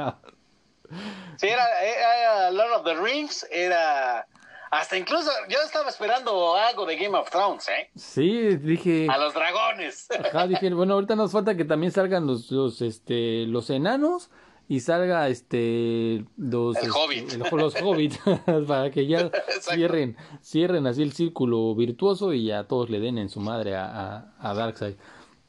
sí, 1.36 1.46
era, 1.46 1.64
era 1.82 2.50
Lord 2.50 2.80
of 2.80 2.84
the 2.84 2.94
Rings, 2.94 3.46
era 3.50 4.26
hasta 4.70 4.96
incluso 4.96 5.30
yo 5.48 5.58
estaba 5.64 5.88
esperando 5.90 6.54
algo 6.56 6.86
de 6.86 6.96
Game 6.96 7.16
of 7.18 7.28
Thrones, 7.30 7.68
¿eh? 7.68 7.90
Sí, 7.96 8.56
dije. 8.56 9.08
A 9.10 9.18
los 9.18 9.34
dragones. 9.34 10.08
Ajá, 10.32 10.46
dije, 10.46 10.72
bueno, 10.72 10.94
ahorita 10.94 11.16
nos 11.16 11.32
falta 11.32 11.56
que 11.56 11.64
también 11.64 11.90
salgan 11.92 12.26
los, 12.26 12.50
los, 12.52 12.80
este, 12.80 13.46
los 13.46 13.68
enanos 13.70 14.30
y 14.68 14.78
salga 14.78 15.26
este 15.28 16.24
los 16.36 16.76
el 16.76 16.92
hobbit. 16.92 17.32
los 17.50 17.74
hobbits 17.82 18.20
para 18.68 18.92
que 18.92 19.08
ya 19.08 19.28
cierren 19.60 20.16
cierren 20.40 20.86
así 20.86 21.02
el 21.02 21.12
círculo 21.12 21.74
virtuoso 21.74 22.32
y 22.32 22.44
ya 22.44 22.62
todos 22.62 22.88
le 22.88 23.00
den 23.00 23.18
en 23.18 23.28
su 23.28 23.40
madre 23.40 23.74
a, 23.74 23.86
a, 23.86 24.32
a 24.38 24.54
Darkseid 24.54 24.94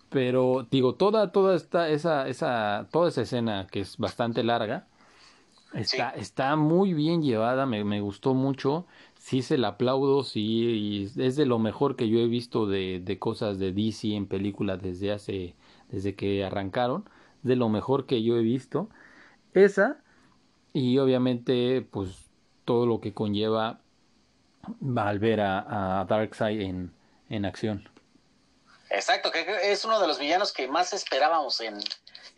pero 0.10 0.66
digo 0.72 0.96
toda 0.96 1.32
toda 1.32 1.56
esta 1.56 1.88
esa 1.90 2.28
esa 2.28 2.88
toda 2.92 3.10
esa 3.10 3.22
escena 3.22 3.68
que 3.70 3.82
es 3.82 3.98
bastante 3.98 4.44
larga 4.44 4.88
está 5.76 6.14
sí. 6.16 6.20
está 6.20 6.56
muy 6.56 6.96
bien 6.96 7.22
llevada 7.22 7.68
me, 7.68 7.84
me 7.84 8.02
gustó 8.02 8.34
mucho 8.34 8.88
sí 9.22 9.44
se 9.44 9.58
la 9.60 9.70
aplaudo, 9.70 10.24
sí, 10.24 11.12
es 11.16 11.36
de 11.36 11.46
lo 11.46 11.60
mejor 11.60 11.96
que 11.96 12.10
yo 12.10 12.18
he 12.20 12.26
visto 12.26 12.66
de, 12.66 13.00
de 13.00 13.20
cosas 13.20 13.60
de 13.60 13.72
DC 13.72 14.16
en 14.16 14.28
películas 14.28 14.82
desde 14.82 15.12
hace, 15.12 15.56
desde 15.90 16.16
que 16.16 16.44
arrancaron, 16.44 17.08
de 17.44 17.56
lo 17.56 17.70
mejor 17.70 18.08
que 18.08 18.24
yo 18.24 18.36
he 18.36 18.42
visto. 18.42 18.90
Esa, 19.54 20.02
y 20.74 20.98
obviamente, 20.98 21.88
pues 21.92 22.32
todo 22.66 22.88
lo 22.88 23.00
que 23.00 23.14
conlleva 23.14 23.80
al 24.96 25.20
ver 25.20 25.42
a, 25.42 26.02
a 26.02 26.06
Darkseid 26.06 26.62
en, 26.62 26.92
en 27.30 27.46
acción. 27.46 27.88
Exacto, 28.90 29.32
que 29.32 29.46
es 29.72 29.86
uno 29.86 30.00
de 30.00 30.08
los 30.08 30.18
villanos 30.18 30.52
que 30.52 30.68
más 30.68 30.94
esperábamos 30.94 31.62
en, 31.62 31.78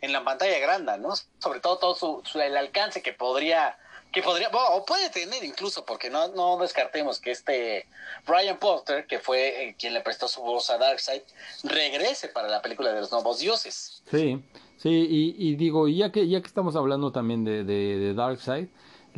en 0.02 0.12
la 0.12 0.22
pantalla 0.22 0.58
grande, 0.58 0.98
¿no? 0.98 1.14
Sobre 1.38 1.60
todo 1.60 1.78
todo 1.78 1.94
su, 1.94 2.20
su, 2.24 2.40
el 2.40 2.56
alcance 2.58 3.02
que 3.02 3.14
podría 3.14 3.78
que 4.14 4.22
podría, 4.22 4.48
o 4.48 4.84
puede 4.84 5.10
tener 5.10 5.42
incluso, 5.42 5.84
porque 5.84 6.08
no, 6.08 6.28
no 6.28 6.56
descartemos 6.58 7.18
que 7.18 7.32
este 7.32 7.86
Brian 8.26 8.58
Potter, 8.58 9.06
que 9.06 9.18
fue 9.18 9.68
eh, 9.68 9.76
quien 9.76 9.92
le 9.92 10.00
prestó 10.00 10.28
su 10.28 10.40
voz 10.40 10.70
a 10.70 10.78
Darkseid, 10.78 11.22
regrese 11.64 12.28
para 12.28 12.48
la 12.48 12.62
película 12.62 12.92
de 12.92 13.00
los 13.00 13.10
nuevos 13.10 13.40
dioses. 13.40 14.02
Sí, 14.10 14.40
sí, 14.78 14.88
y, 14.88 15.34
y 15.36 15.56
digo, 15.56 15.88
ya 15.88 16.12
que, 16.12 16.28
ya 16.28 16.40
que 16.40 16.46
estamos 16.46 16.76
hablando 16.76 17.10
también 17.10 17.44
de, 17.44 17.64
de, 17.64 17.98
de 17.98 18.14
Darkseid, 18.14 18.68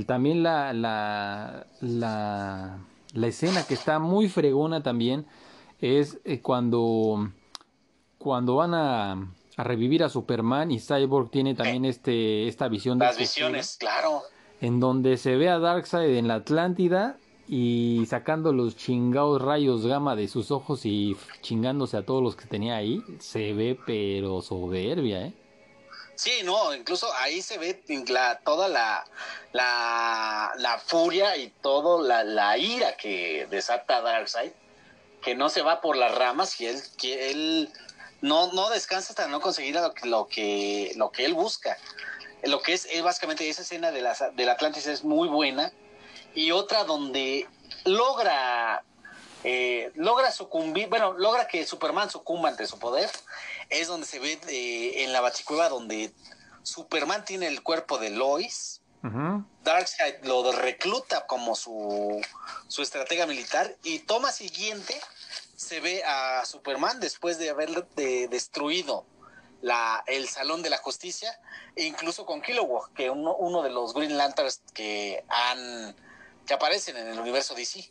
también 0.06 0.42
la, 0.42 0.72
la, 0.72 1.66
la, 1.80 2.78
la 3.12 3.26
escena 3.26 3.66
que 3.66 3.74
está 3.74 3.98
muy 3.98 4.28
fregona 4.28 4.82
también 4.82 5.26
es 5.80 6.18
eh, 6.24 6.40
cuando, 6.40 7.30
cuando 8.18 8.56
van 8.56 8.74
a, 8.74 9.12
a 9.56 9.64
revivir 9.64 10.04
a 10.04 10.08
Superman 10.08 10.70
y 10.70 10.80
Cyborg 10.80 11.30
tiene 11.30 11.54
también 11.54 11.84
este 11.84 12.46
esta 12.48 12.68
visión 12.68 12.98
de 12.98 13.06
las 13.06 13.16
visiones, 13.16 13.76
claro, 13.78 14.22
en 14.60 14.80
donde 14.80 15.16
se 15.16 15.36
ve 15.36 15.48
a 15.48 15.58
Darkseid 15.58 16.16
en 16.16 16.28
la 16.28 16.36
Atlántida 16.36 17.16
y 17.48 18.04
sacando 18.08 18.52
los 18.52 18.76
chingados 18.76 19.40
rayos 19.40 19.86
gamma 19.86 20.16
de 20.16 20.28
sus 20.28 20.50
ojos 20.50 20.84
y 20.84 21.16
chingándose 21.42 21.96
a 21.96 22.04
todos 22.04 22.22
los 22.22 22.36
que 22.36 22.46
tenía 22.46 22.76
ahí, 22.76 23.02
se 23.20 23.52
ve 23.52 23.78
pero 23.86 24.42
soberbia, 24.42 25.26
¿eh? 25.26 25.32
Sí, 26.16 26.40
no, 26.44 26.74
incluso 26.74 27.12
ahí 27.18 27.42
se 27.42 27.58
ve 27.58 27.82
la, 28.08 28.38
toda 28.38 28.68
la, 28.68 29.04
la, 29.52 30.50
la 30.56 30.78
furia 30.78 31.36
y 31.36 31.50
toda 31.60 32.24
la, 32.24 32.56
ira 32.56 32.96
que 32.96 33.46
desata 33.50 34.00
Darkseid, 34.00 34.52
que 35.22 35.34
no 35.34 35.50
se 35.50 35.60
va 35.60 35.82
por 35.82 35.94
las 35.94 36.14
ramas 36.14 36.58
y 36.58 36.66
él, 36.66 36.80
que 36.96 37.30
él 37.30 37.70
no, 38.22 38.50
no 38.52 38.70
descansa 38.70 39.10
hasta 39.10 39.28
no 39.28 39.42
conseguir 39.42 39.74
lo, 39.74 39.92
lo, 40.04 40.26
que, 40.26 40.92
lo 40.96 41.10
que 41.10 41.26
él 41.26 41.34
busca. 41.34 41.76
Lo 42.46 42.62
que 42.62 42.74
es, 42.74 42.88
básicamente 43.02 43.48
esa 43.48 43.62
escena 43.62 43.90
de 43.90 44.02
la, 44.02 44.14
del 44.34 44.48
Atlantis 44.48 44.86
es 44.86 45.04
muy 45.04 45.28
buena. 45.28 45.72
Y 46.34 46.52
otra 46.52 46.84
donde 46.84 47.48
logra 47.84 48.84
eh, 49.48 49.92
logra 49.94 50.32
sucumbir, 50.32 50.88
bueno, 50.88 51.12
logra 51.12 51.46
que 51.46 51.64
Superman 51.64 52.10
sucumba 52.10 52.48
ante 52.48 52.66
su 52.66 52.80
poder, 52.80 53.08
es 53.70 53.86
donde 53.86 54.04
se 54.04 54.18
ve 54.18 54.40
eh, 54.48 55.04
en 55.04 55.12
la 55.12 55.20
baticueva 55.20 55.68
donde 55.68 56.12
Superman 56.64 57.24
tiene 57.24 57.46
el 57.46 57.62
cuerpo 57.62 57.98
de 57.98 58.10
Lois, 58.10 58.80
Darkseid 59.62 60.24
lo 60.24 60.50
recluta 60.50 61.28
como 61.28 61.54
su, 61.54 62.20
su 62.66 62.82
estratega 62.82 63.24
militar 63.26 63.76
y 63.84 64.00
toma 64.00 64.32
siguiente 64.32 65.00
se 65.54 65.78
ve 65.78 66.02
a 66.02 66.44
Superman 66.44 66.98
después 66.98 67.38
de 67.38 67.50
haber 67.50 67.86
destruido 67.94 69.06
la, 69.66 70.04
el 70.06 70.28
Salón 70.28 70.62
de 70.62 70.70
la 70.70 70.78
Justicia, 70.78 71.28
e 71.74 71.84
incluso 71.84 72.24
con 72.24 72.40
Kilowog, 72.40 72.92
que 72.92 73.10
uno, 73.10 73.34
uno 73.34 73.62
de 73.62 73.70
los 73.70 73.94
Green 73.94 74.16
Lanterns 74.16 74.62
que 74.72 75.24
han 75.28 75.94
que 76.46 76.54
aparecen 76.54 76.96
en 76.96 77.08
el 77.08 77.18
universo 77.18 77.56
DC. 77.56 77.90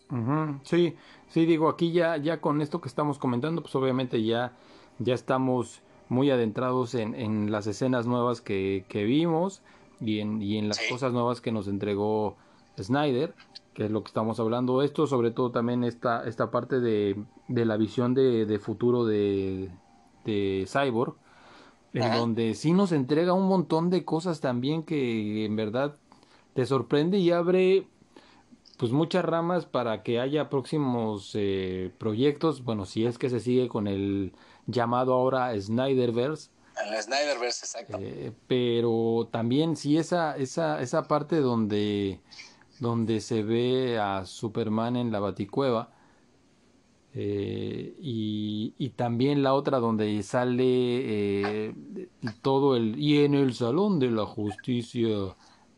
Sí, 0.64 0.96
sí, 1.28 1.46
digo, 1.46 1.68
aquí 1.68 1.92
ya, 1.92 2.16
ya 2.16 2.40
con 2.40 2.62
esto 2.62 2.80
que 2.80 2.88
estamos 2.88 3.20
comentando, 3.20 3.62
pues 3.62 3.76
obviamente 3.76 4.24
ya, 4.24 4.54
ya 5.00 5.14
estamos 5.14 5.82
muy 6.08 6.32
adentrados 6.32 6.96
en, 6.96 7.14
en 7.14 7.52
las 7.52 7.68
escenas 7.68 8.06
nuevas 8.06 8.40
que, 8.40 8.86
que 8.88 9.04
vimos 9.04 9.62
y 10.00 10.22
en, 10.22 10.42
y 10.42 10.58
en 10.58 10.70
las 10.70 10.80
cosas 10.90 11.12
nuevas 11.12 11.42
que 11.42 11.52
nos 11.52 11.68
entregó 11.68 12.38
Snyder, 12.82 13.36
que 13.74 13.84
es 13.84 13.92
lo 13.92 14.02
que 14.02 14.08
estamos 14.08 14.40
hablando. 14.40 14.82
Esto, 14.82 15.08
sobre 15.08 15.32
todo 15.32 15.52
también 15.52 15.84
esta, 15.84 16.26
esta 16.26 16.52
parte 16.52 16.80
de, 16.80 17.22
de 17.50 17.66
la 17.66 17.76
visión 17.76 18.14
de, 18.14 18.46
de 18.46 18.60
futuro 18.60 19.04
de, 19.04 19.70
de 20.24 20.66
Cyborg, 20.72 21.16
en 22.04 22.14
donde 22.14 22.54
sí 22.56 22.74
nos 22.74 22.92
entrega 22.92 23.34
un 23.34 23.48
montón 23.48 23.90
de 23.90 24.04
cosas 24.04 24.42
también 24.42 24.84
que 24.84 25.46
en 25.46 25.56
verdad 25.56 25.96
te 26.54 26.66
sorprende 26.66 27.18
y 27.18 27.32
abre 27.32 27.88
pues 28.78 28.92
muchas 28.92 29.24
ramas 29.24 29.66
para 29.66 30.04
que 30.04 30.20
haya 30.20 30.50
próximos 30.50 31.32
eh, 31.34 31.92
proyectos, 31.98 32.64
bueno, 32.64 32.86
si 32.86 33.06
es 33.06 33.18
que 33.18 33.30
se 33.30 33.40
sigue 33.40 33.70
con 33.70 33.88
el 33.88 34.34
llamado 34.68 35.14
ahora 35.14 35.58
Snyderverse. 35.60 36.50
El 36.86 37.02
Snyderverse, 37.02 37.66
exacto. 37.66 37.98
Eh, 38.02 38.34
pero 38.48 39.30
también 39.32 39.78
si 39.78 39.98
esa, 39.98 40.36
esa, 40.36 40.82
esa 40.82 41.04
parte 41.04 41.38
donde, 41.38 42.20
donde 42.80 43.22
se 43.22 43.44
ve 43.44 43.98
a 43.98 44.26
Superman 44.26 44.98
en 44.98 45.12
la 45.12 45.22
baticueva, 45.22 45.95
eh, 47.16 47.96
y, 48.00 48.74
y, 48.78 48.90
también 48.90 49.42
la 49.42 49.54
otra 49.54 49.80
donde 49.80 50.22
sale 50.22 51.74
todo 52.42 52.76
el 52.76 53.00
y 53.00 53.24
en 53.24 53.36
el 53.36 53.54
salón 53.54 54.00
de 54.00 54.12
la 54.12 54.26
justicia 54.26 55.10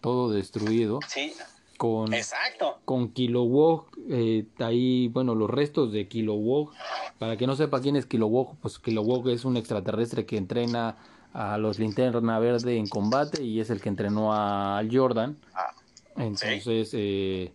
todo 0.01 0.31
destruido 0.31 0.99
sí 1.07 1.31
con, 1.77 2.13
Exacto. 2.13 2.79
con 2.83 3.09
Kilowog, 3.09 3.87
eh, 4.09 4.45
ahí, 4.59 5.07
bueno, 5.07 5.35
los 5.35 5.49
restos 5.49 5.91
de 5.91 6.07
Kilowog. 6.07 6.71
Para 7.17 7.37
que 7.37 7.47
no 7.47 7.55
sepa 7.55 7.81
quién 7.81 7.95
es 7.95 8.05
Kilowog, 8.05 8.57
pues 8.57 8.79
Kilowog 8.79 9.29
es 9.29 9.45
un 9.45 9.57
extraterrestre 9.57 10.25
que 10.25 10.37
entrena 10.37 10.97
a 11.33 11.57
los 11.57 11.79
Linterna 11.79 12.39
Verde 12.39 12.77
en 12.77 12.87
combate 12.87 13.43
y 13.43 13.59
es 13.59 13.69
el 13.69 13.79
que 13.79 13.89
entrenó 13.89 14.33
a 14.33 14.81
Jordan. 14.91 15.37
Ah, 15.53 15.73
Entonces, 16.15 16.91
eh, 16.93 17.53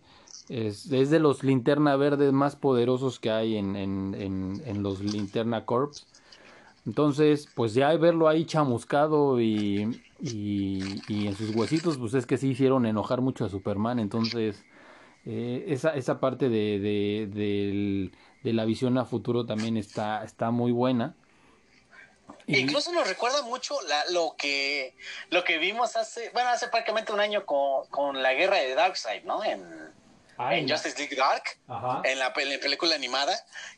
es, 0.49 0.91
es, 0.91 1.09
de 1.09 1.19
los 1.19 1.43
Linterna 1.43 1.95
Verdes 1.95 2.33
más 2.33 2.55
poderosos 2.55 3.19
que 3.19 3.31
hay 3.31 3.57
en, 3.57 3.75
en, 3.75 4.15
en, 4.17 4.61
en 4.65 4.83
los 4.83 4.99
Linterna 4.99 5.65
Corps. 5.65 6.05
Entonces, 6.85 7.47
pues 7.55 7.73
ya 7.73 7.95
verlo 7.95 8.27
ahí 8.27 8.45
chamuscado 8.45 9.39
y, 9.39 10.01
y, 10.19 11.27
en 11.27 11.35
sus 11.35 11.55
huesitos, 11.55 11.97
pues 11.97 12.13
es 12.13 12.25
que 12.25 12.37
sí 12.37 12.49
hicieron 12.49 12.85
enojar 12.85 13.21
mucho 13.21 13.45
a 13.45 13.49
Superman. 13.49 13.99
Entonces, 13.99 14.65
eh, 15.25 15.63
esa, 15.69 15.95
esa 15.95 16.19
parte 16.19 16.49
de, 16.49 16.79
de, 16.79 18.11
de, 18.43 18.53
la 18.53 18.65
visión 18.65 18.97
a 18.97 19.05
futuro 19.05 19.45
también 19.45 19.77
está, 19.77 20.25
está 20.25 20.51
muy 20.51 20.73
buena. 20.73 21.15
E 22.47 22.59
incluso 22.59 22.91
nos 22.91 23.07
recuerda 23.07 23.41
mucho 23.43 23.75
la, 23.87 24.03
lo 24.11 24.35
que 24.37 24.95
lo 25.29 25.45
que 25.45 25.59
vimos 25.59 25.95
hace, 25.95 26.29
bueno, 26.31 26.49
hace 26.49 26.67
prácticamente 26.67 27.13
un 27.13 27.21
año 27.21 27.45
con, 27.45 27.87
con 27.87 28.21
la 28.21 28.33
guerra 28.33 28.57
de 28.57 28.75
Darkseid, 28.75 29.23
¿no? 29.23 29.41
En, 29.45 29.63
En 30.39 30.67
Justice 30.67 30.97
League 30.97 31.15
Dark, 31.15 31.43
en 32.05 32.19
la, 32.19 32.33
película 32.33 32.95
animada, 32.95 33.33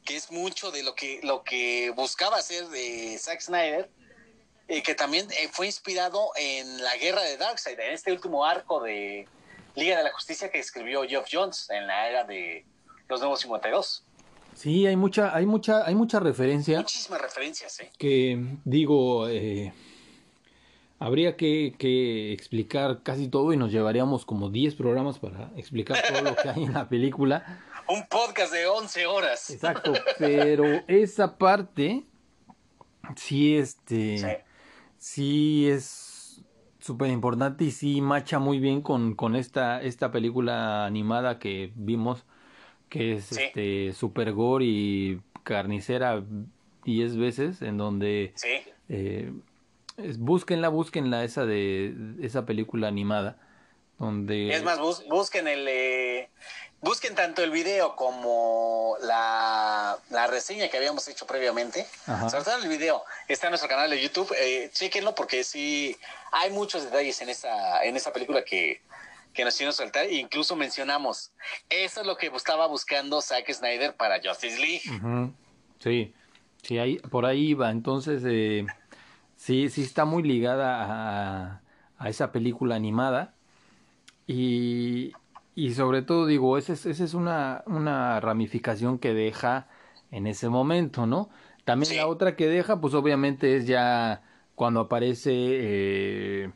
que 0.06 0.16
es 0.16 0.32
mucho 0.32 0.72
de 0.72 0.84
lo 0.84 0.96
que, 0.96 1.20
lo 1.24 1.44
que 1.44 1.92
buscaba 1.96 2.38
hacer 2.38 2.68
de 2.68 3.18
Zack 3.20 3.42
Snyder, 3.42 3.90
y 4.68 4.82
que 4.82 4.96
también 4.96 5.28
eh, 5.32 5.50
fue 5.52 5.68
inspirado 5.68 6.32
en 6.36 6.82
la 6.84 6.96
guerra 6.98 7.22
de 7.22 7.38
Darkseid, 7.38 7.80
en 7.80 7.94
este 7.94 8.12
último 8.12 8.46
arco 8.46 8.82
de 8.82 9.28
Liga 9.76 9.98
de 9.98 10.04
la 10.04 10.12
Justicia 10.12 10.50
que 10.50 10.60
escribió 10.60 11.04
Geoff 11.04 11.28
Jones 11.32 11.70
en 11.70 11.86
la 11.88 12.08
era 12.08 12.24
de 12.24 12.66
los 13.10 13.20
Nuevos 13.20 13.42
52. 13.42 14.04
Sí, 14.56 14.88
hay 14.88 14.96
mucha, 14.96 15.36
hay 15.36 15.46
mucha, 15.46 15.86
hay 15.86 15.96
mucha 15.96 16.20
referencia. 16.20 16.78
Muchísimas 16.78 17.22
referencias, 17.22 17.80
¿eh? 17.82 17.92
Que 17.98 18.40
digo, 18.64 19.28
eh, 19.28 19.74
Habría 20.98 21.36
que, 21.36 22.32
explicar 22.32 23.04
casi 23.04 23.28
todo 23.28 23.52
y 23.52 23.58
nos 23.58 23.72
llevaríamos 23.72 24.26
como 24.26 24.50
10 24.50 24.76
programas 24.76 25.20
para 25.20 25.52
explicar 25.58 26.02
todo 26.08 26.22
lo 26.22 26.36
que 26.36 26.50
hay 26.50 26.64
en 26.64 26.74
la 26.74 26.88
película. 26.88 27.62
Un 27.90 28.08
podcast 28.08 28.54
de 28.54 28.66
11 28.66 29.06
horas. 29.06 29.50
Exacto, 29.50 29.94
pero 30.18 30.66
esa 30.88 31.38
parte 31.38 32.04
sí, 33.16 33.58
este, 33.58 34.44
sí, 34.98 35.68
es 35.70 36.42
súper 36.80 37.10
importante 37.10 37.66
y 37.66 37.72
sí 37.72 38.02
macha 38.02 38.40
muy 38.40 38.60
bien 38.60 38.82
con, 38.82 39.16
con 39.16 39.36
esta, 39.36 39.82
esta 39.82 40.12
película 40.12 40.86
animada 40.86 41.40
que 41.40 41.72
vimos, 41.76 42.24
que 42.90 43.14
es 43.14 43.34
este 43.34 43.92
super 43.94 44.32
gore 44.32 44.66
y 44.66 45.22
carnicera 45.44 46.24
10 46.86 47.18
veces, 47.18 47.62
en 47.62 47.78
donde... 47.78 48.32
Sí. 48.36 48.50
Eh, 48.88 49.34
búsquenla, 49.98 50.70
búsquenla 50.70 51.24
esa 51.24 51.46
de 51.46 51.94
esa 52.22 52.46
película 52.46 52.88
animada 52.88 53.38
donde 53.98 54.54
es 54.54 54.64
más 54.64 54.80
busquen 55.08 55.48
el 55.48 55.66
eh, 55.70 56.30
busquen 56.82 57.16
tanto 57.16 57.44
el 57.44 57.52
video 57.52 57.96
como 57.96 58.98
la, 59.02 59.98
la 60.10 60.28
reseña 60.28 60.68
que 60.68 60.78
habíamos 60.78 61.08
hecho 61.08 61.26
previamente. 61.26 61.88
Sobre 62.30 62.44
todo 62.44 62.58
el 62.62 62.68
video. 62.68 63.04
Está 63.28 63.48
en 63.48 63.52
nuestro 63.52 63.70
canal 63.70 63.90
de 63.90 64.02
YouTube. 64.02 64.34
Eh, 64.38 64.70
chequenlo 64.74 65.16
porque 65.16 65.44
sí 65.44 65.96
hay 66.32 66.52
muchos 66.52 66.84
detalles 66.84 67.22
en 67.22 67.30
esa 67.30 67.84
en 67.84 67.96
esa 67.96 68.12
película 68.12 68.44
que 68.44 68.82
que 69.34 69.44
nos 69.44 69.54
hicieron 69.54 69.74
soltar. 69.74 70.12
Incluso 70.12 70.56
mencionamos 70.56 71.32
eso 71.70 72.02
es 72.02 72.08
lo 72.08 72.18
que 72.18 72.28
estaba 72.28 72.68
buscando 72.68 73.22
Zack 73.22 73.52
Snyder 73.52 73.96
para 73.96 74.20
Justice 74.22 74.60
League. 74.60 75.32
Sí 75.80 76.14
sí 76.66 76.80
ahí 76.80 76.98
por 76.98 77.26
ahí 77.26 77.54
va 77.54 77.70
entonces 77.70 78.24
eh, 78.26 78.66
Sí, 79.46 79.70
sí 79.70 79.84
está 79.84 80.06
muy 80.06 80.24
ligada 80.24 80.82
a, 80.82 81.62
a 82.00 82.10
esa 82.10 82.32
película 82.32 82.74
animada. 82.74 83.36
Y, 84.26 85.12
y 85.54 85.76
sobre 85.76 86.02
todo 86.02 86.26
digo, 86.26 86.58
esa 86.58 86.74
es, 86.74 86.88
esa 86.88 87.04
es 87.04 87.14
una, 87.14 87.64
una 87.68 88.20
ramificación 88.22 88.98
que 88.98 89.14
deja 89.14 89.68
en 90.10 90.26
ese 90.26 90.50
momento, 90.50 91.06
¿no? 91.06 91.30
También 91.64 91.96
la 91.96 92.08
otra 92.08 92.36
que 92.36 92.48
deja, 92.48 92.82
pues 92.82 92.96
obviamente 92.96 93.56
es 93.56 93.68
ya 93.68 94.24
cuando 94.56 94.80
aparece 94.80 95.32
eh, 95.32 96.52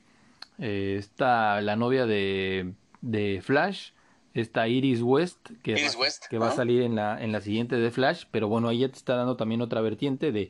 eh, 0.57 0.95
esta, 0.97 1.61
la 1.61 1.75
novia 1.75 2.07
de, 2.07 2.73
de 3.01 3.39
Flash, 3.43 3.91
esta 4.33 4.67
Iris 4.67 5.03
West, 5.03 5.51
que, 5.61 5.75
va, 5.75 5.79
que 6.27 6.39
va 6.39 6.47
a 6.47 6.55
salir 6.55 6.81
en 6.81 6.95
la, 6.95 7.23
en 7.23 7.31
la 7.31 7.41
siguiente 7.41 7.75
de 7.75 7.91
Flash, 7.91 8.23
pero 8.31 8.47
bueno, 8.47 8.67
ahí 8.67 8.79
ya 8.79 8.89
te 8.89 8.97
está 8.97 9.15
dando 9.15 9.35
también 9.35 9.61
otra 9.61 9.79
vertiente 9.81 10.31
de, 10.31 10.49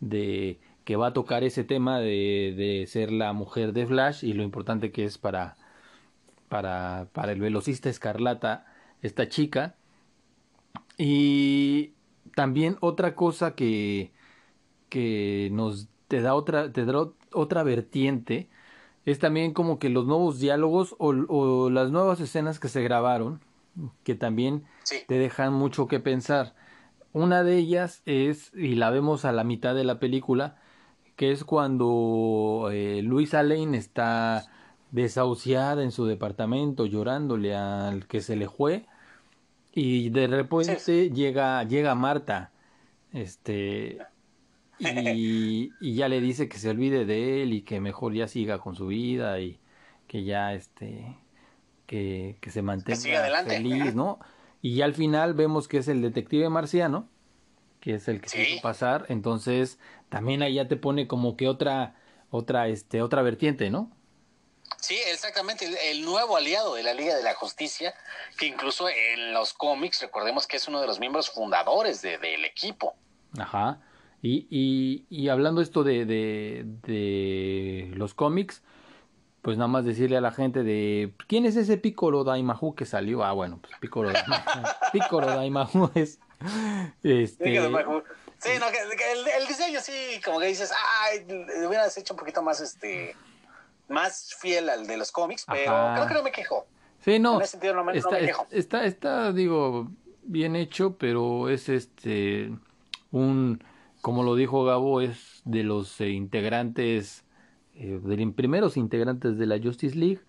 de 0.00 0.58
que 0.86 0.94
va 0.94 1.08
a 1.08 1.12
tocar 1.12 1.42
ese 1.42 1.64
tema 1.64 1.98
de, 1.98 2.54
de 2.56 2.86
ser 2.86 3.10
la 3.10 3.32
mujer 3.32 3.72
de 3.72 3.86
Flash 3.86 4.24
y 4.24 4.34
lo 4.34 4.44
importante 4.44 4.92
que 4.92 5.04
es 5.04 5.18
para, 5.18 5.56
para, 6.48 7.08
para 7.12 7.32
el 7.32 7.40
velocista 7.40 7.90
escarlata 7.90 8.66
esta 9.02 9.28
chica. 9.28 9.74
Y 10.96 11.94
también 12.36 12.76
otra 12.80 13.16
cosa 13.16 13.56
que, 13.56 14.12
que 14.88 15.48
nos 15.50 15.88
te 16.06 16.20
da 16.20 16.36
otra, 16.36 16.72
te 16.72 16.84
da 16.84 17.08
otra 17.32 17.64
vertiente, 17.64 18.48
es 19.04 19.18
también 19.18 19.54
como 19.54 19.80
que 19.80 19.88
los 19.88 20.06
nuevos 20.06 20.38
diálogos 20.38 20.94
o, 20.98 21.68
las 21.68 21.90
nuevas 21.90 22.20
escenas 22.20 22.60
que 22.60 22.68
se 22.68 22.84
grabaron, 22.84 23.40
que 24.04 24.14
también 24.14 24.62
te 25.08 25.18
dejan 25.18 25.52
mucho 25.52 25.88
que 25.88 25.98
pensar. 25.98 26.54
Una 27.12 27.42
de 27.42 27.56
ellas 27.56 28.02
es, 28.06 28.52
y 28.54 28.76
la 28.76 28.90
vemos 28.90 29.24
a 29.24 29.32
la 29.32 29.42
mitad 29.42 29.74
de 29.74 29.82
la 29.82 29.98
película, 29.98 30.58
que 31.16 31.32
es 31.32 31.44
cuando 31.44 32.68
eh, 32.72 33.00
Luisa 33.02 33.42
Lane 33.42 33.78
está 33.78 34.44
desahuciada 34.92 35.82
en 35.82 35.90
su 35.90 36.06
departamento 36.06 36.86
llorándole 36.86 37.54
al 37.54 38.06
que 38.06 38.20
se 38.20 38.36
le 38.36 38.48
fue 38.48 38.86
y 39.72 40.10
de 40.10 40.26
repente 40.26 41.10
llega 41.10 41.64
llega 41.64 41.94
Marta 41.94 42.52
este 43.12 43.98
y, 44.78 45.70
y, 45.80 45.94
ya 45.94 46.08
le 46.08 46.20
dice 46.20 46.50
que 46.50 46.58
se 46.58 46.68
olvide 46.68 47.06
de 47.06 47.42
él 47.42 47.54
y 47.54 47.62
que 47.62 47.80
mejor 47.80 48.12
ya 48.12 48.28
siga 48.28 48.58
con 48.58 48.74
su 48.76 48.88
vida 48.88 49.40
y 49.40 49.58
que 50.06 50.22
ya 50.24 50.52
este 50.52 51.16
que, 51.86 52.36
que 52.40 52.50
se 52.50 52.62
mantenga 52.62 53.44
feliz 53.44 53.94
no 53.94 54.18
y 54.60 54.76
ya 54.76 54.84
al 54.84 54.94
final 54.94 55.34
vemos 55.34 55.66
que 55.66 55.78
es 55.78 55.88
el 55.88 56.02
detective 56.02 56.48
marciano 56.50 57.08
que 57.86 57.94
es 57.94 58.08
el 58.08 58.20
que 58.20 58.28
se 58.28 58.42
hizo 58.42 58.62
pasar 58.62 59.06
entonces 59.10 59.78
también 60.08 60.42
ahí 60.42 60.54
ya 60.54 60.66
te 60.66 60.74
pone 60.74 61.06
como 61.06 61.36
que 61.36 61.46
otra 61.46 61.94
otra 62.30 62.66
este 62.66 63.00
otra 63.00 63.22
vertiente 63.22 63.70
no 63.70 63.92
Sí, 64.78 64.98
exactamente, 65.10 65.68
el, 65.90 66.04
nuevo 66.04 66.36
aliado 66.36 66.74
de 66.74 66.82
la 66.82 66.92
Liga 66.92 67.16
de 67.16 67.22
la 67.22 67.34
Justicia, 67.34 67.94
que 68.36 68.46
incluso 68.46 68.88
en 68.88 69.32
los 69.32 69.52
cómics, 69.52 70.02
recordemos 70.02 70.46
que 70.46 70.56
es 70.56 70.66
uno 70.66 70.80
de 70.80 70.88
los 70.88 70.98
miembros 70.98 71.30
fundadores 71.30 72.02
de, 72.02 72.18
del 72.18 72.44
equipo. 72.44 72.94
Ajá. 73.38 73.80
Y, 74.22 74.46
y, 74.50 75.06
y 75.08 75.28
hablando 75.28 75.60
esto 75.60 75.84
de, 75.84 76.04
de, 76.04 76.64
de, 76.82 77.90
los 77.94 78.12
cómics, 78.14 78.62
pues 79.42 79.56
nada 79.56 79.68
más 79.68 79.84
decirle 79.84 80.16
a 80.16 80.20
la 80.20 80.32
gente 80.32 80.64
de 80.64 81.14
quién 81.28 81.46
es 81.46 81.56
ese 81.56 81.78
Piccolo 81.78 82.24
Daimahu 82.24 82.74
que 82.74 82.86
salió. 82.86 83.24
Ah, 83.24 83.32
bueno, 83.32 83.60
pues 83.60 83.72
Piccolo 83.80 84.10
Daimahu, 84.12 84.42
Piccolo 84.92 85.26
Daimahu 85.28 85.90
es 85.94 86.18
este 87.02 87.60
Sí, 88.38 88.50
no, 88.60 88.66
que, 88.70 89.12
el, 89.12 89.26
el, 89.42 89.48
diseño 89.48 89.80
sí, 89.80 90.20
como 90.22 90.38
que 90.40 90.46
dices, 90.46 90.70
ay, 91.02 91.24
hubieras 91.66 91.96
hecho 91.96 92.12
un 92.12 92.18
poquito 92.18 92.42
más 92.42 92.60
este 92.60 93.16
más 93.88 94.34
fiel 94.38 94.68
al 94.68 94.86
de 94.86 94.96
los 94.96 95.10
cómics, 95.10 95.46
pero 95.46 95.72
creo 95.94 96.06
que 96.06 96.14
no 96.14 96.22
me 96.22 96.32
quejo. 96.32 96.66
Sí, 97.00 97.18
no. 97.18 97.36
En 97.36 97.42
ese 97.42 97.52
sentido 97.52 97.74
no 97.74 97.84
me, 97.84 97.96
está, 97.96 98.18
quejo. 98.18 98.46
Está, 98.50 98.84
está, 98.84 99.32
digo, 99.32 99.90
bien 100.22 100.56
hecho, 100.56 100.96
pero 100.98 101.48
es 101.48 101.68
este 101.68 102.52
un, 103.10 103.62
como 104.02 104.22
lo 104.22 104.34
dijo 104.34 104.64
Gabo, 104.64 105.00
es 105.00 105.40
de 105.44 105.62
los 105.62 106.00
eh, 106.00 106.10
integrantes, 106.10 107.24
eh, 107.74 108.00
de 108.02 108.16
los 108.16 108.34
primeros 108.34 108.76
integrantes 108.76 109.38
de 109.38 109.46
la 109.46 109.58
Justice 109.58 109.96
League 109.96 110.20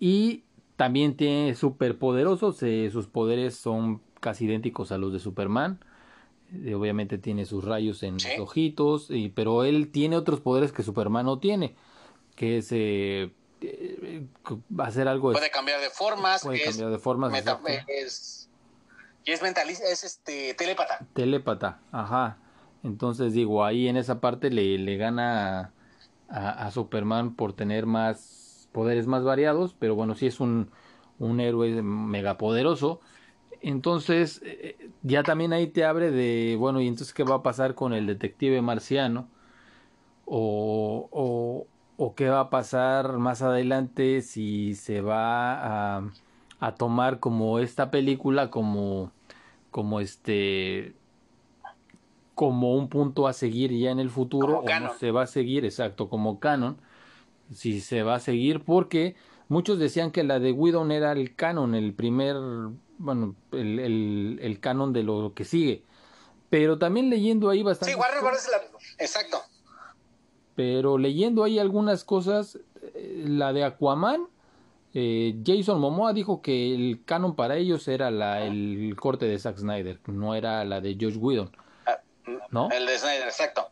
y 0.00 0.44
también 0.76 1.16
tiene 1.16 1.54
superpoderosos, 1.54 2.62
eh, 2.62 2.88
sus 2.92 3.06
poderes 3.06 3.56
son 3.56 4.00
casi 4.20 4.46
idénticos 4.46 4.92
a 4.92 4.98
los 4.98 5.12
de 5.12 5.18
Superman. 5.18 5.80
Eh, 6.64 6.74
obviamente 6.74 7.18
tiene 7.18 7.44
sus 7.44 7.64
rayos 7.64 8.02
en 8.02 8.14
los 8.14 8.38
ojitos, 8.38 9.10
y, 9.10 9.28
pero 9.28 9.64
él 9.64 9.90
tiene 9.90 10.16
otros 10.16 10.40
poderes 10.40 10.72
que 10.72 10.82
Superman 10.82 11.26
no 11.26 11.38
tiene 11.38 11.74
que 12.38 12.58
es 12.58 12.68
eh, 12.70 13.32
hacer 14.78 15.08
algo. 15.08 15.32
Puede 15.32 15.50
cambiar 15.50 15.80
de 15.80 15.90
formas. 15.90 16.42
Puede 16.42 16.62
cambiar 16.62 16.90
de 16.90 16.98
formas. 16.98 17.44
es, 17.88 18.48
y 19.24 19.32
es 19.32 19.42
mentalista, 19.42 19.88
es 19.88 20.04
este 20.04 20.54
telépata. 20.54 21.00
Telépata, 21.14 21.80
ajá. 21.90 22.38
Entonces 22.84 23.32
digo, 23.32 23.64
ahí 23.64 23.88
en 23.88 23.96
esa 23.96 24.20
parte 24.20 24.50
le, 24.50 24.78
le 24.78 24.96
gana 24.96 25.72
a, 26.28 26.70
Superman 26.70 27.34
por 27.34 27.54
tener 27.54 27.86
más 27.86 28.68
poderes 28.70 29.08
más 29.08 29.24
variados, 29.24 29.74
pero 29.76 29.96
bueno, 29.96 30.14
sí 30.14 30.28
es 30.28 30.38
un, 30.38 30.70
un 31.18 31.40
héroe 31.40 31.82
megapoderoso. 31.82 33.00
Entonces, 33.60 34.40
eh, 34.44 34.90
ya 35.02 35.22
también 35.24 35.52
ahí 35.52 35.66
te 35.66 35.84
abre 35.84 36.10
de, 36.10 36.56
bueno, 36.58 36.80
¿y 36.80 36.88
entonces 36.88 37.14
qué 37.14 37.24
va 37.24 37.36
a 37.36 37.42
pasar 37.42 37.74
con 37.74 37.92
el 37.92 38.06
detective 38.06 38.62
marciano? 38.62 39.28
O, 40.26 41.08
o, 41.10 41.66
o 41.96 42.14
qué 42.14 42.28
va 42.28 42.40
a 42.40 42.50
pasar 42.50 43.18
más 43.18 43.42
adelante 43.42 44.20
si 44.22 44.74
se 44.74 45.00
va 45.00 45.96
a, 45.98 46.10
a 46.60 46.74
tomar 46.74 47.18
como 47.18 47.58
esta 47.58 47.90
película 47.90 48.50
como 48.50 49.10
como 49.70 50.00
este 50.00 50.94
como 52.34 52.74
un 52.76 52.88
punto 52.88 53.26
a 53.26 53.32
seguir 53.32 53.72
ya 53.72 53.90
en 53.90 53.98
el 53.98 54.10
futuro 54.10 54.60
o 54.60 54.74
no 54.74 54.90
se 54.90 55.10
va 55.10 55.22
a 55.22 55.26
seguir 55.26 55.64
exacto 55.64 56.08
como 56.08 56.38
canon 56.38 56.78
si 57.52 57.80
se 57.80 58.02
va 58.02 58.16
a 58.16 58.20
seguir 58.20 58.64
porque 58.64 59.16
muchos 59.48 59.78
decían 59.78 60.10
que 60.12 60.24
la 60.24 60.38
de 60.38 60.52
Widon 60.52 60.92
era 60.92 61.12
el 61.12 61.34
canon 61.34 61.74
el 61.74 61.94
primer 61.94 62.36
bueno 62.98 63.34
el, 63.52 63.78
el, 63.78 64.38
el 64.42 64.60
canon 64.60 64.92
de 64.92 65.02
lo 65.02 65.32
que 65.34 65.44
sigue 65.44 65.82
pero 66.50 66.78
también 66.78 67.10
leyendo 67.10 67.50
ahí 67.50 67.62
bastante 67.62 67.94
sí 67.94 67.98
Warner 67.98 68.22
Bros. 68.22 68.48
La... 68.50 69.04
exacto 69.04 69.38
pero 70.58 70.98
leyendo 70.98 71.44
ahí 71.44 71.60
algunas 71.60 72.02
cosas, 72.02 72.58
eh, 72.82 73.22
la 73.28 73.52
de 73.52 73.62
Aquaman, 73.62 74.26
eh, 74.92 75.40
Jason 75.46 75.78
Momoa 75.78 76.12
dijo 76.12 76.42
que 76.42 76.74
el 76.74 77.04
canon 77.04 77.36
para 77.36 77.54
ellos 77.54 77.86
era 77.86 78.10
la, 78.10 78.42
el 78.44 78.96
corte 78.98 79.26
de 79.26 79.38
Zack 79.38 79.58
Snyder, 79.58 80.00
no 80.06 80.34
era 80.34 80.64
la 80.64 80.80
de 80.80 80.96
Josh 81.00 81.16
Whedon. 81.16 81.56
Ah, 81.86 82.00
¿No? 82.50 82.68
El 82.72 82.86
de 82.86 82.98
Snyder, 82.98 83.28
exacto. 83.28 83.70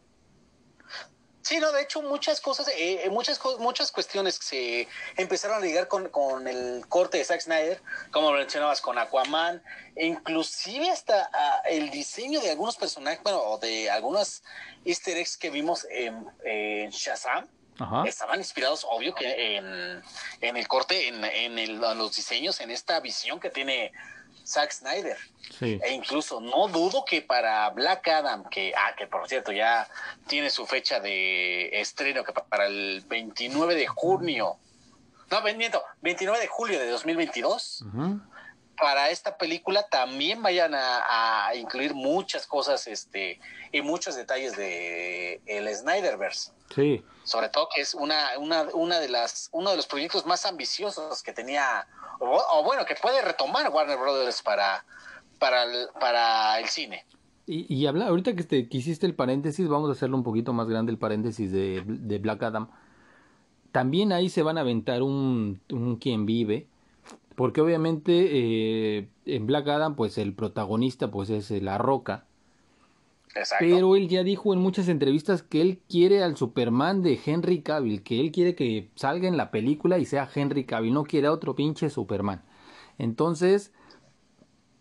Sí, 1.47 1.61
no, 1.61 1.71
de 1.71 1.83
hecho 1.83 2.03
muchas 2.03 2.41
cosas, 2.41 2.67
eh, 2.67 3.03
eh 3.05 3.09
muchas 3.09 3.41
muchas 3.61 3.93
cuestiones 3.93 4.35
se 4.35 4.89
empezaron 5.17 5.59
a 5.59 5.61
ligar 5.61 5.87
con, 5.87 6.09
con, 6.09 6.49
el 6.49 6.85
corte 6.89 7.19
de 7.19 7.25
Zack 7.25 7.41
Snyder, 7.41 7.81
como 8.11 8.33
mencionabas 8.33 8.81
con 8.81 8.99
Aquaman, 8.99 9.63
e 9.95 10.07
inclusive 10.07 10.91
hasta 10.91 11.31
ah, 11.33 11.63
el 11.71 11.91
diseño 11.91 12.41
de 12.41 12.51
algunos 12.51 12.77
personajes, 12.77 13.23
bueno, 13.23 13.39
o 13.45 13.59
de 13.59 13.89
algunas 13.89 14.43
easter 14.85 15.17
eggs 15.19 15.37
que 15.37 15.51
vimos 15.51 15.87
en, 15.89 16.27
en 16.45 16.91
Shazam, 16.91 17.47
estaban 18.05 18.41
inspirados, 18.41 18.85
obvio, 18.91 19.15
que 19.15 19.57
en, 19.57 20.03
en 20.41 20.57
el 20.57 20.67
corte, 20.67 21.07
en, 21.07 21.25
en, 21.25 21.61
el, 21.61 21.85
en 21.85 21.99
los 21.99 22.17
diseños, 22.17 22.59
en 22.59 22.73
esta 22.73 22.99
visión 22.99 23.39
que 23.39 23.51
tiene 23.51 23.93
Zack 24.47 24.73
Snyder. 24.73 25.17
E 25.61 25.93
incluso 25.93 26.41
no 26.41 26.69
dudo 26.69 27.05
que 27.05 27.23
para 27.23 27.71
Black 27.71 28.09
Adam, 28.09 28.45
que, 28.45 28.73
ah, 28.77 28.95
que 28.97 29.07
por 29.07 29.29
cierto 29.29 29.53
ya 29.53 29.89
tiene 30.27 30.51
su 30.51 30.67
fecha 30.67 31.01
de 31.01 31.69
estreno 31.81 32.25
que 32.25 32.33
para 32.33 32.67
el 32.67 33.03
29 33.09 33.75
de 33.75 33.87
junio, 33.87 34.57
no, 35.31 35.43
miento, 35.43 35.83
29 36.03 36.39
de 36.41 36.47
julio 36.47 36.79
de 36.79 36.89
2022, 36.89 37.85
para 38.79 39.11
esta 39.11 39.37
película 39.37 39.89
también 39.89 40.43
vayan 40.43 40.73
a, 40.75 41.51
incluir 41.55 41.95
muchas 41.95 42.47
cosas 42.47 42.87
este, 42.87 43.41
y 43.73 43.81
muchos 43.83 44.17
detalles 44.17 44.57
de 44.57 45.41
el 45.47 45.75
Snyderverse. 45.75 46.53
Sí. 46.75 47.03
Sobre 47.25 47.49
todo 47.49 47.69
que 47.75 47.81
es 47.81 47.95
una, 47.95 48.39
una, 48.39 48.63
una 48.75 49.01
de 49.01 49.09
las, 49.09 49.49
uno 49.53 49.71
de 49.71 49.77
los 49.77 49.87
proyectos 49.87 50.27
más 50.27 50.45
ambiciosos 50.45 51.23
que 51.23 51.33
tenía 51.33 51.87
o, 52.19 52.63
bueno, 52.65 52.85
que 52.85 52.95
puede 53.01 53.23
retomar 53.23 53.69
Warner 53.71 53.99
Brothers 53.99 54.43
para, 54.43 54.85
para, 55.39 55.65
el, 55.65 55.89
para 56.01 56.59
el 56.61 56.69
cine. 56.69 57.05
Y, 57.47 57.73
y 57.73 57.87
habla, 57.87 58.07
ahorita 58.09 58.35
que, 58.35 58.43
te, 58.43 58.69
que 58.69 58.79
hiciste 58.79 59.07
el 59.07 59.15
paréntesis, 59.15 59.69
vamos 59.69 59.89
a 59.89 59.93
hacerlo 59.93 60.17
un 60.17 60.25
poquito 60.25 60.53
más 60.53 60.69
grande 60.69 60.93
el 60.93 60.99
paréntesis 60.99 61.53
de, 61.53 61.83
de 61.87 62.19
Black 62.19 62.43
Adam. 62.43 62.69
También 63.71 64.13
ahí 64.13 64.29
se 64.29 64.43
van 64.43 64.59
a 64.59 64.63
aventar 64.63 65.03
un, 65.03 65.61
un 65.71 65.97
quien 65.97 66.27
vive, 66.27 66.67
porque 67.37 67.61
obviamente 67.61 68.29
eh, 68.99 69.09
en 69.27 69.47
Black 69.47 69.69
Adam, 69.69 69.95
pues 69.95 70.19
el 70.19 70.35
protagonista 70.35 71.11
pues 71.11 71.31
es 71.31 71.51
La 71.63 71.79
Roca, 71.79 72.27
pero 73.59 73.97
él 73.97 74.09
ya 74.09 74.23
dijo 74.23 74.55
en 74.55 74.61
muchas 74.61 74.89
entrevistas 74.89 75.43
que 75.43 75.61
él 75.61 75.81
quiere 75.89 76.23
al 76.23 76.37
Superman 76.37 77.03
de 77.03 77.21
Henry 77.25 77.61
Cavill, 77.61 78.03
que 78.03 78.21
él 78.21 78.33
quiere 78.33 78.55
que 78.55 78.91
salga 78.95 79.29
en 79.29 79.37
la 79.37 79.51
película 79.51 79.99
y 79.99 80.07
sea 80.07 80.29
Henry 80.35 80.65
Cavill, 80.65 80.95
no 80.95 81.05
quiere 81.05 81.27
a 81.27 81.33
otro 81.33 81.55
pinche 81.55 81.91
Superman. 81.91 82.43
Entonces, 82.99 83.75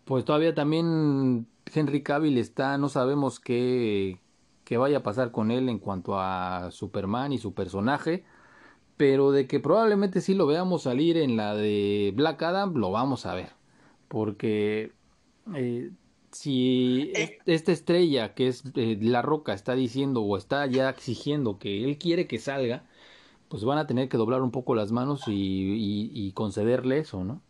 pues 0.06 0.24
todavía 0.24 0.54
también 0.54 1.46
Henry 1.72 2.02
Cavill 2.02 2.38
está, 2.38 2.78
no 2.78 2.88
sabemos 2.88 3.40
qué, 3.40 4.20
qué 4.64 4.78
vaya 4.78 4.98
a 4.98 5.02
pasar 5.02 5.32
con 5.32 5.50
él 5.50 5.68
en 5.68 5.78
cuanto 5.78 6.18
a 6.18 6.70
Superman 6.70 7.32
y 7.32 7.38
su 7.38 7.52
personaje, 7.52 8.24
pero 8.96 9.30
de 9.30 9.46
que 9.46 9.60
probablemente 9.60 10.20
sí 10.20 10.34
lo 10.34 10.46
veamos 10.46 10.82
salir 10.84 11.16
en 11.16 11.36
la 11.36 11.54
de 11.54 12.12
Black 12.14 12.42
Adam, 12.42 12.74
lo 12.74 12.90
vamos 12.90 13.26
a 13.26 13.34
ver, 13.34 13.50
porque... 14.08 14.92
Eh, 15.54 15.90
si 16.32 17.12
eh. 17.14 17.38
esta 17.46 17.72
estrella 17.72 18.34
que 18.34 18.48
es 18.48 18.64
eh, 18.74 18.98
La 19.00 19.22
Roca 19.22 19.54
está 19.54 19.74
diciendo 19.74 20.22
o 20.22 20.36
está 20.36 20.66
ya 20.66 20.90
exigiendo 20.90 21.58
que 21.58 21.84
él 21.84 21.98
quiere 21.98 22.26
que 22.26 22.38
salga, 22.38 22.84
pues 23.48 23.64
van 23.64 23.78
a 23.78 23.86
tener 23.86 24.08
que 24.08 24.16
doblar 24.16 24.42
un 24.42 24.50
poco 24.50 24.74
las 24.74 24.92
manos 24.92 25.22
y, 25.26 26.32
concederle 26.34 26.98
eso, 26.98 27.24
¿no? 27.24 27.42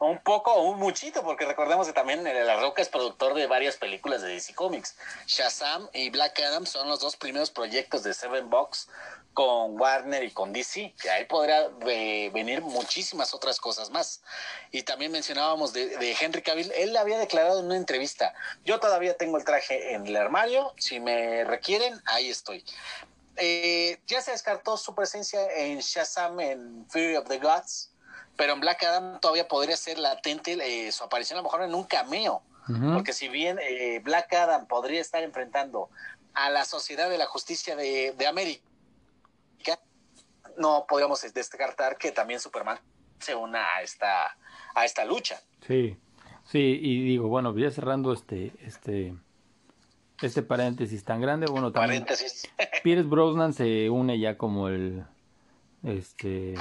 Un 0.00 0.18
poco 0.22 0.52
o 0.52 0.70
un 0.70 0.78
muchito, 0.80 1.22
porque 1.22 1.46
recordemos 1.46 1.86
que 1.86 1.92
también 1.92 2.24
La 2.24 2.60
Roca 2.60 2.82
es 2.82 2.88
productor 2.88 3.34
de 3.34 3.46
varias 3.46 3.76
películas 3.76 4.20
de 4.20 4.28
DC 4.28 4.54
Comics. 4.54 4.96
Shazam 5.26 5.88
y 5.94 6.10
Black 6.10 6.38
Adam 6.40 6.66
son 6.66 6.88
los 6.88 7.00
dos 7.00 7.16
primeros 7.16 7.50
proyectos 7.50 8.02
de 8.02 8.12
Seven 8.12 8.50
Box 8.50 8.88
con 9.34 9.78
Warner 9.78 10.22
y 10.22 10.30
con 10.30 10.52
DC, 10.52 10.94
que 11.00 11.10
ahí 11.10 11.24
podrá 11.24 11.68
eh, 11.88 12.30
venir 12.32 12.62
muchísimas 12.62 13.34
otras 13.34 13.58
cosas 13.58 13.90
más. 13.90 14.22
Y 14.70 14.82
también 14.84 15.10
mencionábamos 15.10 15.72
de, 15.72 16.16
Henry 16.18 16.40
Cavill, 16.40 16.72
él 16.76 16.96
había 16.96 17.18
declarado 17.18 17.58
en 17.58 17.66
una 17.66 17.76
entrevista, 17.76 18.32
yo 18.64 18.78
todavía 18.78 19.16
tengo 19.16 19.36
el 19.36 19.44
traje 19.44 19.94
en 19.94 20.06
el 20.06 20.16
armario, 20.16 20.72
si 20.78 21.00
me 21.00 21.44
requieren, 21.44 22.00
ahí 22.06 22.30
estoy. 22.30 22.64
Eh, 23.36 24.00
ya 24.06 24.22
se 24.22 24.30
descartó 24.30 24.76
su 24.76 24.94
presencia 24.94 25.40
en 25.56 25.80
Shazam 25.80 26.38
en 26.38 26.86
Fury 26.88 27.16
of 27.16 27.28
the 27.28 27.38
Gods, 27.38 27.90
pero 28.36 28.52
en 28.52 28.60
Black 28.60 28.84
Adam 28.84 29.18
todavía 29.18 29.48
podría 29.48 29.76
ser 29.76 29.98
latente 29.98 30.56
eh, 30.60 30.92
su 30.92 31.02
aparición 31.02 31.38
a 31.38 31.42
lo 31.42 31.48
mejor 31.48 31.62
en 31.62 31.74
un 31.74 31.84
cameo. 31.84 32.42
Porque 32.94 33.12
si 33.12 33.28
bien 33.28 33.60
Black 34.04 34.32
Adam 34.32 34.66
podría 34.66 35.02
estar 35.02 35.22
enfrentando 35.22 35.90
a 36.32 36.48
la 36.48 36.64
Sociedad 36.64 37.10
de 37.10 37.18
la 37.18 37.26
Justicia 37.26 37.76
de, 37.76 38.14
de 38.16 38.26
América, 38.26 38.64
no 40.56 40.86
podríamos 40.88 41.20
descartar 41.32 41.96
que 41.96 42.12
también 42.12 42.40
Superman 42.40 42.78
se 43.18 43.34
una 43.34 43.64
a 43.76 43.82
esta, 43.82 44.36
a 44.74 44.84
esta 44.84 45.04
lucha. 45.04 45.40
Sí, 45.66 45.96
sí, 46.44 46.78
y 46.82 47.04
digo, 47.04 47.28
bueno, 47.28 47.56
ya 47.56 47.70
cerrando 47.70 48.12
este, 48.12 48.52
este, 48.64 49.14
este 50.20 50.42
paréntesis 50.42 51.04
tan 51.04 51.20
grande, 51.20 51.46
bueno, 51.46 51.72
también 51.72 52.04
paréntesis. 52.04 52.50
Pierce 52.82 53.08
Brosnan 53.08 53.52
se 53.52 53.88
une 53.90 54.18
ya 54.18 54.36
como 54.36 54.68
el, 54.68 55.04
este... 55.82 56.54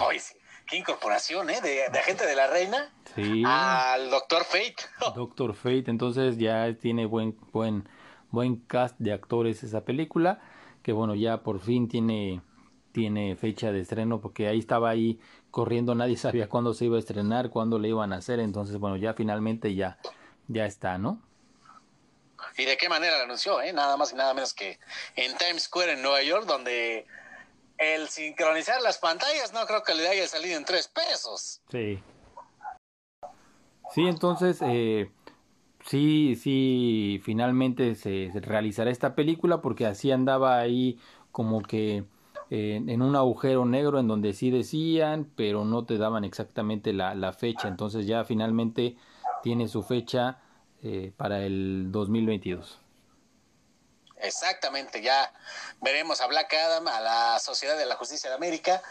Qué 0.65 0.77
incorporación, 0.77 1.49
¿eh? 1.49 1.59
De, 1.61 1.85
agente 1.87 2.25
de 2.25 2.35
la 2.35 2.47
reina 2.47 2.89
sí. 3.15 3.43
al 3.45 4.09
Doctor 4.09 4.45
Fate. 4.45 4.75
Doctor 5.15 5.55
Fate, 5.55 5.85
entonces 5.87 6.37
ya 6.37 6.73
tiene 6.75 7.05
buen, 7.05 7.37
buen, 7.51 7.87
buen 8.31 8.55
cast 8.55 8.97
de 8.97 9.11
actores 9.11 9.63
esa 9.63 9.81
película, 9.81 10.39
que 10.81 10.93
bueno, 10.93 11.15
ya 11.15 11.43
por 11.43 11.59
fin 11.59 11.89
tiene 11.89 12.41
tiene 12.93 13.35
fecha 13.35 13.71
de 13.73 13.81
estreno 13.81 14.21
porque 14.21 14.47
ahí 14.47 14.59
estaba 14.59 14.89
ahí 14.89 15.19
corriendo, 15.51 15.95
nadie 15.95 16.15
sabía 16.15 16.47
cuándo 16.47 16.73
se 16.73 16.85
iba 16.85 16.95
a 16.95 16.99
estrenar, 16.99 17.49
cuándo 17.49 17.79
le 17.79 17.89
iban 17.89 18.13
a 18.13 18.17
hacer, 18.17 18.39
entonces 18.39 18.77
bueno, 18.77 18.95
ya 18.95 19.13
finalmente 19.13 19.75
ya, 19.75 19.97
ya 20.47 20.65
está, 20.65 20.97
¿no? 20.97 21.21
¿Y 22.57 22.65
de 22.65 22.77
qué 22.77 22.87
manera 22.87 23.17
lo 23.17 23.23
anunció? 23.23 23.61
Eh? 23.61 23.73
Nada 23.73 23.97
más 23.97 24.13
y 24.13 24.15
nada 24.15 24.33
menos 24.33 24.53
que 24.53 24.79
en 25.15 25.35
Times 25.37 25.63
Square 25.63 25.93
en 25.93 26.01
Nueva 26.03 26.21
York, 26.21 26.45
donde 26.45 27.07
el 27.79 28.07
sincronizar 28.09 28.81
las 28.81 28.99
pantallas 28.99 29.51
no 29.53 29.65
creo 29.65 29.81
que 29.81 29.95
le 29.95 30.07
haya 30.07 30.27
salido 30.27 30.57
en 30.57 30.63
tres 30.63 30.87
pesos. 30.87 31.61
Sí. 31.71 31.99
Sí, 33.91 34.01
entonces, 34.07 34.59
eh, 34.61 35.11
sí, 35.85 36.35
sí, 36.35 37.21
finalmente 37.23 37.95
se 37.95 38.31
realizará 38.35 38.91
esta 38.91 39.15
película 39.15 39.61
porque 39.61 39.87
así 39.87 40.11
andaba 40.11 40.59
ahí 40.59 40.99
como 41.31 41.63
que 41.63 42.03
en 42.55 43.01
un 43.01 43.15
agujero 43.15 43.65
negro 43.65 43.99
en 43.99 44.07
donde 44.07 44.33
sí 44.33 44.51
decían, 44.51 45.31
pero 45.35 45.65
no 45.65 45.85
te 45.85 45.97
daban 45.97 46.23
exactamente 46.23 46.93
la, 46.93 47.15
la 47.15 47.33
fecha. 47.33 47.67
Entonces 47.67 48.05
ya 48.05 48.25
finalmente 48.25 48.95
tiene 49.41 49.67
su 49.67 49.81
fecha 49.81 50.37
eh, 50.83 51.11
para 51.17 51.41
el 51.41 51.91
2022. 51.91 52.79
Exactamente, 54.17 55.01
ya 55.01 55.33
veremos 55.81 56.21
a 56.21 56.27
Black 56.27 56.53
Adam, 56.53 56.87
a 56.87 57.01
la 57.01 57.39
Sociedad 57.39 57.77
de 57.77 57.85
la 57.85 57.95
Justicia 57.95 58.29
de 58.29 58.35
América 58.35 58.81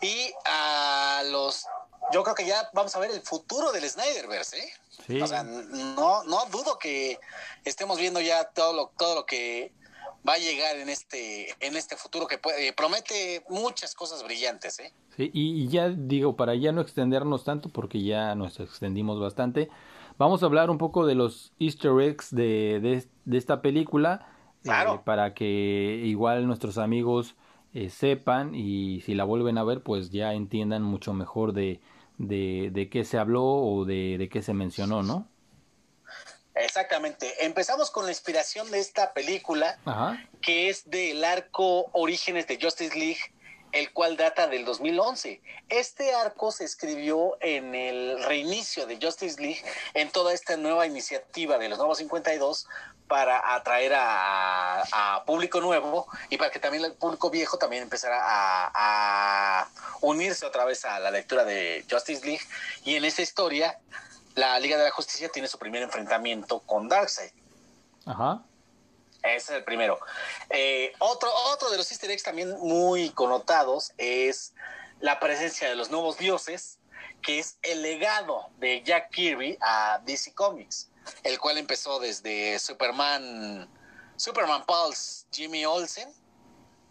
y 0.00 0.32
a 0.44 1.22
los... 1.26 1.66
Yo 2.12 2.24
creo 2.24 2.34
que 2.34 2.46
ya 2.46 2.70
vamos 2.72 2.96
a 2.96 2.98
ver 2.98 3.10
el 3.10 3.20
futuro 3.20 3.70
del 3.70 3.88
Snyderverse, 3.88 4.58
¿eh? 4.58 4.72
Sí. 5.06 5.20
O 5.20 5.26
sea, 5.26 5.42
no, 5.42 6.24
no 6.24 6.46
dudo 6.46 6.78
que 6.78 7.20
estemos 7.64 7.98
viendo 7.98 8.20
ya 8.20 8.44
todo 8.44 8.72
lo, 8.72 8.92
todo 8.96 9.14
lo 9.14 9.26
que 9.26 9.72
va 10.28 10.34
a 10.34 10.38
llegar 10.38 10.76
en 10.76 10.88
este, 10.88 11.48
en 11.60 11.76
este 11.76 11.96
futuro 11.96 12.26
que 12.26 12.38
puede, 12.38 12.72
promete 12.72 13.44
muchas 13.48 13.94
cosas 13.94 14.22
brillantes. 14.22 14.78
¿eh? 14.80 14.92
Sí, 15.16 15.30
y, 15.32 15.68
ya 15.68 15.88
digo, 15.88 16.36
para 16.36 16.54
ya 16.54 16.72
no 16.72 16.80
extendernos 16.80 17.44
tanto, 17.44 17.68
porque 17.68 18.02
ya 18.02 18.34
nos 18.34 18.60
extendimos 18.60 19.20
bastante, 19.20 19.68
vamos 20.18 20.42
a 20.42 20.46
hablar 20.46 20.70
un 20.70 20.78
poco 20.78 21.06
de 21.06 21.14
los 21.14 21.52
easter 21.58 21.92
eggs 22.00 22.34
de, 22.34 23.04
de, 23.24 23.36
esta 23.38 23.62
película, 23.62 24.26
eh, 24.64 24.70
para 25.04 25.32
que 25.32 26.02
igual 26.04 26.46
nuestros 26.46 26.76
amigos 26.76 27.34
eh, 27.72 27.88
sepan 27.88 28.54
y 28.54 29.00
si 29.02 29.14
la 29.14 29.24
vuelven 29.24 29.56
a 29.56 29.64
ver, 29.64 29.82
pues 29.82 30.10
ya 30.10 30.34
entiendan 30.34 30.82
mucho 30.82 31.14
mejor 31.14 31.54
de, 31.54 31.80
de, 32.18 32.70
de 32.72 32.90
qué 32.90 33.04
se 33.04 33.16
habló 33.16 33.44
o 33.44 33.86
de, 33.86 34.18
de 34.18 34.28
qué 34.28 34.42
se 34.42 34.52
mencionó, 34.52 35.02
¿no? 35.02 35.29
Exactamente. 36.54 37.44
Empezamos 37.44 37.90
con 37.90 38.04
la 38.06 38.10
inspiración 38.10 38.70
de 38.70 38.80
esta 38.80 39.12
película, 39.12 39.78
que 40.42 40.68
es 40.68 40.88
del 40.90 41.24
arco 41.24 41.90
Orígenes 41.92 42.46
de 42.46 42.58
Justice 42.60 42.98
League, 42.98 43.20
el 43.72 43.92
cual 43.92 44.16
data 44.16 44.48
del 44.48 44.64
2011. 44.64 45.40
Este 45.68 46.14
arco 46.14 46.50
se 46.50 46.64
escribió 46.64 47.36
en 47.40 47.74
el 47.74 48.22
reinicio 48.24 48.86
de 48.86 48.98
Justice 49.00 49.40
League, 49.40 49.62
en 49.94 50.10
toda 50.10 50.32
esta 50.32 50.56
nueva 50.56 50.86
iniciativa 50.86 51.56
de 51.56 51.68
los 51.68 51.78
nuevos 51.78 51.98
52 51.98 52.66
para 53.06 53.54
atraer 53.54 53.92
a, 53.96 55.22
público 55.26 55.60
nuevo 55.60 56.06
y 56.28 56.36
para 56.36 56.50
que 56.50 56.58
también 56.58 56.84
el 56.84 56.94
público 56.94 57.30
viejo 57.30 57.58
también 57.58 57.82
empezara 57.82 58.18
a, 58.20 58.70
a 59.62 59.68
unirse 60.00 60.46
otra 60.46 60.64
vez 60.64 60.84
a 60.84 60.98
la 60.98 61.10
lectura 61.10 61.44
de 61.44 61.84
Justice 61.90 62.24
League. 62.24 62.44
Y 62.84 62.96
en 62.96 63.04
esa 63.04 63.22
historia 63.22 63.78
la 64.34 64.58
Liga 64.58 64.76
de 64.76 64.84
la 64.84 64.90
Justicia 64.90 65.28
tiene 65.28 65.48
su 65.48 65.58
primer 65.58 65.82
enfrentamiento 65.82 66.60
con 66.60 66.88
Darkseid. 66.88 67.32
Ajá. 68.06 68.42
Ese 69.22 69.36
es 69.36 69.50
el 69.50 69.64
primero. 69.64 69.98
Eh, 70.48 70.92
otro, 70.98 71.30
otro 71.52 71.70
de 71.70 71.76
los 71.76 71.90
easter 71.90 72.10
eggs 72.10 72.22
también 72.22 72.56
muy 72.60 73.10
connotados 73.10 73.92
es 73.98 74.54
la 75.00 75.20
presencia 75.20 75.68
de 75.68 75.74
los 75.74 75.90
nuevos 75.90 76.16
dioses, 76.18 76.78
que 77.22 77.38
es 77.38 77.58
el 77.62 77.82
legado 77.82 78.48
de 78.58 78.82
Jack 78.82 79.10
Kirby 79.10 79.58
a 79.60 80.00
DC 80.04 80.34
Comics, 80.34 80.90
el 81.22 81.38
cual 81.38 81.58
empezó 81.58 81.98
desde 81.98 82.58
Superman, 82.58 83.68
Superman 84.16 84.64
Pulse, 84.64 85.26
Jimmy 85.30 85.66
Olsen, 85.66 86.10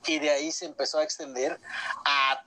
y 0.05 0.19
de 0.19 0.29
ahí 0.29 0.51
se 0.51 0.65
empezó 0.65 0.99
a 0.99 1.03
extender 1.03 1.59
a 2.05 2.38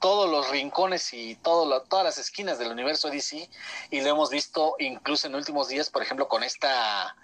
los 0.43 0.51
rincones 0.51 1.12
y 1.14 1.36
todas 1.36 2.05
las 2.05 2.18
esquinas 2.18 2.59
del 2.59 2.72
universo 2.72 3.09
DC 3.11 3.49
y 3.90 4.01
lo 4.01 4.11
hemos 4.11 4.30
visto 4.30 4.74
incluso 4.80 5.28
en 5.28 5.36
últimos 5.36 5.68
días, 5.68 5.88
por 5.88 6.03
ejemplo, 6.03 6.26
con 6.28 6.43
esta 6.43 7.14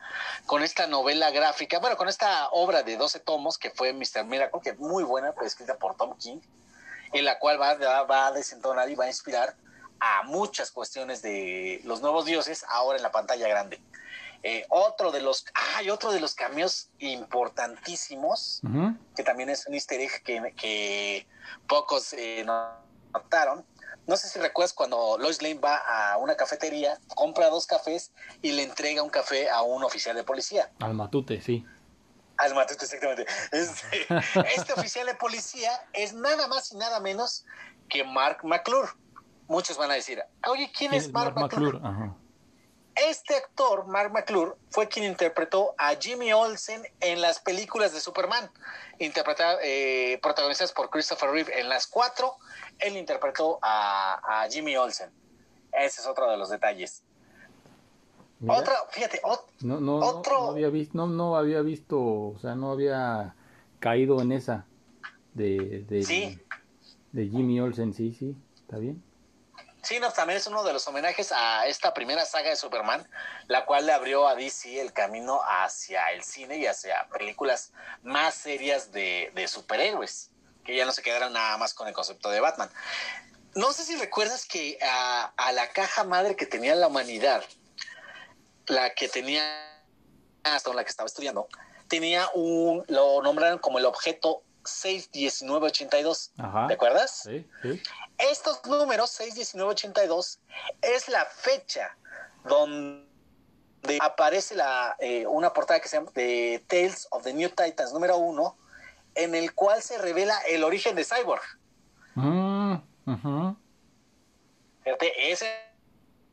con 0.47 0.63
esta 0.63 0.87
novela 0.87 1.31
gráfica, 1.31 1.81
bueno, 1.81 1.97
con 1.97 2.09
esta 2.09 2.49
obra 2.51 2.83
de 2.83 2.97
12 2.97 3.21
tomos 3.21 3.59
que 3.59 3.71
fue 3.71 3.93
Mr. 3.93 4.25
Miracle, 4.25 4.61
que 4.63 4.71
es 4.71 4.79
muy 4.79 5.03
buena, 5.03 5.33
pues, 5.33 5.49
escrita 5.49 5.77
por 5.77 5.97
Tom 5.97 6.17
King, 6.17 6.39
en 7.13 7.25
la 7.25 7.39
cual 7.39 7.61
va, 7.61 7.75
va 8.05 8.27
a 8.29 8.33
desentonar 8.33 8.89
y 8.89 8.95
va 8.95 9.05
a 9.05 9.09
inspirar 9.09 9.57
a 10.01 10.23
muchas 10.23 10.71
cuestiones 10.71 11.21
de 11.21 11.81
los 11.85 12.01
nuevos 12.01 12.25
dioses 12.25 12.65
ahora 12.69 12.99
en 12.99 13.03
la 13.03 13.11
pantalla 13.11 13.49
grande. 13.49 13.81
Eh, 14.45 14.65
otro 14.69 15.11
de 15.11 15.21
los, 15.21 15.45
hay 15.77 15.91
otro 15.91 16.13
de 16.13 16.21
los 16.21 16.35
cambios 16.35 16.91
importantísimos, 17.01 18.61
que 19.17 19.25
también 19.25 19.51
es 19.51 19.67
un 19.67 19.75
easter 19.75 20.01
egg 20.01 20.23
que, 20.23 21.27
pocos 21.67 22.13
eh, 22.13 22.45
No 24.09 24.17
sé 24.17 24.29
si 24.29 24.39
recuerdas 24.39 24.73
cuando 24.73 25.19
Lois 25.19 25.43
Lane 25.43 25.61
va 25.61 25.77
a 25.77 26.17
una 26.17 26.35
cafetería, 26.35 26.99
compra 27.15 27.51
dos 27.51 27.67
cafés 27.67 28.11
y 28.41 28.53
le 28.53 28.63
entrega 28.63 29.03
un 29.03 29.11
café 29.11 29.51
a 29.51 29.61
un 29.61 29.85
oficial 29.85 30.17
de 30.17 30.25
policía. 30.25 30.71
Al 30.81 30.95
matute, 30.95 31.43
sí. 31.43 31.67
Al 32.39 32.55
matute, 32.55 32.85
exactamente. 32.85 33.27
Este, 33.53 34.07
este 34.57 34.73
oficial 34.73 35.07
de 35.07 35.15
policía 35.15 35.71
es 35.93 36.15
nada 36.15 36.49
más 36.49 36.73
y 36.73 36.77
nada 36.77 37.01
menos 37.01 37.45
que 37.91 38.03
Mark 38.03 38.39
McClure. 38.45 38.89
Muchos 39.47 39.77
van 39.77 39.91
a 39.91 39.95
decir, 39.95 40.23
oye, 40.49 40.73
¿quién, 40.75 40.95
es 40.95 41.13
Mark, 41.13 41.35
McClure? 41.37 41.79
Este 43.07 43.37
actor, 43.37 43.87
Mark 43.87 44.13
McClure, 44.13 44.53
fue 44.71 44.89
quien 44.89 45.05
interpretó 45.05 45.75
a 45.79 45.95
Jimmy 45.95 46.33
Olsen 46.33 46.83
en 47.01 47.21
las 47.21 47.39
películas 47.39 47.93
de 47.93 48.01
Superman, 48.01 48.51
interpretadas, 48.99 49.61
eh, 49.63 50.19
protagonizadas 50.21 50.73
por 50.73 50.91
Christopher 50.91 51.31
Reeve 51.31 51.61
en 51.61 51.69
las 51.69 51.87
cuatro. 51.87 52.35
Él 52.81 52.97
interpretó 52.97 53.61
a, 53.63 54.47
Jimmy 54.51 54.77
Olsen. 54.77 55.11
Ese 55.73 56.01
es 56.01 56.07
otro 56.09 56.29
de 56.29 56.37
los 56.37 56.51
detalles. 56.51 57.05
Otra, 58.47 58.75
fíjate, 58.91 59.21
no, 59.61 59.81
no, 59.81 59.97
otro. 59.97 60.41
No, 60.41 60.51
había 60.51 60.69
visto, 60.69 61.07
no, 61.07 61.37
había 61.37 61.61
visto, 61.61 61.99
o 62.01 62.39
sea, 62.41 62.55
no 62.55 62.73
había 62.73 63.35
caído 63.81 64.21
en 64.21 64.33
esa 64.33 64.65
de, 65.35 65.85
de, 65.89 66.39
de 67.13 67.29
Jimmy 67.29 67.61
Olsen, 67.61 67.95
sí, 67.95 68.13
sí, 68.13 68.37
está 68.57 68.79
bien. 68.79 69.03
Sí, 69.89 69.99
no, 70.01 70.13
también 70.13 70.37
es 70.37 70.47
uno 70.47 70.65
de 70.65 70.75
los 70.75 70.87
homenajes 70.87 71.33
a 71.33 71.67
esta 71.67 71.95
primera 71.95 72.27
saga 72.27 72.51
de 72.51 72.57
Superman, 72.57 73.09
la 73.47 73.65
cual 73.65 73.87
le 73.87 73.95
abrió 73.95 74.29
a 74.29 74.35
DC 74.35 74.83
el 74.83 74.93
camino 74.93 75.41
hacia 75.43 76.13
el 76.13 76.23
cine 76.23 76.59
y 76.59 76.67
hacia 76.67 77.09
películas 77.09 77.73
más 78.03 78.35
serias 78.35 78.93
de, 78.93 79.33
superhéroes, 79.49 80.31
que 80.63 80.77
ya 80.77 80.85
no 80.85 80.93
se 80.93 81.01
quedaron 81.01 81.33
nada 81.33 81.57
más 81.57 81.73
con 81.73 81.89
el 81.89 81.95
concepto 81.95 82.29
de 82.29 82.39
Batman. 82.39 82.69
no 83.55 83.73
sé 83.73 83.83
si 83.83 83.97
recuerdas 83.97 84.45
que 84.45 84.79
a, 84.83 85.33
a, 85.35 85.53
la 85.53 85.71
caja 85.71 86.05
madre 86.05 86.37
que 86.37 86.45
tenía 86.45 86.75
la 86.75 86.89
humanidad, 86.89 87.43
la 88.67 88.91
que 88.91 89.09
tenía 89.09 89.43
hasta 90.45 90.75
la 90.75 90.85
que 90.85 90.91
estaba 90.91 91.07
estudiando, 91.07 91.49
tenía 91.89 92.29
un, 92.35 92.85
lo 92.89 93.23
nombraron 93.23 93.59
como 93.59 93.79
el 93.79 93.87
objeto 93.87 94.43
61982. 94.67 96.33
¿Te 96.69 96.75
acuerdas? 96.75 97.23
Sí, 97.25 97.49
sí. 97.63 97.83
Estos 98.19 98.65
números 98.67 99.11
61982 99.11 100.41
es 100.83 101.09
la 101.09 101.25
fecha 101.25 101.97
donde 102.45 103.07
aparece 104.01 104.57
la, 104.57 104.97
eh, 104.99 105.27
una 105.27 105.53
portada 105.53 105.81
que 105.81 105.89
se 105.89 105.97
llama 105.97 106.11
The 106.13 106.65
Tales 106.67 107.07
of 107.11 107.23
the 107.23 107.33
New 107.33 107.49
Titans 107.51 107.93
número 107.93 108.17
uno, 108.17 108.57
en 109.15 109.35
el 109.35 109.55
cual 109.55 109.83
se 109.83 109.99
revela 109.99 110.37
el 110.49 110.65
origen 110.65 110.97
de 110.97 111.05
Cyborg. 111.05 111.43
Mm, 112.15 112.75
ese, 115.17 115.47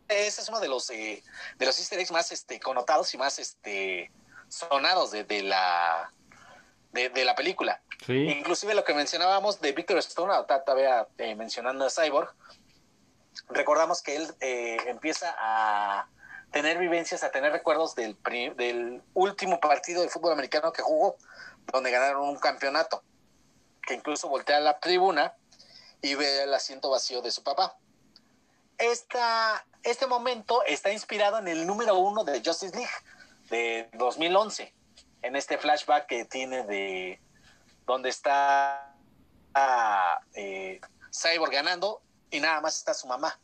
ese, 0.07 0.41
es 0.41 0.49
uno 0.49 0.59
de 0.59 0.67
los 0.67 0.89
eh, 0.89 1.23
de 1.57 1.65
los 1.65 1.77
easter 1.77 1.99
eggs 1.99 2.11
más 2.11 2.31
este, 2.31 2.59
connotados 2.59 3.13
y 3.13 3.17
más 3.17 3.37
este, 3.37 4.11
sonados 4.47 5.11
de, 5.11 5.23
de 5.23 5.43
la 5.43 6.11
de, 6.95 7.25
la 7.25 7.35
película. 7.35 7.81
Inclusive 8.07 8.73
lo 8.73 8.83
que 8.83 8.93
mencionábamos 8.93 9.59
de 9.59 9.71
Victor 9.73 9.97
Stone, 9.97 10.33
todavía 10.47 11.07
eh, 11.17 11.35
mencionando 11.35 11.85
a 11.85 11.89
Cyborg, 11.89 12.33
recordamos 13.49 14.01
que 14.01 14.15
él 14.15 14.33
eh, 14.39 14.77
empieza 14.87 15.35
a 15.37 16.07
tener 16.51 16.77
vivencias, 16.77 17.23
a 17.23 17.31
tener 17.31 17.51
recuerdos 17.51 17.95
del, 17.95 18.17
del 18.55 19.01
último 19.13 19.59
partido 19.59 20.01
de 20.01 20.09
fútbol 20.09 20.31
americano 20.31 20.71
que 20.71 20.81
jugó, 20.81 21.17
donde 21.71 21.91
ganaron 21.91 22.29
un 22.29 22.37
campeonato, 22.37 23.03
que 23.85 23.95
incluso 23.95 24.29
voltea 24.29 24.57
a 24.57 24.61
la 24.61 24.79
tribuna 24.79 25.33
y 26.01 26.15
ve 26.15 26.43
el 26.43 26.53
asiento 26.53 26.89
vacío 26.89 27.21
de 27.21 27.31
su 27.31 27.43
papá. 27.43 27.77
Esta, 28.77 29.65
este 29.83 30.07
momento 30.07 30.63
está 30.65 30.91
inspirado 30.91 31.39
en 31.39 31.47
el 31.47 31.67
número 31.67 31.97
uno 31.97 32.23
de 32.23 32.41
Justice 32.43 32.75
League 32.75 32.91
de 33.49 33.89
2011 33.93 34.73
en 35.25 35.35
este 35.35 35.57
flashback 35.57 36.05
que 36.05 36.25
tiene 36.25 36.63
de 36.63 37.19
donde 37.85 38.09
está 38.09 38.95
eh, 40.33 40.79
Cyborg 41.11 41.51
ganando 41.51 42.01
y 42.29 42.39
nada 42.39 42.61
más 42.61 42.77
está 42.77 42.93
su 42.93 43.07
mamá. 43.07 43.39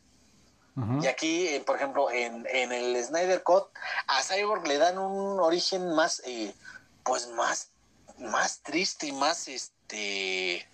Y 1.02 1.06
aquí, 1.06 1.48
eh, 1.48 1.60
por 1.60 1.76
ejemplo, 1.76 2.10
en, 2.10 2.46
en, 2.50 2.72
el 2.72 3.04
Snyder 3.04 3.42
Cut, 3.42 3.68
a 4.06 4.22
Cyborg 4.22 4.66
le 4.66 4.78
dan 4.78 4.96
un 4.96 5.38
origen 5.38 5.94
más, 5.94 6.22
eh, 6.24 6.54
pues 7.04 7.28
más, 7.28 7.68
más 8.16 8.60
triste 8.60 9.08
y 9.08 9.12
más, 9.12 9.48
este, 9.48 10.66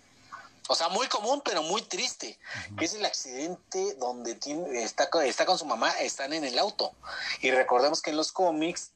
o 0.69 0.75
sea, 0.75 0.87
muy 0.87 1.07
común, 1.07 1.41
pero 1.43 1.63
muy 1.63 1.81
triste, 1.81 2.39
que 2.77 2.85
es 2.85 2.93
el 2.93 3.03
accidente 3.03 3.95
donde 3.95 4.35
tiene, 4.35 4.83
está, 4.83 5.09
está 5.25 5.45
con 5.45 5.57
su 5.57 5.65
mamá, 5.65 5.91
están 5.99 6.31
en 6.31 6.45
el 6.45 6.57
auto. 6.59 6.93
Y 7.41 7.51
recordemos 7.51 8.01
que 8.01 8.11
en 8.11 8.15
los 8.15 8.31
cómics, 8.31 8.93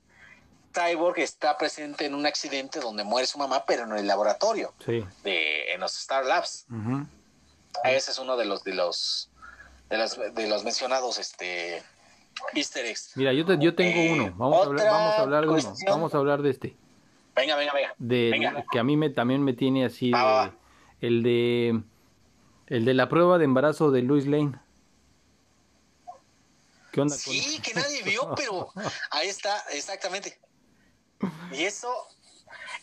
Cyborg 0.74 1.20
está 1.20 1.58
presente 1.58 2.06
en 2.06 2.16
un 2.16 2.26
accidente 2.26 2.80
donde 2.80 3.04
muere 3.04 3.28
su 3.28 3.38
mamá, 3.38 3.66
pero 3.66 3.84
en 3.84 3.94
el 3.94 4.08
laboratorio, 4.08 4.74
de, 4.86 5.74
en 5.74 5.80
los 5.80 5.98
Star 6.00 6.26
Labs. 6.26 6.66
Ese 7.84 8.12
es 8.12 8.20
uno 8.20 8.38
de 8.38 8.46
los 8.46 8.64
de 8.64 8.74
los 8.74 9.30
de 9.90 9.98
los, 9.98 10.18
de 10.18 10.48
los 10.48 10.64
mencionados 10.64 11.20
este 11.20 11.84
Easter 12.54 12.86
eggs. 12.86 13.12
Mira, 13.16 13.34
yo, 13.34 13.46
yo 13.56 13.76
tengo 13.76 14.00
eh, 14.00 14.12
uno. 14.14 14.34
Vamos 14.38 14.60
a 14.60 14.66
hablar, 14.66 14.88
vamos 14.88 15.14
a 15.14 15.22
hablar 15.22 15.44
de 15.44 15.50
uno. 15.50 15.74
Vamos 15.88 16.14
a 16.14 16.18
hablar 16.18 16.42
de 16.42 16.50
este. 16.50 16.76
Venga, 17.36 17.56
venga, 17.56 17.74
venga. 17.74 17.96
De, 17.98 18.64
Que 18.72 18.80
a 18.80 18.84
mí 18.84 18.98
me, 18.98 19.10
también 19.10 19.44
me 19.44 19.54
tiene 19.54 19.86
así 19.86 20.12
el 21.02 21.24
de 21.24 21.82
el 22.68 22.86
de 22.86 22.94
la 22.94 23.10
prueba 23.10 23.38
de 23.38 23.46
embarazo 23.46 23.92
de 23.92 24.02
Luis 24.02 24.26
Lane. 24.26 24.54
¿Qué 26.92 27.02
onda? 27.02 27.16
Sí, 27.16 27.60
que 27.62 27.74
nadie 27.74 28.04
vio, 28.04 28.34
pero 28.36 28.72
ahí 29.12 29.28
está, 29.28 29.58
exactamente. 29.72 30.38
Y 31.52 31.64
eso, 31.64 31.90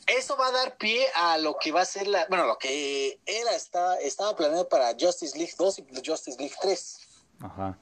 eso 0.06 0.36
va 0.36 0.48
a 0.48 0.52
dar 0.52 0.76
pie 0.76 1.06
a 1.14 1.38
lo 1.38 1.56
que 1.58 1.72
va 1.72 1.82
a 1.82 1.84
ser 1.84 2.06
la, 2.06 2.26
bueno, 2.28 2.46
lo 2.46 2.58
que 2.58 3.20
era, 3.26 3.54
está, 3.54 3.96
estaba 3.96 4.36
planeado 4.36 4.68
para 4.68 4.92
Justice 4.98 5.36
League 5.36 5.54
2 5.58 5.78
y 5.78 5.84
Justice 6.04 6.38
League 6.38 6.54
3. 6.60 7.08
Ajá. 7.42 7.78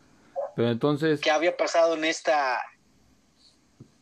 Pero 0.57 0.71
entonces... 0.71 1.21
¿Qué 1.21 1.31
había 1.31 1.57
pasado 1.57 1.95
en 1.95 2.05
esta... 2.05 2.61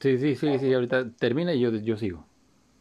Sí, 0.00 0.18
sí, 0.18 0.36
sí, 0.36 0.58
sí, 0.58 0.72
ahorita 0.72 1.04
termina 1.18 1.52
y 1.54 1.60
yo, 1.60 1.70
yo 1.70 1.96
sigo. 1.96 2.26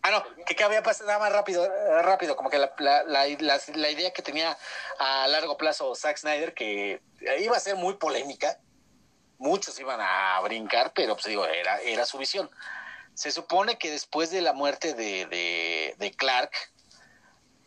Ah, 0.01 0.11
no, 0.11 0.45
que, 0.45 0.63
había 0.63 0.83
pasado 0.83 1.07
nada 1.07 1.19
más 1.19 1.33
rápido, 1.33 1.67
rápido, 2.03 2.35
como 2.35 2.51
que 2.51 2.59
la, 2.59 2.71
la, 2.77 3.03
la, 3.03 3.59
la, 3.73 3.89
idea 3.89 4.13
que 4.13 4.21
tenía 4.21 4.55
a 4.99 5.27
largo 5.27 5.57
plazo 5.57 5.95
Zack 5.95 6.17
Snyder, 6.17 6.53
que 6.53 7.01
iba 7.39 7.57
a 7.57 7.59
ser 7.59 7.75
muy 7.75 7.95
polémica, 7.95 8.59
muchos 9.39 9.79
iban 9.79 9.99
a 9.99 10.39
brincar, 10.41 10.91
pero 10.93 11.15
pues 11.15 11.25
digo, 11.25 11.45
era, 11.47 11.79
era 11.81 12.05
su 12.05 12.19
visión. 12.19 12.49
Se 13.15 13.31
supone 13.31 13.77
que 13.77 13.89
después 13.89 14.29
de 14.29 14.41
la 14.41 14.51
muerte 14.51 14.93
de, 14.93 15.95
de, 15.97 16.11
Clark, 16.11 16.51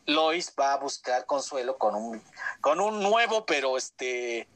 Lois 0.05 0.53
va 0.59 0.75
a 0.75 0.77
buscar 0.77 1.25
consuelo 1.25 1.79
con 1.79 1.95
un, 1.95 2.23
con 2.61 2.81
un 2.81 3.03
nuevo, 3.03 3.47
pero 3.47 3.79
este, 3.79 4.47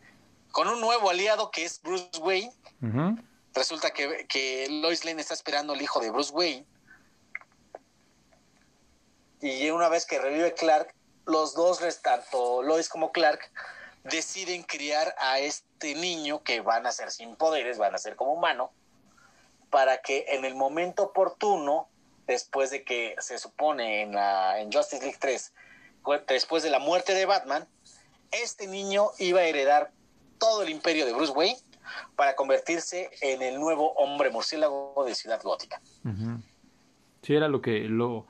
con 0.50 0.68
un 0.68 0.82
nuevo 0.82 1.08
aliado 1.08 1.50
que 1.50 1.64
es 1.64 1.80
Bruce 1.80 2.20
Wayne. 2.20 2.52
Resulta 3.54 3.90
que, 3.90 4.26
que, 4.28 4.68
Lois 4.68 5.04
Lane 5.06 5.20
está 5.20 5.32
esperando 5.32 5.72
al 5.72 5.80
hijo 5.80 5.98
de 6.00 6.10
Bruce 6.10 6.32
Wayne. 6.32 6.66
Y 9.40 9.70
una 9.70 9.88
vez 9.88 10.04
que 10.04 10.18
revive 10.18 10.52
Clark, 10.52 10.94
los 11.24 11.54
dos, 11.54 11.80
tanto 12.02 12.62
Lois 12.62 12.90
como 12.90 13.12
Clark, 13.12 13.50
deciden 14.04 14.62
criar 14.62 15.14
a 15.18 15.38
este 15.38 15.94
niño 15.94 16.42
que 16.42 16.60
van 16.60 16.86
a 16.86 16.92
ser 16.92 17.10
sin 17.10 17.34
poderes, 17.34 17.78
van 17.78 17.94
a 17.94 17.98
ser 17.98 18.14
como 18.14 18.34
humano 18.34 18.72
para 19.72 20.02
que 20.02 20.26
en 20.28 20.44
el 20.44 20.54
momento 20.54 21.02
oportuno, 21.04 21.88
después 22.26 22.70
de 22.70 22.84
que 22.84 23.16
se 23.18 23.38
supone 23.38 24.02
en, 24.02 24.12
la, 24.12 24.60
en 24.60 24.70
Justice 24.70 25.02
League 25.02 25.16
3, 25.18 25.54
después 26.28 26.62
de 26.62 26.68
la 26.68 26.78
muerte 26.78 27.14
de 27.14 27.24
Batman, 27.24 27.66
este 28.30 28.66
niño 28.66 29.06
iba 29.18 29.40
a 29.40 29.44
heredar 29.44 29.90
todo 30.38 30.62
el 30.62 30.68
imperio 30.68 31.06
de 31.06 31.14
Bruce 31.14 31.32
Wayne 31.32 31.58
para 32.16 32.36
convertirse 32.36 33.08
en 33.22 33.40
el 33.40 33.58
nuevo 33.58 33.92
hombre 33.94 34.28
murciélago 34.28 35.04
de 35.06 35.14
Ciudad 35.14 35.40
Gótica. 35.42 35.80
Sí, 37.22 37.34
era 37.34 37.48
lo 37.48 37.62
que, 37.62 37.88
lo, 37.88 38.26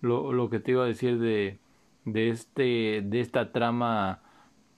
lo, 0.00 0.48
que 0.48 0.60
te 0.60 0.70
iba 0.70 0.84
a 0.84 0.86
decir 0.86 1.18
de, 1.18 1.58
de, 2.04 2.30
este, 2.30 3.02
de 3.02 3.20
esta 3.20 3.50
trama, 3.50 4.22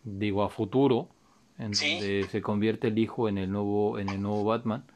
digo, 0.02 0.42
a 0.44 0.48
futuro, 0.48 1.10
en 1.58 1.72
donde 1.72 2.26
se 2.30 2.40
convierte 2.40 2.88
el 2.88 2.98
hijo 2.98 3.28
en 3.28 3.36
el 3.36 3.52
nuevo, 3.52 3.98
en 3.98 4.08
el 4.08 4.22
nuevo 4.22 4.42
Batman 4.44 4.86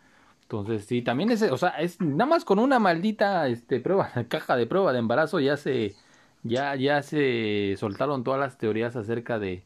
entonces, 0.50 0.84
sí, 0.84 1.00
también 1.00 1.30
es, 1.30 1.42
o 1.42 1.56
sea, 1.56 1.70
es 1.80 2.00
nada 2.00 2.26
más 2.26 2.44
con 2.44 2.58
una 2.58 2.80
maldita 2.80 3.46
este 3.46 3.78
prueba, 3.78 4.10
caja 4.28 4.56
de 4.56 4.66
prueba 4.66 4.92
de 4.92 4.98
embarazo 4.98 5.38
ya 5.38 5.56
se 5.56 5.94
ya 6.42 6.74
ya 6.74 7.02
se 7.02 7.76
soltaron 7.78 8.24
todas 8.24 8.40
las 8.40 8.58
teorías 8.58 8.96
acerca 8.96 9.38
de 9.38 9.62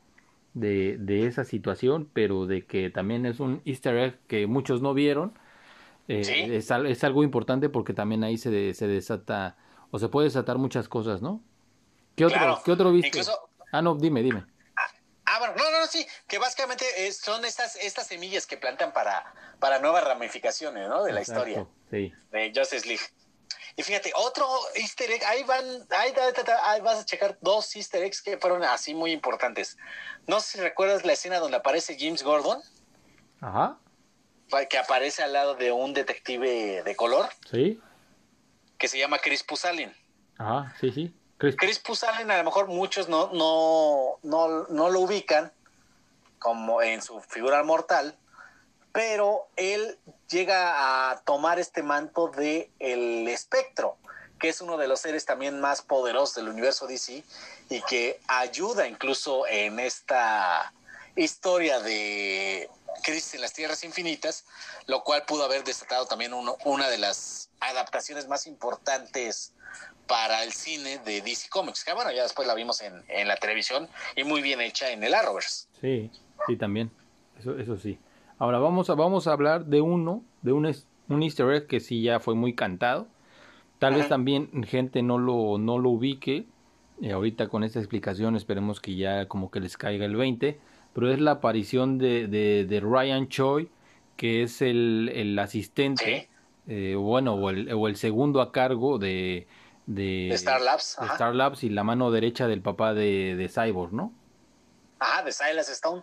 de, 0.53 0.99
de 0.99 1.27
esa 1.27 1.45
situación, 1.45 2.09
pero 2.13 2.47
de 2.47 2.67
que 2.67 2.91
también 2.91 3.25
es 3.25 3.41
un 3.41 3.63
easter 3.65 3.97
egg 3.97 4.19
que 4.29 4.47
muchos 4.47 4.83
no 4.83 4.95
vieron. 4.95 5.33
Eh, 6.07 6.21
es, 6.53 6.71
es, 6.71 7.05
algo 7.05 7.25
importante 7.25 7.71
porque 7.71 7.95
también 7.95 8.23
ahí 8.25 8.37
se, 8.37 8.75
se 8.75 8.87
desata 8.87 9.57
o 9.91 9.99
se 9.99 10.09
puede 10.09 10.27
desatar 10.27 10.59
muchas 10.59 10.87
cosas, 10.87 11.23
¿no? 11.23 11.41
¿Qué 12.15 12.27
otro, 12.27 12.61
¿qué 12.63 12.73
otro 12.73 12.93
viste? 12.93 13.23
Ah, 13.73 13.81
no, 13.81 13.95
dime, 13.95 14.23
dime. 14.23 14.45
Ah, 15.35 15.41
bueno, 15.41 15.55
no, 15.57 15.81
no, 15.81 15.87
sí, 15.89 16.07
que 16.29 16.39
básicamente 16.39 16.85
son 17.11 17.45
estas, 17.45 17.75
estas 17.75 18.07
semillas 18.07 18.47
que 18.47 18.57
plantan 18.57 18.93
para, 18.93 19.35
para 19.59 19.81
nuevas 19.81 20.05
ramificaciones, 20.05 20.89
¿no? 20.89 21.03
De 21.03 21.11
la 21.11 21.23
historia 21.23 21.67
sí. 21.91 22.13
de 22.31 22.53
Justice 22.55 22.87
League. 22.87 23.03
Y 23.75 23.83
fíjate, 23.83 24.13
otro 24.15 24.47
easter 24.77 25.11
egg, 25.11 25.25
ahí 25.25 25.43
van, 25.43 25.65
ahí, 25.91 26.81
vas 26.83 27.01
a 27.01 27.05
checar 27.05 27.37
dos 27.41 27.75
easter 27.75 28.05
eggs 28.05 28.23
que 28.23 28.39
fueron 28.39 28.63
así 28.63 28.95
muy 28.95 29.11
importantes. 29.11 29.77
No 30.29 30.39
sé 30.39 30.59
si 30.59 30.61
recuerdas 30.61 31.05
la 31.05 31.15
escena 31.15 31.41
donde 31.41 31.57
aparece 31.57 31.97
James 31.99 32.23
Gordon. 32.23 32.63
Ajá. 33.41 33.81
Que 34.71 34.79
aparece 34.79 35.25
al 35.25 35.33
lado 35.33 35.57
de 35.57 35.73
un 35.73 35.95
detective 35.95 36.85
de 36.85 36.95
color. 36.95 37.29
Sí. 37.51 37.81
Que 38.79 38.87
se 38.87 38.99
llama 38.99 39.19
Chris 39.19 39.43
Pusalin. 39.43 39.93
Ajá, 40.39 40.77
sí, 40.81 40.93
sí. 40.93 41.13
Chris, 41.39 41.57
Chris 41.57 41.83
a 42.05 42.23
lo 42.23 42.45
mejor 42.45 42.69
muchos 42.69 43.09
no, 43.09 43.31
no, 43.33 44.19
no, 44.23 44.67
no 44.69 44.91
lo 44.91 45.01
ubican 45.01 45.53
como 46.39 46.83
en 46.83 47.03
su 47.03 47.21
figura 47.21 47.63
mortal, 47.63 48.17
pero 48.93 49.49
él 49.57 49.99
llega 50.29 51.11
a 51.11 51.21
tomar 51.21 51.59
este 51.59 51.83
manto 51.83 52.29
de 52.29 52.71
el 52.79 53.27
espectro, 53.29 53.97
que 54.39 54.51
es 54.51 54.61
uno 54.61 54.77
de 54.77 54.87
los 54.87 55.01
seres 55.01 55.25
también 55.25 55.61
más 55.61 55.83
poderosos 55.83 56.37
del 56.37 56.49
universo 56.49 56.87
DC 56.87 57.25
y 57.71 57.83
que 57.83 58.21
ayuda 58.29 58.87
incluso 58.87 59.47
en 59.47 59.81
esta 59.81 60.73
historia 61.17 61.81
de 61.81 62.69
Cristo 63.03 63.37
en 63.37 63.43
las 63.43 63.53
Tierras 63.53 63.85
Infinitas, 63.85 64.45
lo 64.87 65.03
cual 65.03 65.25
pudo 65.27 65.45
haber 65.45 65.65
desatado 65.65 66.07
también 66.07 66.33
uno, 66.33 66.57
una 66.65 66.89
de 66.89 66.99
las 66.99 67.51
adaptaciones 67.61 68.29
más 68.29 68.47
importantes 68.47 69.53
para 70.07 70.45
el 70.45 70.53
cine 70.53 70.99
de 70.99 71.23
DC 71.23 71.49
Comics, 71.49 71.85
que 71.85 71.93
bueno, 71.93 72.13
ya 72.13 72.23
después 72.23 72.47
la 72.47 72.55
vimos 72.55 72.81
en, 72.83 73.03
en 73.09 73.27
la 73.27 73.37
televisión 73.37 73.89
y 74.17 74.25
muy 74.25 74.43
bien 74.43 74.61
hecha 74.61 74.91
en 74.91 75.03
el 75.03 75.15
Arrowverse. 75.15 75.67
Sí, 75.81 76.11
sí, 76.47 76.57
también. 76.57 76.91
Eso, 77.39 77.59
eso 77.59 77.77
sí. 77.77 77.99
Ahora 78.39 78.59
vamos 78.59 78.91
a, 78.91 78.95
vamos 78.95 79.27
a 79.27 79.33
hablar 79.33 79.67
de 79.67 79.81
uno, 79.81 80.23
de 80.43 80.53
un, 80.53 80.75
un 81.09 81.23
easter 81.23 81.51
egg 81.51 81.67
que 81.67 81.81
sí 81.81 82.03
ya 82.03 82.21
fue 82.21 82.35
muy 82.35 82.55
cantado. 82.55 83.07
Tal 83.79 83.95
vez 83.95 84.09
también 84.09 84.65
gente 84.65 85.03
no 85.03 85.19
lo, 85.19 85.59
no 85.59 85.79
lo 85.79 85.91
ubique. 85.91 86.47
Y 87.01 87.11
ahorita 87.11 87.49
con 87.49 87.65
esta 87.65 87.81
explicación 87.81 88.37
esperemos 88.37 88.81
que 88.81 88.95
ya 88.95 89.27
como 89.27 89.51
que 89.51 89.61
les 89.61 89.77
caiga 89.77 90.05
el 90.05 90.17
20. 90.17 90.59
Pero 90.95 91.13
es 91.13 91.21
la 91.21 91.33
aparición 91.33 91.99
de, 91.99 92.27
de, 92.29 92.81
Ryan 92.81 93.29
Choi, 93.29 93.69
que 94.17 94.43
es 94.43 94.63
el, 94.63 95.11
el 95.15 95.39
asistente, 95.39 96.29
eh, 96.69 96.95
bueno, 96.97 97.35
o 97.35 97.51
el, 97.51 97.73
o 97.73 97.89
el 97.89 97.97
segundo 97.97 98.41
a 98.41 98.53
cargo 98.53 98.99
de, 98.99 99.49
de, 99.87 100.29
Star 100.35 100.61
Labs. 100.61 100.97
De 101.01 101.07
Star 101.07 101.35
Labs 101.35 101.65
y 101.65 101.69
la 101.69 101.85
mano 101.85 102.11
derecha 102.11 102.47
del 102.47 102.63
papá 102.63 102.95
de, 102.95 103.35
de 103.37 103.49
Cyborg, 103.49 103.93
¿no? 103.93 104.13
Ajá, 104.99 105.23
de 105.23 105.33
Silas 105.33 105.69
Stone, 105.69 106.03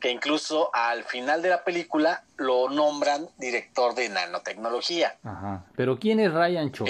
que 0.00 0.10
incluso 0.10 0.70
al 0.74 1.04
final 1.04 1.42
de 1.42 1.50
la 1.50 1.64
película 1.64 2.24
lo 2.36 2.70
nombran 2.70 3.28
director 3.38 3.94
de 3.94 4.08
nanotecnología. 4.08 5.18
Ajá. 5.22 5.66
Pero 5.76 5.98
¿quién 5.98 6.20
es 6.20 6.32
Ryan 6.32 6.72
Choi? 6.72 6.88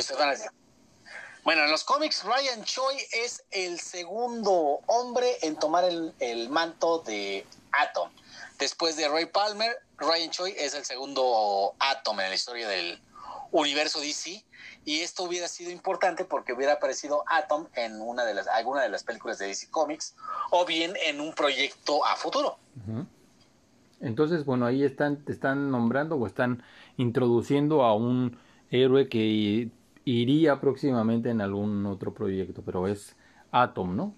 Bueno, 1.45 1.65
en 1.65 1.71
los 1.73 1.83
cómics 1.83 2.23
Ryan 2.25 2.63
Choi 2.65 2.97
es 3.25 3.45
el 3.51 3.81
segundo 3.81 4.81
hombre 4.87 5.39
en 5.43 5.57
tomar 5.57 5.85
el, 5.85 6.13
el 6.21 6.49
manto 6.51 7.01
de 7.01 7.45
Atom. 7.73 8.11
Después 8.61 8.97
de 8.97 9.09
Ray 9.09 9.27
Palmer, 9.27 9.77
Ryan 9.99 10.31
Choi 10.31 10.55
es 10.57 10.75
el 10.75 10.85
segundo 10.85 11.75
Atom 11.81 12.21
en 12.21 12.29
la 12.29 12.35
historia 12.35 12.69
del 12.69 13.01
universo 13.51 13.99
DC 14.01 14.45
y 14.85 15.01
esto 15.01 15.25
hubiera 15.25 15.49
sido 15.49 15.73
importante 15.73 16.25
porque 16.25 16.53
hubiera 16.53 16.75
aparecido 16.75 17.25
Atom 17.27 17.67
en 17.75 18.01
una 18.01 18.25
de 18.25 18.35
las 18.35 18.47
alguna 18.47 18.83
de 18.83 18.89
las 18.89 19.03
películas 19.03 19.39
de 19.39 19.49
DC 19.49 19.69
Comics 19.71 20.15
o 20.51 20.65
bien 20.65 20.95
en 21.09 21.21
un 21.21 21.35
proyecto 21.35 22.05
a 22.07 22.15
futuro. 22.15 22.57
Entonces, 24.01 24.45
bueno, 24.45 24.67
ahí 24.67 24.85
están 24.85 25.25
te 25.25 25.33
están 25.33 25.73
nombrando 25.73 26.15
o 26.15 26.27
están 26.27 26.63
introduciendo 26.97 27.83
a 27.83 27.97
un 27.97 28.39
héroe 28.71 29.09
que 29.09 29.71
iría 30.05 30.61
próximamente 30.61 31.31
en 31.31 31.41
algún 31.41 31.87
otro 31.87 32.13
proyecto, 32.15 32.63
pero 32.65 32.89
es 32.89 33.15
Atom, 33.51 33.97
¿no? 33.97 34.15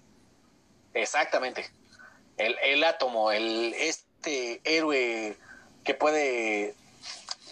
Exactamente. 0.93 1.65
El, 2.37 2.55
el 2.63 2.83
átomo, 2.83 3.31
el 3.31 3.73
este 3.73 4.61
héroe 4.63 5.37
que 5.83 5.93
puede 5.93 6.75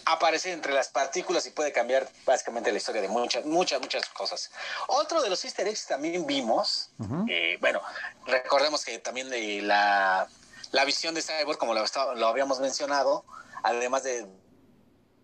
aparece 0.06 0.52
entre 0.52 0.72
las 0.72 0.88
partículas 0.88 1.46
y 1.46 1.50
puede 1.50 1.72
cambiar 1.72 2.08
básicamente 2.26 2.70
la 2.70 2.78
historia 2.78 3.00
de 3.00 3.08
muchas, 3.08 3.44
muchas, 3.46 3.80
muchas 3.80 4.08
cosas. 4.10 4.50
Otro 4.88 5.22
de 5.22 5.30
los 5.30 5.44
easter 5.44 5.66
eggs 5.66 5.86
también 5.86 6.26
vimos, 6.26 6.90
eh, 7.28 7.56
bueno, 7.60 7.80
recordemos 8.26 8.84
que 8.84 8.98
también 8.98 9.30
de 9.30 9.62
la, 9.62 10.28
la 10.72 10.84
visión 10.84 11.14
de 11.14 11.22
Cyborg, 11.22 11.58
como 11.58 11.74
lo, 11.74 11.84
lo 12.16 12.26
habíamos 12.26 12.60
mencionado, 12.60 13.24
además 13.62 14.02
de, 14.02 14.26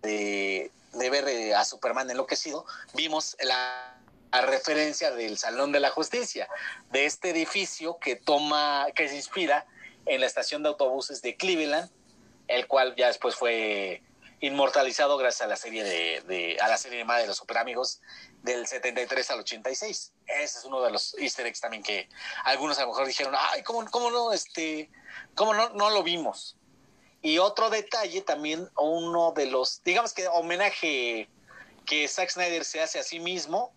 de, 0.02 0.70
ver 0.92 1.28
eh, 1.28 1.54
a 1.54 1.64
Superman 1.64 2.10
enloquecido, 2.10 2.64
vimos 2.94 3.36
la, 3.40 3.96
referencia 4.32 5.10
del 5.10 5.38
Salón 5.38 5.72
de 5.72 5.80
la 5.80 5.90
Justicia, 5.90 6.48
de 6.92 7.04
este 7.04 7.30
edificio 7.30 7.98
que 7.98 8.14
toma, 8.14 8.86
que 8.94 9.08
se 9.08 9.16
inspira 9.16 9.66
en 10.06 10.20
la 10.20 10.26
estación 10.26 10.62
de 10.62 10.68
autobuses 10.68 11.20
de 11.20 11.36
Cleveland, 11.36 11.90
el 12.46 12.68
cual 12.68 12.94
ya 12.94 13.08
después 13.08 13.34
fue 13.34 14.02
inmortalizado 14.38 15.16
gracias 15.18 15.42
a 15.42 15.48
la 15.48 15.56
serie 15.56 15.82
de, 15.82 16.56
a 16.60 16.68
la 16.68 16.78
serie 16.78 17.04
de 17.04 17.12
de 17.12 17.26
los 17.26 17.38
Super 17.38 17.58
Amigos 17.58 18.00
del 18.42 18.66
73 18.68 19.30
al 19.32 19.40
86. 19.40 20.12
Ese 20.26 20.58
es 20.58 20.64
uno 20.64 20.80
de 20.80 20.92
los 20.92 21.16
easter 21.18 21.46
eggs 21.46 21.60
también 21.60 21.82
que 21.82 22.08
algunos 22.44 22.78
a 22.78 22.82
lo 22.82 22.88
mejor 22.88 23.06
dijeron, 23.06 23.34
ay, 23.36 23.64
¿cómo, 23.64 23.84
cómo 23.90 24.10
no, 24.12 24.32
este, 24.32 24.90
cómo 25.34 25.54
no, 25.54 25.70
no 25.70 25.90
lo 25.90 26.04
vimos? 26.04 26.56
Y 27.22 27.38
otro 27.38 27.68
detalle 27.68 28.22
también, 28.22 28.68
uno 28.76 29.32
de 29.32 29.46
los, 29.46 29.82
digamos 29.84 30.14
que 30.14 30.26
homenaje 30.28 31.28
que 31.84 32.08
Zack 32.08 32.30
Snyder 32.30 32.64
se 32.64 32.80
hace 32.80 32.98
a 32.98 33.02
sí 33.02 33.20
mismo, 33.20 33.72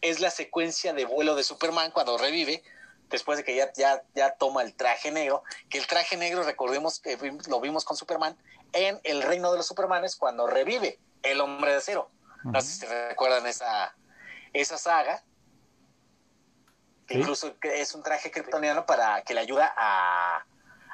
es 0.00 0.20
la 0.20 0.30
secuencia 0.30 0.92
de 0.92 1.04
vuelo 1.04 1.34
de 1.36 1.44
Superman 1.44 1.90
cuando 1.90 2.18
revive, 2.18 2.62
después 3.10 3.38
de 3.38 3.44
que 3.44 3.54
ya, 3.54 3.72
ya, 3.74 4.02
ya 4.14 4.32
toma 4.32 4.62
el 4.62 4.74
traje 4.74 5.10
negro, 5.12 5.42
que 5.68 5.78
el 5.78 5.86
traje 5.86 6.16
negro, 6.16 6.42
recordemos 6.42 6.98
que 6.98 7.16
lo 7.48 7.60
vimos 7.60 7.84
con 7.84 7.96
Superman, 7.96 8.36
en 8.72 9.00
El 9.04 9.22
Reino 9.22 9.50
de 9.52 9.58
los 9.58 9.66
Supermanes 9.66 10.16
cuando 10.16 10.46
revive 10.46 10.98
el 11.22 11.40
Hombre 11.40 11.72
de 11.72 11.76
Acero. 11.78 12.10
No 12.44 12.60
sé 12.60 12.72
si 12.72 12.86
recuerdan 12.86 13.46
esa, 13.46 13.94
esa 14.52 14.78
saga. 14.78 15.22
Incluso 17.08 17.54
es 17.62 17.94
un 17.94 18.02
traje 18.02 18.30
kryptoniano 18.30 18.86
para 18.86 19.22
que 19.22 19.34
le 19.34 19.40
ayuda 19.40 19.72
a, 19.76 20.44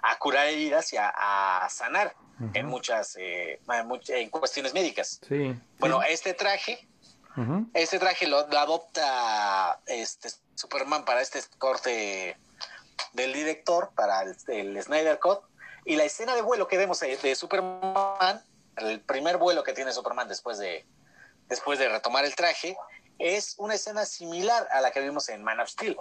a 0.02 0.18
curar 0.18 0.48
heridas 0.48 0.92
y 0.92 0.96
a, 0.98 1.66
sanar 1.70 2.14
en 2.54 2.66
muchas 2.66 3.16
eh, 3.16 3.60
en, 4.08 4.30
cuestiones 4.30 4.74
médicas. 4.74 5.20
Bueno, 5.78 6.02
este 6.02 6.34
traje, 6.34 6.86
este 7.72 7.98
traje 7.98 8.26
lo, 8.26 8.38
adopta 8.38 9.80
este 9.86 10.28
Superman 10.54 11.04
para 11.04 11.22
este 11.22 11.40
corte 11.58 12.36
del 13.12 13.32
director, 13.32 13.90
para 13.94 14.22
el, 14.22 14.36
el 14.48 14.82
Snyder 14.82 15.18
Cut, 15.18 15.40
y 15.84 15.96
la 15.96 16.04
escena 16.04 16.34
de 16.34 16.42
vuelo 16.42 16.68
que 16.68 16.78
vemos 16.78 17.00
de, 17.00 17.34
Superman, 17.34 18.42
el 18.76 19.00
primer 19.00 19.38
vuelo 19.38 19.64
que 19.64 19.72
tiene 19.72 19.92
Superman 19.92 20.28
después 20.28 20.58
de, 20.58 20.86
después 21.48 21.78
de 21.78 21.88
retomar 21.88 22.24
el 22.24 22.34
traje, 22.34 22.76
es 23.18 23.56
una 23.58 23.74
escena 23.74 24.04
similar 24.04 24.66
a 24.72 24.80
la 24.80 24.90
que 24.90 25.00
vimos 25.00 25.28
en 25.28 25.42
Man 25.42 25.60
of 25.60 25.68
Steel. 25.68 25.96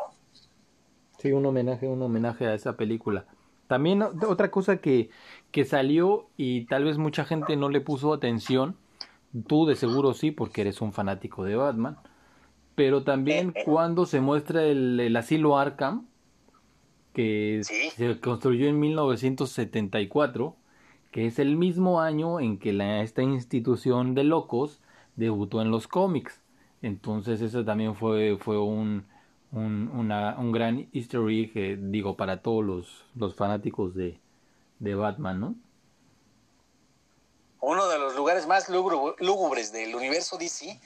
Sí, 1.20 1.32
un 1.32 1.45
homenaje, 1.45 1.88
un 1.88 2.02
homenaje 2.02 2.47
a 2.47 2.54
esa 2.54 2.74
película. 2.74 3.26
También 3.72 4.01
otra 4.01 4.51
cosa 4.51 4.82
que, 4.82 5.09
que 5.51 5.63
salió 5.63 6.28
y 6.36 6.65
tal 6.65 6.84
vez 6.84 6.97
mucha 6.97 7.24
gente 7.24 7.55
no 7.55 7.69
le 7.69 7.80
puso 7.80 8.13
atención, 8.13 8.76
tú 9.47 9.65
de 9.65 9.78
seguro 9.78 10.13
sí, 10.13 10.30
porque 10.32 10.59
eres 10.59 10.82
un 10.82 10.91
fanático 10.91 11.45
de 11.45 11.55
Batman, 11.55 11.97
pero 12.76 13.03
también 13.03 13.53
eh, 13.55 13.61
eh. 13.61 13.63
cuando 13.63 14.05
se 14.05 14.19
muestra 14.19 14.65
el, 14.65 14.99
el 14.99 15.15
asilo 15.15 15.57
Arkham, 15.57 16.05
que 17.13 17.61
se 17.63 18.19
construyó 18.19 18.67
en 18.67 18.78
1974, 18.78 20.57
que 21.11 21.28
es 21.28 21.39
el 21.39 21.55
mismo 21.55 22.01
año 22.01 22.41
en 22.41 22.57
que 22.59 22.74
la, 22.74 23.03
esta 23.03 23.22
institución 23.22 24.15
de 24.15 24.26
locos 24.26 24.82
debutó 25.15 25.61
en 25.61 25.72
los 25.72 25.88
cómics. 25.88 26.41
Entonces 26.82 27.39
eso 27.39 27.63
también 27.63 27.95
fue, 27.95 28.36
fue 28.38 28.59
un, 28.59 29.05
un, 29.52 29.89
una, 29.93 30.38
un 30.38 30.52
gran 30.52 30.89
easter 30.93 31.22
egg, 31.30 31.52
eh, 31.56 31.78
digo, 31.80 32.16
para 32.16 32.41
todos 32.41 32.64
los, 32.64 33.06
los 33.16 33.36
fanáticos 33.36 33.95
de, 33.95 34.20
de 34.80 34.95
Batman, 34.95 35.39
¿no? 35.39 35.56
uno 37.62 37.88
de 37.88 37.99
los 37.99 38.16
lugares 38.16 38.47
más 38.47 38.70
lúgubres 38.70 39.72
del 39.72 39.95
universo 39.95 40.38
DC. 40.38 40.80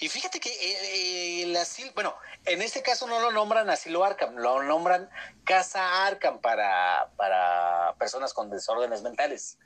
Y 0.00 0.08
fíjate 0.08 0.40
que 0.40 0.50
eh, 0.50 1.42
el 1.44 1.56
asilo, 1.56 1.92
bueno, 1.94 2.16
en 2.44 2.62
este 2.62 2.82
caso 2.82 3.06
no 3.06 3.20
lo 3.20 3.30
nombran 3.30 3.70
asilo 3.70 4.04
Arkham, 4.04 4.34
lo 4.34 4.60
nombran 4.64 5.08
casa 5.44 6.04
Arkham 6.04 6.40
para, 6.40 7.12
para 7.16 7.94
personas 7.98 8.34
con 8.34 8.50
desórdenes 8.50 9.02
mentales. 9.02 9.56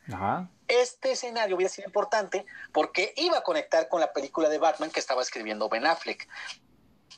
Este 0.68 1.12
escenario 1.12 1.56
hubiera 1.56 1.72
sido 1.72 1.86
importante 1.86 2.44
porque 2.72 3.14
iba 3.16 3.38
a 3.38 3.42
conectar 3.42 3.88
con 3.88 4.00
la 4.00 4.12
película 4.12 4.50
de 4.50 4.58
Batman 4.58 4.90
que 4.90 5.00
estaba 5.00 5.22
escribiendo 5.22 5.70
Ben 5.70 5.86
Affleck, 5.86 6.28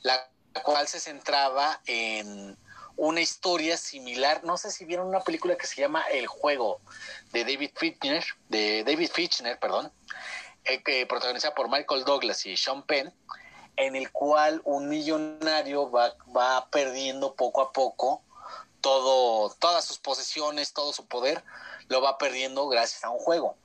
la 0.02 0.30
cual 0.60 0.86
se 0.88 1.00
centraba 1.00 1.80
en 1.86 2.56
una 2.96 3.20
historia 3.20 3.76
similar. 3.76 4.44
No 4.44 4.56
sé 4.56 4.70
si 4.70 4.84
vieron 4.84 5.08
una 5.08 5.20
película 5.20 5.56
que 5.56 5.66
se 5.66 5.80
llama 5.80 6.02
El 6.12 6.26
Juego 6.26 6.80
de 7.32 7.44
David 7.44 7.70
Fitchner, 7.74 8.24
de 8.48 8.84
David 8.84 9.10
Fitchner, 9.12 9.58
perdón, 9.58 9.92
eh, 10.64 10.82
que 10.82 11.06
protagonizada 11.06 11.54
por 11.54 11.70
Michael 11.70 12.04
Douglas 12.04 12.44
y 12.46 12.56
Sean 12.56 12.82
Penn, 12.82 13.12
en 13.76 13.96
el 13.96 14.12
cual 14.12 14.60
un 14.64 14.88
millonario 14.88 15.90
va, 15.90 16.14
va 16.36 16.68
perdiendo 16.70 17.34
poco 17.34 17.62
a 17.62 17.72
poco 17.72 18.22
todo, 18.80 19.54
todas 19.58 19.84
sus 19.84 19.98
posesiones, 19.98 20.72
todo 20.72 20.92
su 20.92 21.06
poder, 21.06 21.42
lo 21.88 22.02
va 22.02 22.18
perdiendo 22.18 22.68
gracias 22.68 23.04
a 23.04 23.10
un 23.10 23.18
juego. 23.18 23.56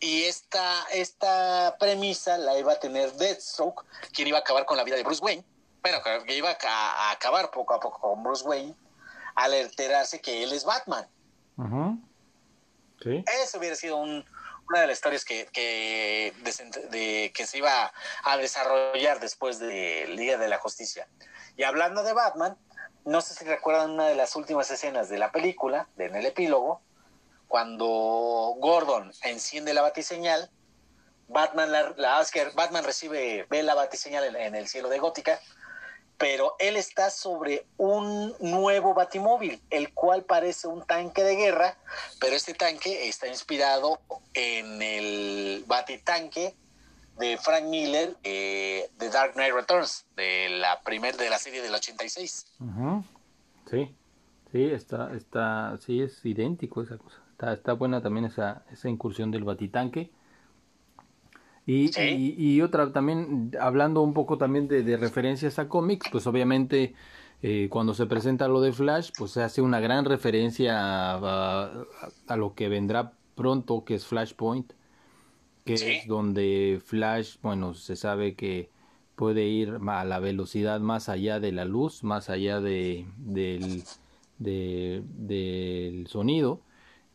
Y 0.00 0.24
esta, 0.24 0.84
esta 0.92 1.76
premisa 1.78 2.38
la 2.38 2.56
iba 2.56 2.72
a 2.72 2.78
tener 2.78 3.12
Deathstroke, 3.14 3.84
quien 4.12 4.28
iba 4.28 4.38
a 4.38 4.40
acabar 4.40 4.64
con 4.64 4.76
la 4.76 4.84
vida 4.84 4.96
de 4.96 5.02
Bruce 5.02 5.22
Wayne 5.22 5.44
bueno, 5.82 5.98
que 6.24 6.36
iba 6.36 6.50
a, 6.50 7.10
acabar 7.10 7.50
poco 7.50 7.74
a 7.74 7.80
poco 7.80 8.00
con 8.00 8.22
Bruce 8.22 8.44
Wayne 8.44 8.74
al 9.34 9.54
enterarse 9.54 10.20
que 10.20 10.42
él 10.42 10.52
es 10.52 10.64
Batman. 10.64 11.06
Eso 13.00 13.58
hubiera 13.58 13.76
sido 13.76 13.96
una 13.98 14.24
de 14.80 14.86
las 14.86 14.98
historias 14.98 15.24
que, 15.24 15.46
que, 15.52 16.32
que 17.34 17.46
se 17.46 17.58
iba 17.58 17.92
a 18.24 18.36
desarrollar 18.36 19.20
después 19.20 19.58
de 19.58 20.06
Liga 20.08 20.36
de 20.36 20.48
la 20.48 20.58
Justicia. 20.58 21.08
Y 21.56 21.62
hablando 21.62 22.02
de 22.02 22.12
Batman, 22.12 22.56
no 23.04 23.20
sé 23.20 23.34
si 23.34 23.44
recuerdan 23.44 23.92
una 23.92 24.06
de 24.06 24.14
las 24.14 24.36
últimas 24.36 24.70
escenas 24.70 25.08
de 25.08 25.18
la 25.18 25.32
película, 25.32 25.88
en 25.96 26.16
el 26.16 26.26
epílogo, 26.26 26.82
cuando 27.46 27.86
Gordon 28.58 29.12
enciende 29.22 29.72
la 29.72 29.82
batiseñal, 29.82 30.50
Batman, 31.28 31.72
la, 31.72 31.94
Batman 32.54 32.84
recibe, 32.84 33.46
ve 33.48 33.62
la 33.62 33.74
batiseñal 33.74 34.24
en, 34.24 34.36
en 34.36 34.54
el 34.54 34.68
cielo 34.68 34.88
de 34.88 34.98
Gótica, 34.98 35.40
pero 36.18 36.56
él 36.58 36.76
está 36.76 37.10
sobre 37.10 37.64
un 37.76 38.34
nuevo 38.40 38.92
batimóvil, 38.92 39.62
el 39.70 39.94
cual 39.94 40.24
parece 40.24 40.66
un 40.66 40.84
tanque 40.84 41.22
de 41.22 41.36
guerra, 41.36 41.78
pero 42.20 42.34
este 42.34 42.54
tanque 42.54 43.08
está 43.08 43.28
inspirado 43.28 44.00
en 44.34 44.82
el 44.82 45.64
batitanque 45.66 46.56
de 47.18 47.36
Frank 47.38 47.64
Miller 47.64 48.16
de 48.22 48.90
The 48.98 49.10
Dark 49.10 49.34
Knight 49.34 49.54
Returns, 49.54 50.06
de 50.16 50.48
la 50.50 50.80
primer 50.82 51.16
de 51.16 51.30
la 51.30 51.38
serie 51.38 51.62
del 51.62 51.74
86. 51.74 52.46
Sí, 53.70 53.94
sí, 54.52 54.64
está, 54.64 55.14
está, 55.14 55.78
sí, 55.84 56.02
es 56.02 56.24
idéntico 56.24 56.82
esa 56.82 56.98
cosa. 56.98 57.18
Está, 57.32 57.52
está 57.52 57.72
buena 57.74 58.02
también 58.02 58.26
esa, 58.26 58.64
esa 58.72 58.88
incursión 58.88 59.30
del 59.30 59.44
batitanque. 59.44 60.10
Y, 61.70 61.90
y, 61.98 62.62
otra, 62.62 62.94
también 62.94 63.50
hablando 63.60 64.00
un 64.00 64.14
poco 64.14 64.38
también 64.38 64.68
de, 64.68 64.96
referencias 64.96 65.58
a 65.58 65.68
cómics, 65.68 66.08
pues 66.10 66.26
obviamente 66.26 66.94
eh, 67.42 67.68
cuando 67.70 67.92
se 67.92 68.06
presenta 68.06 68.48
lo 68.48 68.62
de 68.62 68.72
Flash, 68.72 69.10
pues 69.18 69.32
se 69.32 69.42
hace 69.42 69.60
una 69.60 69.78
gran 69.78 70.06
referencia 70.06 70.78
a, 70.80 71.84
a, 72.26 72.36
lo 72.38 72.54
que 72.54 72.70
vendrá 72.70 73.12
pronto, 73.34 73.84
que 73.84 73.96
es 73.96 74.06
Flashpoint, 74.06 74.72
que 75.66 75.74
es 75.74 76.06
donde 76.06 76.80
Flash, 76.82 77.36
bueno, 77.42 77.74
se 77.74 77.96
sabe 77.96 78.34
que 78.34 78.70
puede 79.14 79.44
ir 79.44 79.78
a 79.88 80.04
la 80.06 80.20
velocidad 80.20 80.80
más 80.80 81.10
allá 81.10 81.38
de 81.38 81.52
la 81.52 81.66
luz, 81.66 82.02
más 82.02 82.30
allá 82.30 82.62
de, 82.62 83.04
del, 83.18 83.84
de, 84.38 85.02
del 85.18 86.06
sonido 86.06 86.62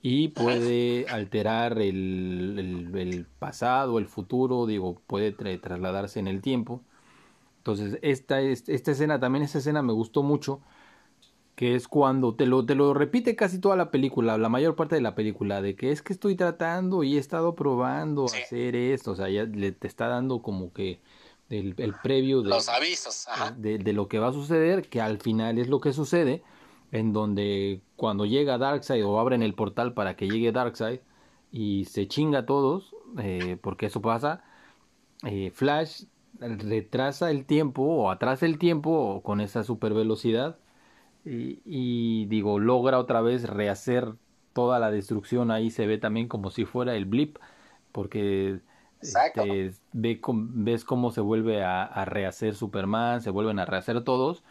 y 0.05 0.27
puede 0.27 1.05
alterar 1.07 1.79
el, 1.79 2.91
el, 2.93 3.25
pasado, 3.39 3.99
el 3.99 4.05
futuro, 4.05 4.65
digo, 4.65 5.01
puede 5.07 5.31
trasladarse 5.31 6.19
en 6.19 6.27
el 6.27 6.41
tiempo. 6.41 6.81
Entonces, 7.59 7.99
esta, 8.01 8.41
esta 8.41 8.91
escena, 8.91 9.21
también 9.21 9.45
esa 9.45 9.59
escena 9.59 9.81
me 9.81 9.93
gustó 9.93 10.21
mucho, 10.21 10.59
que 11.55 11.75
es 11.75 11.87
cuando 11.87 12.35
te 12.35 12.45
lo, 12.45 12.65
te 12.65 12.75
lo 12.75 12.93
repite 12.93 13.37
casi 13.37 13.59
toda 13.59 13.77
la 13.77 13.91
película, 13.91 14.37
la 14.37 14.49
mayor 14.49 14.75
parte 14.75 14.95
de 14.95 15.01
la 15.01 15.15
película, 15.15 15.61
de 15.61 15.77
que 15.77 15.93
es 15.93 16.01
que 16.01 16.11
estoy 16.11 16.35
tratando 16.35 17.05
y 17.05 17.15
he 17.15 17.19
estado 17.19 17.55
probando 17.55 18.25
hacer 18.25 18.75
esto, 18.75 19.11
o 19.11 19.15
sea, 19.15 19.29
ya 19.29 19.45
le, 19.45 19.71
te 19.71 19.87
está 19.87 20.09
dando 20.09 20.41
como 20.41 20.73
que 20.73 20.99
el, 21.49 21.75
el 21.77 21.93
previo 22.03 22.41
de, 22.41 22.49
los 22.49 22.67
avisos, 22.67 23.25
De, 23.55 23.77
de 23.77 23.93
lo 23.93 24.09
que 24.09 24.19
va 24.19 24.27
a 24.27 24.33
suceder, 24.33 24.89
que 24.89 24.99
al 24.99 25.19
final 25.19 25.59
es 25.59 25.69
lo 25.69 25.79
que 25.79 25.93
sucede, 25.93 26.43
en 26.93 27.11
donde 27.11 27.81
cuando 27.95 28.25
llega 28.25 28.59
Darkseid 28.59 29.03
o 29.03 29.19
abren 29.19 29.41
el 29.41 29.55
portal 29.55 29.93
para 29.95 30.15
que 30.15 30.29
llegue 30.29 30.51
Darkseid 30.51 30.99
y 31.51 31.85
se 31.85 32.07
chinga 32.07 32.39
a 32.39 32.45
todos, 32.45 32.95
eh, 33.17 33.57
porque 33.61 33.87
eso 33.87 33.99
pasa, 34.01 34.43
eh, 35.25 35.51
Flash 35.51 36.03
retrasa 36.39 37.31
el 37.31 37.45
tiempo 37.45 37.81
o 37.81 38.11
atrasa 38.11 38.45
el 38.45 38.59
tiempo 38.59 39.21
con 39.23 39.41
esa 39.41 39.63
super 39.63 39.93
velocidad 39.95 40.59
y, 41.25 42.25
digo, 42.25 42.59
logra 42.59 42.99
otra 42.99 43.21
vez 43.21 43.49
rehacer 43.49 44.13
toda 44.53 44.77
la 44.77 44.91
destrucción, 44.91 45.49
ahí 45.51 45.71
se 45.71 45.87
ve 45.87 45.97
también 45.97 46.27
como 46.27 46.51
si 46.51 46.65
fuera 46.65 46.95
el 46.95 47.05
blip, 47.05 47.37
porque 47.91 48.59
este, 49.01 49.73
ve, 49.93 50.21
ves 50.23 50.83
cómo 50.85 51.11
se 51.11 51.21
vuelve 51.21 51.63
a, 51.63 51.83
a 51.85 52.05
rehacer 52.05 52.55
Superman, 52.55 53.21
se 53.21 53.31
vuelven 53.31 53.57
a 53.57 53.65
rehacer 53.65 54.03
todos 54.03 54.43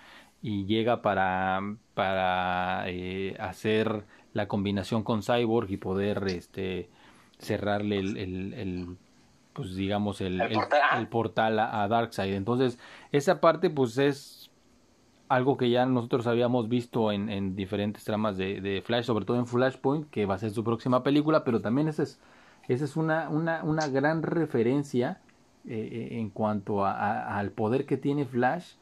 y 0.43 0.67
llega 0.67 1.03
para, 1.03 1.61
para 1.95 2.85
eh, 2.89 3.37
hacer 3.39 4.05
la 4.33 4.49
combinación 4.49 5.05
con 5.05 5.23
Cyborg 5.23 5.71
y 5.71 5.77
poder 5.77 6.25
este 6.27 6.91
cerrarle 7.39 7.99
el, 7.99 8.17
el, 8.17 8.97
pues 9.53 9.75
digamos 9.75 10.21
el, 10.21 10.41
el 10.41 11.09
portal, 11.09 11.59
a, 11.59 11.87
Darkseid. 11.89 12.35
Entonces 12.35 12.79
esa 13.13 13.41
parte 13.41 13.71
pues 13.71 13.99
es 13.99 14.51
algo 15.29 15.57
que 15.57 15.71
ya 15.71 15.87
nosotros 15.87 16.27
habíamos 16.27 16.69
visto 16.69 17.13
en, 17.13 17.31
en 17.31 17.55
diferentes 17.57 18.05
tramas 18.05 18.37
de, 18.37 18.61
de, 18.61 18.83
Flash 18.83 19.05
sobre 19.05 19.25
todo 19.25 19.39
en 19.39 19.47
Flashpoint 19.47 20.11
que 20.11 20.27
va 20.27 20.35
a 20.35 20.39
ser 20.39 20.51
su 20.51 20.63
próxima 20.63 21.03
película 21.03 21.43
pero 21.43 21.61
también 21.61 21.89
esa 21.89 22.03
es 22.03 22.21
esa 22.69 22.85
es 22.85 22.97
una, 22.97 23.29
una, 23.29 23.65
una 23.65 23.89
gran 23.89 24.23
referencia 24.23 25.21
eh, 25.67 25.89
eh, 25.91 26.19
en 26.19 26.31
cuanto 26.31 26.85
a, 26.85 27.39
al 27.39 27.51
poder 27.51 27.87
que 27.87 27.97
tiene 27.97 28.25
Flash 28.25 28.75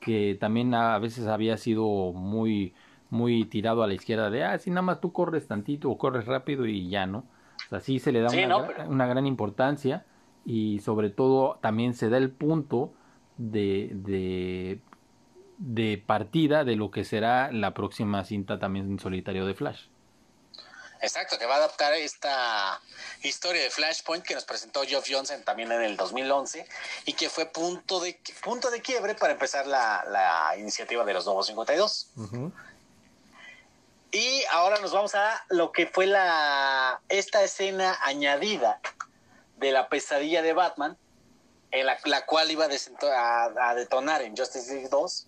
que 0.00 0.36
también 0.38 0.74
a 0.74 0.98
veces 0.98 1.26
había 1.26 1.56
sido 1.56 2.12
muy 2.12 2.74
muy 3.10 3.44
tirado 3.44 3.82
a 3.82 3.86
la 3.86 3.94
izquierda 3.94 4.30
de 4.30 4.44
ah 4.44 4.58
si 4.58 4.70
nada 4.70 4.82
más 4.82 5.00
tú 5.00 5.12
corres 5.12 5.46
tantito 5.46 5.90
o 5.90 5.98
corres 5.98 6.26
rápido 6.26 6.66
y 6.66 6.88
ya 6.88 7.06
no 7.06 7.18
o 7.18 7.68
sea 7.70 7.80
sí 7.80 7.98
se 7.98 8.12
le 8.12 8.20
da 8.20 8.28
una, 8.86 9.06
gran 9.06 9.26
importancia 9.26 10.04
y 10.44 10.80
sobre 10.80 11.10
todo 11.10 11.58
también 11.60 11.94
se 11.94 12.10
da 12.10 12.18
el 12.18 12.30
punto 12.30 12.92
de, 13.38 13.90
de 13.94 14.80
de 15.58 16.02
partida 16.04 16.64
de 16.64 16.76
lo 16.76 16.90
que 16.90 17.04
será 17.04 17.50
la 17.50 17.74
próxima 17.74 18.24
cinta 18.24 18.58
también 18.58 18.90
en 18.90 18.98
solitario 18.98 19.44
de 19.44 19.54
Flash 19.54 19.86
Exacto, 21.00 21.38
que 21.38 21.46
va 21.46 21.54
a 21.54 21.58
adaptar 21.58 21.92
esta 21.94 22.80
historia 23.22 23.62
de 23.62 23.70
Flashpoint 23.70 24.24
que 24.24 24.34
nos 24.34 24.44
presentó 24.44 24.82
Geoff 24.82 25.06
Johnson 25.08 25.42
también 25.44 25.70
en 25.70 25.82
el 25.82 25.96
2011 25.96 26.66
y 27.06 27.12
que 27.12 27.30
fue 27.30 27.46
punto 27.46 28.00
de 28.00 28.18
punto 28.42 28.70
de 28.70 28.82
quiebre 28.82 29.14
para 29.14 29.32
empezar 29.32 29.66
la, 29.66 30.04
la 30.08 30.56
iniciativa 30.56 31.04
de 31.04 31.14
los 31.14 31.24
Nuevos 31.24 31.46
52. 31.46 32.10
Y 34.10 34.42
ahora 34.52 34.80
nos 34.80 34.92
vamos 34.92 35.14
a 35.14 35.44
lo 35.50 35.70
que 35.70 35.86
fue 35.86 36.06
la 36.06 37.00
esta 37.08 37.42
escena 37.42 37.96
añadida 38.02 38.80
de 39.58 39.70
la 39.70 39.88
pesadilla 39.88 40.42
de 40.42 40.52
Batman, 40.52 40.96
en 41.70 41.86
la, 41.86 41.98
la 42.04 42.24
cual 42.24 42.50
iba 42.50 42.66
a, 42.66 43.68
a, 43.68 43.74
detonar 43.74 44.22
en 44.22 44.36
Justice 44.36 44.72
League 44.72 44.88
2, 44.88 45.26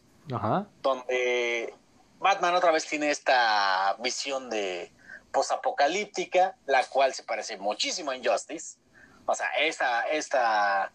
donde 0.83 1.75
Batman 2.19 2.55
otra 2.55 2.71
vez 2.71 2.87
tiene 2.87 3.11
esta 3.11 3.97
visión 4.01 4.49
de 4.49 4.91
posapocalíptica, 5.33 6.57
la 6.67 6.85
cual 6.85 7.15
se 7.15 7.23
parece 7.23 7.57
muchísimo 7.57 8.11
a 8.11 8.17
Injustice. 8.17 8.79
O 9.27 9.35
sea, 9.35 9.47
esta, 9.59 10.03
esta 10.09 10.93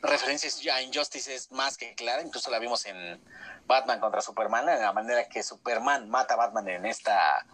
referencia 0.00 0.74
a 0.74 0.82
Injustice 0.82 1.34
es 1.34 1.50
más 1.52 1.76
que 1.76 1.94
clara, 1.94 2.22
incluso 2.22 2.50
la 2.50 2.58
vimos 2.58 2.86
en 2.86 3.20
Batman 3.66 4.00
contra 4.00 4.20
Superman, 4.20 4.66
de 4.66 4.78
la 4.78 4.92
manera 4.92 5.28
que 5.28 5.42
Superman 5.42 6.08
mata 6.08 6.34
a 6.34 6.36
Batman 6.36 6.68
en 6.68 6.86
esta 6.86 7.46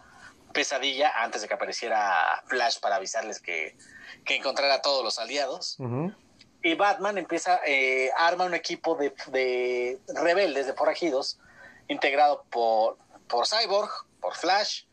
pesadilla 0.53 1.11
antes 1.15 1.41
de 1.41 1.47
que 1.47 1.55
apareciera 1.55 2.43
Flash 2.45 2.79
para 2.79 2.97
avisarles 2.97 3.39
que, 3.39 3.75
que 4.23 4.35
encontrara 4.35 4.75
a 4.75 4.81
todos 4.81 5.03
los 5.03 5.17
aliados. 5.19 5.77
Y 6.61 6.75
Batman 6.75 7.17
empieza, 7.17 7.59
eh, 7.65 8.09
arma 8.15 8.45
un 8.45 8.53
equipo 8.53 8.95
de, 8.95 9.13
de 9.27 9.99
rebeldes, 10.13 10.67
de 10.67 10.73
forajidos, 10.73 11.39
integrado 11.87 12.45
por, 12.49 12.97
por 13.27 13.47
Cyborg, 13.47 13.89
por 14.21 14.35
Flash, 14.35 14.83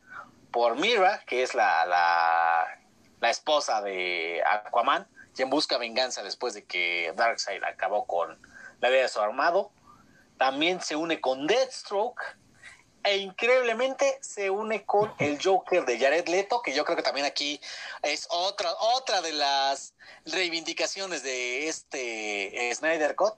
por 0.51 0.77
Mira, 0.77 1.22
que 1.27 1.43
es 1.43 1.55
la, 1.55 1.86
la, 1.86 3.31
esposa 3.31 3.82
de 3.82 4.43
Aquaman, 4.44 5.06
quien 5.35 5.51
busca 5.51 5.78
venganza 5.78 6.22
después 6.22 6.55
de 6.55 6.64
que 6.64 7.12
Darkseid 7.16 7.62
acabó 7.64 8.06
con 8.06 8.40
la 8.81 8.89
vida 8.89 9.02
de 9.02 9.09
su 9.09 9.20
armado. 9.20 9.70
También 10.39 10.81
se 10.81 10.97
une 10.97 11.20
con 11.20 11.47
Deathstroke 11.47 12.22
e 13.02 13.16
increíblemente 13.18 14.18
se 14.20 14.51
une 14.51 14.85
con 14.85 15.12
el 15.18 15.39
Joker 15.43 15.85
de 15.85 15.98
Jared 15.98 16.28
Leto, 16.28 16.60
que 16.62 16.74
yo 16.74 16.85
creo 16.85 16.97
que 16.97 17.02
también 17.02 17.27
aquí 17.27 17.60
es 18.02 18.27
otra, 18.31 18.70
otra 18.97 19.22
de 19.22 19.32
las 19.32 19.94
reivindicaciones 20.27 21.22
de 21.22 21.68
este 21.68 22.74
Snyder 22.74 23.14
Cut, 23.14 23.35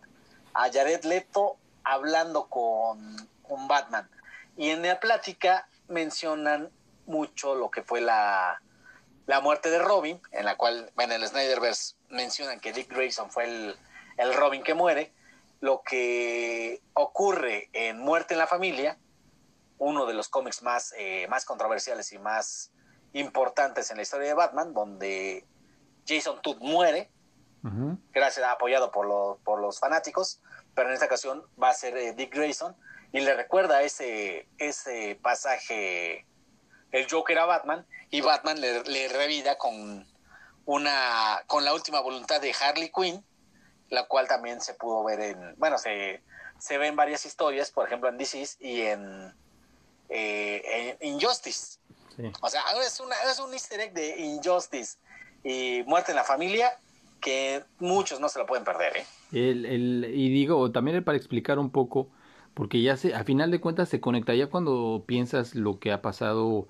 a 0.55 0.71
Jared 0.71 1.05
Leto 1.05 1.57
hablando 1.85 2.49
con 2.49 3.29
un 3.49 3.69
Batman. 3.69 4.09
Y 4.57 4.71
en 4.71 4.83
la 4.83 4.99
plática 5.01 5.69
mencionan 5.89 6.71
mucho 7.13 7.55
lo 7.55 7.71
que 7.71 7.83
fue 7.83 8.01
la, 8.01 8.61
la 9.27 9.41
muerte 9.41 9.71
de 9.71 9.79
Robin, 9.79 10.21
en 10.33 10.45
la 10.45 10.57
cual 10.57 10.91
en 10.99 11.13
el 11.13 11.27
Snyderverse 11.27 11.95
mencionan 12.09 12.59
que 12.59 12.73
Dick 12.73 12.93
Grayson 12.93 13.31
fue 13.31 13.45
el, 13.45 13.77
el 14.17 14.35
Robin 14.35 14.63
que 14.63 14.75
muere, 14.75 15.13
lo 15.61 15.83
que 15.83 16.81
ocurre 16.95 17.69
en 17.73 18.01
Muerte 18.01 18.35
en 18.35 18.39
la 18.39 18.49
Familia, 18.49 18.99
uno 19.79 20.07
de 20.07 20.15
los 20.15 20.29
cómics 20.29 20.63
más, 20.63 20.93
eh, 20.99 21.27
más 21.29 21.45
controversiales 21.45 22.13
y 22.13 22.19
más 22.19 22.73
importantes 23.13 23.91
en 23.91 23.99
la 23.99 24.03
historia 24.03 24.29
de 24.29 24.35
Batman, 24.35 24.75
donde 24.75 25.45
Jason 26.07 26.41
Todd 26.43 26.59
muere, 26.61 27.11
gracias 28.13 28.45
apoyado 28.49 28.91
por, 28.91 29.39
por 29.45 29.61
los 29.61 29.79
fanáticos, 29.79 30.41
pero 30.75 30.89
en 30.89 30.95
esta 30.95 31.07
ocasión 31.07 31.45
va 31.63 31.69
a 31.69 31.75
ser 31.75 31.97
eh, 31.97 32.13
Dick 32.13 32.35
Grayson 32.35 32.75
y 33.13 33.21
le 33.21 33.35
recuerda 33.35 33.83
ese, 33.83 34.49
ese 34.59 35.17
pasaje 35.23 36.27
el 36.93 37.11
Joker 37.11 37.39
a 37.39 37.47
Batman 37.47 37.87
y 38.11 38.21
Batman 38.21 38.61
le, 38.61 38.83
le 38.85 39.09
revida 39.09 39.57
con 39.57 40.07
una 40.65 41.43
con 41.47 41.65
la 41.65 41.75
última 41.75 42.01
voluntad 42.01 42.41
de 42.41 42.55
Harley 42.59 42.91
Quinn, 42.95 43.25
la 43.91 44.07
cual 44.07 44.29
también 44.29 44.61
se 44.61 44.75
pudo 44.75 45.03
ver 45.05 45.21
en, 45.21 45.55
bueno, 45.59 45.79
se, 45.79 46.23
se 46.59 46.79
ve 46.79 46.87
en 46.87 46.97
varias 46.97 47.27
historias, 47.27 47.71
por 47.71 47.87
ejemplo 47.87 48.09
en 48.09 48.19
DC 48.19 48.57
y 48.61 48.83
en, 48.83 49.35
eh, 50.09 50.97
Injustice. 51.01 51.79
O 52.43 52.49
sea, 52.49 52.63
es, 52.87 53.01
una, 53.01 53.17
es 53.31 53.39
un 53.39 53.53
easter 53.55 53.81
egg 53.81 53.95
de 53.95 54.21
Injustice 54.21 54.99
y 55.43 55.83
Muerte 55.87 56.13
en 56.13 56.17
la 56.17 56.25
Familia 56.25 56.79
que 57.21 57.65
muchos 57.79 58.21
no 58.21 58.29
se 58.29 58.39
lo 58.39 58.47
pueden 58.47 58.65
perder. 58.65 58.99
¿eh? 58.99 59.07
El, 59.33 59.65
el, 59.65 60.13
y 60.15 60.29
digo, 60.29 60.71
también 60.71 61.03
para 61.03 61.17
explicar 61.17 61.59
un 61.59 61.71
poco 61.71 62.09
porque 62.55 62.83
ya 62.83 62.97
se, 62.97 63.15
a 63.15 63.25
final 63.25 63.51
de 63.51 63.61
cuentas 63.61 63.89
se 63.89 64.01
conecta 64.01 64.35
ya 64.35 64.49
cuando 64.49 65.05
piensas 65.07 65.55
lo 65.55 65.79
que 65.79 65.93
ha 65.93 66.03
pasado 66.03 66.69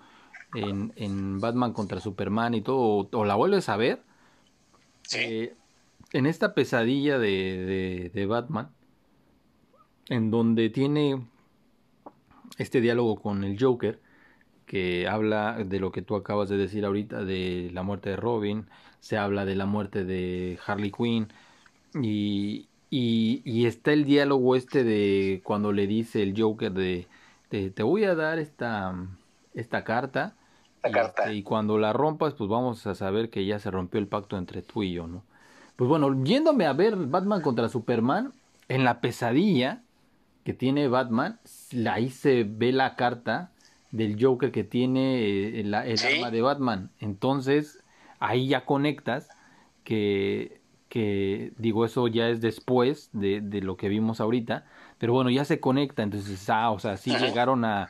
en, 0.55 0.93
en 0.97 1.41
Batman 1.41 1.73
contra 1.73 2.01
Superman 2.01 2.55
y 2.55 2.62
todo, 2.62 3.09
o, 3.11 3.24
la 3.24 3.35
vuelves 3.35 3.69
a 3.69 3.77
ver. 3.77 4.03
Eh, 5.15 5.55
en 6.12 6.27
esta 6.27 6.55
pesadilla 6.55 7.19
de, 7.19 8.11
de, 8.12 8.27
Batman, 8.27 8.70
en 10.09 10.31
donde 10.31 10.70
tiene 10.70 11.27
este 12.59 12.81
diálogo 12.81 13.20
con 13.20 13.45
el 13.45 13.59
Joker, 13.59 14.01
que 14.66 15.09
habla 15.09 15.57
de 15.65 15.81
lo 15.81 15.91
que 15.91 16.03
tú 16.03 16.16
acabas 16.16 16.49
de 16.49 16.57
decir 16.57 16.85
ahorita, 16.85 17.24
de 17.24 17.70
la 17.73 17.83
muerte 17.83 18.11
de 18.11 18.16
Robin, 18.16 18.66
se 19.01 19.16
habla 19.16 19.45
de 19.45 19.57
la 19.57 19.66
muerte 19.66 20.05
de 20.05 20.59
Harley 20.66 20.93
Quinn, 20.93 21.29
y, 22.01 22.69
y, 22.91 23.66
está 23.66 23.93
el 23.93 24.05
diálogo 24.05 24.57
este 24.57 24.85
de 24.85 25.43
cuando 25.45 25.73
le 25.73 25.87
dice 25.87 26.23
el 26.23 26.35
Joker 26.41 26.73
de, 26.73 27.07
te 27.49 27.83
voy 27.83 28.05
a 28.05 28.15
dar 28.15 28.39
esta, 28.39 28.95
esta 29.55 29.85
carta. 29.85 30.37
Y, 30.85 30.93
carta. 30.93 31.23
Este, 31.25 31.35
y 31.35 31.43
cuando 31.43 31.79
la 31.79 31.93
rompas, 31.93 32.35
pues 32.35 32.49
vamos 32.49 32.87
a 32.87 32.95
saber 32.95 33.31
que 33.31 33.45
ya 33.45 33.59
se 33.59 33.71
rompió 33.71 34.01
el 34.01 34.07
pacto 34.07 34.37
entre 34.37 34.63
tú 34.63 34.83
y 34.83 34.93
yo, 34.93 35.07
¿no? 35.07 35.23
Pues 35.77 35.89
bueno, 35.89 36.23
yéndome 36.23 36.67
a 36.67 36.73
ver 36.73 36.97
Batman 36.97 37.41
contra 37.41 37.69
Superman, 37.69 38.33
en 38.69 38.85
la 38.85 39.01
pesadilla 39.01 39.83
que 40.45 40.53
tiene 40.53 40.89
Batman, 40.89 41.39
ahí 41.91 42.11
se 42.11 42.45
ve 42.45 42.73
la 42.73 42.97
carta 42.97 43.51
del 43.91 44.23
Joker 44.23 44.51
que 44.51 44.65
tiene 44.65 45.21
eh, 45.21 45.61
el, 45.61 45.75
arma 45.75 46.31
de 46.31 46.43
Batman. 46.43 46.91
Entonces, 47.01 47.83
ahí 48.19 48.49
ya 48.49 48.65
conectas 48.65 49.29
que 49.85 50.63
que 50.93 51.55
digo 51.57 51.87
eso 51.87 52.07
ya 52.07 52.29
es 52.29 52.43
después 52.43 53.09
de, 53.15 53.41
de, 53.41 53.63
lo 53.63 53.79
que 53.79 53.89
vimos 53.89 54.21
ahorita, 54.21 54.67
pero 54.99 55.15
bueno, 55.15 55.31
ya 55.31 55.47
se 55.47 55.59
conecta, 55.59 56.03
entonces, 56.03 56.51
ah, 56.51 56.71
o 56.71 56.79
sea, 56.81 56.99
sí 56.99 57.17
llegaron 57.17 57.65
a, 57.65 57.89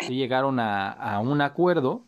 sí 0.00 0.16
llegaron 0.16 0.60
a, 0.60 0.90
a 0.90 1.20
un 1.20 1.40
acuerdo, 1.40 2.04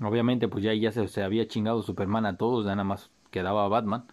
obviamente 0.00 0.48
pues 0.48 0.64
ya, 0.64 0.74
ya 0.74 0.92
se, 0.92 1.08
se, 1.08 1.22
había 1.22 1.48
chingado 1.48 1.82
Superman 1.82 2.26
a 2.26 2.36
todos, 2.36 2.64
ya 2.64 2.72
nada 2.72 2.84
más 2.84 3.10
quedaba 3.30 3.68
Batman, 3.68 4.04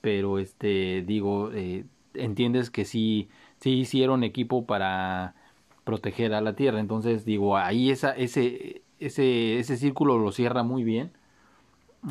pero 0.00 0.38
este, 0.38 1.02
digo, 1.06 1.50
eh, 1.52 1.84
entiendes 2.14 2.70
que 2.70 2.84
sí, 2.84 3.28
sí 3.60 3.70
hicieron 3.70 4.24
equipo 4.24 4.66
para 4.66 5.34
proteger 5.84 6.34
a 6.34 6.40
la 6.40 6.54
Tierra, 6.54 6.80
entonces 6.80 7.24
digo, 7.24 7.56
ahí 7.56 7.90
esa, 7.90 8.12
ese, 8.12 8.82
ese, 8.98 9.58
ese 9.58 9.76
círculo 9.76 10.18
lo 10.18 10.32
cierra 10.32 10.62
muy 10.62 10.84
bien, 10.84 11.12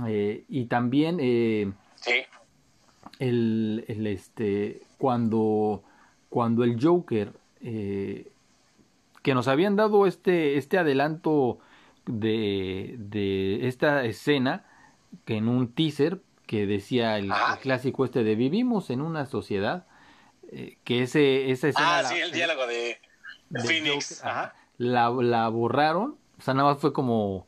eh, 0.08 0.44
y 0.48 0.66
también... 0.66 1.18
Eh, 1.20 1.72
sí. 1.96 2.14
el, 3.20 3.86
el 3.88 4.08
este, 4.08 4.82
cuando, 4.98 5.84
cuando 6.30 6.64
el 6.64 6.82
Joker, 6.82 7.34
eh, 7.62 8.28
que 9.22 9.34
nos 9.34 9.48
habían 9.48 9.76
dado 9.76 10.06
este, 10.06 10.58
este 10.58 10.78
adelanto 10.78 11.60
de, 12.10 12.96
de 12.98 13.68
esta 13.68 14.04
escena, 14.04 14.66
que 15.26 15.38
en 15.38 15.48
un 15.48 15.74
teaser 15.74 16.22
que 16.48 16.66
decía 16.66 17.18
el, 17.18 17.32
clásico 17.62 18.06
este 18.06 18.24
de 18.24 18.36
vivimos 18.36 18.90
en 18.90 19.02
una 19.02 19.26
sociedad, 19.28 19.86
eh, 20.52 20.78
que 20.84 21.04
ese, 21.04 21.52
esa 21.52 21.68
escena... 21.68 22.00
Ah, 22.00 22.04
sí, 22.06 22.18
el 22.18 22.32
diálogo 22.32 22.66
de, 22.66 22.98
Phoenix. 23.64 24.24
la, 24.78 25.10
la 25.10 25.48
borraron, 25.50 26.18
o 26.38 26.42
sea, 26.42 26.56
nada 26.56 26.74
más 26.74 26.82
fue 26.82 26.92
como, 26.92 27.48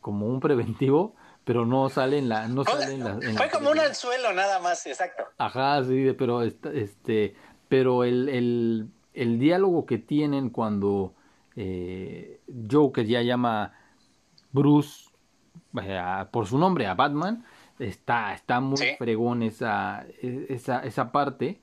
como 0.00 0.26
un 0.26 0.40
preventivo 0.40 1.14
pero 1.44 1.64
no 1.64 1.88
sale 1.88 2.18
en 2.18 2.28
la 2.28 2.46
no 2.46 2.62
sale 2.62 2.92
en 2.92 3.04
la, 3.04 3.18
fue 3.34 3.48
como 3.48 3.70
un 3.70 3.78
anzuelo 3.78 4.34
nada 4.34 4.60
más 4.60 4.86
exacto. 4.86 5.24
Ajá 5.38 5.82
sí 5.82 6.12
pero 6.18 6.42
este 6.42 7.36
pero 7.70 8.04
el, 8.04 8.28
el, 8.28 8.88
el 9.14 9.38
diálogo 9.38 9.86
que 9.86 9.96
tienen 9.96 10.50
cuando 10.50 11.14
eh, 11.56 12.40
Joker 12.70 13.06
ya 13.06 13.22
llama 13.22 13.77
Bruce 14.52 15.08
por 16.30 16.46
su 16.46 16.58
nombre 16.58 16.86
a 16.86 16.94
Batman 16.94 17.44
está 17.78 18.34
está 18.34 18.60
muy 18.60 18.78
fregón 18.98 19.42
esa 19.42 20.06
esa 20.22 20.80
esa 20.80 21.12
parte 21.12 21.60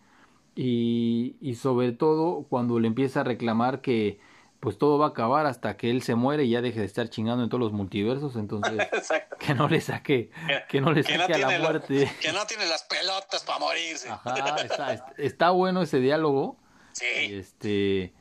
y, 0.56 1.36
y 1.42 1.56
sobre 1.56 1.92
todo 1.92 2.46
cuando 2.50 2.80
le 2.80 2.88
empieza 2.88 3.22
a 3.22 3.24
reclamar 3.24 3.82
que 3.82 4.20
pues 4.66 4.80
todo 4.80 4.98
va 4.98 5.06
a 5.06 5.10
acabar 5.10 5.46
hasta 5.46 5.78
que 5.78 5.92
él 5.92 6.02
se 6.02 6.16
muere 6.16 6.46
y 6.46 6.50
ya 6.50 6.62
deje 6.62 6.80
de 6.80 6.88
estar 6.88 7.08
chingando 7.08 7.44
en 7.44 7.50
todos 7.50 7.62
los 7.62 7.72
multiversos, 7.72 8.36
entonces 8.36 8.74
que 9.40 9.54
no 9.54 9.68
le 9.68 9.80
saque, 9.80 10.32
que 10.68 10.82
no 10.82 10.92
le 10.92 11.04
saque 11.04 11.36
a 11.36 11.38
la 11.38 11.60
muerte. 11.60 12.12
que 12.20 12.34
no 12.34 12.48
tiene 12.48 12.66
las 12.66 12.84
pelotas 12.84 13.44
para 13.44 13.60
morirse. 13.60 14.10
Ajá, 14.10 14.56
está, 14.64 15.14
está, 15.18 15.50
bueno 15.52 15.84
ese 15.84 16.00
diálogo. 16.00 16.58
Sí. 16.94 17.06
Y 17.30 17.34
este 17.36 18.14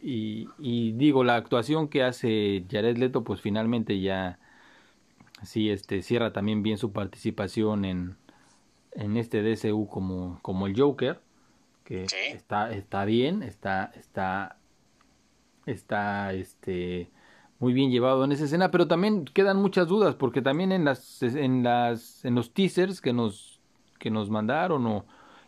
y, 0.00 0.48
y, 0.58 0.92
digo, 0.92 1.24
la 1.24 1.36
actuación 1.36 1.88
que 1.88 2.02
hace 2.02 2.64
Jared 2.70 2.96
Leto, 2.98 3.24
pues 3.24 3.40
finalmente 3.40 4.00
ya 4.00 4.38
sí 5.42 5.70
este 5.70 6.02
cierra 6.02 6.32
también 6.32 6.62
bien 6.62 6.78
su 6.78 6.92
participación 6.92 7.84
en, 7.84 8.16
en 8.92 9.16
este 9.16 9.42
DCU 9.42 9.88
como, 9.88 10.38
como 10.42 10.66
el 10.66 10.78
Joker, 10.78 11.20
que 11.84 12.06
está, 12.32 12.72
está 12.72 13.04
bien, 13.04 13.42
está, 13.42 13.92
está 13.96 14.58
está 15.70 16.32
este 16.32 17.10
muy 17.58 17.72
bien 17.72 17.90
llevado 17.90 18.24
en 18.24 18.32
esa 18.32 18.44
escena, 18.44 18.70
pero 18.70 18.86
también 18.86 19.24
quedan 19.24 19.60
muchas 19.60 19.88
dudas 19.88 20.14
porque 20.14 20.42
también 20.42 20.72
en 20.72 20.84
las 20.84 21.22
en 21.22 21.62
las 21.62 22.24
en 22.24 22.34
los 22.34 22.52
teasers 22.52 23.00
que 23.00 23.12
nos 23.12 23.60
que 23.98 24.10
nos 24.10 24.30
mandaron 24.30 24.86
o 24.86 25.04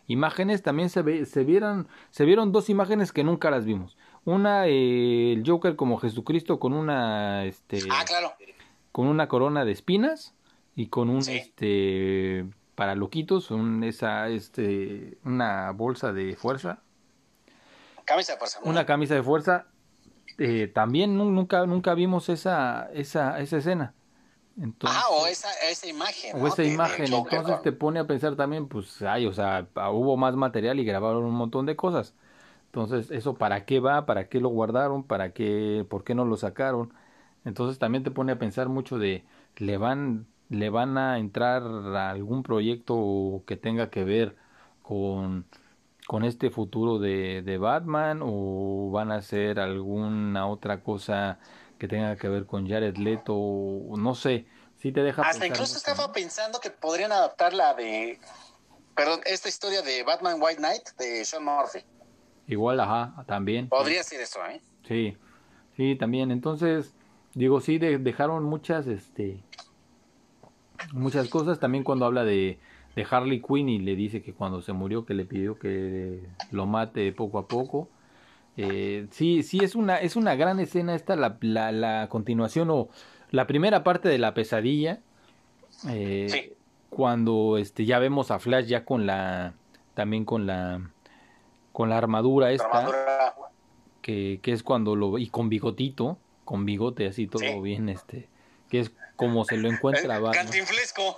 imágenes 0.07 0.61
también 0.61 0.89
se 0.89 1.01
ve, 1.01 1.25
se 1.25 1.43
vieron 1.43 1.87
se 2.09 2.25
vieron 2.25 2.51
dos 2.51 2.69
imágenes 2.69 3.11
que 3.11 3.23
nunca 3.23 3.49
las 3.51 3.65
vimos. 3.65 3.97
Una 4.25 4.67
eh, 4.67 5.33
el 5.33 5.43
Joker 5.45 5.75
como 5.75 5.97
Jesucristo 5.97 6.59
con 6.59 6.73
una 6.73 7.45
este 7.45 7.79
ah, 7.89 8.03
claro. 8.05 8.33
con 8.91 9.07
una 9.07 9.27
corona 9.27 9.65
de 9.65 9.71
espinas 9.71 10.35
y 10.75 10.87
con 10.87 11.09
un 11.09 11.27
este 11.27 12.45
para 12.75 12.95
loquitos, 12.95 13.51
un, 13.51 13.83
esa 13.83 14.29
este 14.29 15.17
una 15.23 15.71
bolsa 15.71 16.13
de 16.13 16.35
fuerza. 16.35 16.81
Camisa 18.05 18.33
de 18.33 18.39
fuerza. 18.39 18.59
Una 18.63 18.85
camisa 18.85 19.15
de 19.15 19.23
fuerza 19.23 19.67
eh, 20.37 20.67
también 20.67 21.17
nunca, 21.17 21.65
nunca 21.65 21.93
vimos 21.93 22.29
esa, 22.29 22.89
esa, 22.93 23.39
esa 23.39 23.57
escena. 23.57 23.93
Entonces, 24.59 24.99
ah, 25.01 25.09
o 25.11 25.27
esa, 25.27 25.49
esa 25.69 25.87
imagen. 25.87 26.41
O 26.41 26.47
esa 26.47 26.63
imagen, 26.63 27.13
entonces 27.13 27.61
te 27.61 27.71
pone 27.71 27.99
a 27.99 28.05
pensar 28.05 28.35
también, 28.35 28.67
pues, 28.67 29.01
ay, 29.01 29.25
o 29.25 29.33
sea, 29.33 29.67
hubo 29.91 30.17
más 30.17 30.35
material 30.35 30.79
y 30.79 30.85
grabaron 30.85 31.23
un 31.23 31.33
montón 31.33 31.65
de 31.65 31.75
cosas. 31.75 32.13
Entonces, 32.71 33.11
¿eso 33.11 33.35
para 33.35 33.65
qué 33.65 33.81
va? 33.81 34.05
¿Para 34.05 34.29
qué 34.29 34.39
lo 34.39 34.49
guardaron? 34.49 35.03
¿Para 35.03 35.33
qué? 35.33 35.85
¿Por 35.89 36.03
qué 36.05 36.15
no 36.15 36.23
lo 36.25 36.37
sacaron? 36.37 36.93
Entonces 37.43 37.79
también 37.79 38.03
te 38.03 38.11
pone 38.11 38.31
a 38.31 38.39
pensar 38.39 38.69
mucho 38.69 38.97
de, 38.97 39.25
¿le 39.57 39.77
van, 39.77 40.27
le 40.49 40.69
van 40.69 40.97
a 40.97 41.17
entrar 41.17 41.63
a 41.63 42.09
algún 42.09 42.43
proyecto 42.43 43.43
que 43.45 43.57
tenga 43.57 43.89
que 43.89 44.03
ver 44.03 44.35
con 44.83 45.45
con 46.07 46.25
este 46.25 46.49
futuro 46.49 46.99
de, 46.99 47.41
de 47.41 47.57
Batman 47.57 48.19
o 48.21 48.89
van 48.91 49.11
a 49.11 49.17
hacer 49.17 49.59
alguna 49.59 50.47
otra 50.47 50.83
cosa 50.83 51.39
que 51.79 51.87
tenga 51.87 52.17
que 52.17 52.27
ver 52.27 52.45
con 52.45 52.67
Jared 52.67 52.97
Leto, 52.97 53.33
no 53.97 54.13
sé, 54.13 54.45
si 54.81 54.91
te 54.91 55.03
deja 55.03 55.21
Hasta 55.21 55.47
incluso 55.47 55.77
estaba 55.77 56.11
pensando 56.11 56.59
que 56.59 56.69
podrían 56.69 57.11
adaptar 57.11 57.53
la 57.53 57.73
de, 57.73 58.19
perdón, 58.95 59.21
esta 59.25 59.47
historia 59.47 59.81
de 59.81 60.03
Batman 60.03 60.37
White 60.41 60.57
Knight 60.57 60.89
de 60.97 61.23
Sean 61.23 61.45
Murphy. 61.45 61.79
Igual, 62.47 62.79
ajá, 62.79 63.23
también. 63.27 63.69
Podría 63.69 64.03
ser 64.03 64.21
eso, 64.21 64.39
¿eh? 64.45 64.61
Sí, 64.87 65.17
sí, 65.77 65.95
también. 65.95 66.31
Entonces, 66.31 66.93
digo, 67.33 67.61
sí, 67.61 67.77
dejaron 67.77 68.43
muchas, 68.43 68.87
este, 68.87 69.43
muchas 70.93 71.29
cosas. 71.29 71.59
También 71.59 71.83
cuando 71.83 72.05
habla 72.05 72.23
de, 72.23 72.59
de 72.95 73.07
Harley 73.09 73.41
Quinn 73.41 73.69
y 73.69 73.79
le 73.79 73.95
dice 73.95 74.21
que 74.21 74.33
cuando 74.33 74.61
se 74.61 74.73
murió 74.73 75.05
que 75.05 75.13
le 75.13 75.25
pidió 75.25 75.57
que 75.57 76.21
lo 76.51 76.65
mate 76.65 77.11
poco 77.13 77.39
a 77.39 77.47
poco. 77.47 77.89
Eh, 78.57 79.07
sí, 79.11 79.43
sí 79.43 79.59
es 79.63 79.75
una 79.75 79.97
es 79.97 80.17
una 80.17 80.35
gran 80.35 80.59
escena 80.59 80.93
esta 80.93 81.15
la, 81.15 81.37
la, 81.39 82.09
continuación 82.09 82.69
o 82.69 82.89
la 83.29 83.47
primera 83.47 83.83
parte 83.83 84.09
de 84.09 84.17
la 84.17 84.33
pesadilla. 84.33 84.99
Eh, 85.87 86.53
cuando 86.89 87.57
este 87.57 87.85
ya 87.85 87.97
vemos 87.99 88.29
a 88.29 88.39
Flash 88.39 88.65
ya 88.65 88.83
con 88.83 89.05
la 89.05 89.53
también 89.93 90.25
con 90.25 90.45
la 90.45 90.91
con 91.71 91.89
la 91.89 91.97
armadura 91.97 92.51
esta 92.51 93.35
Que, 94.01 94.39
que 94.41 94.51
es 94.51 94.63
cuando 94.63 94.95
lo 94.95 95.17
y 95.17 95.27
con 95.27 95.49
bigotito 95.49 96.17
con 96.43 96.65
bigote 96.65 97.07
así 97.07 97.27
todo 97.27 97.61
bien 97.61 97.87
este 97.87 98.27
que 98.69 98.79
es 98.79 98.91
como 99.21 99.45
se 99.45 99.57
lo 99.57 99.69
encuentra 99.69 100.19
Cantinflesco. 100.31 101.17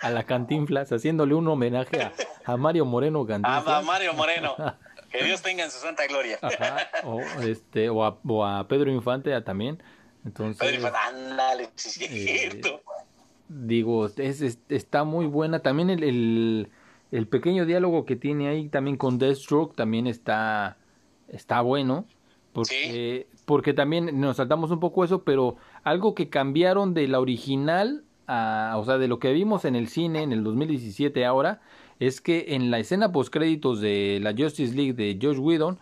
a 0.00 0.10
la 0.10 0.24
Cantinflas, 0.24 0.90
haciéndole 0.90 1.34
un 1.34 1.46
homenaje 1.46 2.10
a, 2.44 2.56
Mario 2.56 2.84
Moreno 2.84 3.24
Cantinflas. 3.24 3.68
A, 3.68 3.82
Mario 3.82 4.14
Moreno. 4.14 4.56
Que 5.10 5.24
Dios 5.24 5.42
tenga 5.42 5.64
en 5.64 5.72
su 5.72 5.80
santa 5.80 6.06
gloria. 6.06 6.38
o, 7.02 7.20
este, 7.42 7.88
o, 7.90 8.04
a, 8.44 8.68
Pedro 8.68 8.92
Infante 8.92 9.40
también. 9.40 9.82
Entonces, 10.24 10.56
Pedro 10.56 10.76
Infante, 10.76 10.98
ándale, 10.98 11.70
sí, 11.74 12.04
eh, 12.08 12.60
digo, 13.48 14.06
es, 14.06 14.58
está 14.68 15.02
muy 15.02 15.26
buena. 15.26 15.58
También 15.58 15.90
el, 15.90 16.04
el, 16.04 16.70
pequeño 17.26 17.66
diálogo 17.66 18.04
que 18.04 18.16
tiene 18.16 18.48
ahí 18.48 18.68
también 18.68 18.96
con 18.96 19.18
Deathstroke 19.18 19.74
también 19.74 20.06
está 20.06 20.76
está 21.28 21.60
bueno, 21.60 22.06
porque, 22.52 23.28
porque 23.44 23.72
también 23.72 24.20
nos 24.20 24.36
saltamos 24.36 24.70
un 24.70 24.80
poco 24.80 25.04
eso, 25.04 25.22
pero 25.22 25.56
algo 25.84 26.14
que 26.14 26.28
cambiaron 26.28 26.94
de 26.94 27.08
la 27.08 27.20
original, 27.20 28.04
a, 28.26 28.74
o 28.76 28.84
sea, 28.84 28.98
de 28.98 29.08
lo 29.08 29.18
que 29.18 29.32
vimos 29.32 29.64
en 29.64 29.76
el 29.76 29.88
cine 29.88 30.22
en 30.22 30.32
el 30.32 30.42
2017 30.44 31.24
ahora, 31.24 31.60
es 31.98 32.20
que 32.20 32.54
en 32.54 32.70
la 32.70 32.78
escena 32.78 33.12
post 33.12 33.32
créditos 33.32 33.80
de 33.80 34.18
la 34.22 34.34
Justice 34.36 34.74
League 34.74 34.94
de 34.94 35.18
Josh 35.20 35.38
Whedon, 35.38 35.78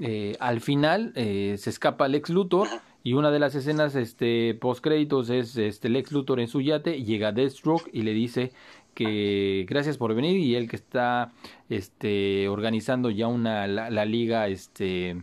eh, 0.00 0.36
al 0.40 0.60
final 0.60 1.12
eh, 1.14 1.56
se 1.58 1.70
escapa 1.70 2.08
Lex 2.08 2.30
Luthor 2.30 2.66
y 3.04 3.14
una 3.14 3.30
de 3.30 3.38
las 3.38 3.54
escenas 3.54 3.94
este, 3.94 4.54
post 4.54 4.82
créditos 4.82 5.30
es 5.30 5.56
este, 5.56 5.88
Lex 5.88 6.12
Luthor 6.12 6.40
en 6.40 6.48
su 6.48 6.60
yate, 6.60 7.02
llega 7.02 7.32
Deathstroke 7.32 7.88
y 7.92 8.02
le 8.02 8.12
dice 8.12 8.52
que 8.94 9.66
gracias 9.68 9.98
por 9.98 10.14
venir 10.14 10.38
y 10.38 10.54
él 10.54 10.68
que 10.68 10.76
está 10.76 11.32
este, 11.68 12.48
organizando 12.48 13.10
ya 13.10 13.26
una 13.26 13.66
la, 13.66 14.04
liga 14.04 14.48
este 14.48 15.22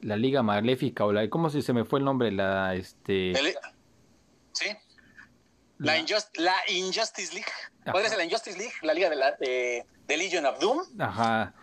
la 0.00 0.16
liga 0.16 0.42
maléfica 0.42 1.04
o 1.04 1.12
la 1.12 1.28
cómo 1.30 1.50
si 1.50 1.62
se 1.62 1.72
me 1.72 1.84
fue 1.84 2.00
el 2.00 2.04
nombre 2.04 2.32
la 2.32 2.74
este 2.74 3.32
sí. 4.52 4.66
La, 5.78 5.94
la 5.94 6.54
Injustice 6.68 7.34
League. 7.34 7.50
Podría 7.90 8.08
ser 8.08 8.18
la 8.18 8.24
Injustice 8.24 8.56
League, 8.56 8.74
la 8.82 8.94
liga 8.94 9.10
de 9.10 9.16
la 9.16 9.32
de, 9.32 9.84
Legion 10.06 10.46
of 10.46 10.60
Doom. 10.60 10.78
Ajá. 11.00 11.54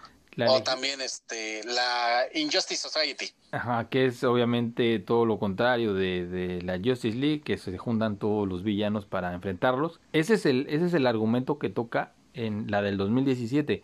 O 0.48 0.64
también 0.64 1.02
este 1.02 1.64
la 1.66 2.24
Injustice 2.34 2.88
Society. 2.90 3.32
Ajá, 3.52 3.90
que 3.90 4.06
es 4.06 4.24
obviamente 4.24 5.00
todo 5.00 5.26
lo 5.26 5.40
contrario 5.40 5.94
de, 5.94 6.26
de, 6.26 6.62
la 6.62 6.80
Justice 6.84 7.18
League, 7.18 7.42
que 7.42 7.58
se 7.58 7.78
juntan 7.78 8.18
todos 8.18 8.48
los 8.48 8.64
villanos 8.64 9.06
para 9.06 9.34
enfrentarlos. 9.34 10.00
Ese 10.14 10.36
es 10.36 10.46
el, 10.46 10.68
ese 10.70 10.86
es 10.86 10.94
el 10.94 11.08
argumento 11.08 11.60
que 11.60 11.70
toca 11.70 12.14
en 12.34 12.70
la 12.70 12.82
del 12.82 12.98
2017. 12.98 13.84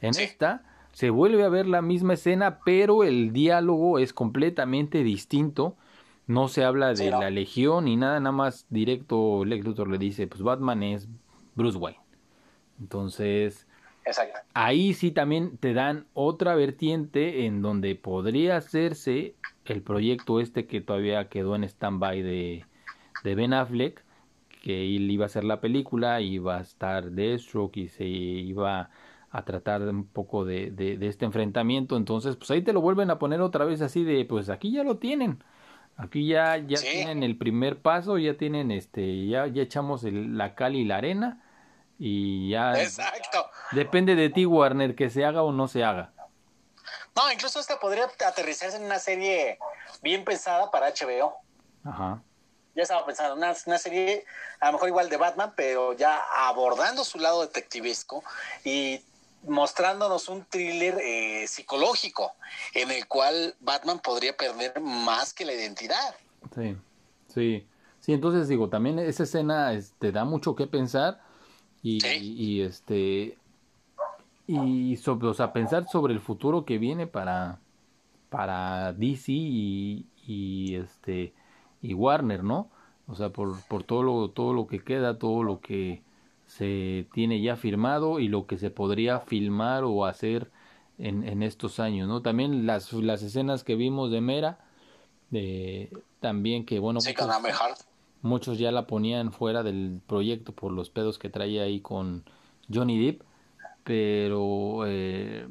En 0.00 0.10
esta 0.10 0.64
se 0.92 1.10
vuelve 1.10 1.44
a 1.44 1.48
ver 1.48 1.66
la 1.66 1.82
misma 1.82 2.14
escena, 2.14 2.60
pero 2.64 3.04
el 3.04 3.32
diálogo 3.32 3.98
es 3.98 4.12
completamente 4.12 5.02
distinto. 5.02 5.76
No 6.26 6.48
se 6.48 6.64
habla 6.64 6.94
de 6.94 7.10
la 7.10 7.30
legión 7.30 7.86
ni 7.86 7.96
nada, 7.96 8.20
nada 8.20 8.32
más 8.32 8.66
directo 8.70 9.44
Lex 9.44 9.64
Luthor 9.64 9.88
le 9.88 9.98
dice, 9.98 10.26
pues 10.26 10.42
Batman 10.42 10.82
es 10.82 11.08
Bruce 11.54 11.78
Wayne. 11.78 12.00
Entonces, 12.80 13.66
ahí 14.54 14.94
sí 14.94 15.10
también 15.10 15.56
te 15.58 15.74
dan 15.74 16.06
otra 16.14 16.54
vertiente 16.54 17.46
en 17.46 17.62
donde 17.62 17.94
podría 17.94 18.56
hacerse 18.56 19.34
el 19.64 19.82
proyecto 19.82 20.40
este 20.40 20.66
que 20.66 20.80
todavía 20.80 21.28
quedó 21.28 21.54
en 21.54 21.64
stand-by 21.64 22.22
de, 22.22 22.64
de 23.24 23.34
Ben 23.34 23.52
Affleck, 23.52 24.04
que 24.62 24.96
él 24.96 25.10
iba 25.10 25.24
a 25.24 25.26
hacer 25.26 25.44
la 25.44 25.60
película, 25.60 26.20
iba 26.20 26.58
a 26.58 26.60
estar 26.60 27.10
Deathstroke 27.10 27.76
y 27.78 27.88
se 27.88 28.04
iba 28.04 28.90
a 29.30 29.44
tratar 29.44 29.82
un 29.82 30.06
poco 30.06 30.44
de, 30.44 30.70
de, 30.70 31.06
este 31.06 31.24
enfrentamiento. 31.24 31.96
Entonces, 31.96 32.36
pues 32.36 32.50
ahí 32.50 32.62
te 32.62 32.72
lo 32.72 32.80
vuelven 32.80 33.10
a 33.10 33.18
poner 33.18 33.40
otra 33.40 33.64
vez 33.64 33.80
así 33.80 34.04
de, 34.04 34.24
pues 34.24 34.50
aquí 34.50 34.70
ya 34.72 34.84
lo 34.84 34.98
tienen. 34.98 35.42
Aquí 35.96 36.26
ya, 36.26 36.58
ya 36.58 36.78
tienen 36.78 37.22
el 37.22 37.36
primer 37.36 37.78
paso, 37.78 38.18
ya 38.18 38.36
tienen 38.36 38.70
este, 38.70 39.26
ya, 39.26 39.46
ya 39.46 39.62
echamos 39.62 40.04
la 40.04 40.54
cal 40.54 40.74
y 40.74 40.84
la 40.84 40.96
arena 40.96 41.41
y 42.04 42.48
ya. 42.48 42.82
Exacto. 42.82 43.48
Depende 43.70 44.16
de 44.16 44.28
ti, 44.28 44.44
Warner, 44.44 44.96
que 44.96 45.08
se 45.08 45.24
haga 45.24 45.44
o 45.44 45.52
no 45.52 45.68
se 45.68 45.84
haga. 45.84 46.10
No, 47.14 47.30
incluso 47.30 47.60
esta 47.60 47.78
podría 47.78 48.10
aterrizarse 48.26 48.76
en 48.76 48.84
una 48.84 48.98
serie 48.98 49.56
bien 50.02 50.24
pensada 50.24 50.68
para 50.72 50.88
HBO. 50.88 51.36
Ajá. 51.84 52.20
Ya 52.74 52.82
estaba 52.82 53.06
pensando, 53.06 53.36
una, 53.36 53.54
una 53.66 53.78
serie 53.78 54.24
a 54.58 54.66
lo 54.66 54.72
mejor 54.72 54.88
igual 54.88 55.08
de 55.10 55.16
Batman, 55.16 55.52
pero 55.54 55.92
ya 55.92 56.20
abordando 56.48 57.04
su 57.04 57.20
lado 57.20 57.42
detectivesco 57.42 58.24
y 58.64 59.00
mostrándonos 59.44 60.28
un 60.28 60.44
thriller 60.46 60.98
eh, 61.00 61.46
psicológico 61.46 62.32
en 62.74 62.90
el 62.90 63.06
cual 63.06 63.54
Batman 63.60 64.00
podría 64.00 64.36
perder 64.36 64.80
más 64.80 65.32
que 65.32 65.44
la 65.44 65.52
identidad. 65.52 66.16
Sí, 66.52 66.76
sí. 67.32 67.68
Sí, 68.00 68.12
entonces 68.12 68.48
digo, 68.48 68.68
también 68.68 68.98
esa 68.98 69.22
escena 69.22 69.70
te 69.70 69.76
este, 69.76 70.10
da 70.10 70.24
mucho 70.24 70.56
que 70.56 70.66
pensar 70.66 71.20
y, 71.82 71.98
y, 72.06 72.60
este 72.62 73.36
y 74.46 74.96
sobre, 74.96 75.28
o 75.28 75.34
sea, 75.34 75.52
pensar 75.52 75.86
sobre 75.88 76.14
el 76.14 76.20
futuro 76.20 76.64
que 76.64 76.78
viene 76.78 77.06
para 77.06 77.58
para 78.28 78.92
DC 78.92 79.32
y, 79.32 80.06
y 80.26 80.74
este 80.76 81.32
y 81.82 81.94
Warner, 81.94 82.44
¿no? 82.44 82.68
O 83.08 83.14
sea, 83.14 83.30
por, 83.30 83.60
por 83.68 83.82
todo 83.84 84.02
lo 84.02 84.30
todo 84.30 84.52
lo 84.52 84.66
que 84.66 84.82
queda, 84.82 85.18
todo 85.18 85.42
lo 85.42 85.60
que 85.60 86.02
se 86.46 87.06
tiene 87.12 87.40
ya 87.40 87.56
firmado 87.56 88.20
y 88.20 88.28
lo 88.28 88.46
que 88.46 88.58
se 88.58 88.70
podría 88.70 89.20
filmar 89.20 89.84
o 89.84 90.04
hacer 90.04 90.50
en, 90.98 91.26
en 91.26 91.42
estos 91.42 91.80
años, 91.80 92.08
¿no? 92.08 92.22
También 92.22 92.66
las, 92.66 92.92
las 92.92 93.22
escenas 93.22 93.64
que 93.64 93.74
vimos 93.74 94.10
de 94.10 94.20
Mera, 94.20 94.58
de, 95.30 95.90
también 96.20 96.64
que, 96.66 96.78
bueno, 96.78 97.00
muchos, 97.00 97.91
muchos, 98.22 98.58
ya 98.58 98.72
la 98.72 98.86
ponían 98.86 99.32
fuera 99.32 99.62
del 99.62 100.00
proyecto 100.06 100.52
por 100.54 100.72
los 100.72 100.90
pedos 100.90 101.18
que 101.18 101.30
traía 101.30 101.62
ahí 101.64 101.80
con 101.80 102.24
Johnny 102.72 103.04
Depp, 103.04 103.22
pero 103.84 104.86
eh, 104.86 105.48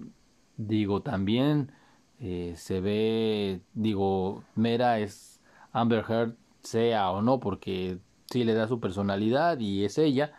digo, 0.58 1.02
también 1.02 1.72
eh, 2.20 2.54
se 2.58 2.82
ve, 2.82 3.62
digo, 3.74 4.44
Mera 4.56 5.00
es 5.00 5.42
Amber 5.74 6.06
Heard, 6.08 6.36
sea 6.64 7.12
o 7.12 7.22
no, 7.22 7.40
porque 7.40 8.00
sí 8.32 8.44
le 8.44 8.54
da 8.54 8.68
su 8.68 8.80
personalidad 8.80 9.60
y 9.60 9.84
es 9.86 9.98
ella, 9.98 10.34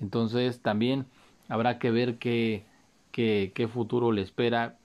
entonces 0.00 0.60
también 0.62 1.06
habrá 1.48 1.78
que 1.78 1.90
ver 1.90 2.18
qué, 2.18 2.64
qué, 3.12 3.52
qué 3.54 3.68
futuro 3.68 4.12
le 4.12 4.22
espera 4.22 4.78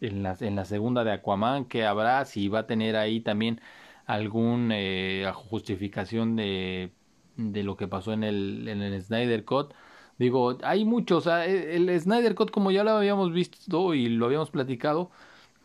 en 0.00 0.22
la, 0.22 0.36
en 0.40 0.56
la 0.56 0.64
segunda 0.64 1.04
de 1.04 1.12
Aquaman, 1.12 1.64
que 1.66 1.84
habrá, 1.86 2.24
si 2.24 2.48
va 2.48 2.60
a 2.60 2.66
tener 2.66 2.96
ahí 2.96 3.20
también 3.20 3.60
algún 4.08 4.70
eh, 4.72 5.30
justificación 5.34 6.34
de, 6.34 6.90
de 7.36 7.62
lo 7.62 7.76
que 7.76 7.86
pasó 7.86 8.14
en 8.14 8.24
el, 8.24 8.66
en 8.66 8.80
el 8.82 9.00
Snyder 9.02 9.44
Cut. 9.44 9.74
Digo, 10.18 10.56
hay 10.64 10.86
muchos, 10.86 11.26
e, 11.26 11.76
el 11.76 12.00
Snyder 12.00 12.34
Cut 12.34 12.50
como 12.50 12.70
ya 12.70 12.84
lo 12.84 12.92
habíamos 12.92 13.32
visto 13.32 13.94
y 13.94 14.08
lo 14.08 14.24
habíamos 14.26 14.50
platicado, 14.50 15.10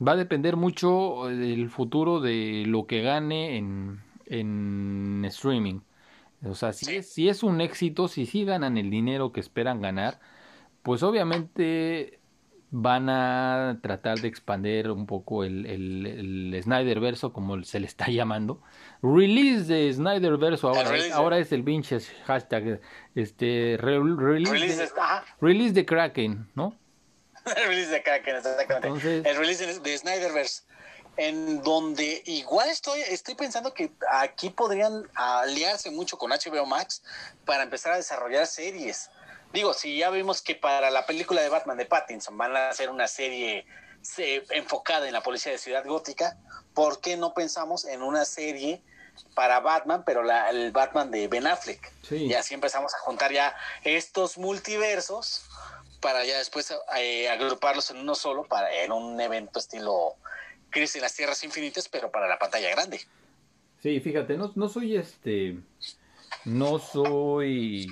va 0.05 0.11
a 0.11 0.15
depender 0.17 0.57
mucho 0.57 1.23
del 1.29 1.69
futuro 1.69 2.19
de 2.19 2.65
lo 2.67 2.85
que 2.85 3.01
gane 3.01 3.57
en, 3.57 4.01
en 4.25 5.23
streaming. 5.25 5.79
O 6.43 6.55
sea, 6.55 6.73
si, 6.73 6.97
es, 6.97 7.13
si 7.13 7.29
es 7.29 7.43
un 7.43 7.61
éxito, 7.61 8.09
si 8.09 8.25
sí 8.25 8.43
ganan 8.43 8.77
el 8.77 8.89
dinero 8.89 9.31
que 9.31 9.39
esperan 9.39 9.81
ganar, 9.81 10.19
pues 10.81 11.01
obviamente 11.03 12.19
van 12.75 13.07
a 13.07 13.77
tratar 13.83 14.19
de 14.19 14.27
expandir 14.27 14.89
un 14.89 15.05
poco 15.05 15.43
el, 15.43 15.67
el, 15.67 16.59
Snyder 16.63 16.99
verso, 16.99 17.31
como 17.31 17.63
se 17.63 17.79
le 17.79 17.85
está 17.85 18.07
llamando. 18.09 18.63
Release 19.03 19.71
de 19.71 19.93
Snyder 19.93 20.37
verso, 20.37 20.69
ahora, 20.69 20.97
es, 20.97 21.11
ahora 21.11 21.37
es 21.37 21.51
el 21.51 21.63
pinche 21.63 21.99
hashtag. 22.25 22.81
Este, 23.13 23.77
release, 23.79 24.75
de, 24.75 24.89
release 25.39 25.73
de 25.73 25.85
Kraken, 25.85 26.49
¿no? 26.55 26.75
release 27.67 27.91
de 27.91 28.01
Kraken, 28.01 28.37
exactamente. 28.37 29.17
el 29.17 29.37
release 29.37 29.79
de 29.79 29.97
Snyderverse 29.97 30.63
en 31.15 31.61
donde 31.61 32.23
igual 32.25 32.69
estoy, 32.69 33.01
estoy 33.01 33.35
pensando 33.35 33.71
que 33.71 33.91
aquí 34.09 34.49
podrían 34.49 35.07
aliarse 35.13 35.91
mucho 35.91 36.17
con 36.17 36.31
HBO 36.31 36.65
Max 36.65 37.03
para 37.45 37.61
empezar 37.61 37.93
a 37.93 37.97
desarrollar 37.97 38.47
series. 38.47 39.11
Digo, 39.53 39.73
si 39.73 39.97
ya 39.99 40.09
vimos 40.09 40.41
que 40.41 40.55
para 40.55 40.89
la 40.89 41.05
película 41.05 41.41
de 41.41 41.49
Batman 41.49 41.77
de 41.77 41.85
Pattinson 41.85 42.35
van 42.38 42.55
a 42.55 42.69
hacer 42.69 42.89
una 42.89 43.07
serie 43.07 43.65
enfocada 44.49 45.07
en 45.07 45.13
la 45.13 45.21
policía 45.21 45.51
de 45.51 45.59
Ciudad 45.59 45.85
Gótica, 45.85 46.38
¿por 46.73 46.99
qué 46.99 47.15
no 47.17 47.35
pensamos 47.35 47.85
en 47.85 48.01
una 48.01 48.25
serie 48.25 48.81
para 49.35 49.59
Batman, 49.59 50.03
pero 50.05 50.23
la, 50.23 50.49
el 50.49 50.71
Batman 50.71 51.11
de 51.11 51.27
Ben 51.27 51.45
Affleck? 51.45 51.91
Y 52.09 52.34
así 52.34 52.55
empezamos 52.55 52.95
a 52.95 52.99
juntar 52.99 53.31
ya 53.31 53.55
estos 53.84 54.39
multiversos 54.39 55.45
para 56.01 56.25
ya 56.25 56.38
después 56.39 56.73
eh, 56.97 57.30
agruparlos 57.30 57.91
en 57.91 57.97
uno 57.97 58.15
solo 58.15 58.43
para 58.43 58.84
en 58.84 58.91
un 58.91 59.21
evento 59.21 59.59
estilo 59.59 60.15
Crisis 60.71 60.97
en 60.97 61.03
las 61.03 61.15
Tierras 61.15 61.43
Infinitas, 61.43 61.88
pero 61.88 62.11
para 62.11 62.27
la 62.27 62.39
pantalla 62.39 62.69
grande. 62.71 62.99
Sí, 63.81 63.99
fíjate, 63.99 64.35
no, 64.35 64.51
no 64.55 64.67
soy 64.67 64.97
este, 64.97 65.57
no 66.45 66.79
soy 66.79 67.87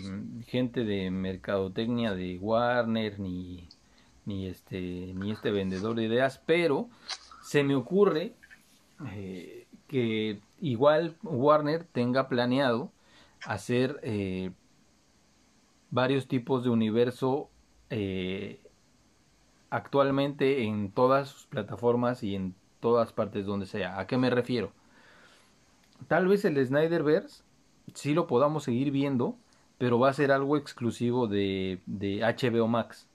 gente 0.48 0.84
de 0.84 1.10
mercadotecnia 1.10 2.14
de 2.14 2.38
Warner 2.38 3.20
ni, 3.20 3.70
ni 4.26 4.48
este, 4.48 4.80
ni 4.80 5.32
este 5.32 5.52
vendedor 5.52 5.96
de 5.96 6.04
ideas, 6.04 6.42
pero 6.46 6.90
se 7.44 7.64
me 7.64 7.76
ocurre 7.76 8.34
eh, 9.14 9.68
que 9.88 10.40
igual 10.60 11.16
Warner 11.24 11.86
tenga 11.86 12.28
planeado 12.28 12.92
hacer 13.46 14.00
eh, 14.04 14.52
varios 15.90 16.28
tipos 16.28 16.64
de 16.64 16.70
universo 16.70 17.50
eh, 17.90 18.60
actualmente 19.70 20.64
en 20.64 20.92
todas 20.92 21.30
sus 21.30 21.46
plataformas 21.46 22.24
y 22.24 22.36
en 22.36 22.54
todas 22.80 23.14
partes 23.14 23.46
donde 23.46 23.66
sea. 23.66 24.00
¿A 24.00 24.08
qué 24.08 24.18
me 24.18 24.30
refiero? 24.30 24.72
Tal 26.08 26.28
vez 26.28 26.44
el 26.46 26.64
Snyderverse 26.66 27.44
sí 27.94 28.14
lo 28.14 28.28
podamos 28.28 28.64
seguir 28.64 28.92
viendo, 28.92 29.36
pero 29.78 30.00
va 30.00 30.10
a 30.10 30.14
ser 30.14 30.32
algo 30.32 30.58
exclusivo 30.58 31.28
de, 31.28 31.82
de 31.86 32.22
HBO 32.22 32.68
Max. 32.68 33.08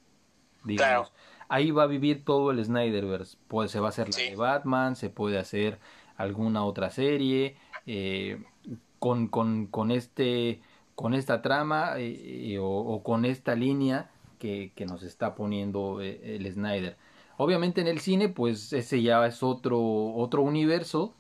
Digamos. 0.64 1.12
ahí 1.48 1.70
va 1.70 1.84
a 1.84 1.86
vivir 1.86 2.24
todo 2.24 2.50
el 2.50 2.64
Snyderverse. 2.64 3.38
Pues 3.46 3.70
se 3.70 3.78
va 3.78 3.86
a 3.86 3.88
hacer 3.90 4.08
la 4.08 4.16
de 4.16 4.36
Batman, 4.36 4.96
se 4.96 5.10
puede 5.10 5.38
hacer 5.38 5.78
alguna 6.16 6.64
otra 6.64 6.90
serie 6.90 7.56
eh, 7.86 8.42
con, 8.98 9.28
con, 9.28 9.66
con, 9.66 9.90
este, 9.90 10.60
con 10.94 11.14
esta 11.14 11.42
trama 11.42 11.94
eh, 11.98 12.58
o, 12.60 13.02
con 13.04 13.24
esta 13.24 13.54
línea 13.54 14.10
que, 14.38 14.72
que 14.74 14.86
nos 14.86 15.02
está 15.02 15.34
poniendo 15.34 16.00
eh, 16.00 16.36
el 16.36 16.52
Snyder. 16.52 16.96
Obviamente 17.36 17.80
en 17.80 17.86
el 17.86 18.00
cine, 18.00 18.28
pues 18.28 18.72
ese 18.72 19.02
ya 19.02 19.24
es 19.26 19.42
otro, 19.42 19.80
otro 20.14 20.42
universo 20.42 21.14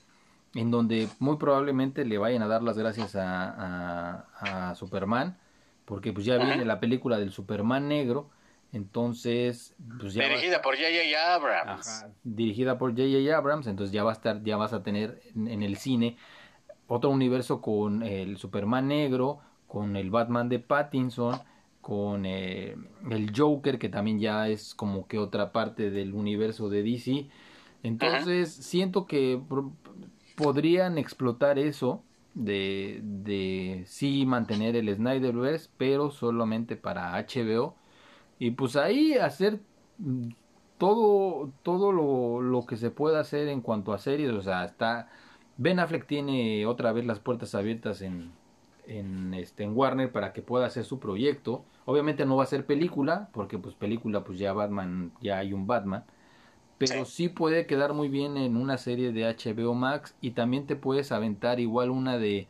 en 0.56 0.70
donde 0.70 1.08
muy 1.18 1.36
probablemente 1.36 2.04
le 2.04 2.18
vayan 2.18 2.42
a 2.42 2.46
dar 2.46 2.62
las 2.62 2.78
gracias 2.78 3.14
a, 3.14 4.26
a, 4.40 4.74
Superman, 4.74 5.36
porque 5.84 6.12
pues 6.12 6.24
ya 6.24 6.38
viene 6.38 6.64
la 6.64 6.80
película 6.80 7.18
del 7.18 7.30
Superman 7.30 7.88
negro, 7.88 8.30
entonces, 8.72 9.74
pues 10.00 10.14
ya 10.14 10.28
dirigida 10.28 10.60
por 10.60 10.74
J.J. 10.74 11.34
Abrams. 11.34 12.06
dirigida 12.24 12.78
por 12.78 12.90
J.J. 12.90 13.36
Abrams, 13.36 13.66
entonces 13.66 13.92
ya 13.92 14.02
va 14.02 14.10
a 14.10 14.14
estar, 14.14 14.42
ya 14.42 14.56
vas 14.56 14.72
a 14.72 14.82
tener 14.82 15.22
en, 15.34 15.62
el 15.62 15.76
cine 15.76 16.16
otro 16.88 17.10
universo 17.10 17.60
con 17.60 18.02
el 18.02 18.38
Superman 18.38 18.88
negro, 18.88 19.40
con 19.66 19.96
el 19.96 20.10
Batman 20.10 20.48
de 20.48 20.58
Pattinson, 20.58 21.40
con 21.80 22.26
eh, 22.26 22.76
el 23.10 23.32
Joker, 23.36 23.78
que 23.78 23.88
también 23.88 24.18
ya 24.18 24.48
es 24.48 24.74
como 24.74 25.06
que 25.06 25.18
otra 25.18 25.52
parte 25.52 25.90
del 25.90 26.14
universo 26.14 26.68
de 26.68 26.82
DC. 26.82 27.28
Entonces, 27.82 28.52
siento 28.52 29.06
que 29.06 29.40
podrían 30.36 30.98
explotar 30.98 31.58
eso 31.58 32.04
de, 32.34 33.00
de 33.02 33.84
sí 33.86 34.26
mantener 34.26 34.76
el 34.76 34.94
Snyderverse, 34.94 35.70
pero 35.78 36.10
solamente 36.10 36.76
para 36.76 37.16
HBO 37.18 37.74
y 38.38 38.52
pues 38.52 38.76
ahí 38.76 39.14
hacer 39.14 39.60
todo, 40.78 41.50
todo 41.62 41.92
lo, 41.92 42.40
lo 42.42 42.66
que 42.66 42.76
se 42.76 42.90
pueda 42.90 43.20
hacer 43.20 43.48
en 43.48 43.60
cuanto 43.60 43.92
a 43.92 43.98
series, 43.98 44.32
o 44.32 44.42
sea, 44.42 44.64
está... 44.64 45.10
Ben 45.58 45.80
Affleck 45.80 46.06
tiene 46.06 46.66
otra 46.66 46.92
vez 46.92 47.06
las 47.06 47.18
puertas 47.18 47.54
abiertas 47.54 48.02
en, 48.02 48.32
en, 48.86 49.32
este, 49.32 49.64
en 49.64 49.74
Warner 49.74 50.12
para 50.12 50.34
que 50.34 50.42
pueda 50.42 50.66
hacer 50.66 50.84
su 50.84 50.98
proyecto. 51.00 51.64
Obviamente 51.86 52.26
no 52.26 52.36
va 52.36 52.42
a 52.44 52.46
ser 52.46 52.66
película, 52.66 53.30
porque 53.32 53.58
pues 53.58 53.74
película 53.74 54.22
pues 54.22 54.38
ya 54.38 54.52
Batman, 54.52 55.12
ya 55.22 55.38
hay 55.38 55.54
un 55.54 55.66
Batman. 55.66 56.04
Pero 56.78 57.06
sí 57.06 57.28
puede 57.28 57.66
quedar 57.66 57.94
muy 57.94 58.08
bien 58.08 58.36
en 58.36 58.56
una 58.56 58.76
serie 58.76 59.12
de 59.12 59.24
HBO 59.24 59.74
Max 59.74 60.14
y 60.20 60.32
también 60.32 60.66
te 60.66 60.76
puedes 60.76 61.10
aventar 61.10 61.58
igual 61.58 61.90
una 61.90 62.18
de 62.18 62.48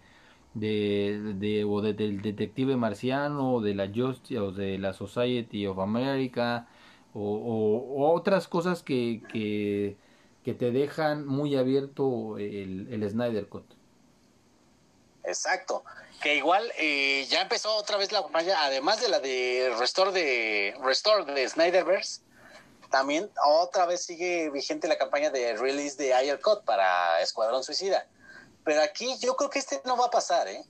de, 0.57 1.35
de, 1.35 1.65
o 1.65 1.83
de, 1.83 1.93
del 1.93 2.23
detective 2.23 2.77
marciano 2.77 3.55
o 3.55 3.61
de 3.61 3.75
la 3.75 3.91
Justice 3.95 4.41
o 4.41 4.53
de 4.53 4.79
la 4.79 4.95
Society 4.95 5.67
of 5.67 5.79
America 5.79 6.67
o, 7.13 8.13
otras 8.15 8.49
cosas 8.49 8.83
que, 8.83 9.23
que, 9.33 9.97
que, 10.45 10.55
te 10.55 10.71
dejan 10.71 11.27
muy 11.27 11.57
abierto 11.57 12.37
el, 12.39 12.89
el 12.91 13.09
Snyder 13.09 13.49
Cut. 13.49 13.65
Exacto. 15.25 15.83
Que 16.23 16.37
igual 16.37 16.71
eh, 16.79 17.27
ya 17.29 17.43
empezó 17.43 17.75
otra 17.77 17.97
vez 17.97 18.13
la 18.13 18.23
campaña, 18.23 18.65
además 18.65 19.01
de 19.01 19.09
la 19.09 19.21
de 19.21 19.75
Restore 19.79 20.13
de 20.13 20.75
Restore 20.83 21.33
de 21.33 21.49
Snyderverse, 21.49 22.21
también 22.99 23.31
otra 23.45 23.87
vez 23.87 24.03
sigue 24.03 24.51
vigente 24.51 24.89
la 24.89 24.99
campaña 24.99 25.31
de 25.31 25.57
release 25.57 25.97
de 25.97 26.15
Ayer 26.15 26.41
Cut 26.41 26.65
para 26.65 27.21
Escuadrón 27.21 27.63
Suicida 27.63 28.07
pero 28.67 28.83
aquí 28.83 29.17
yo 29.21 29.37
creo 29.37 29.49
que 29.49 29.61
este 29.61 29.81
no 29.85 29.97
va 29.97 30.07
a 30.07 30.11
pasar, 30.11 30.49
¿eh? 30.49 30.65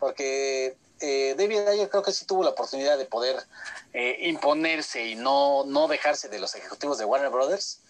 Porque 0.00 0.76
eh, 1.00 1.36
David 1.38 1.68
Ayer 1.68 1.88
creo 1.88 2.02
que 2.02 2.10
sí 2.10 2.24
tuvo 2.24 2.42
la 2.42 2.50
oportunidad 2.50 2.98
de 2.98 3.04
poder 3.04 3.36
eh, 3.92 4.16
imponerse 4.22 5.06
y 5.06 5.14
no, 5.14 5.64
no 5.64 5.86
dejarse 5.86 6.28
de 6.28 6.40
los 6.40 6.56
ejecutivos 6.56 6.98
de 6.98 7.04
Warner 7.04 7.30
Brothers. 7.30 7.82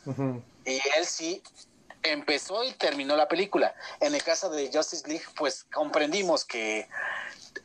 Y 0.67 0.73
él 0.99 1.07
sí 1.07 1.43
empezó 2.03 2.65
y 2.65 2.73
terminó 2.75 3.17
la 3.17 3.29
película. 3.29 3.75
En 4.01 4.15
el 4.15 4.23
caso 4.23 4.51
de 4.51 4.71
Justice 4.71 5.09
League, 5.09 5.25
pues 5.39 5.65
comprendimos 5.73 6.45
que 6.45 6.87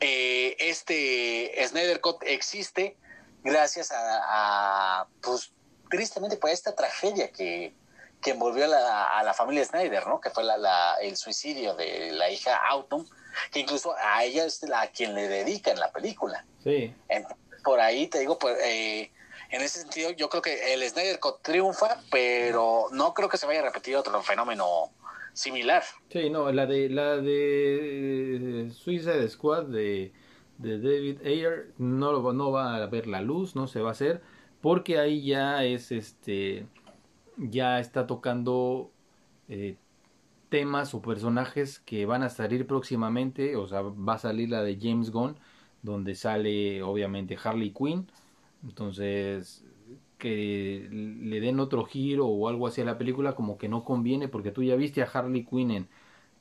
eh, 0.00 0.56
este 0.60 1.54
Snyder 1.68 2.00
Cut 2.00 2.22
existe 2.22 2.96
gracias 3.44 3.90
a, 3.92 5.06
pues 5.20 5.52
tristemente, 5.92 6.38
pues 6.38 6.54
esta 6.54 6.74
tragedia 6.74 7.30
que, 7.30 7.74
que 8.22 8.30
envolvió 8.30 8.64
a 8.64 8.68
la, 8.68 9.18
a 9.18 9.22
la 9.22 9.34
familia 9.34 9.62
Snyder, 9.62 10.06
¿no? 10.06 10.22
Que 10.22 10.30
fue 10.30 10.42
la, 10.42 10.96
el 11.02 11.18
suicidio 11.18 11.74
de 11.74 12.12
la 12.12 12.30
hija 12.30 12.56
Autumn, 12.70 13.06
que 13.52 13.60
incluso 13.60 13.94
a 14.02 14.24
ella 14.24 14.46
es 14.46 14.62
la 14.62 14.80
a 14.80 14.86
quien 14.86 15.14
le 15.14 15.28
dedica 15.28 15.70
en 15.70 15.78
la 15.78 15.92
película. 15.92 16.46
Sí. 16.64 16.94
por 17.62 17.78
ahí 17.78 18.06
te 18.06 18.20
digo, 18.20 18.38
pues, 18.38 18.56
eh, 18.64 19.10
en 19.50 19.60
ese 19.60 19.80
sentido, 19.80 20.10
yo 20.12 20.30
creo 20.30 20.40
que 20.40 20.72
el 20.72 20.82
Snyder 20.88 21.20
triunfa, 21.42 22.00
pero 22.10 22.86
no 22.92 23.12
creo 23.12 23.28
que 23.28 23.36
se 23.36 23.46
vaya 23.46 23.60
a 23.60 23.64
repetir 23.64 23.94
otro 23.94 24.22
fenómeno 24.22 24.90
similar. 25.34 25.82
Sí, 26.10 26.30
no, 26.30 26.50
la 26.52 26.64
de 26.64 26.88
la 26.88 27.16
de 27.18 28.72
Suicide 28.74 29.28
Squad 29.28 29.64
de, 29.64 30.10
de 30.56 30.78
David 30.78 31.18
Ayer 31.26 31.66
no, 31.76 32.32
no 32.32 32.50
va 32.50 32.76
a 32.76 32.86
ver 32.86 33.06
la 33.06 33.20
luz, 33.20 33.54
no 33.54 33.66
se 33.66 33.80
va 33.80 33.90
a 33.90 33.92
hacer, 33.92 34.22
porque 34.62 34.98
ahí 34.98 35.22
ya 35.22 35.64
es 35.64 35.92
este 35.92 36.66
ya 37.36 37.80
está 37.80 38.06
tocando 38.06 38.90
eh, 39.48 39.76
temas 40.48 40.94
o 40.94 41.02
personajes 41.02 41.80
que 41.80 42.06
van 42.06 42.22
a 42.22 42.28
salir 42.30 42.66
próximamente, 42.66 43.56
o 43.56 43.66
sea, 43.66 43.82
va 43.82 44.14
a 44.14 44.18
salir 44.18 44.50
la 44.50 44.62
de 44.62 44.78
James 44.80 45.10
Gunn, 45.10 45.36
donde 45.82 46.14
sale 46.14 46.82
obviamente 46.82 47.38
Harley 47.42 47.72
Quinn, 47.72 48.06
entonces 48.64 49.64
que 50.18 50.88
le 50.90 51.40
den 51.40 51.58
otro 51.58 51.84
giro 51.84 52.28
o 52.28 52.48
algo 52.48 52.68
así 52.68 52.80
a 52.80 52.84
la 52.84 52.98
película 52.98 53.34
como 53.34 53.58
que 53.58 53.68
no 53.68 53.84
conviene 53.84 54.28
porque 54.28 54.52
tú 54.52 54.62
ya 54.62 54.76
viste 54.76 55.02
a 55.02 55.06
Harley 55.06 55.44
Quinn 55.44 55.72
en, 55.72 55.88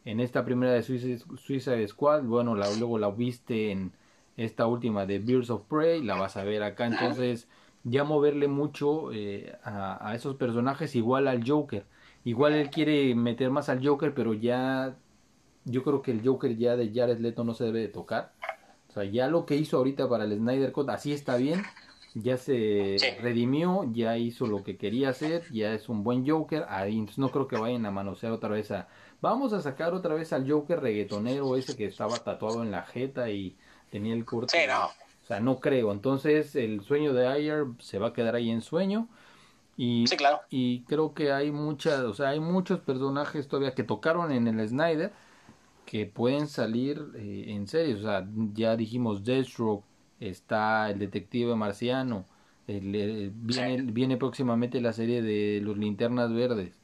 en 0.05 0.19
esta 0.19 0.45
primera 0.45 0.73
de 0.73 0.83
Suicide, 0.83 1.87
Squad, 1.87 2.23
bueno, 2.23 2.55
la, 2.55 2.69
luego 2.77 2.99
la 2.99 3.09
viste 3.09 3.71
en 3.71 3.93
esta 4.37 4.67
última 4.67 5.05
de 5.07 5.19
Birds 5.19 5.49
of 5.49 5.63
Prey, 5.63 6.03
la 6.03 6.15
vas 6.15 6.37
a 6.37 6.43
ver 6.43 6.63
acá, 6.63 6.85
entonces 6.85 7.47
ya 7.83 8.03
moverle 8.03 8.47
mucho 8.47 9.11
eh, 9.11 9.55
a, 9.63 10.13
esos 10.15 10.35
personajes 10.35 10.95
igual 10.95 11.27
al 11.27 11.47
Joker. 11.47 11.85
Igual 12.23 12.53
él 12.53 12.69
quiere 12.69 13.15
meter 13.15 13.49
más 13.49 13.69
al 13.69 13.85
Joker, 13.85 14.13
pero 14.13 14.33
ya 14.33 14.95
yo 15.65 15.83
creo 15.83 16.01
que 16.01 16.11
el 16.11 16.25
Joker 16.25 16.55
ya 16.57 16.75
de 16.75 16.91
Jared 16.93 17.19
Leto 17.19 17.43
no 17.43 17.53
se 17.53 17.65
debe 17.65 17.79
de 17.79 17.87
tocar. 17.87 18.33
O 18.89 18.93
sea, 18.93 19.03
ya 19.05 19.27
lo 19.27 19.45
que 19.45 19.55
hizo 19.55 19.77
ahorita 19.77 20.07
para 20.07 20.25
el 20.25 20.37
Snyder 20.37 20.71
Cut, 20.71 20.89
así 20.89 21.13
está 21.13 21.37
bien. 21.37 21.63
Ya 22.13 22.35
se 22.35 22.97
redimió, 23.21 23.89
ya 23.93 24.17
hizo 24.17 24.45
lo 24.45 24.63
que 24.65 24.75
quería 24.75 25.09
hacer, 25.09 25.49
ya 25.49 25.73
es 25.73 25.87
un 25.87 26.03
buen 26.03 26.27
Joker. 26.27 26.65
Ahí, 26.67 26.93
entonces 26.93 27.19
no 27.19 27.29
creo 27.29 27.47
que 27.47 27.57
vayan 27.57 27.85
a 27.85 27.91
manosear 27.91 28.33
otra 28.33 28.49
vez 28.49 28.69
a... 28.71 28.89
Vamos 29.21 29.53
a 29.53 29.61
sacar 29.61 29.93
otra 29.93 30.13
vez 30.13 30.33
al 30.33 30.49
Joker 30.49 30.81
reggaetonero 30.81 31.55
ese 31.55 31.77
que 31.77 31.85
estaba 31.85 32.17
tatuado 32.17 32.63
en 32.63 32.71
la 32.71 32.83
jeta 32.83 33.29
y 33.29 33.55
tenía 33.89 34.13
el 34.13 34.25
corte. 34.25 34.59
Sí, 34.59 34.67
no 34.67 34.89
sea, 35.31 35.39
no 35.39 35.59
creo. 35.59 35.91
Entonces, 35.91 36.55
el 36.55 36.81
sueño 36.81 37.13
de 37.13 37.27
Ayer 37.27 37.65
se 37.79 37.99
va 37.99 38.09
a 38.09 38.13
quedar 38.13 38.35
ahí 38.35 38.49
en 38.49 38.61
sueño. 38.61 39.07
Y, 39.77 40.05
sí, 40.07 40.17
claro. 40.17 40.41
y 40.49 40.81
creo 40.81 41.13
que 41.13 41.31
hay 41.31 41.51
muchas, 41.51 42.01
o 42.01 42.13
sea, 42.13 42.29
hay 42.29 42.39
muchos 42.39 42.79
personajes 42.81 43.47
todavía 43.47 43.73
que 43.73 43.83
tocaron 43.83 44.31
en 44.31 44.47
el 44.47 44.67
Snyder 44.67 45.11
que 45.85 46.05
pueden 46.05 46.47
salir 46.47 47.03
eh, 47.15 47.45
en 47.47 47.67
series. 47.67 47.99
O 47.99 48.01
sea, 48.03 48.27
ya 48.53 48.75
dijimos 48.75 49.23
Deathstroke, 49.23 49.83
está 50.19 50.89
el 50.91 50.99
detective 50.99 51.55
marciano, 51.55 52.25
el, 52.67 53.31
viene, 53.33 53.81
viene 53.91 54.17
próximamente 54.17 54.81
la 54.81 54.93
serie 54.93 55.21
de 55.21 55.61
los 55.61 55.77
linternas 55.77 56.33
verdes. 56.33 56.77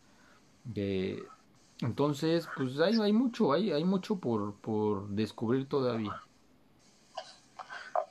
entonces, 1.82 2.48
pues 2.56 2.80
hay, 2.80 2.96
hay 3.00 3.14
mucho, 3.14 3.54
hay, 3.54 3.72
hay 3.72 3.84
mucho 3.84 4.20
por, 4.20 4.56
por 4.56 5.08
descubrir 5.10 5.68
todavía. 5.68 6.22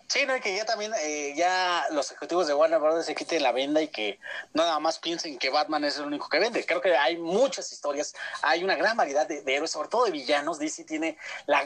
Sí, 0.08 0.24
no, 0.24 0.36
y 0.36 0.40
que 0.40 0.54
ya 0.54 0.64
también, 0.64 0.92
eh, 1.02 1.34
ya 1.36 1.86
los 1.90 2.10
ejecutivos 2.10 2.46
de 2.46 2.54
Warner 2.54 2.78
Bros. 2.78 3.04
se 3.04 3.14
quiten 3.14 3.42
la 3.42 3.50
venda 3.50 3.82
y 3.82 3.88
que 3.88 4.20
nada 4.54 4.78
más 4.78 4.98
piensen 4.98 5.36
que 5.36 5.50
Batman 5.50 5.84
es 5.84 5.98
el 5.98 6.04
único 6.04 6.28
que 6.28 6.38
vende. 6.38 6.64
Creo 6.64 6.80
que 6.80 6.96
hay 6.96 7.16
muchas 7.16 7.72
historias, 7.72 8.14
hay 8.42 8.62
una 8.62 8.76
gran 8.76 8.96
variedad 8.96 9.26
de, 9.26 9.42
héroes, 9.46 9.72
sobre 9.72 9.88
todo 9.88 10.04
de 10.04 10.12
villanos. 10.12 10.60
DC 10.60 10.84
tiene 10.84 11.18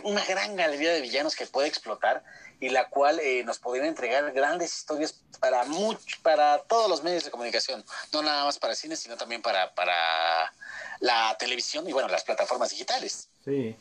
una 0.05 0.25
gran 0.25 0.57
galería 0.57 0.93
de 0.93 1.03
villanos 1.03 1.37
que 1.37 1.47
puede 1.47 1.69
explotar 1.69 2.25
y 2.61 2.71
la 2.71 2.89
cual 2.89 3.21
eh, 3.21 3.45
nos 3.45 3.59
podría 3.59 3.87
entregar 3.87 4.33
grandes 4.33 4.77
historias 4.77 5.21
para 5.39 5.65
mucho, 5.65 6.17
para 6.23 6.59
todos 6.59 6.89
los 6.89 7.03
medios 7.03 7.25
de 7.25 7.31
comunicación, 7.31 7.85
no 8.13 8.23
nada 8.23 8.45
más 8.45 8.59
para 8.59 8.75
cine, 8.75 8.97
sino 8.97 9.17
también 9.17 9.43
para, 9.43 9.75
para 9.75 10.53
la 11.01 11.37
televisión 11.39 11.89
y 11.89 11.93
bueno, 11.93 12.09
las 12.09 12.25
plataformas 12.25 12.71
digitales. 12.71 13.29
Sí, 13.45 13.77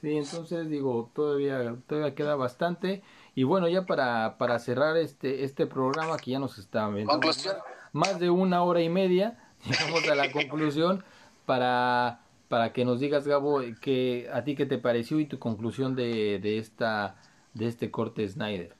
sí, 0.00 0.16
entonces 0.16 0.68
digo, 0.68 1.10
todavía, 1.14 1.76
todavía 1.88 2.14
queda 2.14 2.34
bastante. 2.34 3.02
Y 3.36 3.44
bueno, 3.44 3.68
ya 3.68 3.84
para, 3.84 4.38
para 4.38 4.58
cerrar 4.58 4.96
este, 4.96 5.44
este 5.44 5.66
programa 5.66 6.16
que 6.16 6.30
ya 6.30 6.38
nos 6.38 6.56
está 6.56 6.90
conclusión. 7.06 7.54
más 7.92 8.18
de 8.18 8.30
una 8.30 8.62
hora 8.62 8.80
y 8.80 8.88
media, 8.88 9.36
llegamos 9.66 10.08
a 10.08 10.14
la 10.14 10.32
conclusión 10.32 11.04
para, 11.44 12.22
para 12.48 12.72
que 12.72 12.86
nos 12.86 12.98
digas, 12.98 13.28
Gabo, 13.28 13.60
que 13.82 14.26
a 14.32 14.42
ti 14.42 14.56
qué 14.56 14.64
te 14.64 14.78
pareció 14.78 15.20
y 15.20 15.26
tu 15.26 15.38
conclusión 15.38 15.94
de, 15.94 16.38
de, 16.38 16.56
esta, 16.56 17.16
de 17.52 17.68
este 17.68 17.90
corte 17.90 18.26
Snyder. 18.26 18.74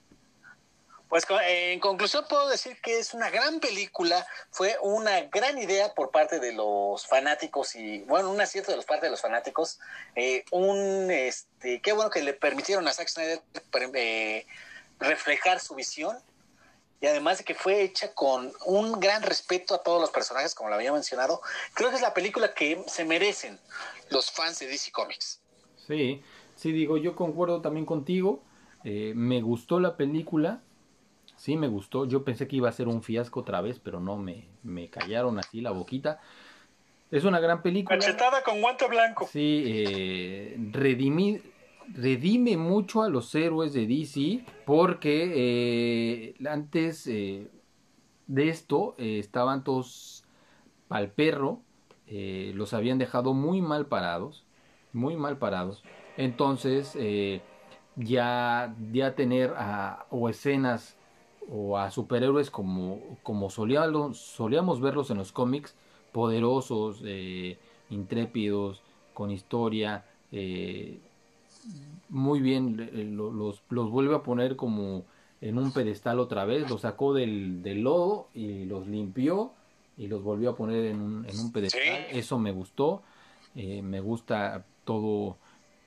Pues 1.08 1.24
en 1.46 1.78
conclusión 1.78 2.24
puedo 2.28 2.48
decir 2.48 2.80
que 2.82 2.98
es 2.98 3.14
una 3.14 3.30
gran 3.30 3.60
película, 3.60 4.26
fue 4.50 4.76
una 4.82 5.20
gran 5.22 5.56
idea 5.56 5.94
por 5.94 6.10
parte 6.10 6.40
de 6.40 6.52
los 6.52 7.06
fanáticos 7.06 7.76
y 7.76 8.00
bueno, 8.00 8.30
un 8.30 8.40
acierto 8.40 8.72
de 8.72 8.76
los 8.76 8.86
parte 8.86 9.06
de 9.06 9.10
los 9.10 9.20
fanáticos, 9.20 9.78
eh, 10.16 10.44
un 10.50 11.08
este, 11.10 11.80
qué 11.80 11.92
bueno 11.92 12.10
que 12.10 12.22
le 12.22 12.34
permitieron 12.34 12.88
a 12.88 12.92
Zack 12.92 13.08
Snyder 13.08 13.40
eh, 13.94 14.46
reflejar 14.98 15.60
su 15.60 15.76
visión 15.76 16.16
y 17.00 17.06
además 17.06 17.38
de 17.38 17.44
que 17.44 17.54
fue 17.54 17.82
hecha 17.82 18.14
con 18.14 18.52
un 18.64 18.98
gran 18.98 19.22
respeto 19.22 19.74
a 19.74 19.82
todos 19.82 20.00
los 20.00 20.10
personajes, 20.10 20.54
como 20.54 20.70
lo 20.70 20.76
había 20.76 20.92
mencionado, 20.92 21.40
creo 21.74 21.90
que 21.90 21.96
es 21.96 22.02
la 22.02 22.14
película 22.14 22.54
que 22.54 22.82
se 22.86 23.04
merecen 23.04 23.58
los 24.10 24.30
fans 24.30 24.58
de 24.58 24.66
DC 24.66 24.92
Comics. 24.92 25.40
Sí, 25.86 26.22
sí, 26.56 26.72
digo, 26.72 26.96
yo 26.96 27.14
concuerdo 27.14 27.60
también 27.60 27.86
contigo. 27.86 28.42
Eh, 28.84 29.12
me 29.14 29.42
gustó 29.42 29.78
la 29.78 29.96
película, 29.96 30.62
sí 31.47 31.56
me 31.56 31.68
gustó. 31.68 32.06
Yo 32.06 32.24
pensé 32.24 32.48
que 32.48 32.56
iba 32.56 32.68
a 32.68 32.73
ser 32.73 32.89
un 32.89 33.05
fiasco 33.05 33.39
otra 33.39 33.60
vez, 33.60 33.78
pero 33.78 34.01
no, 34.01 34.16
me, 34.16 34.48
me 34.64 34.90
callaron 34.90 35.39
así 35.39 35.60
la 35.60 35.70
boquita. 35.70 36.18
Es 37.12 37.23
una 37.23 37.39
gran 37.39 37.62
película. 37.62 37.97
Cachetada 37.97 38.43
con 38.43 38.60
guante 38.60 38.89
blanco. 38.89 39.28
Sí, 39.31 39.62
eh, 39.64 40.56
redime 40.73 42.56
mucho 42.56 43.05
a 43.05 43.09
los 43.09 43.32
héroes 43.32 43.73
de 43.74 43.86
DC 43.86 44.44
porque 44.64 46.35
eh, 46.40 46.48
antes 46.48 47.06
eh, 47.06 47.47
de 48.27 48.48
esto 48.48 48.97
eh, 48.98 49.20
estaban 49.20 49.62
todos 49.62 50.24
al 50.89 51.12
perro, 51.12 51.62
los 52.09 52.74
habían 52.74 52.98
dejado 52.98 53.35
muy 53.35 53.60
mal 53.60 53.86
parados, 53.86 54.44
muy 54.93 55.16
mal 55.16 55.39
parados. 55.39 55.85
Entonces 56.16 56.97
ya, 57.97 58.74
ya 58.93 59.14
tener 59.14 59.55
a, 59.56 60.06
o 60.10 60.28
escenas 60.28 60.97
o 61.51 61.78
a 61.78 61.90
superhéroes 61.90 62.51
como, 62.51 63.01
como 63.23 63.51
solíamos, 63.51 64.18
solíamos 64.18 64.81
verlos 64.81 65.10
en 65.10 65.18
los 65.18 65.32
cómics, 65.32 65.74
poderosos, 66.12 67.02
intrépidos, 67.90 68.82
con 69.14 69.31
historia, 69.31 70.05
muy 72.09 72.40
bien, 72.40 73.16
los, 73.16 73.62
los 73.68 73.90
vuelve 73.90 74.14
a 74.14 74.23
poner 74.23 74.56
como 74.56 75.05
en 75.40 75.59
un 75.59 75.73
pedestal 75.73 76.18
otra 76.20 76.44
vez, 76.44 76.68
los 76.68 76.82
sacó 76.82 77.14
del, 77.14 77.62
del 77.62 77.82
lodo 77.82 78.28
y 78.35 78.64
los 78.64 78.86
limpió 78.86 79.52
y 79.97 80.09
los 80.09 80.23
volvió 80.23 80.51
a 80.51 80.56
poner 80.56 80.86
en 80.86 81.01
un, 81.01 81.27
en 81.27 81.39
un 81.39 81.52
pedestal. 81.52 81.82
Eso 82.10 82.39
me 82.39 82.52
gustó, 82.52 83.02
eh, 83.55 83.82
me 83.82 84.01
gusta 84.01 84.64
todo, 84.85 85.36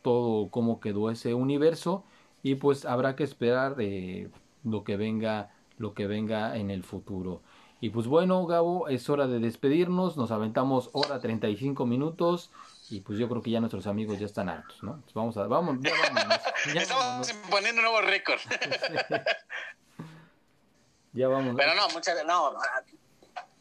todo 0.02 0.49
cómo 0.49 0.80
quedó 0.80 1.10
ese 1.10 1.34
universo 1.34 2.03
y 2.44 2.56
pues 2.56 2.86
habrá 2.86 3.15
que 3.15 3.23
esperar 3.23 3.76
eh, 3.80 4.30
lo 4.64 4.84
que 4.84 4.98
venga, 4.98 5.52
lo 5.77 5.94
que 5.94 6.07
venga 6.07 6.57
en 6.57 6.72
el 6.72 6.84
futuro. 6.84 7.44
Y 7.81 7.91
pues 7.91 8.07
bueno, 8.07 8.45
Gabo, 8.45 8.90
es 8.90 9.10
hora 9.10 9.27
de 9.27 9.40
despedirnos, 9.40 10.18
nos 10.18 10.31
aventamos 10.31 10.90
hora 10.91 11.22
35 11.22 11.86
minutos 11.86 12.52
y 12.90 12.99
pues 13.02 13.18
yo 13.18 13.30
creo 13.30 13.41
que 13.41 13.52
ya 13.52 13.61
nuestros 13.61 13.88
amigos 13.88 14.19
ya 14.19 14.26
están 14.26 14.49
hartos, 14.49 14.84
¿no? 14.84 15.02
vamos 15.14 15.38
a, 15.38 15.48
vamos, 15.48 15.77
ya 15.81 15.94
vámonos. 15.95 16.40
Estamos 16.76 17.31
poniendo 17.49 17.80
un 17.80 17.86
nuevo 17.86 18.02
récord. 18.02 18.40
ya 21.14 21.30
vamos. 21.30 21.56
Pero 21.56 21.76
no, 21.76 21.88
muchas 21.90 22.26
no, 22.26 22.53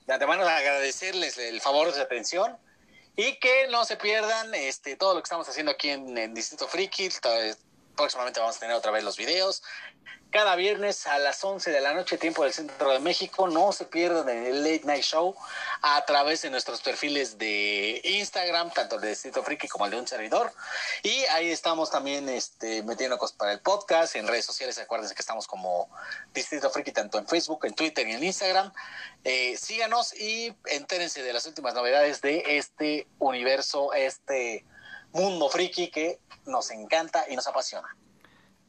de 0.07 0.15
antemano 0.15 0.43
agradecerles 0.43 1.39
el 1.39 1.61
favor 1.61 1.89
de 1.89 1.95
su 1.95 2.01
atención 2.01 2.57
y 3.15 3.39
que 3.39 3.69
no 3.70 3.85
se 3.85 3.97
pierdan 3.97 4.53
este 4.55 4.97
todo 4.97 5.15
lo 5.15 5.20
que 5.20 5.25
estamos 5.25 5.49
haciendo 5.49 5.70
aquí 5.70 5.91
en, 5.91 6.16
en 6.16 6.35
Distrito 6.35 6.66
Friki. 6.66 7.09
Próximamente 7.99 8.41
vamos 8.41 8.57
a 8.57 8.61
tener 8.61 8.77
otra 8.77 8.93
vez 8.93 9.05
los 9.05 9.19
videos 9.19 9.62
cada 10.31 10.57
viernes 10.57 11.07
a 11.07 11.19
las 11.19 11.43
11 11.43 11.70
de 11.70 11.81
la 11.81 11.95
noche, 11.95 12.19
tiempo 12.19 12.45
del 12.45 12.53
centro 12.53 12.93
de 12.93 12.99
México. 12.99 13.49
No 13.49 13.73
se 13.73 13.87
pierdan 13.87 14.29
el 14.29 14.62
Late 14.62 14.83
Night 14.85 15.03
Show 15.03 15.35
a 15.81 16.05
través 16.05 16.43
de 16.43 16.51
nuestros 16.51 16.83
perfiles 16.83 17.39
de 17.39 18.01
Instagram, 18.05 18.70
tanto 18.70 18.97
el 18.97 19.01
de 19.01 19.09
Distrito 19.09 19.43
Friki 19.43 19.69
como 19.69 19.87
el 19.87 19.93
de 19.93 19.97
un 19.99 20.07
servidor. 20.07 20.53
Y 21.03 21.25
ahí 21.33 21.51
estamos 21.51 21.91
también 21.91 22.29
este, 22.29 22.83
metiéndonos 22.83 23.33
para 23.33 23.53
el 23.53 23.61
podcast. 23.61 24.16
En 24.16 24.29
redes 24.29 24.45
sociales, 24.45 24.79
acuérdense 24.79 25.15
que 25.15 25.23
estamos 25.23 25.47
como 25.47 25.89
Distrito 26.35 26.70
Friki, 26.70 26.93
tanto 26.93 27.19
en 27.19 27.27
Facebook, 27.27 27.65
en 27.65 27.75
Twitter 27.75 28.07
y 28.07 28.12
en 28.12 28.23
Instagram. 28.23 28.73
Eh, 29.25 29.57
síganos 29.57 30.15
y 30.15 30.55
entérense 30.66 31.23
de 31.23 31.33
las 31.33 31.47
últimas 31.47 31.75
novedades 31.75 32.20
de 32.20 32.59
este 32.59 33.07
universo, 33.19 33.95
este 33.95 34.65
mundo 35.12 35.48
friki 35.48 35.90
que 35.90 36.18
nos 36.47 36.70
encanta 36.70 37.24
y 37.30 37.36
nos 37.36 37.47
apasiona. 37.47 37.89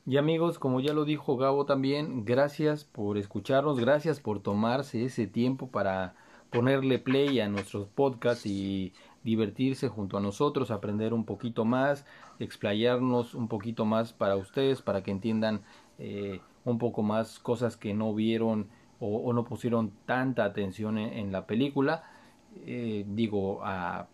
Y 0.05 0.17
amigos, 0.17 0.57
como 0.57 0.79
ya 0.79 0.93
lo 0.93 1.05
dijo 1.05 1.37
Gabo 1.37 1.65
también, 1.65 2.25
gracias 2.25 2.83
por 2.83 3.17
escucharnos, 3.17 3.79
gracias 3.79 4.19
por 4.19 4.41
tomarse 4.41 5.05
ese 5.05 5.27
tiempo 5.27 5.69
para 5.69 6.15
ponerle 6.49 6.97
play 6.97 7.39
a 7.39 7.47
nuestros 7.47 7.87
podcasts 7.89 8.45
y 8.45 8.93
divertirse 9.23 9.87
junto 9.87 10.17
a 10.17 10.21
nosotros, 10.21 10.71
aprender 10.71 11.13
un 11.13 11.25
poquito 11.25 11.65
más, 11.65 12.05
explayarnos 12.39 13.35
un 13.35 13.47
poquito 13.47 13.85
más 13.85 14.13
para 14.13 14.35
ustedes, 14.35 14.81
para 14.81 15.03
que 15.03 15.11
entiendan 15.11 15.61
eh, 15.99 16.41
un 16.65 16.77
poco 16.79 17.03
más 17.03 17.39
cosas 17.39 17.77
que 17.77 17.93
no 17.93 18.13
vieron 18.13 18.69
o, 18.99 19.31
no 19.31 19.45
pusieron 19.45 19.91
tanta 20.05 20.43
atención 20.43 20.97
en, 20.97 21.31
la 21.31 21.45
película. 21.45 22.03
Eh, 22.65 23.05
digo, 23.07 23.61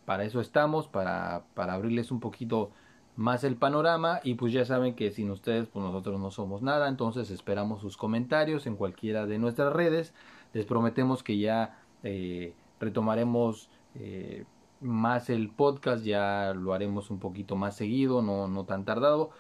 para 0.06 0.24
eso 0.24 0.42
estamos, 0.42 0.88
para, 0.88 1.46
para 1.54 1.74
abrirles 1.74 2.12
un 2.12 2.20
poquito 2.20 2.72
más 3.16 3.44
el 3.44 3.56
panorama 3.56 4.20
y 4.24 4.36
pues 4.36 4.52
ya 4.52 4.66
saben 4.66 4.94
que 4.94 5.12
sin 5.12 5.32
ustedes 5.32 5.68
pues 5.68 5.86
nosotros 5.86 6.20
no 6.20 6.32
somos 6.32 6.62
nada 6.62 6.90
entonces 6.90 7.32
esperamos 7.32 7.80
sus 7.80 7.96
comentarios 7.96 8.68
en 8.68 8.76
cualquiera 8.76 9.26
de 9.26 9.40
nuestras 9.40 9.72
redes. 9.74 10.14
Les 10.54 10.66
prometemos 10.66 11.24
que 11.24 11.38
ya 11.38 11.80
eh, 12.04 12.54
retomaremos 12.80 13.70
eh, 13.96 14.46
más 14.82 15.30
el 15.30 15.50
podcast 15.50 16.04
ya 16.04 16.54
lo 16.54 16.74
haremos 16.74 17.10
un 17.10 17.20
poquito 17.20 17.56
más 17.56 17.76
seguido 17.76 18.22
no, 18.22 18.48
no 18.48 18.66
tan 18.66 18.84
tardado 18.84 19.32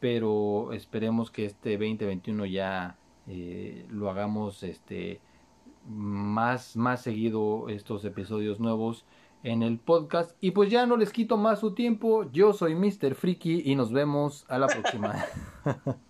pero 0.00 0.72
esperemos 0.72 1.30
que 1.30 1.44
este 1.44 1.72
2021 1.72 2.46
ya 2.46 2.96
lo 3.90 4.08
hagamos 4.08 4.62
este 4.62 5.20
más 5.88 6.76
más 6.76 7.02
seguido 7.02 7.68
estos 7.68 8.04
episodios 8.04 8.60
nuevos 8.60 9.04
en 9.42 9.62
el 9.62 9.78
podcast. 9.78 10.36
Y 10.40 10.52
pues 10.52 10.70
ya 10.70 10.86
no 10.86 10.96
les 10.96 11.12
quito 11.12 11.36
más 11.36 11.60
su 11.60 11.74
tiempo. 11.74 12.30
Yo 12.32 12.52
soy 12.52 12.74
Mr. 12.74 13.14
Freaky 13.14 13.62
y 13.64 13.74
nos 13.74 13.92
vemos 13.92 14.44
a 14.48 14.58
la 14.58 14.66
próxima. 14.66 15.24